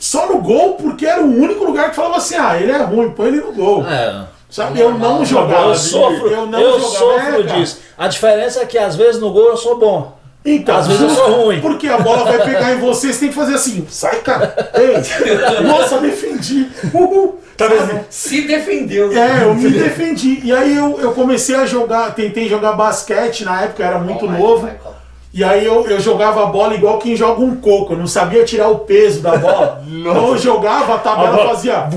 Só 0.00 0.26
no 0.26 0.40
gol, 0.40 0.74
porque 0.74 1.06
era 1.06 1.22
o 1.22 1.26
único 1.26 1.64
lugar 1.64 1.90
que 1.90 1.96
falava 1.96 2.16
assim: 2.16 2.36
ah, 2.36 2.58
ele 2.60 2.72
é 2.72 2.82
ruim, 2.82 3.10
põe 3.10 3.28
ele 3.28 3.40
no 3.40 3.52
gol. 3.52 3.86
É. 3.86 4.26
Sabe? 4.50 4.80
Eu 4.80 4.98
não 4.98 5.24
jogava. 5.24 5.68
Eu 5.68 5.74
sofro, 5.74 6.28
eu 6.28 6.46
não 6.46 6.60
eu 6.60 6.78
jogava, 6.78 6.98
sofro 6.98 7.40
é, 7.40 7.42
disso. 7.54 7.78
A 7.96 8.08
diferença 8.08 8.60
é 8.60 8.66
que 8.66 8.76
às 8.76 8.96
vezes 8.96 9.20
no 9.20 9.32
gol 9.32 9.48
eu 9.48 9.56
sou 9.56 9.78
bom. 9.78 10.20
Então, 10.44 10.76
Às 10.76 10.88
vezes 10.88 11.02
eu 11.02 11.10
sou 11.10 11.44
ruim. 11.44 11.60
Porque 11.60 11.86
a 11.86 11.98
bola 11.98 12.24
vai 12.24 12.44
pegar 12.44 12.72
em 12.72 12.80
você, 12.80 13.12
você 13.12 13.20
tem 13.20 13.28
que 13.28 13.34
fazer 13.34 13.54
assim: 13.54 13.86
sai, 13.88 14.20
cara. 14.20 14.72
Ei, 14.74 15.62
nossa, 15.62 15.98
defendi. 15.98 16.68
Uhul. 16.92 17.40
Tá 17.56 17.68
vendo? 17.68 18.04
Se 18.10 18.42
defendeu. 18.42 19.12
É, 19.12 19.44
eu 19.44 19.54
me 19.54 19.70
defendi. 19.70 20.40
E 20.42 20.52
aí 20.52 20.76
eu, 20.76 20.98
eu 21.00 21.12
comecei 21.12 21.54
a 21.54 21.64
jogar, 21.64 22.14
tentei 22.14 22.48
jogar 22.48 22.72
basquete, 22.72 23.44
na 23.44 23.62
época 23.62 23.84
era 23.84 23.98
muito 23.98 24.24
Michael, 24.26 24.42
novo. 24.42 24.66
Michael. 24.66 25.01
E 25.34 25.42
aí 25.42 25.64
eu, 25.64 25.86
eu 25.86 25.98
jogava 25.98 26.42
a 26.42 26.46
bola 26.46 26.74
igual 26.74 26.98
quem 26.98 27.16
joga 27.16 27.40
um 27.40 27.56
coco, 27.56 27.94
eu 27.94 27.98
não 27.98 28.06
sabia 28.06 28.44
tirar 28.44 28.68
o 28.68 28.80
peso 28.80 29.22
da 29.22 29.36
bola. 29.36 29.82
então 29.88 30.28
eu 30.28 30.36
jogava, 30.38 30.94
a 30.94 30.98
tabela 30.98 31.48
fazia 31.48 31.88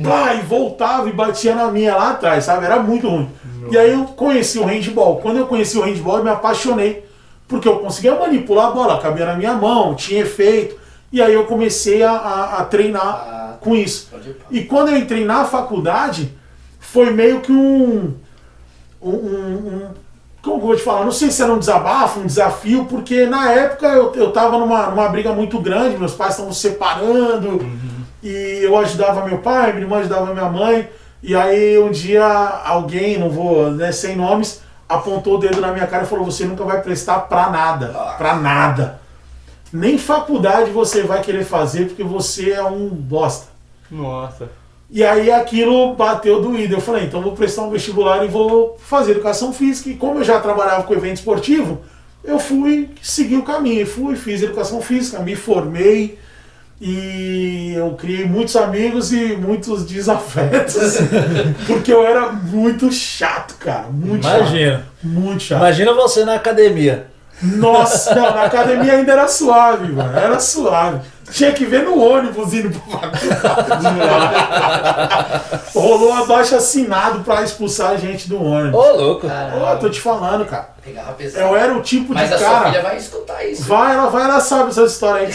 blá, 0.00 0.34
e 0.34 0.40
voltava 0.40 1.08
e 1.08 1.12
batia 1.12 1.54
na 1.54 1.70
minha 1.70 1.94
lá 1.94 2.10
atrás, 2.10 2.44
sabe? 2.44 2.64
Era 2.66 2.80
muito 2.80 3.08
ruim. 3.08 3.28
E 3.70 3.78
aí 3.78 3.92
eu 3.92 4.04
conheci 4.04 4.58
o 4.58 4.64
handball. 4.64 5.18
Quando 5.18 5.36
eu 5.36 5.46
conheci 5.46 5.78
o 5.78 5.82
handball, 5.82 6.18
eu 6.18 6.24
me 6.24 6.30
apaixonei. 6.30 7.08
Porque 7.46 7.68
eu 7.68 7.78
conseguia 7.78 8.14
manipular 8.16 8.68
a 8.68 8.70
bola, 8.70 8.98
cabia 9.00 9.26
na 9.26 9.34
minha 9.36 9.54
mão, 9.54 9.94
tinha 9.94 10.22
efeito. 10.22 10.76
E 11.12 11.20
aí 11.22 11.32
eu 11.34 11.44
comecei 11.44 12.02
a, 12.02 12.12
a- 12.12 12.58
a 12.60 12.64
treinar 12.64 13.04
Ah, 13.06 13.54
com 13.60 13.74
isso. 13.76 14.08
pá. 14.10 14.18
E 14.50 14.62
quando 14.64 14.88
eu 14.88 14.96
entrei 14.96 15.24
na 15.24 15.44
faculdade, 15.44 16.32
foi 16.80 17.10
meio 17.10 17.40
que 17.40 17.52
um, 17.52 18.14
um- 19.02 19.10
um- 19.10 19.88
como 20.42 20.58
que 20.58 20.62
eu 20.62 20.66
vou 20.66 20.76
te 20.76 20.82
falar? 20.82 21.04
Não 21.04 21.12
sei 21.12 21.30
se 21.30 21.42
era 21.42 21.52
um 21.52 21.58
desabafo, 21.58 22.20
um 22.20 22.26
desafio, 22.26 22.86
porque 22.86 23.26
na 23.26 23.50
época 23.52 23.86
eu, 23.88 24.14
eu 24.14 24.32
tava 24.32 24.58
numa, 24.58 24.86
numa 24.86 25.08
briga 25.08 25.32
muito 25.32 25.60
grande, 25.60 25.98
meus 25.98 26.14
pais 26.14 26.32
estavam 26.32 26.52
se 26.52 26.60
separando, 26.60 27.58
e 28.22 28.60
eu 28.62 28.76
ajudava 28.78 29.26
meu 29.26 29.38
pai, 29.38 29.72
minha 29.72 29.84
irmã 29.84 29.98
ajudava 29.98 30.32
minha 30.32 30.48
mãe, 30.48 30.88
e 31.22 31.36
aí 31.36 31.78
um 31.78 31.90
dia 31.90 32.24
alguém, 32.24 33.18
não 33.18 33.28
vou, 33.28 33.70
né, 33.70 33.92
sem 33.92 34.16
nomes, 34.16 34.62
apontou 34.90 35.36
o 35.36 35.38
dedo 35.38 35.60
na 35.60 35.72
minha 35.72 35.86
cara 35.86 36.02
e 36.02 36.06
falou: 36.06 36.24
Você 36.24 36.44
nunca 36.44 36.64
vai 36.64 36.82
prestar 36.82 37.20
pra 37.20 37.48
nada, 37.48 37.88
pra 38.18 38.34
nada. 38.34 39.00
Nem 39.72 39.96
faculdade 39.96 40.70
você 40.72 41.04
vai 41.04 41.22
querer 41.22 41.44
fazer 41.44 41.86
porque 41.86 42.02
você 42.02 42.50
é 42.50 42.64
um 42.64 42.88
bosta. 42.88 43.46
Nossa. 43.88 44.50
E 44.90 45.04
aí 45.04 45.30
aquilo 45.30 45.94
bateu 45.94 46.42
doído. 46.42 46.74
Eu 46.74 46.80
falei, 46.80 47.04
então 47.04 47.22
vou 47.22 47.32
prestar 47.32 47.62
um 47.62 47.70
vestibular 47.70 48.24
e 48.24 48.28
vou 48.28 48.76
fazer 48.78 49.12
educação 49.12 49.52
física. 49.52 49.88
E 49.88 49.94
como 49.94 50.18
eu 50.18 50.24
já 50.24 50.40
trabalhava 50.40 50.82
com 50.82 50.92
evento 50.94 51.16
esportivo, 51.16 51.80
eu 52.24 52.38
fui 52.38 52.90
seguir 53.00 53.36
o 53.36 53.42
caminho. 53.42 53.86
Fui, 53.86 54.16
fiz 54.16 54.42
educação 54.42 54.82
física, 54.82 55.20
me 55.20 55.36
formei 55.36 56.18
e 56.80 57.74
eu 57.76 57.92
criei 57.92 58.24
muitos 58.24 58.56
amigos 58.56 59.12
e 59.12 59.36
muitos 59.36 59.84
desafetos. 59.84 60.96
porque 61.68 61.92
eu 61.92 62.04
era 62.04 62.32
muito 62.32 62.90
chato, 62.90 63.54
cara. 63.58 63.88
Muito 63.92 64.24
chato. 64.24 64.38
Imagina. 64.38 64.86
Muito 65.02 65.42
chato. 65.42 65.58
Imagina 65.58 65.92
você 65.92 66.24
na 66.24 66.34
academia. 66.34 67.06
Nossa, 67.42 68.14
não, 68.14 68.34
na 68.34 68.42
academia 68.44 68.94
ainda 68.94 69.12
era 69.12 69.28
suave, 69.28 69.92
mano. 69.92 70.18
Era 70.18 70.38
suave. 70.40 71.00
Tinha 71.30 71.52
que 71.52 71.64
ver 71.64 71.84
no 71.84 71.98
ônibus 72.02 72.52
indo 72.54 72.70
pro 72.70 73.00
Rolou 75.74 76.12
abaixo 76.12 76.56
assinado 76.56 77.20
pra 77.20 77.42
expulsar 77.42 77.90
a 77.92 77.96
gente 77.96 78.28
do 78.28 78.42
ônibus. 78.42 78.78
Ô, 78.78 78.92
louco. 78.96 79.26
Ó, 79.60 79.76
tô 79.76 79.88
te 79.88 80.00
falando, 80.00 80.44
cara. 80.44 80.70
Pegava 80.82 81.12
pesado. 81.12 81.44
Eu 81.44 81.56
era 81.56 81.74
o 81.74 81.82
tipo 81.82 82.14
Mas 82.14 82.28
de 82.28 82.34
a 82.34 82.38
sua 82.38 82.48
cara. 82.48 82.70
filha 82.70 82.82
vai 82.82 82.96
escutar 82.96 83.44
isso. 83.44 83.64
Vai, 83.64 83.94
ela 83.94 84.06
vai, 84.08 84.24
ela 84.24 84.40
sabe 84.40 84.70
essa 84.70 84.82
história 84.82 85.26
aí. 85.26 85.34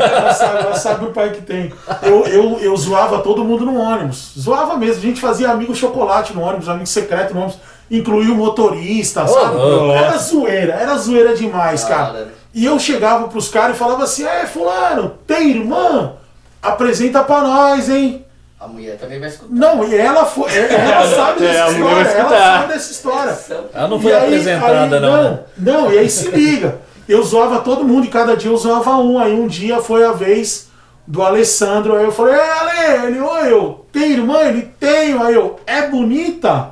ela, 0.00 0.34
sabe, 0.34 0.58
ela 0.58 0.74
sabe 0.74 1.04
o 1.06 1.10
pai 1.10 1.30
que 1.30 1.42
tem. 1.42 1.72
Eu, 2.02 2.26
eu, 2.26 2.58
eu 2.60 2.76
zoava 2.76 3.18
todo 3.20 3.44
mundo 3.44 3.64
no 3.64 3.78
ônibus. 3.78 4.32
Zoava 4.38 4.76
mesmo. 4.76 4.98
A 4.98 5.06
gente 5.06 5.20
fazia 5.20 5.50
amigo 5.50 5.74
chocolate 5.74 6.34
no 6.34 6.42
ônibus, 6.42 6.68
amigo 6.68 6.86
secreto 6.86 7.34
no 7.34 7.40
ônibus. 7.40 7.58
Incluía 7.90 8.32
o 8.32 8.36
motorista, 8.36 9.26
sabe? 9.26 9.56
louco. 9.56 9.92
Era 9.92 10.16
zoeira, 10.16 10.74
era 10.74 10.96
zoeira 10.96 11.34
demais, 11.34 11.84
cara. 11.84 12.28
E 12.54 12.64
eu 12.64 12.78
chegava 12.78 13.28
pros 13.28 13.48
caras 13.48 13.76
e 13.76 13.78
falava 13.78 14.04
assim: 14.04 14.24
É, 14.26 14.46
Fulano, 14.46 15.14
tem 15.26 15.50
irmã? 15.50 16.14
Apresenta 16.62 17.22
pra 17.24 17.40
nós, 17.40 17.88
hein? 17.88 18.24
A 18.60 18.68
mulher 18.68 18.96
também 18.96 19.18
vai 19.18 19.28
escutar. 19.28 19.52
Não, 19.52 19.84
e 19.84 19.96
ela 19.96 20.24
foi. 20.24 20.48
Ela 20.56 21.06
sabe 21.16 21.44
É, 21.44 21.48
dessa 21.48 21.72
história. 21.72 22.08
Ela 22.12 22.28
sabe 22.30 22.68
dessa 22.72 22.92
história. 22.92 23.38
Ela 23.74 23.88
não 23.88 23.98
E 23.98 24.02
foi 24.02 24.12
aí- 24.14 24.24
apresentada, 24.24 24.96
aí, 24.96 25.02
não, 25.02 25.22
né? 25.24 25.38
Não, 25.58 25.92
e 25.92 25.98
aí 25.98 26.08
se 26.08 26.28
liga. 26.28 26.78
Eu 27.08 27.22
zoava 27.24 27.60
todo 27.60 27.82
mundo 27.84 28.06
e 28.06 28.10
cada 28.10 28.36
dia 28.36 28.50
eu 28.50 28.56
zoava 28.56 28.96
um. 28.98 29.18
Aí 29.18 29.32
um 29.32 29.48
dia 29.48 29.80
foi 29.82 30.04
a 30.04 30.12
vez 30.12 30.68
do 31.04 31.20
Alessandro. 31.22 31.96
Aí 31.96 32.04
eu 32.04 32.12
falei, 32.12 32.34
é 32.34 32.50
Ale, 32.52 33.06
ele, 33.08 33.20
oi, 33.20 33.52
eu, 33.52 33.84
tem 33.90 34.12
irmã? 34.12 34.38
Ele, 34.42 34.62
tenho. 34.78 35.20
Aí 35.20 35.34
eu, 35.34 35.58
é 35.66 35.88
bonita? 35.88 36.70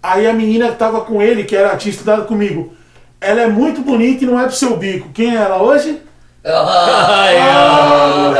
Aí 0.00 0.28
a 0.28 0.32
menina 0.32 0.68
que 0.68 0.76
tava 0.76 1.00
com 1.00 1.20
ele, 1.20 1.42
que 1.42 1.56
era 1.56 1.76
tinha 1.76 1.90
estudado 1.90 2.24
comigo, 2.26 2.72
ela 3.20 3.42
é 3.42 3.46
muito 3.46 3.82
bonita 3.82 4.24
e 4.24 4.26
não 4.26 4.40
é 4.40 4.44
pro 4.44 4.54
seu 4.54 4.76
bico. 4.76 5.10
Quem 5.12 5.36
é 5.36 5.40
ela 5.40 5.62
hoje? 5.62 6.00
Ah, 6.44 7.26
Ai, 7.26 7.36
ah, 7.38 8.30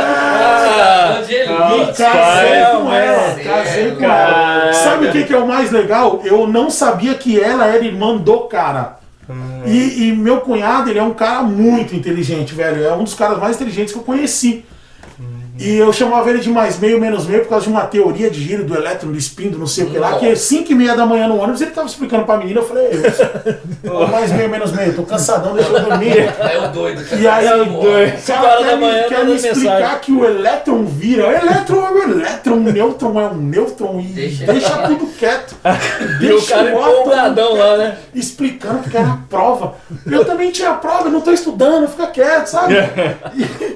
Angelina. 1.19 1.75
E 1.75 1.93
casei 1.93 2.65
com 2.65 2.91
ela, 2.91 3.35
casei 3.35 3.91
com 3.91 4.03
ela. 4.03 4.73
Sabe 4.73 5.07
o 5.07 5.11
que, 5.11 5.23
que 5.23 5.33
é 5.33 5.37
o 5.37 5.47
mais 5.47 5.71
legal? 5.71 6.21
Eu 6.23 6.47
não 6.47 6.69
sabia 6.71 7.13
que 7.13 7.39
ela 7.39 7.67
era 7.67 7.85
irmã 7.85 8.17
do 8.17 8.39
cara. 8.41 8.99
E, 9.65 10.07
e 10.07 10.11
meu 10.15 10.41
cunhado, 10.41 10.89
ele 10.89 10.99
é 10.99 11.03
um 11.03 11.13
cara 11.13 11.43
muito 11.43 11.95
inteligente, 11.95 12.53
velho. 12.55 12.83
É 12.83 12.93
um 12.93 13.03
dos 13.03 13.13
caras 13.13 13.37
mais 13.37 13.55
inteligentes 13.55 13.93
que 13.93 13.99
eu 13.99 14.03
conheci. 14.03 14.65
E 15.59 15.77
eu 15.77 15.91
chamava 15.93 16.29
ele 16.29 16.39
de 16.39 16.49
mais 16.49 16.79
meio, 16.79 16.99
menos 16.99 17.25
meio, 17.27 17.41
por 17.41 17.49
causa 17.49 17.65
de 17.65 17.71
uma 17.71 17.81
teoria 17.85 18.29
de 18.29 18.41
giro 18.41 18.63
do 18.63 18.73
elétron, 18.75 19.11
do 19.11 19.17
spin, 19.17 19.49
do 19.49 19.57
não 19.59 19.67
sei 19.67 19.83
o 19.83 19.89
que 19.91 19.97
lá, 19.99 20.17
que 20.17 20.35
5 20.35 20.71
e 20.71 20.75
meia 20.75 20.95
da 20.95 21.05
manhã 21.05 21.27
no 21.27 21.37
ônibus 21.39 21.61
ele 21.61 21.71
tava 21.71 21.87
explicando 21.87 22.23
pra 22.25 22.37
menina, 22.37 22.61
eu 22.61 22.67
falei, 22.67 22.87
eu, 23.83 24.07
mais 24.09 24.31
meio, 24.31 24.49
menos 24.49 24.71
meio, 24.71 24.93
tô 24.93 25.03
cansadão, 25.03 25.53
deixa 25.53 25.69
eu 25.69 25.81
dormir. 25.83 26.17
É 26.17 26.57
o 26.57 26.71
doido. 26.71 27.03
cara. 27.07 27.21
E 27.21 27.27
aí, 27.27 27.45
É 27.45 27.55
o 27.55 27.61
o 27.63 28.17
Cinco 28.19 28.25
cara 28.41 28.49
horas 28.49 28.65
quer, 28.65 28.77
manhã, 28.77 29.03
quer 29.03 29.09
mandando 29.19 29.25
me 29.31 29.35
explicar 29.35 29.75
mensagem. 29.79 29.99
que 30.01 30.11
o 30.13 30.25
elétron 30.25 30.85
vira. 30.85 31.27
O 31.27 31.31
elétron 31.31 31.85
é 31.85 31.91
um 31.91 31.97
elétron, 32.11 32.53
um 32.55 32.63
nêutron 32.63 33.19
é 33.19 33.27
um 33.27 33.35
nêutron 33.35 33.99
e 33.99 34.03
Deixa 34.03 34.45
deixa, 34.45 34.77
tudo 34.87 35.05
quieto. 35.17 35.55
E 36.21 36.31
o 36.31 36.41
cara 36.45 36.69
empolgadão 36.71 37.53
lá, 37.55 37.77
né? 37.77 37.97
Explicando 38.13 38.89
que 38.89 38.95
era 38.97 39.17
prova. 39.29 39.75
Eu 40.05 40.23
também 40.25 40.51
tinha 40.51 40.73
prova, 40.73 41.05
eu 41.07 41.11
não 41.11 41.21
tô 41.21 41.31
estudando, 41.31 41.87
fica 41.87 42.07
quieto, 42.07 42.47
sabe? 42.47 42.75
E, 43.35 43.43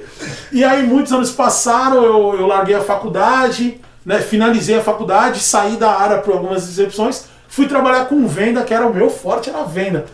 e 0.55 0.63
aí, 0.63 0.87
muitos 0.87 1.11
anos 1.11 1.31
passaram, 1.31 2.01
eu, 2.01 2.39
eu 2.39 2.47
larguei 2.47 2.73
a 2.75 2.81
faculdade, 2.81 3.81
né, 4.05 4.21
finalizei 4.21 4.77
a 4.77 4.81
faculdade, 4.81 5.41
saí 5.41 5.75
da 5.75 5.91
área 5.91 6.19
por 6.19 6.33
algumas 6.33 6.63
excepções, 6.63 7.25
fui 7.49 7.67
trabalhar 7.67 8.05
com 8.05 8.25
venda, 8.25 8.63
que 8.63 8.73
era 8.73 8.87
o 8.87 8.93
meu 8.93 9.09
forte, 9.09 9.49
era 9.49 9.63
venda. 9.63 10.05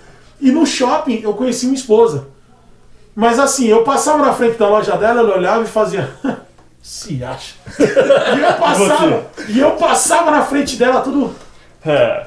E 0.42 0.52
no 0.52 0.66
shopping 0.66 1.22
eu 1.22 1.36
conheci 1.36 1.68
minha 1.68 1.78
esposa. 1.78 2.26
Mas 3.16 3.38
assim, 3.38 3.68
eu 3.68 3.84
passava 3.84 4.26
na 4.26 4.34
frente 4.34 4.58
da 4.58 4.68
loja 4.68 4.98
dela, 4.98 5.20
ela 5.20 5.38
olhava 5.38 5.64
e 5.64 5.68
fazia. 5.68 6.10
Se 6.82 7.24
acha. 7.24 7.54
E 7.78 8.42
eu 8.42 8.54
passava, 8.56 9.26
e 9.48 9.60
eu 9.60 9.72
passava 9.74 10.32
na 10.32 10.42
frente 10.42 10.76
dela, 10.76 11.02
tudo. 11.02 11.36
É. 11.86 12.26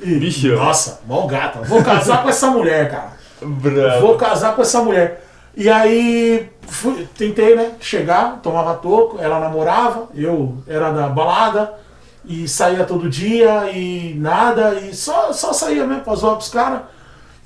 e, 0.00 0.14
Bicho. 0.14 0.54
Nossa, 0.54 1.00
mó 1.08 1.26
gata. 1.26 1.62
Vou 1.62 1.82
casar 1.82 2.22
com 2.22 2.28
essa 2.28 2.48
mulher, 2.52 2.88
cara. 2.88 3.18
Bravo. 3.42 4.06
Vou 4.06 4.16
casar 4.16 4.54
com 4.54 4.62
essa 4.62 4.80
mulher. 4.80 5.24
E 5.58 5.68
aí 5.68 6.48
fui- 6.68 7.08
tentei, 7.18 7.56
né? 7.56 7.72
Chegar, 7.80 8.38
tomava 8.40 8.74
toco, 8.76 9.18
ela 9.20 9.40
namorava, 9.40 10.08
eu 10.14 10.54
era 10.68 10.92
da 10.92 11.08
balada 11.08 11.74
e 12.24 12.46
saía 12.46 12.84
todo 12.84 13.10
dia 13.10 13.68
e 13.72 14.14
nada, 14.16 14.74
e 14.74 14.94
só, 14.94 15.32
só 15.32 15.52
saía 15.52 15.84
mesmo 15.84 16.04
pra 16.04 16.14
zoar 16.14 16.36
pros 16.36 16.48
caras. 16.48 16.82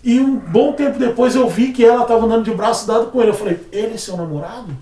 E 0.05 0.21
um 0.21 0.37
bom 0.37 0.75
tempo 0.75 0.99
depois 0.99 1.35
eu 1.35 1.49
vi 1.49 1.73
que 1.73 1.83
ela 1.83 2.05
tava 2.05 2.27
andando 2.27 2.45
de 2.45 2.51
braço 2.53 2.87
dado 2.87 3.07
com 3.07 3.19
ele. 3.23 3.31
Eu 3.31 3.35
falei, 3.35 3.59
ele 3.73 3.95
é 3.95 3.97
seu 3.97 4.15
namorado? 4.15 4.77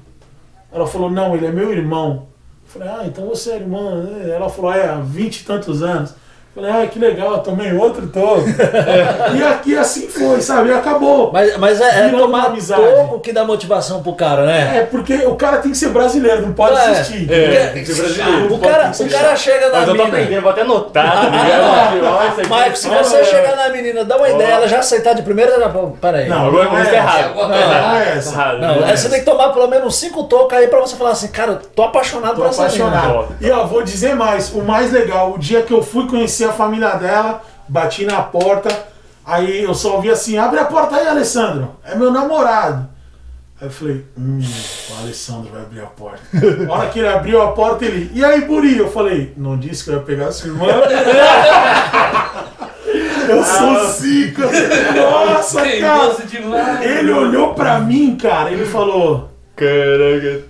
Ela 0.72 0.86
falou, 0.88 1.08
não, 1.08 1.36
ele 1.36 1.46
é 1.46 1.52
meu 1.52 1.70
irmão. 1.70 2.26
Eu 2.64 2.80
falei, 2.80 2.88
ah, 2.88 3.02
então 3.06 3.28
você 3.28 3.52
é 3.52 3.56
irmã. 3.56 4.08
Ela 4.26 4.48
falou, 4.48 4.72
é, 4.72 4.88
há 4.88 4.94
vinte 4.96 5.42
e 5.42 5.44
tantos 5.44 5.84
anos. 5.84 6.14
Falei, 6.52 6.68
ah, 6.72 6.86
que 6.88 6.98
legal, 6.98 7.38
também 7.38 7.76
outro 7.78 8.08
todo. 8.08 8.42
e 9.38 9.42
aqui 9.42 9.76
assim 9.76 10.08
foi, 10.08 10.40
sabe? 10.40 10.70
E 10.70 10.72
acabou. 10.72 11.30
Mas, 11.32 11.56
mas 11.58 11.80
é, 11.80 12.06
é 12.06 12.08
tomar 12.08 12.52
toco 12.66 13.20
que 13.20 13.32
dá 13.32 13.44
motivação 13.44 14.02
pro 14.02 14.14
cara, 14.14 14.44
né? 14.44 14.78
É, 14.78 14.80
porque 14.82 15.14
o 15.26 15.36
cara 15.36 15.58
tem 15.58 15.70
que 15.70 15.78
ser 15.78 15.90
brasileiro, 15.90 16.42
não 16.42 16.52
pode 16.52 16.76
É, 16.76 16.86
assistir. 16.86 17.30
É, 17.32 17.66
Tem 17.66 17.72
tem 17.74 17.84
que 17.84 17.92
ser 17.94 18.02
brasileiro. 18.02 18.52
O 18.54 18.58
cara, 18.58 18.90
o 18.98 19.08
cara 19.08 19.36
chega 19.36 19.68
na 19.70 19.78
Mas 19.78 19.88
eu 19.88 19.96
tô 19.96 20.02
aprendendo, 20.02 20.42
vou 20.42 20.50
até 20.50 20.62
anotar, 20.62 21.12
tá 21.22 21.28
ligado? 21.28 22.50
Mike, 22.64 22.78
se 22.78 22.88
você 22.88 23.16
É. 23.16 23.24
chegar 23.24 23.54
na 23.56 23.68
menina, 23.68 24.04
dá 24.04 24.16
uma 24.16 24.28
ideia, 24.28 24.54
ela 24.54 24.66
já 24.66 24.80
aceitar 24.80 25.14
de 25.14 25.22
primeira, 25.22 25.52
ela 25.52 25.62
já. 25.64 25.68
Pô, 25.68 25.86
Peraí. 26.00 26.28
Não, 26.28 26.50
não 26.50 26.66
coisa 26.66 26.90
é 26.90 27.00
tá 27.00 27.30
Não, 27.32 27.48
não 27.48 27.54
é 27.96 28.16
essa. 28.16 28.32
Errado. 28.32 28.58
Não, 28.58 28.76
Não 28.80 28.86
é 28.86 28.90
aí 28.90 28.96
você 28.96 29.08
tem 29.08 29.20
que 29.20 29.24
tomar 29.26 29.50
pelo 29.50 29.68
menos 29.68 29.94
cinco 29.94 30.24
tocos 30.24 30.58
aí 30.58 30.66
pra 30.66 30.80
você 30.80 30.96
falar 30.96 31.10
assim, 31.10 31.28
cara, 31.28 31.52
eu 31.52 31.56
tô 31.76 31.82
apaixonado 31.84 32.34
Tô 32.34 32.42
por 32.42 32.48
essa 32.50 32.62
apaixonado. 32.62 33.06
menina. 33.08 33.26
E 33.40 33.50
ó, 33.52 33.64
vou 33.66 33.82
dizer 33.82 34.16
mais, 34.16 34.52
o 34.52 34.62
mais 34.62 34.92
legal, 34.92 35.32
o 35.32 35.38
dia 35.38 35.62
que 35.62 35.72
eu 35.72 35.80
fui 35.82 36.08
conhecer 36.08 36.39
conheci 36.40 36.44
a 36.44 36.52
família 36.52 36.94
dela, 36.94 37.42
bati 37.68 38.04
na 38.04 38.22
porta, 38.22 38.86
aí 39.24 39.62
eu 39.62 39.74
só 39.74 39.96
ouvi 39.96 40.10
assim, 40.10 40.38
abre 40.38 40.58
a 40.58 40.64
porta 40.64 40.96
aí, 40.96 41.06
Alessandro, 41.06 41.76
é 41.84 41.94
meu 41.94 42.10
namorado. 42.10 42.88
Aí 43.60 43.66
eu 43.66 43.70
falei, 43.70 44.06
hum, 44.16 44.40
o 44.90 45.02
Alessandro 45.02 45.52
vai 45.52 45.60
abrir 45.60 45.80
a 45.80 45.86
porta. 45.86 46.20
Na 46.66 46.72
hora 46.72 46.88
que 46.88 46.98
ele 46.98 47.08
abriu 47.08 47.42
a 47.42 47.52
porta, 47.52 47.84
ele, 47.84 48.10
e 48.14 48.24
aí, 48.24 48.40
Buri? 48.46 48.78
Eu 48.78 48.90
falei, 48.90 49.34
não 49.36 49.58
disse 49.58 49.84
que 49.84 49.90
eu 49.90 49.96
ia 49.96 50.00
pegar 50.00 50.28
a 50.28 50.32
sua 50.32 50.48
irmã? 50.48 50.66
eu 53.28 53.44
sou 53.44 53.86
zica. 53.92 54.46
Nossa, 54.96 55.60
cara. 55.78 56.16
Ele 56.82 57.12
olhou 57.12 57.52
pra 57.54 57.80
mim, 57.80 58.16
cara, 58.16 58.50
ele 58.50 58.64
falou, 58.64 59.30
Caraca. 59.54 60.49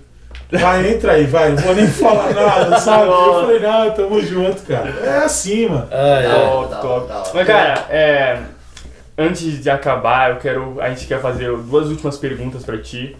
Vai, 0.51 0.91
entra 0.91 1.13
aí, 1.13 1.25
vai, 1.25 1.49
não 1.49 1.57
vou 1.57 1.75
nem 1.75 1.87
falar 1.87 2.33
nada, 2.33 2.77
sabe? 2.81 3.07
Eu 3.07 3.33
falei, 3.41 3.59
não, 3.59 3.91
tamo 3.91 4.21
junto, 4.21 4.61
cara. 4.63 4.89
É 5.03 5.17
assim, 5.23 5.67
mano. 5.67 5.87
Ai, 5.91 6.25
ai. 6.25 6.45
Top, 6.81 7.07
top. 7.07 7.29
Mas, 7.33 7.47
cara, 7.47 7.85
é, 7.89 8.39
antes 9.17 9.61
de 9.61 9.69
acabar, 9.69 10.31
eu 10.31 10.37
quero. 10.37 10.81
A 10.81 10.89
gente 10.89 11.07
quer 11.07 11.21
fazer 11.21 11.55
duas 11.55 11.87
últimas 11.87 12.17
perguntas 12.17 12.63
pra 12.63 12.77
ti. 12.77 13.15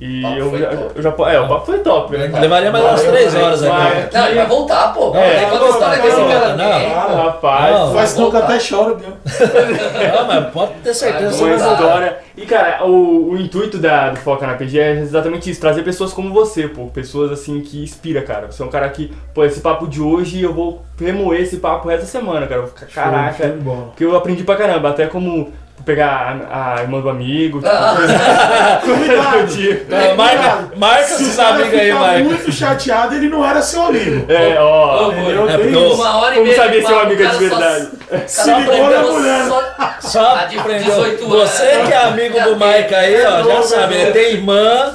E 0.00 0.22
eu 0.38 0.56
já, 0.58 0.66
eu 0.94 1.02
já. 1.02 1.08
É, 1.32 1.40
o 1.40 1.48
papo 1.48 1.66
foi 1.66 1.78
top, 1.80 2.16
né? 2.16 2.30
Levaria 2.40 2.70
mais 2.70 2.84
umas 2.84 3.02
três 3.02 3.34
horas 3.34 3.62
aqui. 3.64 4.16
Não, 4.16 4.26
ele 4.26 4.34
vai 4.36 4.46
voltar, 4.46 4.94
pô. 4.94 5.14
É, 5.16 5.38
Tem 5.40 5.50
conta 5.50 5.68
história 5.70 6.02
desse 6.02 6.16
não, 6.20 6.28
cara. 6.28 6.56
não. 6.56 7.16
Rapaz, 7.24 7.74
Não, 7.74 7.94
Faz 7.94 8.14
tempo 8.14 8.30
que 8.30 8.36
até 8.36 8.60
choro, 8.60 8.96
viu? 8.96 9.08
Não, 10.14 10.26
mas 10.26 10.52
pode 10.52 10.72
ter 10.84 10.94
certeza. 10.94 11.44
uma 11.44 11.52
que 11.52 11.58
você 11.58 11.64
vai 11.66 11.72
história. 11.74 12.18
E, 12.36 12.46
cara, 12.46 12.84
o, 12.86 13.30
o 13.32 13.36
intuito 13.38 13.78
da, 13.78 14.10
do 14.10 14.16
Foca 14.18 14.46
na 14.46 14.54
PG 14.54 14.78
é 14.78 14.92
exatamente 15.00 15.50
isso, 15.50 15.60
trazer 15.60 15.82
pessoas 15.82 16.12
como 16.12 16.32
você, 16.32 16.68
pô. 16.68 16.86
Pessoas, 16.86 17.32
assim, 17.32 17.60
que 17.60 17.82
inspira, 17.82 18.22
cara. 18.22 18.46
Você 18.50 18.62
é 18.62 18.66
um 18.66 18.70
cara 18.70 18.88
que, 18.90 19.12
pô, 19.34 19.44
esse 19.44 19.60
papo 19.60 19.88
de 19.88 20.00
hoje, 20.00 20.40
eu 20.40 20.52
vou 20.54 20.82
remoer 21.00 21.40
esse 21.40 21.56
papo 21.56 21.90
essa 21.90 22.06
semana, 22.06 22.46
cara. 22.46 22.60
Eu 22.60 22.66
vou 22.66 22.74
ficar, 22.74 22.86
Show 22.88 23.02
caraca. 23.02 23.48
de 23.48 23.58
bola. 23.58 23.86
Porque 23.86 24.04
eu 24.04 24.16
aprendi 24.16 24.44
pra 24.44 24.54
caramba, 24.56 24.90
até 24.90 25.06
como 25.06 25.52
pegar 25.88 26.36
a, 26.50 26.74
a 26.74 26.82
irmã 26.82 27.00
do 27.00 27.08
amigo, 27.08 27.58
tipo, 27.62 27.70
Ah. 27.72 28.78
coisa 28.84 29.42
do 29.46 29.56
tipo. 29.56 29.90
Não, 29.90 30.16
marca, 30.16 30.68
marca 30.76 31.04
Se 31.04 31.22
esses 31.22 31.38
amigos 31.38 31.72
aí, 31.80 31.92
Mike. 31.92 32.22
muito 32.24 32.52
chateado, 32.52 33.14
ele 33.14 33.28
não 33.30 33.44
era 33.48 33.62
seu 33.62 33.82
amigo. 33.86 34.26
É, 34.30 34.56
ó. 34.60 35.10
Entendeu? 35.10 35.48
É, 35.48 35.60
isso. 35.62 35.94
Uma 35.94 36.16
hora 36.18 36.34
e 36.34 36.38
Como 36.40 36.54
saber 36.54 36.84
de 36.84 36.92
é 36.92 36.94
um 36.96 37.00
amigo 37.00 37.16
de 37.16 37.22
cara 37.22 37.32
só- 37.34 37.38
verdade? 37.58 37.88
Se 38.26 38.44
Só 38.44 38.58
ligou 38.58 38.90
na 38.90 38.98
mulher. 39.02 39.44
só- 39.48 39.62
Só 40.00 40.36
A 40.36 40.44
de 40.44 40.58
aprendeu. 40.58 40.84
18 40.94 41.24
anos. 41.24 41.38
Você 41.50 41.66
que 41.86 41.92
é 41.92 41.96
amigo 42.04 42.40
do 42.40 42.56
Mike 42.56 42.94
aí, 42.94 43.26
ó, 43.26 43.42
já 43.42 43.62
sabe, 43.62 43.94
ele 43.94 44.10
tem 44.12 44.32
irmã. 44.34 44.92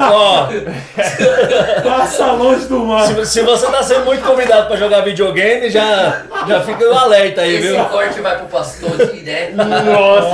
Ó, 0.00 0.48
Passa 1.82 2.26
longe 2.32 2.66
do 2.66 2.78
mar. 2.80 3.06
se, 3.06 3.26
se 3.26 3.42
você 3.42 3.66
tá 3.66 3.82
sendo 3.82 4.04
muito 4.04 4.22
convidado 4.24 4.66
pra 4.68 4.76
jogar 4.76 5.00
videogame, 5.02 5.70
já, 5.70 6.22
já 6.46 6.60
fica 6.60 6.84
o 6.88 6.96
alerta 6.96 7.40
aí, 7.42 7.56
Esse 7.56 7.68
viu? 7.68 7.84
corte 7.86 8.20
vai 8.20 8.36
pro 8.36 8.46
pastor 8.46 8.90
direto. 9.12 9.56
Nossa, 9.56 10.31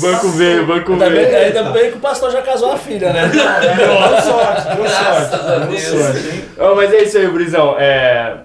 banco 0.00 0.28
veio, 0.30 0.66
banco 0.66 0.96
veio. 0.96 1.36
ainda 1.36 1.64
bem 1.64 1.90
que 1.90 1.98
o 1.98 2.00
pastor 2.00 2.30
já 2.30 2.42
casou 2.42 2.72
a 2.72 2.76
filha, 2.76 3.12
né? 3.12 3.28
Deu 3.28 4.22
sorte, 4.22 4.76
deu 4.76 4.88
sorte. 4.88 5.46
Deu 5.46 5.66
Deus. 5.66 5.82
sorte, 5.82 6.76
mas 6.76 6.92
é 6.92 7.02
isso 7.02 7.18
aí, 7.18 7.28
Brisão. 7.28 7.76
É, 7.78 8.38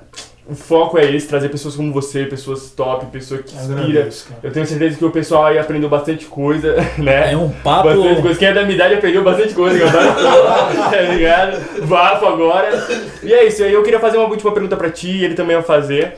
o 0.45 0.55
foco 0.55 0.97
é 0.97 1.09
esse, 1.09 1.25
trazer 1.27 1.47
pessoas 1.47 1.75
como 1.75 1.93
você, 1.93 2.25
pessoas 2.25 2.69
top, 2.71 3.05
pessoa 3.05 3.41
que 3.41 3.55
inspira. 3.55 4.09
Eu 4.43 4.51
tenho 4.51 4.65
certeza 4.65 4.97
que 4.97 5.05
o 5.05 5.09
pessoal 5.09 5.45
aí 5.45 5.57
aprendeu 5.57 5.87
bastante 5.87 6.25
coisa, 6.25 6.75
né? 6.97 7.31
É 7.31 7.37
um 7.37 7.49
papo. 7.49 7.87
Bastante 7.87 8.21
coisa. 8.21 8.39
Quem 8.39 8.47
é 8.49 8.53
da 8.53 8.63
minha 8.63 8.75
idade 8.75 8.95
aprendeu 8.95 9.23
bastante 9.23 9.53
coisa, 9.53 9.85
adoro, 9.87 10.75
tá 10.91 11.01
ligado? 11.01 11.85
Vafo 11.85 12.25
agora. 12.25 12.87
E 13.23 13.33
é 13.33 13.45
isso, 13.45 13.63
aí 13.63 13.71
eu 13.71 13.83
queria 13.83 14.01
fazer 14.01 14.17
uma 14.17 14.27
última 14.27 14.51
pergunta 14.51 14.75
pra 14.75 14.89
ti, 14.89 15.23
ele 15.23 15.33
também 15.33 15.55
vai 15.55 15.65
fazer. 15.65 16.17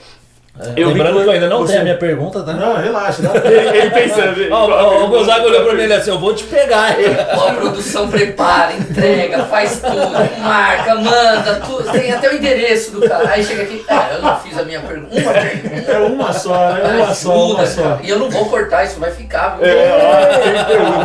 Eu 0.78 0.88
vi 0.88 0.94
Lembrando 0.94 1.22
que 1.22 1.28
eu 1.28 1.32
ainda 1.32 1.50
não 1.50 1.58
você- 1.60 1.68
tenho 1.68 1.82
a 1.82 1.84
minha 1.84 1.98
pergunta, 1.98 2.42
tá? 2.42 2.54
Não, 2.54 2.78
relaxa. 2.78 3.22
Dá 3.22 3.32
Ele, 3.46 3.78
ele 3.78 3.90
pensando. 3.90 4.36
Ó, 4.52 4.70
ó, 4.72 5.04
o 5.04 5.08
Gonzaga 5.10 5.44
olhou 5.46 5.66
pra 5.66 5.74
mim 5.74 5.84
e 5.84 5.92
assim, 5.94 6.12
eu 6.12 6.18
vou 6.20 6.34
te 6.34 6.46
pegar. 6.46 6.96
Ó, 7.38 7.50
a 7.50 7.54
produção 7.54 8.08
prepara, 8.08 8.72
entrega, 8.74 9.44
faz 9.46 9.82
tudo, 9.82 10.42
marca, 10.42 10.96
manda, 10.96 11.62
tudo. 11.66 11.92
Tem 11.92 12.10
até 12.14 12.30
o 12.30 12.36
endereço 12.38 12.92
do 12.94 13.02
cara. 13.08 13.32
Aí 13.32 13.44
chega 13.44 13.64
aqui, 13.64 13.84
é, 13.86 14.16
eu 14.16 14.22
não 14.22 14.40
fiz 14.40 14.58
a 14.58 14.64
minha 14.64 14.80
pergunta. 14.80 15.14
Uma 15.20 15.34
pergunta. 15.34 15.92
É 15.92 16.00
uma 16.00 16.32
só, 16.32 16.56
é 16.78 16.84
uma 17.04 17.14
só, 17.14 17.34
uma 17.34 17.46
Ajuda, 17.62 17.68
só. 17.68 17.82
cara. 17.84 18.00
E 18.04 18.10
eu 18.10 18.20
não 18.20 18.30
vou 18.30 18.46
cortar, 18.46 18.86
isso 18.86 18.98
vai 18.98 19.12
ficar. 19.12 19.58
viu? 19.58 19.68
É, 19.68 19.98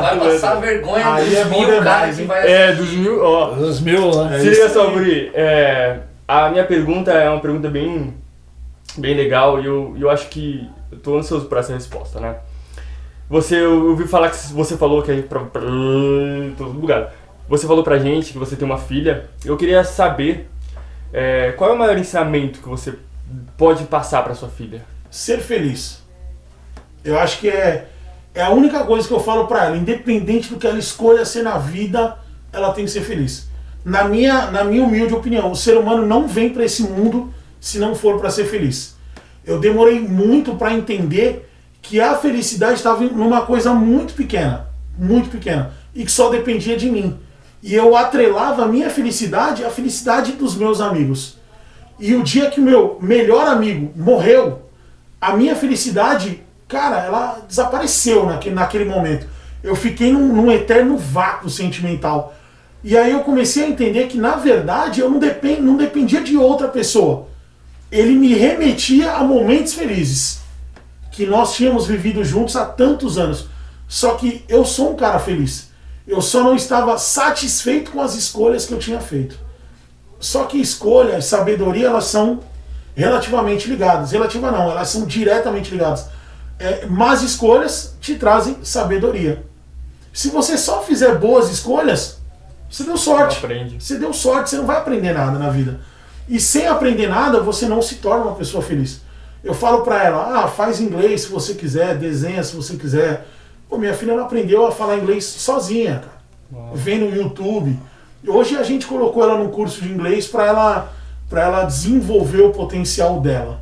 vai 0.01 0.15
né? 0.17 0.25
passar 0.33 0.55
vergonha 0.61 1.13
Aí 1.15 1.25
dos 1.29 1.39
é 1.39 1.45
mil 1.47 1.59
demais, 1.67 1.85
caras 1.85 2.17
que 2.17 2.23
vai 2.23 2.53
É, 2.53 2.73
dos 2.73 2.91
mil, 2.93 3.21
ó. 3.25 3.49
Os 3.51 3.81
mil, 3.81 4.25
né? 4.27 4.37
É 4.37 4.41
Se 4.41 4.49
liga 4.51 4.69
só. 4.69 4.87
Guri, 4.91 5.31
é, 5.35 5.97
a 6.29 6.49
minha 6.51 6.65
pergunta 6.65 7.11
é 7.13 7.29
uma 7.29 7.41
pergunta 7.41 7.69
bem, 7.69 8.15
bem 8.97 9.15
legal 9.15 9.61
e 9.61 9.67
eu, 9.67 9.95
eu 9.99 10.11
acho 10.11 10.29
que 10.29 10.69
tô 11.03 11.19
ansioso 11.19 11.47
por 11.47 11.59
essa 11.59 11.73
resposta, 11.73 12.21
né? 12.21 12.37
Você, 13.29 13.57
eu 13.57 13.91
ouvi 13.91 14.09
falar 14.09 14.31
que 14.31 14.37
você 14.53 14.77
falou 14.77 15.03
que 15.03 15.11
a 15.11 15.15
gente... 15.15 15.29
Tô 16.59 16.65
bugado. 16.67 17.11
Você 17.49 17.67
falou 17.67 17.85
pra 17.85 17.99
gente 17.99 18.33
que 18.33 18.39
você 18.39 18.57
tem 18.57 18.67
uma 18.67 18.79
filha. 18.79 19.29
Eu 19.45 19.57
queria 19.57 19.85
saber 19.85 20.51
é, 21.13 21.53
qual 21.53 21.71
é 21.71 21.73
o 21.73 21.79
maior 21.79 21.97
ensinamento 21.97 22.61
que 22.61 22.69
você 22.69 22.95
pode 23.57 23.85
passar 23.85 24.23
pra 24.25 24.35
sua 24.35 24.49
filha? 24.49 24.85
Ser 25.11 25.39
feliz. 25.39 26.03
Eu 27.05 27.19
acho 27.19 27.39
que 27.39 27.49
é, 27.49 27.89
é 28.35 28.43
a 28.43 28.51
única 28.51 28.85
coisa 28.85 29.07
que 29.07 29.15
eu 29.15 29.21
falo 29.21 29.47
pra 29.47 29.67
ela. 29.67 29.77
Independente 29.77 30.49
do 30.49 30.59
que 30.59 30.67
ela 30.67 30.79
escolha 30.79 31.25
ser 31.25 31.43
na 31.43 31.57
vida, 31.57 32.19
ela 32.53 32.73
tem 32.73 32.85
que 32.85 32.91
ser 32.91 33.03
feliz. 33.03 33.49
Na 33.85 34.05
minha, 34.05 34.51
na 34.51 34.65
minha 34.65 34.83
humilde 34.83 35.15
opinião, 35.15 35.51
o 35.51 35.57
ser 35.57 35.77
humano 35.77 36.05
não 36.05 36.29
vem 36.29 36.51
pra 36.51 36.65
esse 36.65 36.83
mundo 36.83 37.33
se 37.61 37.79
não 37.79 37.95
for 37.95 38.19
pra 38.19 38.31
ser 38.31 38.45
feliz. 38.47 38.97
Eu 39.45 39.59
demorei 39.59 40.01
muito 40.01 40.55
pra 40.55 40.73
entender 40.73 41.49
que 41.83 42.01
a 42.01 42.17
felicidade 42.17 42.75
estava 42.75 43.03
numa 43.05 43.43
coisa 43.43 43.73
muito 43.73 44.15
pequena, 44.15 44.69
muito 44.99 45.31
pequena, 45.31 45.73
e 45.95 46.05
que 46.05 46.11
só 46.11 46.31
dependia 46.31 46.77
de 46.77 46.91
mim. 46.91 47.19
E 47.63 47.75
eu 47.75 47.97
atrelava 47.97 48.65
a 48.65 48.69
minha 48.69 48.89
felicidade 48.89 49.65
à 49.65 49.71
felicidade 49.71 50.33
dos 50.33 50.57
meus 50.57 50.81
amigos. 50.81 51.37
E 51.99 52.15
o 52.15 52.23
dia 52.23 52.51
que 52.51 52.61
meu 52.61 52.99
melhor 53.03 53.47
amigo 53.47 53.93
morreu, 53.95 54.63
a 55.21 55.37
minha 55.37 55.55
felicidade, 55.55 56.43
cara, 56.67 57.05
ela 57.05 57.43
desapareceu 57.47 58.25
naquele, 58.25 58.55
naquele 58.55 58.85
momento. 58.87 59.27
Eu 59.63 59.77
fiquei 59.77 60.11
num, 60.11 60.29
num 60.29 60.51
eterno 60.51 60.97
vácuo 60.97 61.51
sentimental. 61.51 62.35
E 62.83 62.97
aí 62.97 63.11
eu 63.11 63.21
comecei 63.21 63.65
a 63.65 63.69
entender 63.69 64.07
que, 64.07 64.17
na 64.17 64.37
verdade, 64.37 65.01
eu 65.01 65.11
não, 65.11 65.19
depend, 65.19 65.61
não 65.61 65.77
dependia 65.77 66.23
de 66.23 66.39
outra 66.39 66.69
pessoa. 66.69 67.29
Ele 67.91 68.13
me 68.13 68.35
remetia 68.35 69.13
a 69.13 69.25
momentos 69.25 69.75
felizes 69.75 70.41
que 71.11 71.27
nós 71.27 71.55
tínhamos 71.55 71.87
vivido 71.87 72.25
juntos 72.25 72.57
há 72.57 72.65
tantos 72.65 73.19
anos. 73.19 73.47
Só 73.89 74.15
que 74.15 74.45
eu 74.49 74.65
sou 74.65 74.93
um 74.93 74.97
cara 74.97 75.19
feliz. 75.19 75.71
Eu 76.07 76.23
só 76.23 76.43
não 76.43 76.55
estava 76.55 76.97
satisfeito 76.99 77.91
com 77.91 78.01
as 78.01 78.15
escolhas 78.15 78.67
que 78.67 78.73
eu 78.73 78.79
tinha 78.79 79.01
feito. 79.01 79.39
Só 80.19 80.45
que 80.45 80.61
escolha 80.61 81.19
e 81.19 81.23
sabedoria, 81.23 81.87
elas 81.87 82.05
são 82.05 82.41
relativamente 82.95 83.69
ligadas. 83.69 84.13
Relativa 84.13 84.51
não, 84.51 84.71
elas 84.71 84.89
são 84.89 85.07
diretamente 85.07 85.71
ligadas. 85.71 86.07
É, 86.59 86.87
más 86.87 87.23
escolhas 87.23 87.97
te 88.01 88.15
trazem 88.15 88.59
sabedoria. 88.63 89.45
Se 90.13 90.29
você 90.29 90.59
só 90.59 90.83
fizer 90.83 91.19
boas 91.19 91.51
escolhas, 91.51 92.19
você 92.69 92.85
deu 92.85 92.97
sorte. 92.97 93.37
Você 93.81 93.97
deu 93.97 94.13
sorte, 94.13 94.51
você 94.51 94.57
não 94.57 94.67
vai 94.67 94.77
aprender 94.77 95.13
nada 95.13 95.39
na 95.39 95.51
vida. 95.51 95.81
E 96.31 96.39
sem 96.39 96.69
aprender 96.69 97.09
nada, 97.09 97.41
você 97.41 97.67
não 97.67 97.83
se 97.83 97.97
torna 97.97 98.27
uma 98.27 98.37
pessoa 98.37 98.63
feliz. 98.63 99.01
Eu 99.43 99.53
falo 99.53 99.83
pra 99.83 100.05
ela, 100.05 100.45
ah, 100.45 100.47
faz 100.47 100.81
inglês 100.81 101.23
se 101.23 101.29
você 101.29 101.55
quiser, 101.55 101.99
desenha 101.99 102.45
se 102.45 102.55
você 102.55 102.77
quiser. 102.77 103.27
Pô, 103.69 103.77
minha 103.77 103.95
filha 103.95 104.13
ela 104.13 104.23
aprendeu 104.23 104.65
a 104.65 104.71
falar 104.71 104.99
inglês 104.99 105.25
sozinha, 105.25 106.05
cara. 106.05 106.71
Vem 106.73 107.01
no 107.01 107.13
YouTube. 107.13 107.77
Hoje 108.25 108.57
a 108.57 108.63
gente 108.63 108.87
colocou 108.87 109.25
ela 109.25 109.39
num 109.39 109.51
curso 109.51 109.83
de 109.83 109.91
inglês 109.91 110.29
para 110.29 110.47
ela 110.47 110.93
para 111.29 111.43
ela 111.43 111.65
desenvolver 111.65 112.43
o 112.43 112.51
potencial 112.51 113.21
dela. 113.21 113.61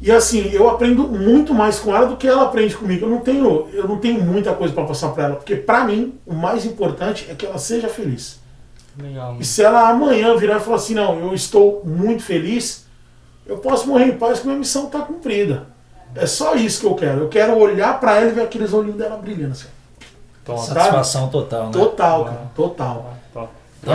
E 0.00 0.10
assim, 0.10 0.50
eu 0.52 0.68
aprendo 0.70 1.08
muito 1.08 1.52
mais 1.52 1.78
com 1.78 1.94
ela 1.94 2.06
do 2.06 2.16
que 2.16 2.26
ela 2.26 2.44
aprende 2.44 2.74
comigo. 2.76 3.04
Eu 3.04 3.10
não 3.10 3.20
tenho, 3.20 3.68
eu 3.74 3.86
não 3.86 3.98
tenho 3.98 4.22
muita 4.22 4.54
coisa 4.54 4.72
para 4.72 4.84
passar 4.84 5.10
para 5.10 5.24
ela, 5.24 5.36
porque 5.36 5.56
para 5.56 5.84
mim 5.84 6.14
o 6.26 6.34
mais 6.34 6.64
importante 6.64 7.26
é 7.30 7.34
que 7.34 7.44
ela 7.44 7.58
seja 7.58 7.88
feliz. 7.88 8.42
Legal. 8.96 9.36
E 9.40 9.44
se 9.44 9.62
ela 9.62 9.88
amanhã 9.88 10.36
virar 10.36 10.56
e 10.56 10.60
falar 10.60 10.76
assim, 10.76 10.94
não, 10.94 11.18
eu 11.18 11.34
estou 11.34 11.82
muito 11.84 12.22
feliz, 12.22 12.86
eu 13.46 13.58
posso 13.58 13.88
morrer 13.88 14.06
em 14.06 14.16
paz 14.16 14.40
que 14.40 14.46
minha 14.46 14.58
missão 14.58 14.86
está 14.86 15.00
cumprida. 15.00 15.66
É 16.14 16.26
só 16.26 16.54
isso 16.54 16.80
que 16.80 16.86
eu 16.86 16.94
quero. 16.94 17.20
Eu 17.22 17.28
quero 17.28 17.58
olhar 17.58 17.98
para 17.98 18.16
ela 18.16 18.30
e 18.30 18.32
ver 18.32 18.42
aqueles 18.42 18.72
olhinhos 18.72 18.96
dela 18.96 19.16
brilhando 19.16 19.52
assim. 19.52 19.66
Satisfação 20.46 21.28
total, 21.28 21.66
né? 21.66 21.72
Total, 21.72 22.24
cara. 22.24 22.40
Total. 22.54 23.14
Top. 23.32 23.48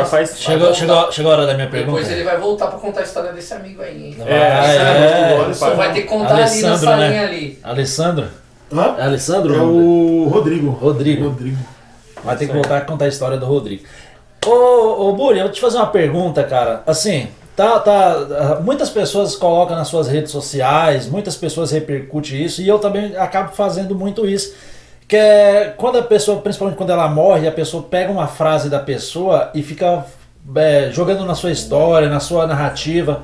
Faz... 0.07 0.39
Chegou, 0.39 0.73
chegou, 0.73 1.11
chegou 1.11 1.31
a 1.31 1.35
hora 1.35 1.47
da 1.47 1.53
minha 1.53 1.69
pergunta. 1.69 1.97
Depois 1.97 2.11
ele 2.11 2.23
vai 2.23 2.38
voltar 2.38 2.67
pra 2.67 2.80
contar 2.80 3.01
a 3.01 3.03
história 3.03 3.31
desse 3.34 3.53
amigo 3.53 3.81
aí, 3.81 4.07
hein? 4.07 4.15
Vai, 4.17 4.27
É, 4.27 4.35
é, 4.35 5.49
é, 5.49 5.53
Só 5.53 5.73
vai 5.76 5.93
ter 5.93 6.01
que 6.01 6.07
contar 6.07 6.35
ali 6.35 6.38
na 6.38 6.43
Alessandro, 6.43 6.85
salinha 6.85 7.09
né? 7.09 7.26
ali. 7.26 7.59
Alessandro? 7.63 8.27
Hã? 8.71 8.95
É 8.97 9.03
Alessandro? 9.03 9.55
É 9.55 9.61
o 9.61 10.27
Rodrigo. 10.30 10.71
Rodrigo. 10.71 11.30
Rodrigo. 11.30 11.57
Vai 12.23 12.35
ter 12.35 12.47
que 12.47 12.53
voltar 12.53 12.77
a 12.77 12.81
contar 12.81 13.05
a 13.05 13.07
história 13.07 13.38
do 13.38 13.45
Rodrigo. 13.45 13.84
Ô, 14.45 15.10
ô 15.10 15.14
Buri, 15.14 15.40
eu 15.40 15.45
vou 15.45 15.53
te 15.53 15.60
fazer 15.60 15.78
uma 15.78 15.88
pergunta, 15.88 16.44
cara. 16.44 16.82
Assim, 16.88 17.28
tá, 17.56 17.80
tá, 17.80 18.60
muitas 18.64 18.90
pessoas 18.90 19.36
colocam 19.36 19.76
nas 19.76 19.88
suas 19.88 20.07
redes 20.07 20.32
sociais, 20.32 21.07
muitas 21.07 21.36
pessoas 21.36 21.72
repercutem 21.72 22.44
isso, 22.44 22.61
e 22.61 22.68
eu 22.68 22.80
também 22.80 23.16
acabo 23.18 23.53
fazendo 23.53 23.94
muito 23.94 24.26
isso. 24.26 24.56
Que 25.07 25.18
é 25.18 25.74
quando 25.76 25.98
a 25.98 26.03
pessoa, 26.03 26.40
principalmente 26.40 26.78
quando 26.78 26.91
ela 26.91 27.07
morre, 27.07 27.48
a 27.48 27.52
pessoa 27.52 27.84
pega 27.84 28.11
uma 28.11 28.28
frase 28.28 28.70
da 28.70 28.80
pessoa 28.80 29.49
e 29.53 29.64
fica 29.64 30.06
é, 30.56 30.90
jogando 30.91 31.26
na 31.26 31.36
sua 31.36 31.52
história, 31.52 32.07
na 32.07 32.20
sua 32.20 32.48
narrativa. 32.48 33.24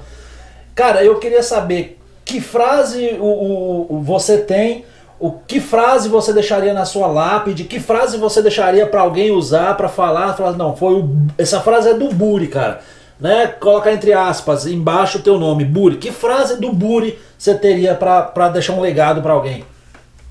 Cara, 0.73 1.03
eu 1.03 1.19
queria 1.19 1.43
saber 1.43 1.99
que 2.25 2.41
frase 2.41 3.15
o, 3.19 3.23
o, 3.23 3.95
o 3.95 4.01
você 4.01 4.39
tem, 4.39 4.83
o 5.19 5.31
que 5.31 5.59
frase 5.59 6.09
você 6.09 6.33
deixaria 6.33 6.73
na 6.73 6.85
sua 6.85 7.07
lápide, 7.07 7.63
que 7.63 7.79
frase 7.79 8.17
você 8.17 8.41
deixaria 8.41 8.85
para 8.85 9.01
alguém 9.01 9.31
usar 9.31 9.75
para 9.75 9.87
falar, 9.87 10.33
falar 10.33 10.53
não, 10.53 10.75
foi 10.75 10.93
o, 10.93 11.09
essa 11.37 11.61
frase 11.61 11.89
é 11.89 11.93
do 11.93 12.09
Buri, 12.09 12.47
cara. 12.47 12.81
Né? 13.19 13.47
Coloca 13.47 13.91
entre 13.91 14.11
aspas 14.11 14.65
embaixo 14.65 15.19
o 15.19 15.21
teu 15.21 15.39
nome, 15.39 15.63
Buri. 15.63 15.97
Que 15.97 16.11
frase 16.11 16.59
do 16.59 16.73
Buri 16.73 17.17
você 17.37 17.55
teria 17.55 17.95
para 17.95 18.49
deixar 18.49 18.73
um 18.73 18.81
legado 18.81 19.21
para 19.21 19.31
alguém? 19.31 19.63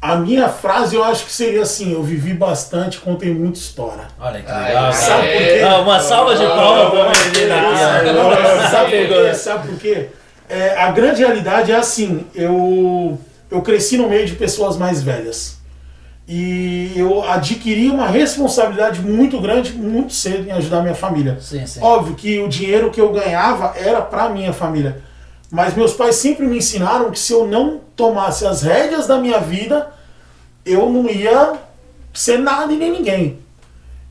A 0.02 0.16
minha 0.16 0.50
frase 0.50 0.96
eu 0.96 1.02
acho 1.02 1.24
que 1.24 1.32
seria 1.32 1.62
assim: 1.62 1.94
eu 1.94 2.02
vivi 2.02 2.34
bastante, 2.34 2.98
contei 2.98 3.32
muita 3.32 3.58
história. 3.58 4.04
Olha 4.20 4.42
que 4.42 4.52
legal. 4.52 4.84
ai. 4.84 4.92
Sabe 4.92 5.28
por 5.28 5.38
quê? 5.38 5.60
Não, 5.62 5.82
uma 5.82 5.98
salva 5.98 6.36
de 6.36 6.44
palmas 6.44 6.90
pra 6.90 7.24
menina 7.24 7.54
aqui, 7.56 8.08
ó. 8.10 8.68
Sabe 8.68 9.06
por 9.06 9.08
quê? 9.08 9.34
Sabe 9.34 9.68
por 9.68 9.78
quê? 9.78 10.08
É, 10.46 10.76
a 10.78 10.90
grande 10.90 11.22
realidade 11.22 11.72
é 11.72 11.76
assim: 11.76 12.26
eu, 12.34 13.18
eu 13.54 13.62
cresci 13.62 13.96
no 13.96 14.08
meio 14.08 14.26
de 14.26 14.34
pessoas 14.34 14.76
mais 14.76 15.00
velhas. 15.00 15.58
E 16.26 16.92
eu 16.96 17.22
adquiri 17.22 17.88
uma 17.88 18.08
responsabilidade 18.08 19.00
muito 19.00 19.40
grande, 19.40 19.72
muito 19.72 20.12
cedo, 20.12 20.48
em 20.48 20.52
ajudar 20.52 20.82
minha 20.82 20.94
família. 20.94 21.38
Sim, 21.40 21.64
sim. 21.64 21.80
Óbvio 21.80 22.16
que 22.16 22.40
o 22.40 22.48
dinheiro 22.48 22.90
que 22.90 23.00
eu 23.00 23.12
ganhava 23.12 23.74
era 23.76 24.02
para 24.02 24.28
minha 24.28 24.52
família. 24.52 25.00
Mas 25.50 25.74
meus 25.76 25.92
pais 25.92 26.16
sempre 26.16 26.46
me 26.46 26.58
ensinaram 26.58 27.12
que 27.12 27.18
se 27.18 27.32
eu 27.32 27.46
não 27.46 27.80
tomasse 27.94 28.44
as 28.44 28.62
rédeas 28.62 29.06
da 29.06 29.18
minha 29.18 29.38
vida, 29.38 29.92
eu 30.66 30.90
não 30.90 31.08
ia 31.08 31.54
ser 32.12 32.38
nada 32.38 32.72
e 32.72 32.76
nem 32.76 32.90
ninguém. 32.90 33.38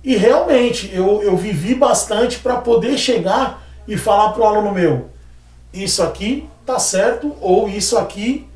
E 0.01 0.15
realmente, 0.15 0.89
eu, 0.93 1.21
eu 1.21 1.35
vivi 1.35 1.75
bastante 1.75 2.39
para 2.39 2.57
poder 2.57 2.97
chegar 2.97 3.61
e 3.85 3.97
falar 3.97 4.29
para 4.29 4.43
o 4.43 4.45
aluno 4.45 4.71
meu: 4.71 5.09
isso 5.73 6.01
aqui 6.01 6.47
tá 6.65 6.79
certo, 6.79 7.35
ou 7.41 7.67
isso 7.67 7.97
aqui 7.97 8.47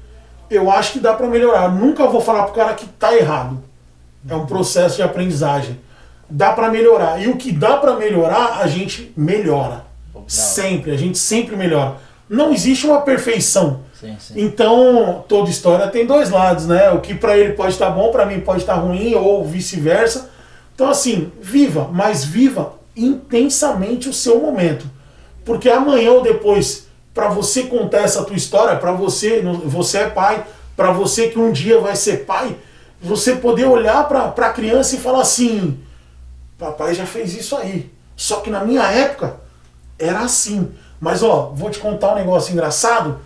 eu 0.50 0.72
acho 0.72 0.94
que 0.94 1.00
dá 1.00 1.14
para 1.14 1.28
melhorar. 1.28 1.70
Nunca 1.70 2.08
vou 2.08 2.22
falar 2.22 2.44
pro 2.44 2.54
cara 2.54 2.74
que 2.74 2.86
tá 2.86 3.16
errado. 3.16 3.62
É 4.30 4.36
um 4.36 4.46
processo 4.46 4.98
de 4.98 5.04
aprendizagem. 5.04 5.80
Dá 6.30 6.52
para 6.52 6.70
melhorar. 6.70 7.22
E 7.22 7.28
o 7.28 7.38
que 7.38 7.52
dá 7.52 7.78
para 7.78 7.96
melhorar, 7.96 8.60
a 8.62 8.68
gente 8.68 9.14
melhora. 9.16 9.86
Sempre, 10.28 10.92
a 10.92 10.98
gente 10.98 11.18
sempre 11.18 11.56
melhora. 11.56 11.96
Não 12.30 12.52
existe 12.52 12.86
uma 12.86 13.02
perfeição. 13.02 13.82
Sim, 13.94 14.16
sim. 14.20 14.34
Então, 14.36 15.24
toda 15.28 15.50
história 15.50 15.88
tem 15.88 16.06
dois 16.06 16.30
lados, 16.30 16.68
né? 16.68 16.92
O 16.92 17.00
que 17.00 17.16
pra 17.16 17.38
ele 17.38 17.54
pode 17.54 17.74
estar 17.74 17.90
bom, 17.90 18.12
pra 18.12 18.26
mim 18.26 18.42
pode 18.42 18.60
estar 18.60 18.76
ruim, 18.76 19.16
ou 19.16 19.46
vice-versa. 19.46 20.30
Então, 20.76 20.90
assim, 20.90 21.32
viva, 21.42 21.90
mas 21.92 22.26
viva 22.26 22.74
intensamente 22.96 24.10
o 24.10 24.14
seu 24.14 24.40
momento. 24.40 24.86
Porque 25.46 25.70
amanhã 25.70 26.12
ou 26.12 26.22
depois, 26.22 26.87
pra 27.18 27.30
você 27.30 27.64
contar 27.64 28.02
essa 28.02 28.24
tua 28.24 28.36
história, 28.36 28.78
pra 28.78 28.92
você, 28.92 29.42
você 29.66 29.98
é 29.98 30.10
pai, 30.12 30.46
pra 30.76 30.92
você 30.92 31.30
que 31.30 31.40
um 31.40 31.52
dia 31.52 31.82
vai 31.82 31.96
ser 31.96 32.26
pai, 32.26 32.56
você 33.02 33.36
poder 33.38 33.66
olhar 33.66 34.08
pra, 34.08 34.28
pra 34.28 34.54
criança 34.54 34.96
e 34.96 35.00
falar 35.00 35.22
assim: 35.22 35.80
papai 36.60 36.94
já 36.94 37.08
fez 37.08 37.36
isso 37.36 37.56
aí. 37.56 37.92
Só 38.16 38.42
que 38.42 38.52
na 38.52 38.64
minha 38.64 38.84
época 38.84 39.38
era 39.98 40.20
assim. 40.20 40.72
Mas 41.00 41.24
ó, 41.24 41.52
vou 41.56 41.72
te 41.72 41.80
contar 41.80 42.12
um 42.14 42.18
negócio 42.18 42.54
engraçado. 42.54 43.20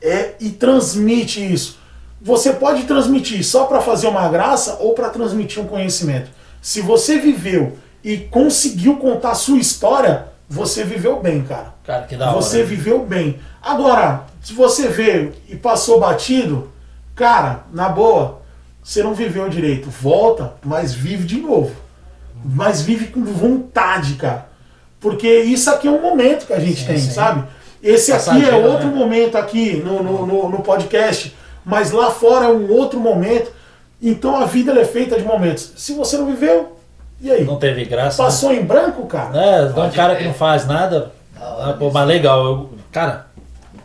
É 0.00 0.34
e 0.40 0.50
transmite 0.50 1.40
isso. 1.40 1.78
Você 2.20 2.52
pode 2.52 2.82
transmitir 2.84 3.44
só 3.44 3.66
para 3.66 3.80
fazer 3.80 4.08
uma 4.08 4.28
graça 4.28 4.78
ou 4.80 4.94
para 4.94 5.10
transmitir 5.10 5.62
um 5.62 5.68
conhecimento. 5.68 6.28
Se 6.60 6.80
você 6.80 7.18
viveu 7.18 7.78
e 8.02 8.18
conseguiu 8.18 8.96
contar 8.96 9.30
a 9.30 9.36
sua 9.36 9.58
história, 9.58 10.31
você 10.52 10.84
viveu 10.84 11.18
bem, 11.18 11.42
cara. 11.42 11.72
Cara, 11.82 12.02
que 12.02 12.14
da 12.14 12.30
hora. 12.30 12.34
Você 12.34 12.62
viveu 12.62 13.04
bem. 13.04 13.40
Agora, 13.62 14.26
se 14.42 14.52
você 14.52 14.88
veio 14.88 15.32
e 15.48 15.56
passou 15.56 15.98
batido, 15.98 16.70
cara, 17.14 17.64
na 17.72 17.88
boa, 17.88 18.42
você 18.82 19.02
não 19.02 19.14
viveu 19.14 19.48
direito. 19.48 19.88
Volta, 19.88 20.54
mas 20.62 20.92
vive 20.92 21.24
de 21.24 21.40
novo. 21.40 21.74
Mas 22.44 22.82
vive 22.82 23.06
com 23.06 23.24
vontade, 23.24 24.14
cara. 24.16 24.48
Porque 25.00 25.40
isso 25.40 25.70
aqui 25.70 25.88
é 25.88 25.90
um 25.90 26.02
momento 26.02 26.46
que 26.46 26.52
a 26.52 26.60
gente 26.60 26.80
Sim, 26.80 26.86
tem, 26.86 26.98
sim. 26.98 27.10
sabe? 27.12 27.44
Esse 27.82 28.12
aqui 28.12 28.46
é 28.46 28.54
outro 28.54 28.88
né? 28.88 28.94
momento 28.94 29.36
aqui 29.36 29.76
no, 29.76 30.02
no, 30.02 30.26
no, 30.26 30.48
no 30.50 30.58
podcast, 30.60 31.34
mas 31.64 31.90
lá 31.90 32.10
fora 32.10 32.44
é 32.44 32.48
um 32.48 32.70
outro 32.70 33.00
momento. 33.00 33.50
Então 34.00 34.36
a 34.36 34.44
vida 34.44 34.78
é 34.78 34.84
feita 34.84 35.16
de 35.16 35.24
momentos. 35.24 35.72
Se 35.76 35.94
você 35.94 36.18
não 36.18 36.26
viveu, 36.26 36.76
e 37.22 37.30
aí? 37.30 37.44
Não 37.44 37.56
teve 37.56 37.84
graça. 37.84 38.20
né? 38.22 38.28
Passou 38.28 38.52
em 38.52 38.62
branco, 38.64 39.06
cara? 39.06 39.36
É, 39.38 39.62
um 39.66 39.90
cara 39.90 40.14
crer. 40.14 40.18
que 40.18 40.24
não 40.24 40.34
faz 40.34 40.66
nada. 40.66 41.12
Da 41.38 41.46
hora 41.48 41.70
Ah, 41.70 41.72
pô, 41.74 41.90
mas 41.90 42.06
legal. 42.06 42.44
Eu, 42.44 42.70
cara, 42.90 43.26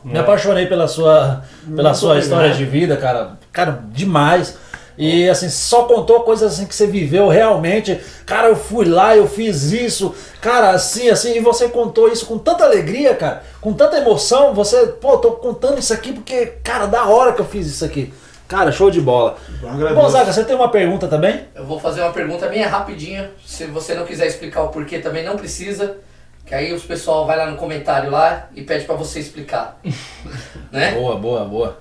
me 0.04 0.18
É. 0.18 0.20
apaixonei 0.20 0.66
pela 0.66 0.88
sua, 0.88 1.44
pela 1.76 1.94
sua 1.94 2.18
história 2.20 2.54
de 2.54 2.66
vida, 2.66 2.98
cara. 2.98 3.32
Cara, 3.52 3.80
demais. 3.92 4.58
E 5.00 5.30
assim, 5.30 5.48
só 5.48 5.84
contou 5.84 6.22
coisas 6.22 6.54
assim 6.54 6.66
que 6.66 6.74
você 6.74 6.88
viveu 6.88 7.28
realmente. 7.28 8.00
Cara, 8.26 8.48
eu 8.48 8.56
fui 8.56 8.84
lá, 8.86 9.16
eu 9.16 9.28
fiz 9.28 9.72
isso. 9.72 10.14
Cara, 10.42 10.72
assim, 10.72 11.08
assim, 11.10 11.36
e 11.36 11.40
você 11.40 11.70
contou 11.70 12.08
isso 12.08 12.26
com 12.26 12.40
tanta 12.40 12.64
alegria, 12.64 13.14
cara, 13.14 13.44
com 13.62 13.74
tanta 13.74 13.98
emoção. 13.98 14.56
Você, 14.56 14.88
pô, 14.88 15.18
tô 15.20 15.34
contando 15.34 15.78
isso 15.78 15.94
aqui 15.94 16.14
porque, 16.14 16.48
cara, 16.64 16.88
da 16.88 17.06
hora 17.06 17.34
que 17.34 17.42
eu 17.42 17.46
fiz 17.46 17.68
isso 17.68 17.86
aqui. 17.86 18.12
Cara, 18.48 18.72
show 18.72 18.90
de 18.90 19.02
bola. 19.02 19.38
Agradeço. 19.62 20.02
Gonzaga, 20.02 20.32
você 20.32 20.44
tem 20.44 20.56
uma 20.56 20.72
pergunta 20.72 21.08
também? 21.08 21.46
Eu 21.54 21.66
vou 21.66 21.80
fazer 21.80 22.02
uma 22.02 22.14
pergunta 22.14 22.48
minha 22.50 22.68
rapidinha. 22.68 23.32
Se 23.46 23.66
você 23.66 23.94
não 23.94 24.06
quiser 24.06 24.28
explicar 24.28 24.64
o 24.64 24.70
porquê, 24.70 25.00
também 25.00 25.24
não 25.24 25.36
precisa. 25.36 25.98
Que 26.46 26.56
aí 26.56 26.72
os 26.74 26.84
pessoal 26.84 27.26
vai 27.28 27.36
lá 27.38 27.46
no 27.52 27.58
comentário 27.58 28.10
lá 28.10 28.48
e 28.56 28.62
pede 28.62 28.86
pra 28.86 28.96
você 28.96 29.20
explicar. 29.20 29.78
né? 30.72 30.92
Boa, 30.94 31.18
boa, 31.18 31.44
boa. 31.44 31.78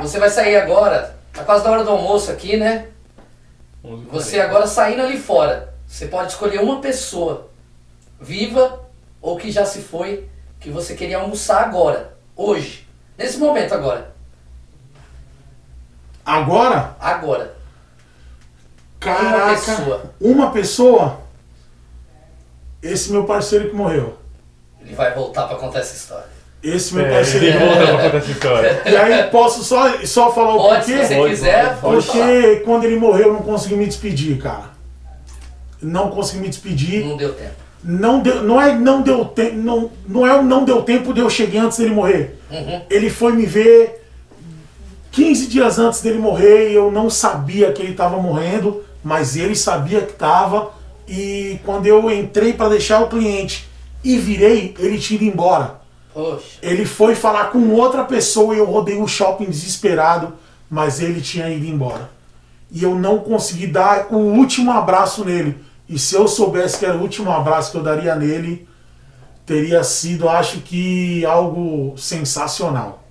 Você 0.00 0.18
vai 0.18 0.30
sair 0.30 0.56
agora, 0.56 1.14
tá 1.32 1.44
quase 1.44 1.64
na 1.64 1.70
hora 1.70 1.84
do 1.84 1.90
almoço 1.90 2.30
aqui, 2.30 2.56
né? 2.56 2.86
Você 4.10 4.40
agora 4.40 4.66
saindo 4.66 5.02
ali 5.02 5.18
fora, 5.18 5.74
você 5.86 6.06
pode 6.06 6.30
escolher 6.30 6.60
uma 6.60 6.80
pessoa, 6.80 7.50
viva 8.20 8.80
ou 9.20 9.36
que 9.36 9.50
já 9.50 9.64
se 9.64 9.80
foi, 9.80 10.28
que 10.60 10.70
você 10.70 10.94
queria 10.94 11.18
almoçar 11.18 11.62
agora, 11.62 12.16
hoje, 12.36 12.86
nesse 13.18 13.38
momento 13.38 13.74
agora, 13.74 14.11
Agora, 16.24 16.96
agora. 17.00 17.54
Uma 19.04 19.14
caraca, 19.14 19.54
pessoa. 19.54 20.02
uma 20.20 20.50
pessoa, 20.52 21.20
esse 22.82 23.10
meu 23.10 23.24
parceiro 23.24 23.68
que 23.70 23.74
morreu. 23.74 24.16
Ele 24.80 24.94
vai 24.94 25.12
voltar 25.14 25.46
pra 25.48 25.56
contar 25.56 25.80
essa 25.80 25.94
história. 25.96 26.26
Esse 26.62 26.94
meu 26.94 27.04
É, 27.06 27.10
parceiro 27.10 27.58
voltar 27.58 27.66
morreu. 27.74 27.86
pra 27.94 28.02
contar 28.04 28.16
essa 28.18 28.30
história. 28.30 28.82
E 28.86 28.96
aí 28.96 29.24
posso 29.30 29.64
só, 29.64 29.98
só 30.04 30.32
falar 30.32 30.54
o 30.54 30.58
Pode, 30.58 30.84
se 30.84 30.92
porquê? 30.92 31.06
você 31.06 31.14
Pode, 31.16 31.30
quiser, 31.30 31.66
pode, 31.68 31.80
pode 31.80 32.06
falar. 32.06 32.24
Porque 32.26 32.56
quando 32.64 32.84
ele 32.84 32.96
morreu 32.96 33.26
eu 33.28 33.32
não 33.32 33.42
consegui 33.42 33.74
me 33.74 33.86
despedir, 33.86 34.38
cara. 34.38 34.70
Não 35.80 36.10
consegui 36.10 36.42
me 36.42 36.48
despedir. 36.48 37.04
Não 37.04 37.16
deu 37.16 37.32
tempo. 37.34 37.54
Não 37.82 38.20
deu, 38.20 38.44
não 38.44 38.62
é 38.62 38.72
não 38.76 39.02
deu 39.02 39.24
tempo, 39.24 39.56
não, 39.56 39.90
não 40.06 40.24
é 40.24 40.32
o 40.38 40.42
não 40.44 40.64
deu 40.64 40.82
tempo 40.82 41.12
de 41.12 41.18
eu 41.20 41.28
chegar 41.28 41.64
antes 41.64 41.78
dele 41.78 41.90
morrer. 41.92 42.38
Uhum. 42.48 42.80
Ele 42.88 43.10
foi 43.10 43.32
me 43.32 43.44
ver 43.44 44.01
15 45.12 45.46
dias 45.46 45.78
antes 45.78 46.00
dele 46.00 46.18
morrer 46.18 46.72
eu 46.72 46.90
não 46.90 47.08
sabia 47.08 47.70
que 47.70 47.82
ele 47.82 47.92
estava 47.92 48.16
morrendo, 48.16 48.82
mas 49.04 49.36
ele 49.36 49.54
sabia 49.54 50.00
que 50.00 50.12
estava. 50.12 50.72
E 51.06 51.60
quando 51.64 51.86
eu 51.86 52.10
entrei 52.10 52.54
para 52.54 52.70
deixar 52.70 53.02
o 53.02 53.08
cliente 53.08 53.68
e 54.02 54.18
virei, 54.18 54.74
ele 54.78 54.98
tinha 54.98 55.20
ido 55.20 55.30
embora. 55.30 55.82
Poxa, 56.14 56.58
Ele 56.60 56.84
foi 56.84 57.14
falar 57.14 57.46
com 57.46 57.70
outra 57.70 58.04
pessoa 58.04 58.54
e 58.54 58.58
eu 58.58 58.66
rodei 58.66 58.98
o 58.98 59.08
shopping 59.08 59.46
desesperado, 59.46 60.34
mas 60.68 61.00
ele 61.00 61.20
tinha 61.20 61.48
ido 61.48 61.66
embora. 61.66 62.10
E 62.70 62.82
eu 62.82 62.94
não 62.94 63.18
consegui 63.18 63.66
dar 63.66 64.08
o 64.10 64.16
último 64.16 64.70
abraço 64.70 65.24
nele. 65.24 65.56
E 65.88 65.98
se 65.98 66.14
eu 66.14 66.26
soubesse 66.26 66.78
que 66.78 66.86
era 66.86 66.96
o 66.96 67.02
último 67.02 67.30
abraço 67.30 67.70
que 67.70 67.76
eu 67.76 67.82
daria 67.82 68.14
nele, 68.14 68.66
teria 69.44 69.82
sido, 69.84 70.28
acho 70.28 70.58
que, 70.60 71.24
algo 71.26 71.94
sensacional. 71.98 73.01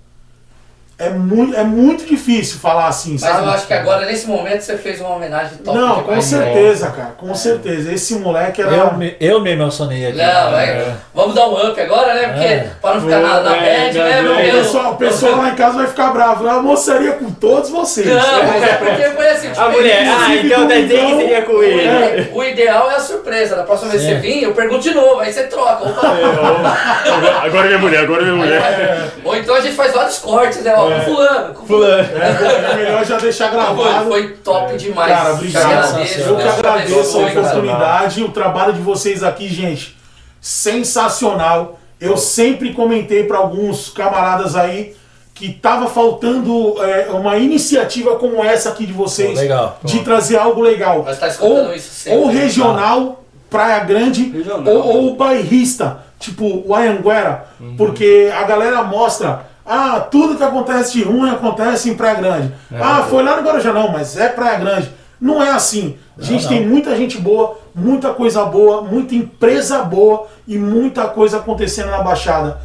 É 1.05 1.09
muito, 1.09 1.55
é 1.57 1.63
muito 1.63 2.05
difícil 2.05 2.59
falar 2.59 2.87
assim, 2.87 3.11
Mas 3.13 3.21
sabe? 3.21 3.45
eu 3.47 3.51
acho 3.51 3.67
que 3.67 3.73
agora, 3.73 4.05
nesse 4.05 4.27
momento, 4.27 4.61
você 4.61 4.77
fez 4.77 4.99
uma 5.01 5.15
homenagem 5.15 5.57
top 5.57 5.77
Não, 5.77 6.03
com 6.03 6.21
certeza, 6.21 6.89
cara, 6.91 7.11
com 7.17 7.33
certeza. 7.35 7.91
Esse 7.91 8.15
moleque 8.15 8.61
era. 8.61 8.71
Eu, 8.71 8.93
me- 8.93 9.15
eu 9.19 9.41
me 9.41 9.51
emocionei 9.51 10.07
aqui. 10.07 10.17
Não, 10.17 10.57
é, 10.57 10.93
vamos 11.13 11.35
dar 11.35 11.47
um 11.47 11.69
up 11.69 11.79
agora, 11.79 12.13
né? 12.13 12.27
Porque 12.29 12.45
É. 12.45 12.67
para 12.81 12.95
não 12.95 13.01
ficar 13.01 13.19
na, 13.19 13.39
na 13.41 13.55
É, 13.57 13.85
bad, 13.85 13.97
não, 13.97 14.05
né? 14.05 14.21
não, 14.21 14.33
O 14.33 14.51
pessoal, 14.63 14.91
o 14.93 14.95
pessoal 14.97 15.35
lá 15.37 15.49
em 15.49 15.55
casa 15.55 15.77
vai 15.77 15.87
ficar 15.87 16.11
bravo. 16.11 16.43
Eu 16.45 16.51
almoçaria 16.51 17.11
com 17.13 17.31
todos 17.31 17.69
vocês. 17.69 18.07
Não, 18.07 18.43
mas 18.47 18.63
é 18.63 18.73
porque 18.75 19.03
foi 19.11 19.27
assim. 19.29 19.49
tipo, 19.49 19.61
A 19.61 19.69
mulher, 19.69 20.07
ah, 20.07 20.35
então 20.35 20.67
dizendo 20.67 20.87
que 21.07 21.15
seria 21.17 21.41
com 21.43 21.53
O, 21.53 21.63
ele. 21.63 21.81
ide- 22.21 22.29
o 22.33 22.43
ideal 22.43 22.91
é 22.91 22.95
a 22.95 22.99
surpresa. 22.99 23.55
Da 23.55 23.63
próxima 23.63 23.91
vez 23.91 24.03
que 24.03 24.09
você 24.09 24.15
vir, 24.19 24.43
eu 24.43 24.53
pergunto 24.53 24.81
de 24.81 24.93
novo, 24.93 25.19
aí 25.19 25.31
você 25.33 25.43
troca. 25.43 25.89
Opa. 25.89 26.77
Agora, 27.05 27.41
agora 27.45 27.65
é 27.65 27.67
minha 27.69 27.79
mulher, 27.79 27.99
agora 28.03 28.21
é 28.21 28.25
minha 28.25 28.37
mulher. 28.37 29.11
Ou 29.23 29.35
então 29.35 29.55
a 29.55 29.61
gente 29.61 29.75
faz 29.75 29.93
vários 29.93 30.17
cortes, 30.19 30.61
né? 30.63 30.73
Ó, 30.91 30.99
com 30.99 31.15
fulano, 31.15 31.53
com 31.53 31.65
fulano. 31.65 32.09
É, 32.17 32.71
é 32.71 32.75
melhor 32.75 33.05
já 33.05 33.17
deixar 33.17 33.49
Foi, 33.49 33.57
gravado. 33.57 34.09
foi 34.09 34.27
top 34.43 34.77
demais. 34.77 35.11
Cara, 35.11 35.33
obrigado. 35.33 35.65
agradeço, 35.65 36.19
Eu 36.19 36.35
que 36.35 36.47
agradeço 36.47 37.19
a 37.19 37.25
oportunidade. 37.27 38.23
O 38.23 38.29
trabalho 38.29 38.73
de 38.73 38.81
vocês 38.81 39.23
aqui, 39.23 39.47
gente, 39.47 39.97
sensacional. 40.39 41.79
Eu 41.99 42.17
sempre 42.17 42.73
comentei 42.73 43.23
para 43.25 43.37
alguns 43.37 43.89
camaradas 43.89 44.55
aí 44.55 44.95
que 45.41 45.53
tava 45.53 45.87
faltando 45.87 46.75
é, 46.83 47.09
uma 47.09 47.37
iniciativa 47.37 48.15
como 48.15 48.43
essa 48.43 48.69
aqui 48.69 48.85
de 48.85 48.93
vocês. 48.93 49.33
Pô, 49.33 49.39
legal. 49.39 49.79
De 49.83 49.99
trazer 50.01 50.37
algo 50.37 50.61
legal. 50.61 51.03
Mas 51.03 51.19
tá 51.19 51.27
escutando 51.27 51.69
ou, 51.69 51.75
isso 51.75 51.91
sempre. 51.91 52.19
ou 52.19 52.27
regional, 52.27 53.23
Praia 53.49 53.79
Grande, 53.83 54.29
Regional. 54.29 54.73
ou, 54.73 55.03
ou 55.03 55.15
bairrista, 55.15 55.99
tipo 56.19 56.63
o 56.65 56.75
Anhanguera. 56.75 57.45
Porque 57.77 58.31
a 58.35 58.43
galera 58.43 58.83
mostra. 58.83 59.50
Ah, 59.73 60.01
tudo 60.01 60.35
que 60.35 60.43
acontece 60.43 60.91
de 60.97 61.03
ruim 61.03 61.29
acontece 61.29 61.89
em 61.89 61.95
Praia 61.95 62.15
Grande. 62.15 62.53
ah, 62.77 63.05
foi 63.09 63.23
lá 63.23 63.37
no 63.37 63.47
Guarujá, 63.47 63.71
não, 63.71 63.89
mas 63.89 64.17
é 64.17 64.27
Praia 64.27 64.59
Grande. 64.59 64.91
Não 65.19 65.41
é 65.41 65.49
assim. 65.51 65.95
A 66.19 66.23
gente 66.23 66.43
não. 66.43 66.49
tem 66.49 66.67
muita 66.67 66.93
gente 66.93 67.17
boa, 67.17 67.57
muita 67.73 68.09
coisa 68.09 68.43
boa, 68.43 68.81
muita 68.81 69.15
empresa 69.15 69.81
boa 69.81 70.27
e 70.45 70.57
muita 70.57 71.07
coisa 71.07 71.37
acontecendo 71.37 71.89
na 71.89 72.01
Baixada. 72.01 72.59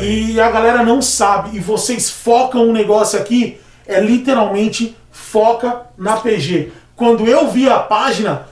E 0.00 0.40
a 0.40 0.52
galera 0.52 0.84
não 0.84 1.02
sabe. 1.02 1.56
E 1.56 1.58
vocês 1.58 2.08
focam 2.08 2.68
um 2.68 2.72
negócio 2.72 3.18
aqui, 3.18 3.60
é 3.84 3.98
literalmente 3.98 4.96
foca 5.10 5.80
na 5.98 6.18
PG. 6.18 6.70
Quando 6.94 7.26
eu 7.26 7.48
vi 7.48 7.68
a 7.68 7.80
página, 7.80 8.42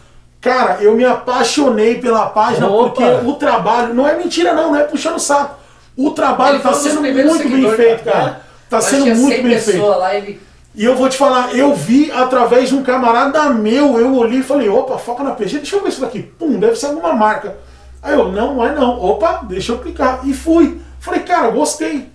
cara, 0.41 0.79
eu 0.81 0.97
me 0.97 1.05
apaixonei 1.05 2.01
pela 2.01 2.27
página 2.27 2.67
Opa! 2.67 2.89
porque 2.89 3.05
o 3.25 3.35
trabalho. 3.35 3.95
Não 3.95 4.05
é 4.05 4.17
mentira, 4.17 4.53
não, 4.53 4.73
não 4.73 4.81
é 4.81 4.83
puxando 4.83 5.15
o 5.15 5.21
saco. 5.21 5.60
O 6.07 6.11
trabalho 6.13 6.61
tá 6.61 6.71
um 6.71 6.73
dos 6.73 6.81
sendo 6.81 7.01
muito 7.03 7.49
bem 7.49 7.71
feito, 7.77 8.05
cara. 8.05 8.19
cara. 8.19 8.31
Tá 8.71 8.77
Mas 8.77 8.85
sendo 8.85 9.03
tinha 9.03 9.15
muito 9.15 9.35
100 9.35 9.43
bem 9.43 9.59
feito. 9.59 9.87
lá, 9.87 10.15
ele... 10.15 10.41
E 10.75 10.85
eu 10.85 10.95
vou 10.95 11.09
te 11.09 11.17
falar, 11.17 11.55
eu 11.55 11.75
vi 11.75 12.11
através 12.13 12.69
de 12.69 12.77
um 12.77 12.83
camarada 12.83 13.51
meu, 13.51 13.99
eu 13.99 14.15
olhei 14.15 14.39
e 14.39 14.43
falei, 14.43 14.69
opa, 14.69 14.97
foca 14.97 15.25
na 15.25 15.33
PG, 15.33 15.59
deixa 15.59 15.77
eu 15.77 15.83
ver 15.83 15.89
isso 15.89 16.01
daqui. 16.01 16.23
Pum, 16.23 16.59
deve 16.61 16.77
ser 16.77 16.87
alguma 16.87 17.13
marca. 17.13 17.57
Aí 18.03 18.15
eu, 18.15 18.31
não, 18.31 18.55
não 18.55 18.65
é 18.65 18.73
não. 18.73 18.99
Opa, 18.99 19.43
deixa 19.49 19.73
eu 19.73 19.79
clicar. 19.79 20.21
E 20.25 20.33
fui. 20.33 20.81
Falei, 21.01 21.21
cara, 21.21 21.51
gostei. 21.51 22.09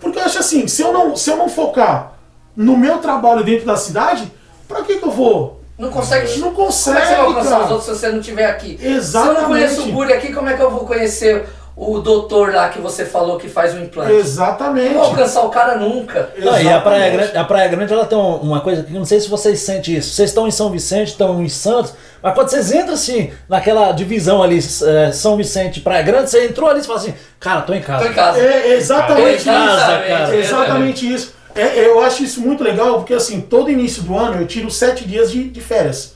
Porque 0.00 0.18
eu 0.18 0.24
acho 0.24 0.38
assim, 0.38 0.66
se 0.66 0.82
eu 0.82 0.92
não, 0.92 1.14
se 1.16 1.30
eu 1.30 1.36
não 1.36 1.48
focar 1.48 2.14
no 2.56 2.76
meu 2.76 2.98
trabalho 2.98 3.44
dentro 3.44 3.64
da 3.64 3.76
cidade, 3.76 4.30
pra 4.66 4.82
que 4.82 4.96
que 4.96 5.04
eu 5.04 5.10
vou? 5.10 5.60
Não 5.78 5.90
consegue. 5.90 6.38
Não 6.38 6.52
Como 6.52 6.66
é 6.66 6.66
que 6.66 6.72
você 6.74 6.90
vai 6.92 7.00
consegue, 7.02 7.20
alcançar 7.20 7.64
os 7.64 7.70
outros 7.70 7.84
se 7.84 8.00
você 8.00 8.08
não 8.10 8.20
estiver 8.20 8.50
aqui? 8.50 8.76
Se 8.78 8.86
eu 8.86 8.92
Exatamente. 8.96 9.40
não 9.40 9.48
conheço 9.48 9.82
o 9.82 9.92
Buri 9.92 10.12
aqui, 10.12 10.32
como 10.32 10.48
é 10.48 10.54
que 10.54 10.62
eu 10.62 10.70
vou 10.70 10.80
conhecer 10.80 11.48
o 11.76 11.98
doutor 12.00 12.52
lá 12.54 12.68
que 12.68 12.78
você 12.80 13.04
falou 13.04 13.38
que 13.38 13.48
faz 13.48 13.74
o 13.74 13.78
implante? 13.78 14.12
Exatamente. 14.12 14.88
Não 14.94 15.00
vou 15.00 15.04
alcançar 15.10 15.42
o 15.42 15.48
cara 15.50 15.76
nunca. 15.76 16.30
Não, 16.38 16.60
e 16.60 16.68
a 16.68 16.80
Praia. 16.80 17.10
Grande, 17.10 17.36
a 17.36 17.44
Praia 17.44 17.68
Grande 17.68 17.92
ela 17.92 18.04
tem 18.04 18.18
um- 18.18 18.36
uma 18.36 18.60
coisa 18.60 18.82
que 18.82 18.92
eu 18.92 18.98
não 18.98 19.04
sei 19.06 19.20
se 19.20 19.28
vocês 19.28 19.60
sentem 19.60 19.96
isso. 19.96 20.12
Vocês 20.14 20.30
estão 20.30 20.46
em 20.46 20.50
São 20.50 20.70
Vicente, 20.70 21.08
estão 21.08 21.42
em 21.42 21.48
Santos, 21.48 21.94
mas 22.22 22.34
quando 22.34 22.48
vocês 22.50 22.70
entram 22.72 22.94
assim, 22.94 23.30
naquela 23.48 23.92
divisão 23.92 24.42
ali, 24.42 24.58
eh, 24.58 25.12
São 25.12 25.36
Vicente, 25.36 25.80
Praia 25.80 26.02
Grande, 26.02 26.30
você 26.30 26.46
entrou 26.46 26.68
ali 26.68 26.80
e 26.80 26.84
fala 26.84 26.98
assim, 26.98 27.14
cara, 27.38 27.62
tô 27.62 27.72
em 27.72 27.80
casa. 27.80 28.04
Tô 28.04 28.10
em 28.10 28.14
casa. 28.14 28.38
É 28.40 28.74
exatamente 28.74 29.36
isso. 29.36 29.44
Casa, 29.44 29.98
cara. 30.02 30.36
Exatamente 30.36 31.12
isso. 31.14 31.34
É, 31.54 31.84
eu 31.86 32.00
acho 32.00 32.22
isso 32.22 32.40
muito 32.40 32.62
legal, 32.62 32.94
porque 32.98 33.12
assim, 33.14 33.40
todo 33.40 33.70
início 33.70 34.02
do 34.04 34.16
ano 34.16 34.40
eu 34.40 34.46
tiro 34.46 34.70
sete 34.70 35.04
dias 35.04 35.32
de, 35.32 35.44
de 35.48 35.60
férias. 35.60 36.14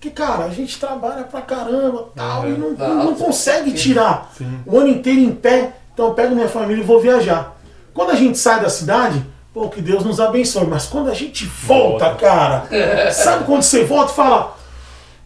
Que, 0.00 0.10
cara, 0.10 0.44
a 0.44 0.50
gente 0.50 0.78
trabalha 0.78 1.24
pra 1.24 1.40
caramba 1.40 2.10
tal, 2.14 2.48
e 2.48 2.52
não, 2.52 2.70
não, 2.70 3.04
não 3.04 3.14
consegue 3.16 3.72
tirar 3.72 4.32
o 4.64 4.78
ano 4.78 4.88
inteiro 4.88 5.20
em 5.20 5.32
pé. 5.32 5.72
Então 5.92 6.06
eu 6.06 6.14
pego 6.14 6.34
minha 6.34 6.48
família 6.48 6.82
e 6.82 6.86
vou 6.86 7.00
viajar. 7.00 7.56
Quando 7.92 8.10
a 8.10 8.14
gente 8.14 8.38
sai 8.38 8.60
da 8.60 8.68
cidade, 8.68 9.24
pô, 9.52 9.68
que 9.68 9.82
Deus 9.82 10.04
nos 10.04 10.20
abençoe. 10.20 10.68
Mas 10.68 10.86
quando 10.86 11.10
a 11.10 11.14
gente 11.14 11.44
volta, 11.44 12.14
cara, 12.14 12.68
sabe 13.10 13.44
quando 13.44 13.62
você 13.62 13.82
volta 13.84 14.12
e 14.12 14.14
fala. 14.14 14.56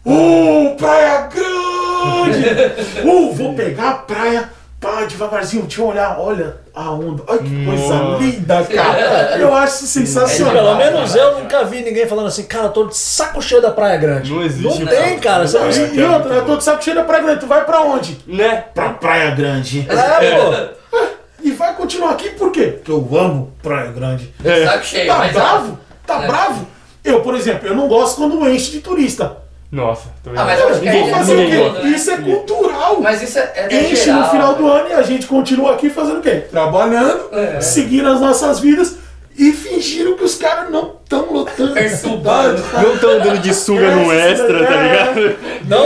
Uh, 0.05 0.75
praia 0.75 1.27
grande! 1.27 1.53
Uh, 3.03 3.31
vou 3.33 3.53
pegar 3.53 3.89
a 3.89 3.93
praia, 3.93 4.49
pá, 4.83 5.05
devagarzinho, 5.05 5.63
deixa 5.63 5.81
eu 5.81 5.87
olhar, 5.87 6.19
olha 6.19 6.57
a 6.75 6.91
onda, 6.91 7.23
olha 7.27 7.39
que 7.39 7.65
coisa 7.65 7.93
linda, 8.19 8.63
cara. 8.65 9.37
Eu 9.39 9.55
acho 9.55 9.75
isso 9.75 9.87
sensacional. 9.87 10.53
Pelo 10.53 10.75
menos 10.75 11.15
eu 11.15 11.39
nunca 11.39 11.63
vi 11.63 11.81
ninguém 11.81 12.05
falando 12.07 12.27
assim, 12.27 12.43
cara, 12.43 12.69
tô 12.69 12.85
de 12.87 12.97
saco 12.97 13.41
cheio 13.41 13.61
da 13.61 13.71
Praia 13.71 13.97
Grande. 13.97 14.31
Não 14.31 14.43
existe, 14.43 14.83
Não 14.83 14.87
tem, 14.87 15.13
não. 15.13 15.19
cara. 15.19 15.47
Você 15.47 15.57
não... 15.59 15.69
E, 15.69 15.95
e 15.97 16.03
outra, 16.03 16.33
eu 16.35 16.45
tô 16.45 16.57
de 16.57 16.63
saco 16.63 16.83
cheio 16.83 16.95
da 16.95 17.03
Praia 17.03 17.23
Grande, 17.23 17.39
tu 17.39 17.47
vai 17.47 17.63
pra 17.63 17.81
onde? 17.81 18.19
Né? 18.27 18.65
Pra 18.73 18.89
Praia 18.89 19.31
Grande. 19.31 19.87
É, 19.89 20.31
pô. 20.37 20.97
E 21.43 21.51
vai 21.51 21.75
continuar 21.75 22.11
aqui 22.11 22.29
por 22.29 22.53
quê? 22.53 22.67
Porque 22.67 22.89
eu 22.89 23.05
amo 23.19 23.51
Praia 23.61 23.91
Grande. 23.91 24.33
Saco 24.65 24.85
cheio. 24.85 25.07
Tá 25.07 25.17
mas 25.17 25.33
bravo? 25.33 25.79
Tá 26.07 26.23
É. 26.23 26.27
bravo? 26.27 26.67
Eu, 27.03 27.19
por 27.19 27.35
exemplo, 27.35 27.67
eu 27.67 27.75
não 27.75 27.89
gosto 27.89 28.15
quando 28.15 28.49
enche 28.49 28.71
de 28.71 28.79
turista. 28.79 29.37
Nossa, 29.73 30.03
tô 30.23 30.29
Ah, 30.35 30.43
mas 30.45 30.59
eu 30.59 30.67
acho 30.69 30.81
que 30.81 30.87
aí 30.87 31.09
fazer 31.09 31.33
o 31.33 31.49
quê? 31.49 31.79
né? 31.81 31.89
Isso 31.89 32.11
é 32.11 32.17
cultural. 32.17 33.01
Mas 33.01 33.23
isso 33.23 33.39
é, 33.39 33.51
é 33.55 33.83
enche 33.83 33.95
geral, 33.95 34.21
no 34.21 34.29
final 34.29 34.53
do 34.53 34.63
né? 34.65 34.79
ano 34.79 34.89
e 34.89 34.93
a 34.93 35.01
gente 35.01 35.25
continua 35.25 35.73
aqui 35.73 35.89
fazendo 35.89 36.19
o 36.19 36.21
quê? 36.21 36.43
Trabalhando, 36.51 37.29
É. 37.35 37.59
seguindo 37.59 38.07
as 38.07 38.21
nossas 38.21 38.59
vidas 38.59 38.97
e 39.35 39.51
fingindo 39.51 40.15
que 40.15 40.23
os 40.23 40.35
caras 40.35 40.69
não 40.69 40.93
estão 41.03 41.33
lotando 41.33 41.73
cidade. 41.89 42.61
cara. 42.71 42.87
Não 42.87 42.97
tão 42.99 43.19
dando 43.19 43.39
de 43.39 43.51
sunga 43.51 43.95
no 43.95 44.13
É, 44.13 44.31
extra, 44.31 44.63
tá 44.67 44.73
é. 44.75 44.83
ligado? 44.83 45.35
Não 45.65 45.83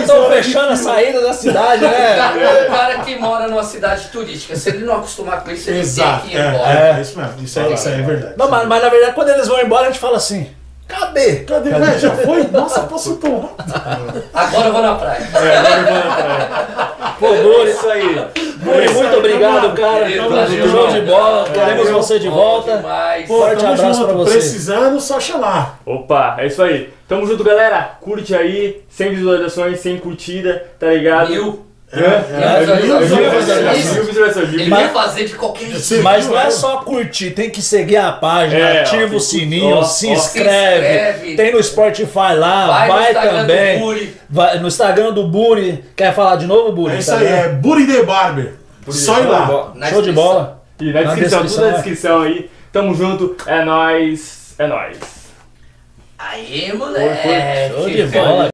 de 0.00 0.34
fechando 0.34 0.72
a 0.72 0.76
saída 0.76 1.20
da 1.20 1.34
cidade, 1.34 1.82
né? 1.82 2.16
O 2.66 2.70
cara 2.72 2.98
que 3.00 3.16
mora 3.18 3.48
numa 3.48 3.62
cidade 3.64 4.08
turística, 4.08 4.56
se 4.56 4.70
ele 4.70 4.86
não 4.86 4.96
acostumar 4.96 5.44
com 5.44 5.50
isso, 5.50 5.68
ele 5.68 5.80
Exato, 5.80 6.22
tem 6.22 6.30
que 6.30 6.36
ir 6.36 6.40
é, 6.40 6.48
embora. 6.48 6.70
é, 6.72 6.90
é 6.96 7.00
isso 7.02 7.18
mesmo, 7.18 7.34
isso 7.44 7.60
é, 7.60 7.72
isso 7.74 7.88
é 7.88 7.92
verdade. 8.00 8.34
Não, 8.38 8.48
mas, 8.48 8.66
mas 8.66 8.82
na 8.82 8.88
verdade, 8.88 9.14
quando 9.14 9.28
eles 9.28 9.46
vão 9.46 9.60
embora, 9.60 9.82
a 9.82 9.86
gente 9.90 9.98
fala 10.00 10.16
assim, 10.16 10.48
cadê? 10.88 11.36
Cadê? 11.44 11.70
Ué, 11.70 11.98
já 11.98 12.10
foi? 12.10 12.44
Nossa, 12.48 12.80
passou 12.82 13.16
tão 13.16 13.40
rápido. 13.40 14.22
Agora 14.32 14.66
eu 14.68 14.72
vou 14.72 14.82
na 14.82 14.94
praia. 14.94 15.28
É, 15.34 15.56
agora 15.56 15.76
eu 15.76 15.84
vou 15.84 15.94
na 15.94 16.16
praia. 16.16 17.14
Pô, 17.18 17.26
É 17.28 17.42
Buri, 17.42 17.70
isso 17.70 17.88
aí. 17.88 18.26
Buri, 18.56 18.90
muito 18.90 19.16
obrigado, 19.16 19.74
cara. 19.74 20.10
Tamo 20.10 20.46
junto. 20.46 20.68
Show 20.70 20.88
de 20.88 21.00
bola. 21.02 21.44
Queremos 21.50 21.84
Valeu. 21.84 22.02
você 22.02 22.18
de 22.18 22.28
volta. 22.28 22.84
Pô, 23.26 23.38
Forte 23.38 23.60
tamo 23.60 23.72
abraço 23.74 23.94
junto. 24.00 24.06
pra 24.06 24.16
você. 24.16 24.32
Precisando, 24.32 25.00
só 25.00 25.20
chamar. 25.20 25.78
Opa, 25.86 26.36
é 26.38 26.46
isso 26.46 26.62
aí. 26.62 26.92
Tamo 27.08 27.26
junto, 27.26 27.44
galera. 27.44 27.96
Curte 28.00 28.34
aí. 28.34 28.82
Sem 28.88 29.14
visualizações, 29.14 29.80
sem 29.80 29.96
curtida, 29.98 30.66
tá 30.78 30.88
ligado? 30.88 31.30
Mil. 31.30 31.64
É, 31.96 32.34
É. 32.34 32.62
Ele 34.52 34.70
vai 34.70 34.88
fazer 34.88 35.24
de 35.26 35.34
qualquer 35.34 35.70
jeito. 35.70 36.02
Mas 36.02 36.26
não 36.26 36.38
é 36.38 36.50
só 36.50 36.78
curtir, 36.78 37.30
tem 37.30 37.50
que 37.50 37.62
seguir 37.62 37.96
a 37.96 38.12
página, 38.12 38.58
É, 38.60 38.78
ó, 38.78 38.80
ativa 38.82 39.06
tem 39.08 39.16
o 39.16 39.20
sininho, 39.20 39.76
ó, 39.76 39.82
se 39.84 40.08
ó. 40.08 40.12
inscreve, 40.12 40.86
Se 40.86 41.10
inscreve. 41.10 41.36
tem 41.36 41.52
no 41.52 41.62
Spotify 41.62 42.34
lá, 42.36 42.66
Vai 42.66 42.88
vai, 42.88 43.14
no 43.32 43.38
também. 43.38 43.78
Buri. 43.78 44.16
Vai 44.28 44.58
no 44.58 44.68
Instagram 44.68 45.12
do 45.12 45.28
Buri. 45.28 45.84
Quer 45.96 46.14
falar 46.14 46.36
de 46.36 46.46
novo, 46.46 46.72
Buri? 46.72 46.96
É 46.96 46.98
isso 46.98 47.14
aí, 47.14 47.26
é 47.26 47.48
Buri 47.48 47.86
the 47.86 48.02
Barber. 48.02 48.54
Só 48.88 49.20
ir 49.20 49.26
lá. 49.26 49.72
Na 49.74 49.88
Show 49.88 50.02
de 50.02 50.12
bola. 50.12 50.62
E 50.80 50.92
na 50.92 51.02
Na 51.02 51.14
descrição, 51.14 51.42
descrição, 51.42 51.46
tudo 51.46 51.60
na 51.62 51.68
é. 51.68 51.72
descrição 51.74 52.22
aí. 52.22 52.50
Tamo 52.72 52.94
junto. 52.94 53.36
É 53.46 53.64
nóis. 53.64 54.54
É 54.58 54.66
nóis. 54.66 54.98
Aí, 56.18 56.72
moleque. 56.76 57.74
Show 57.74 57.88
de 57.88 58.02
bola. 58.06 58.53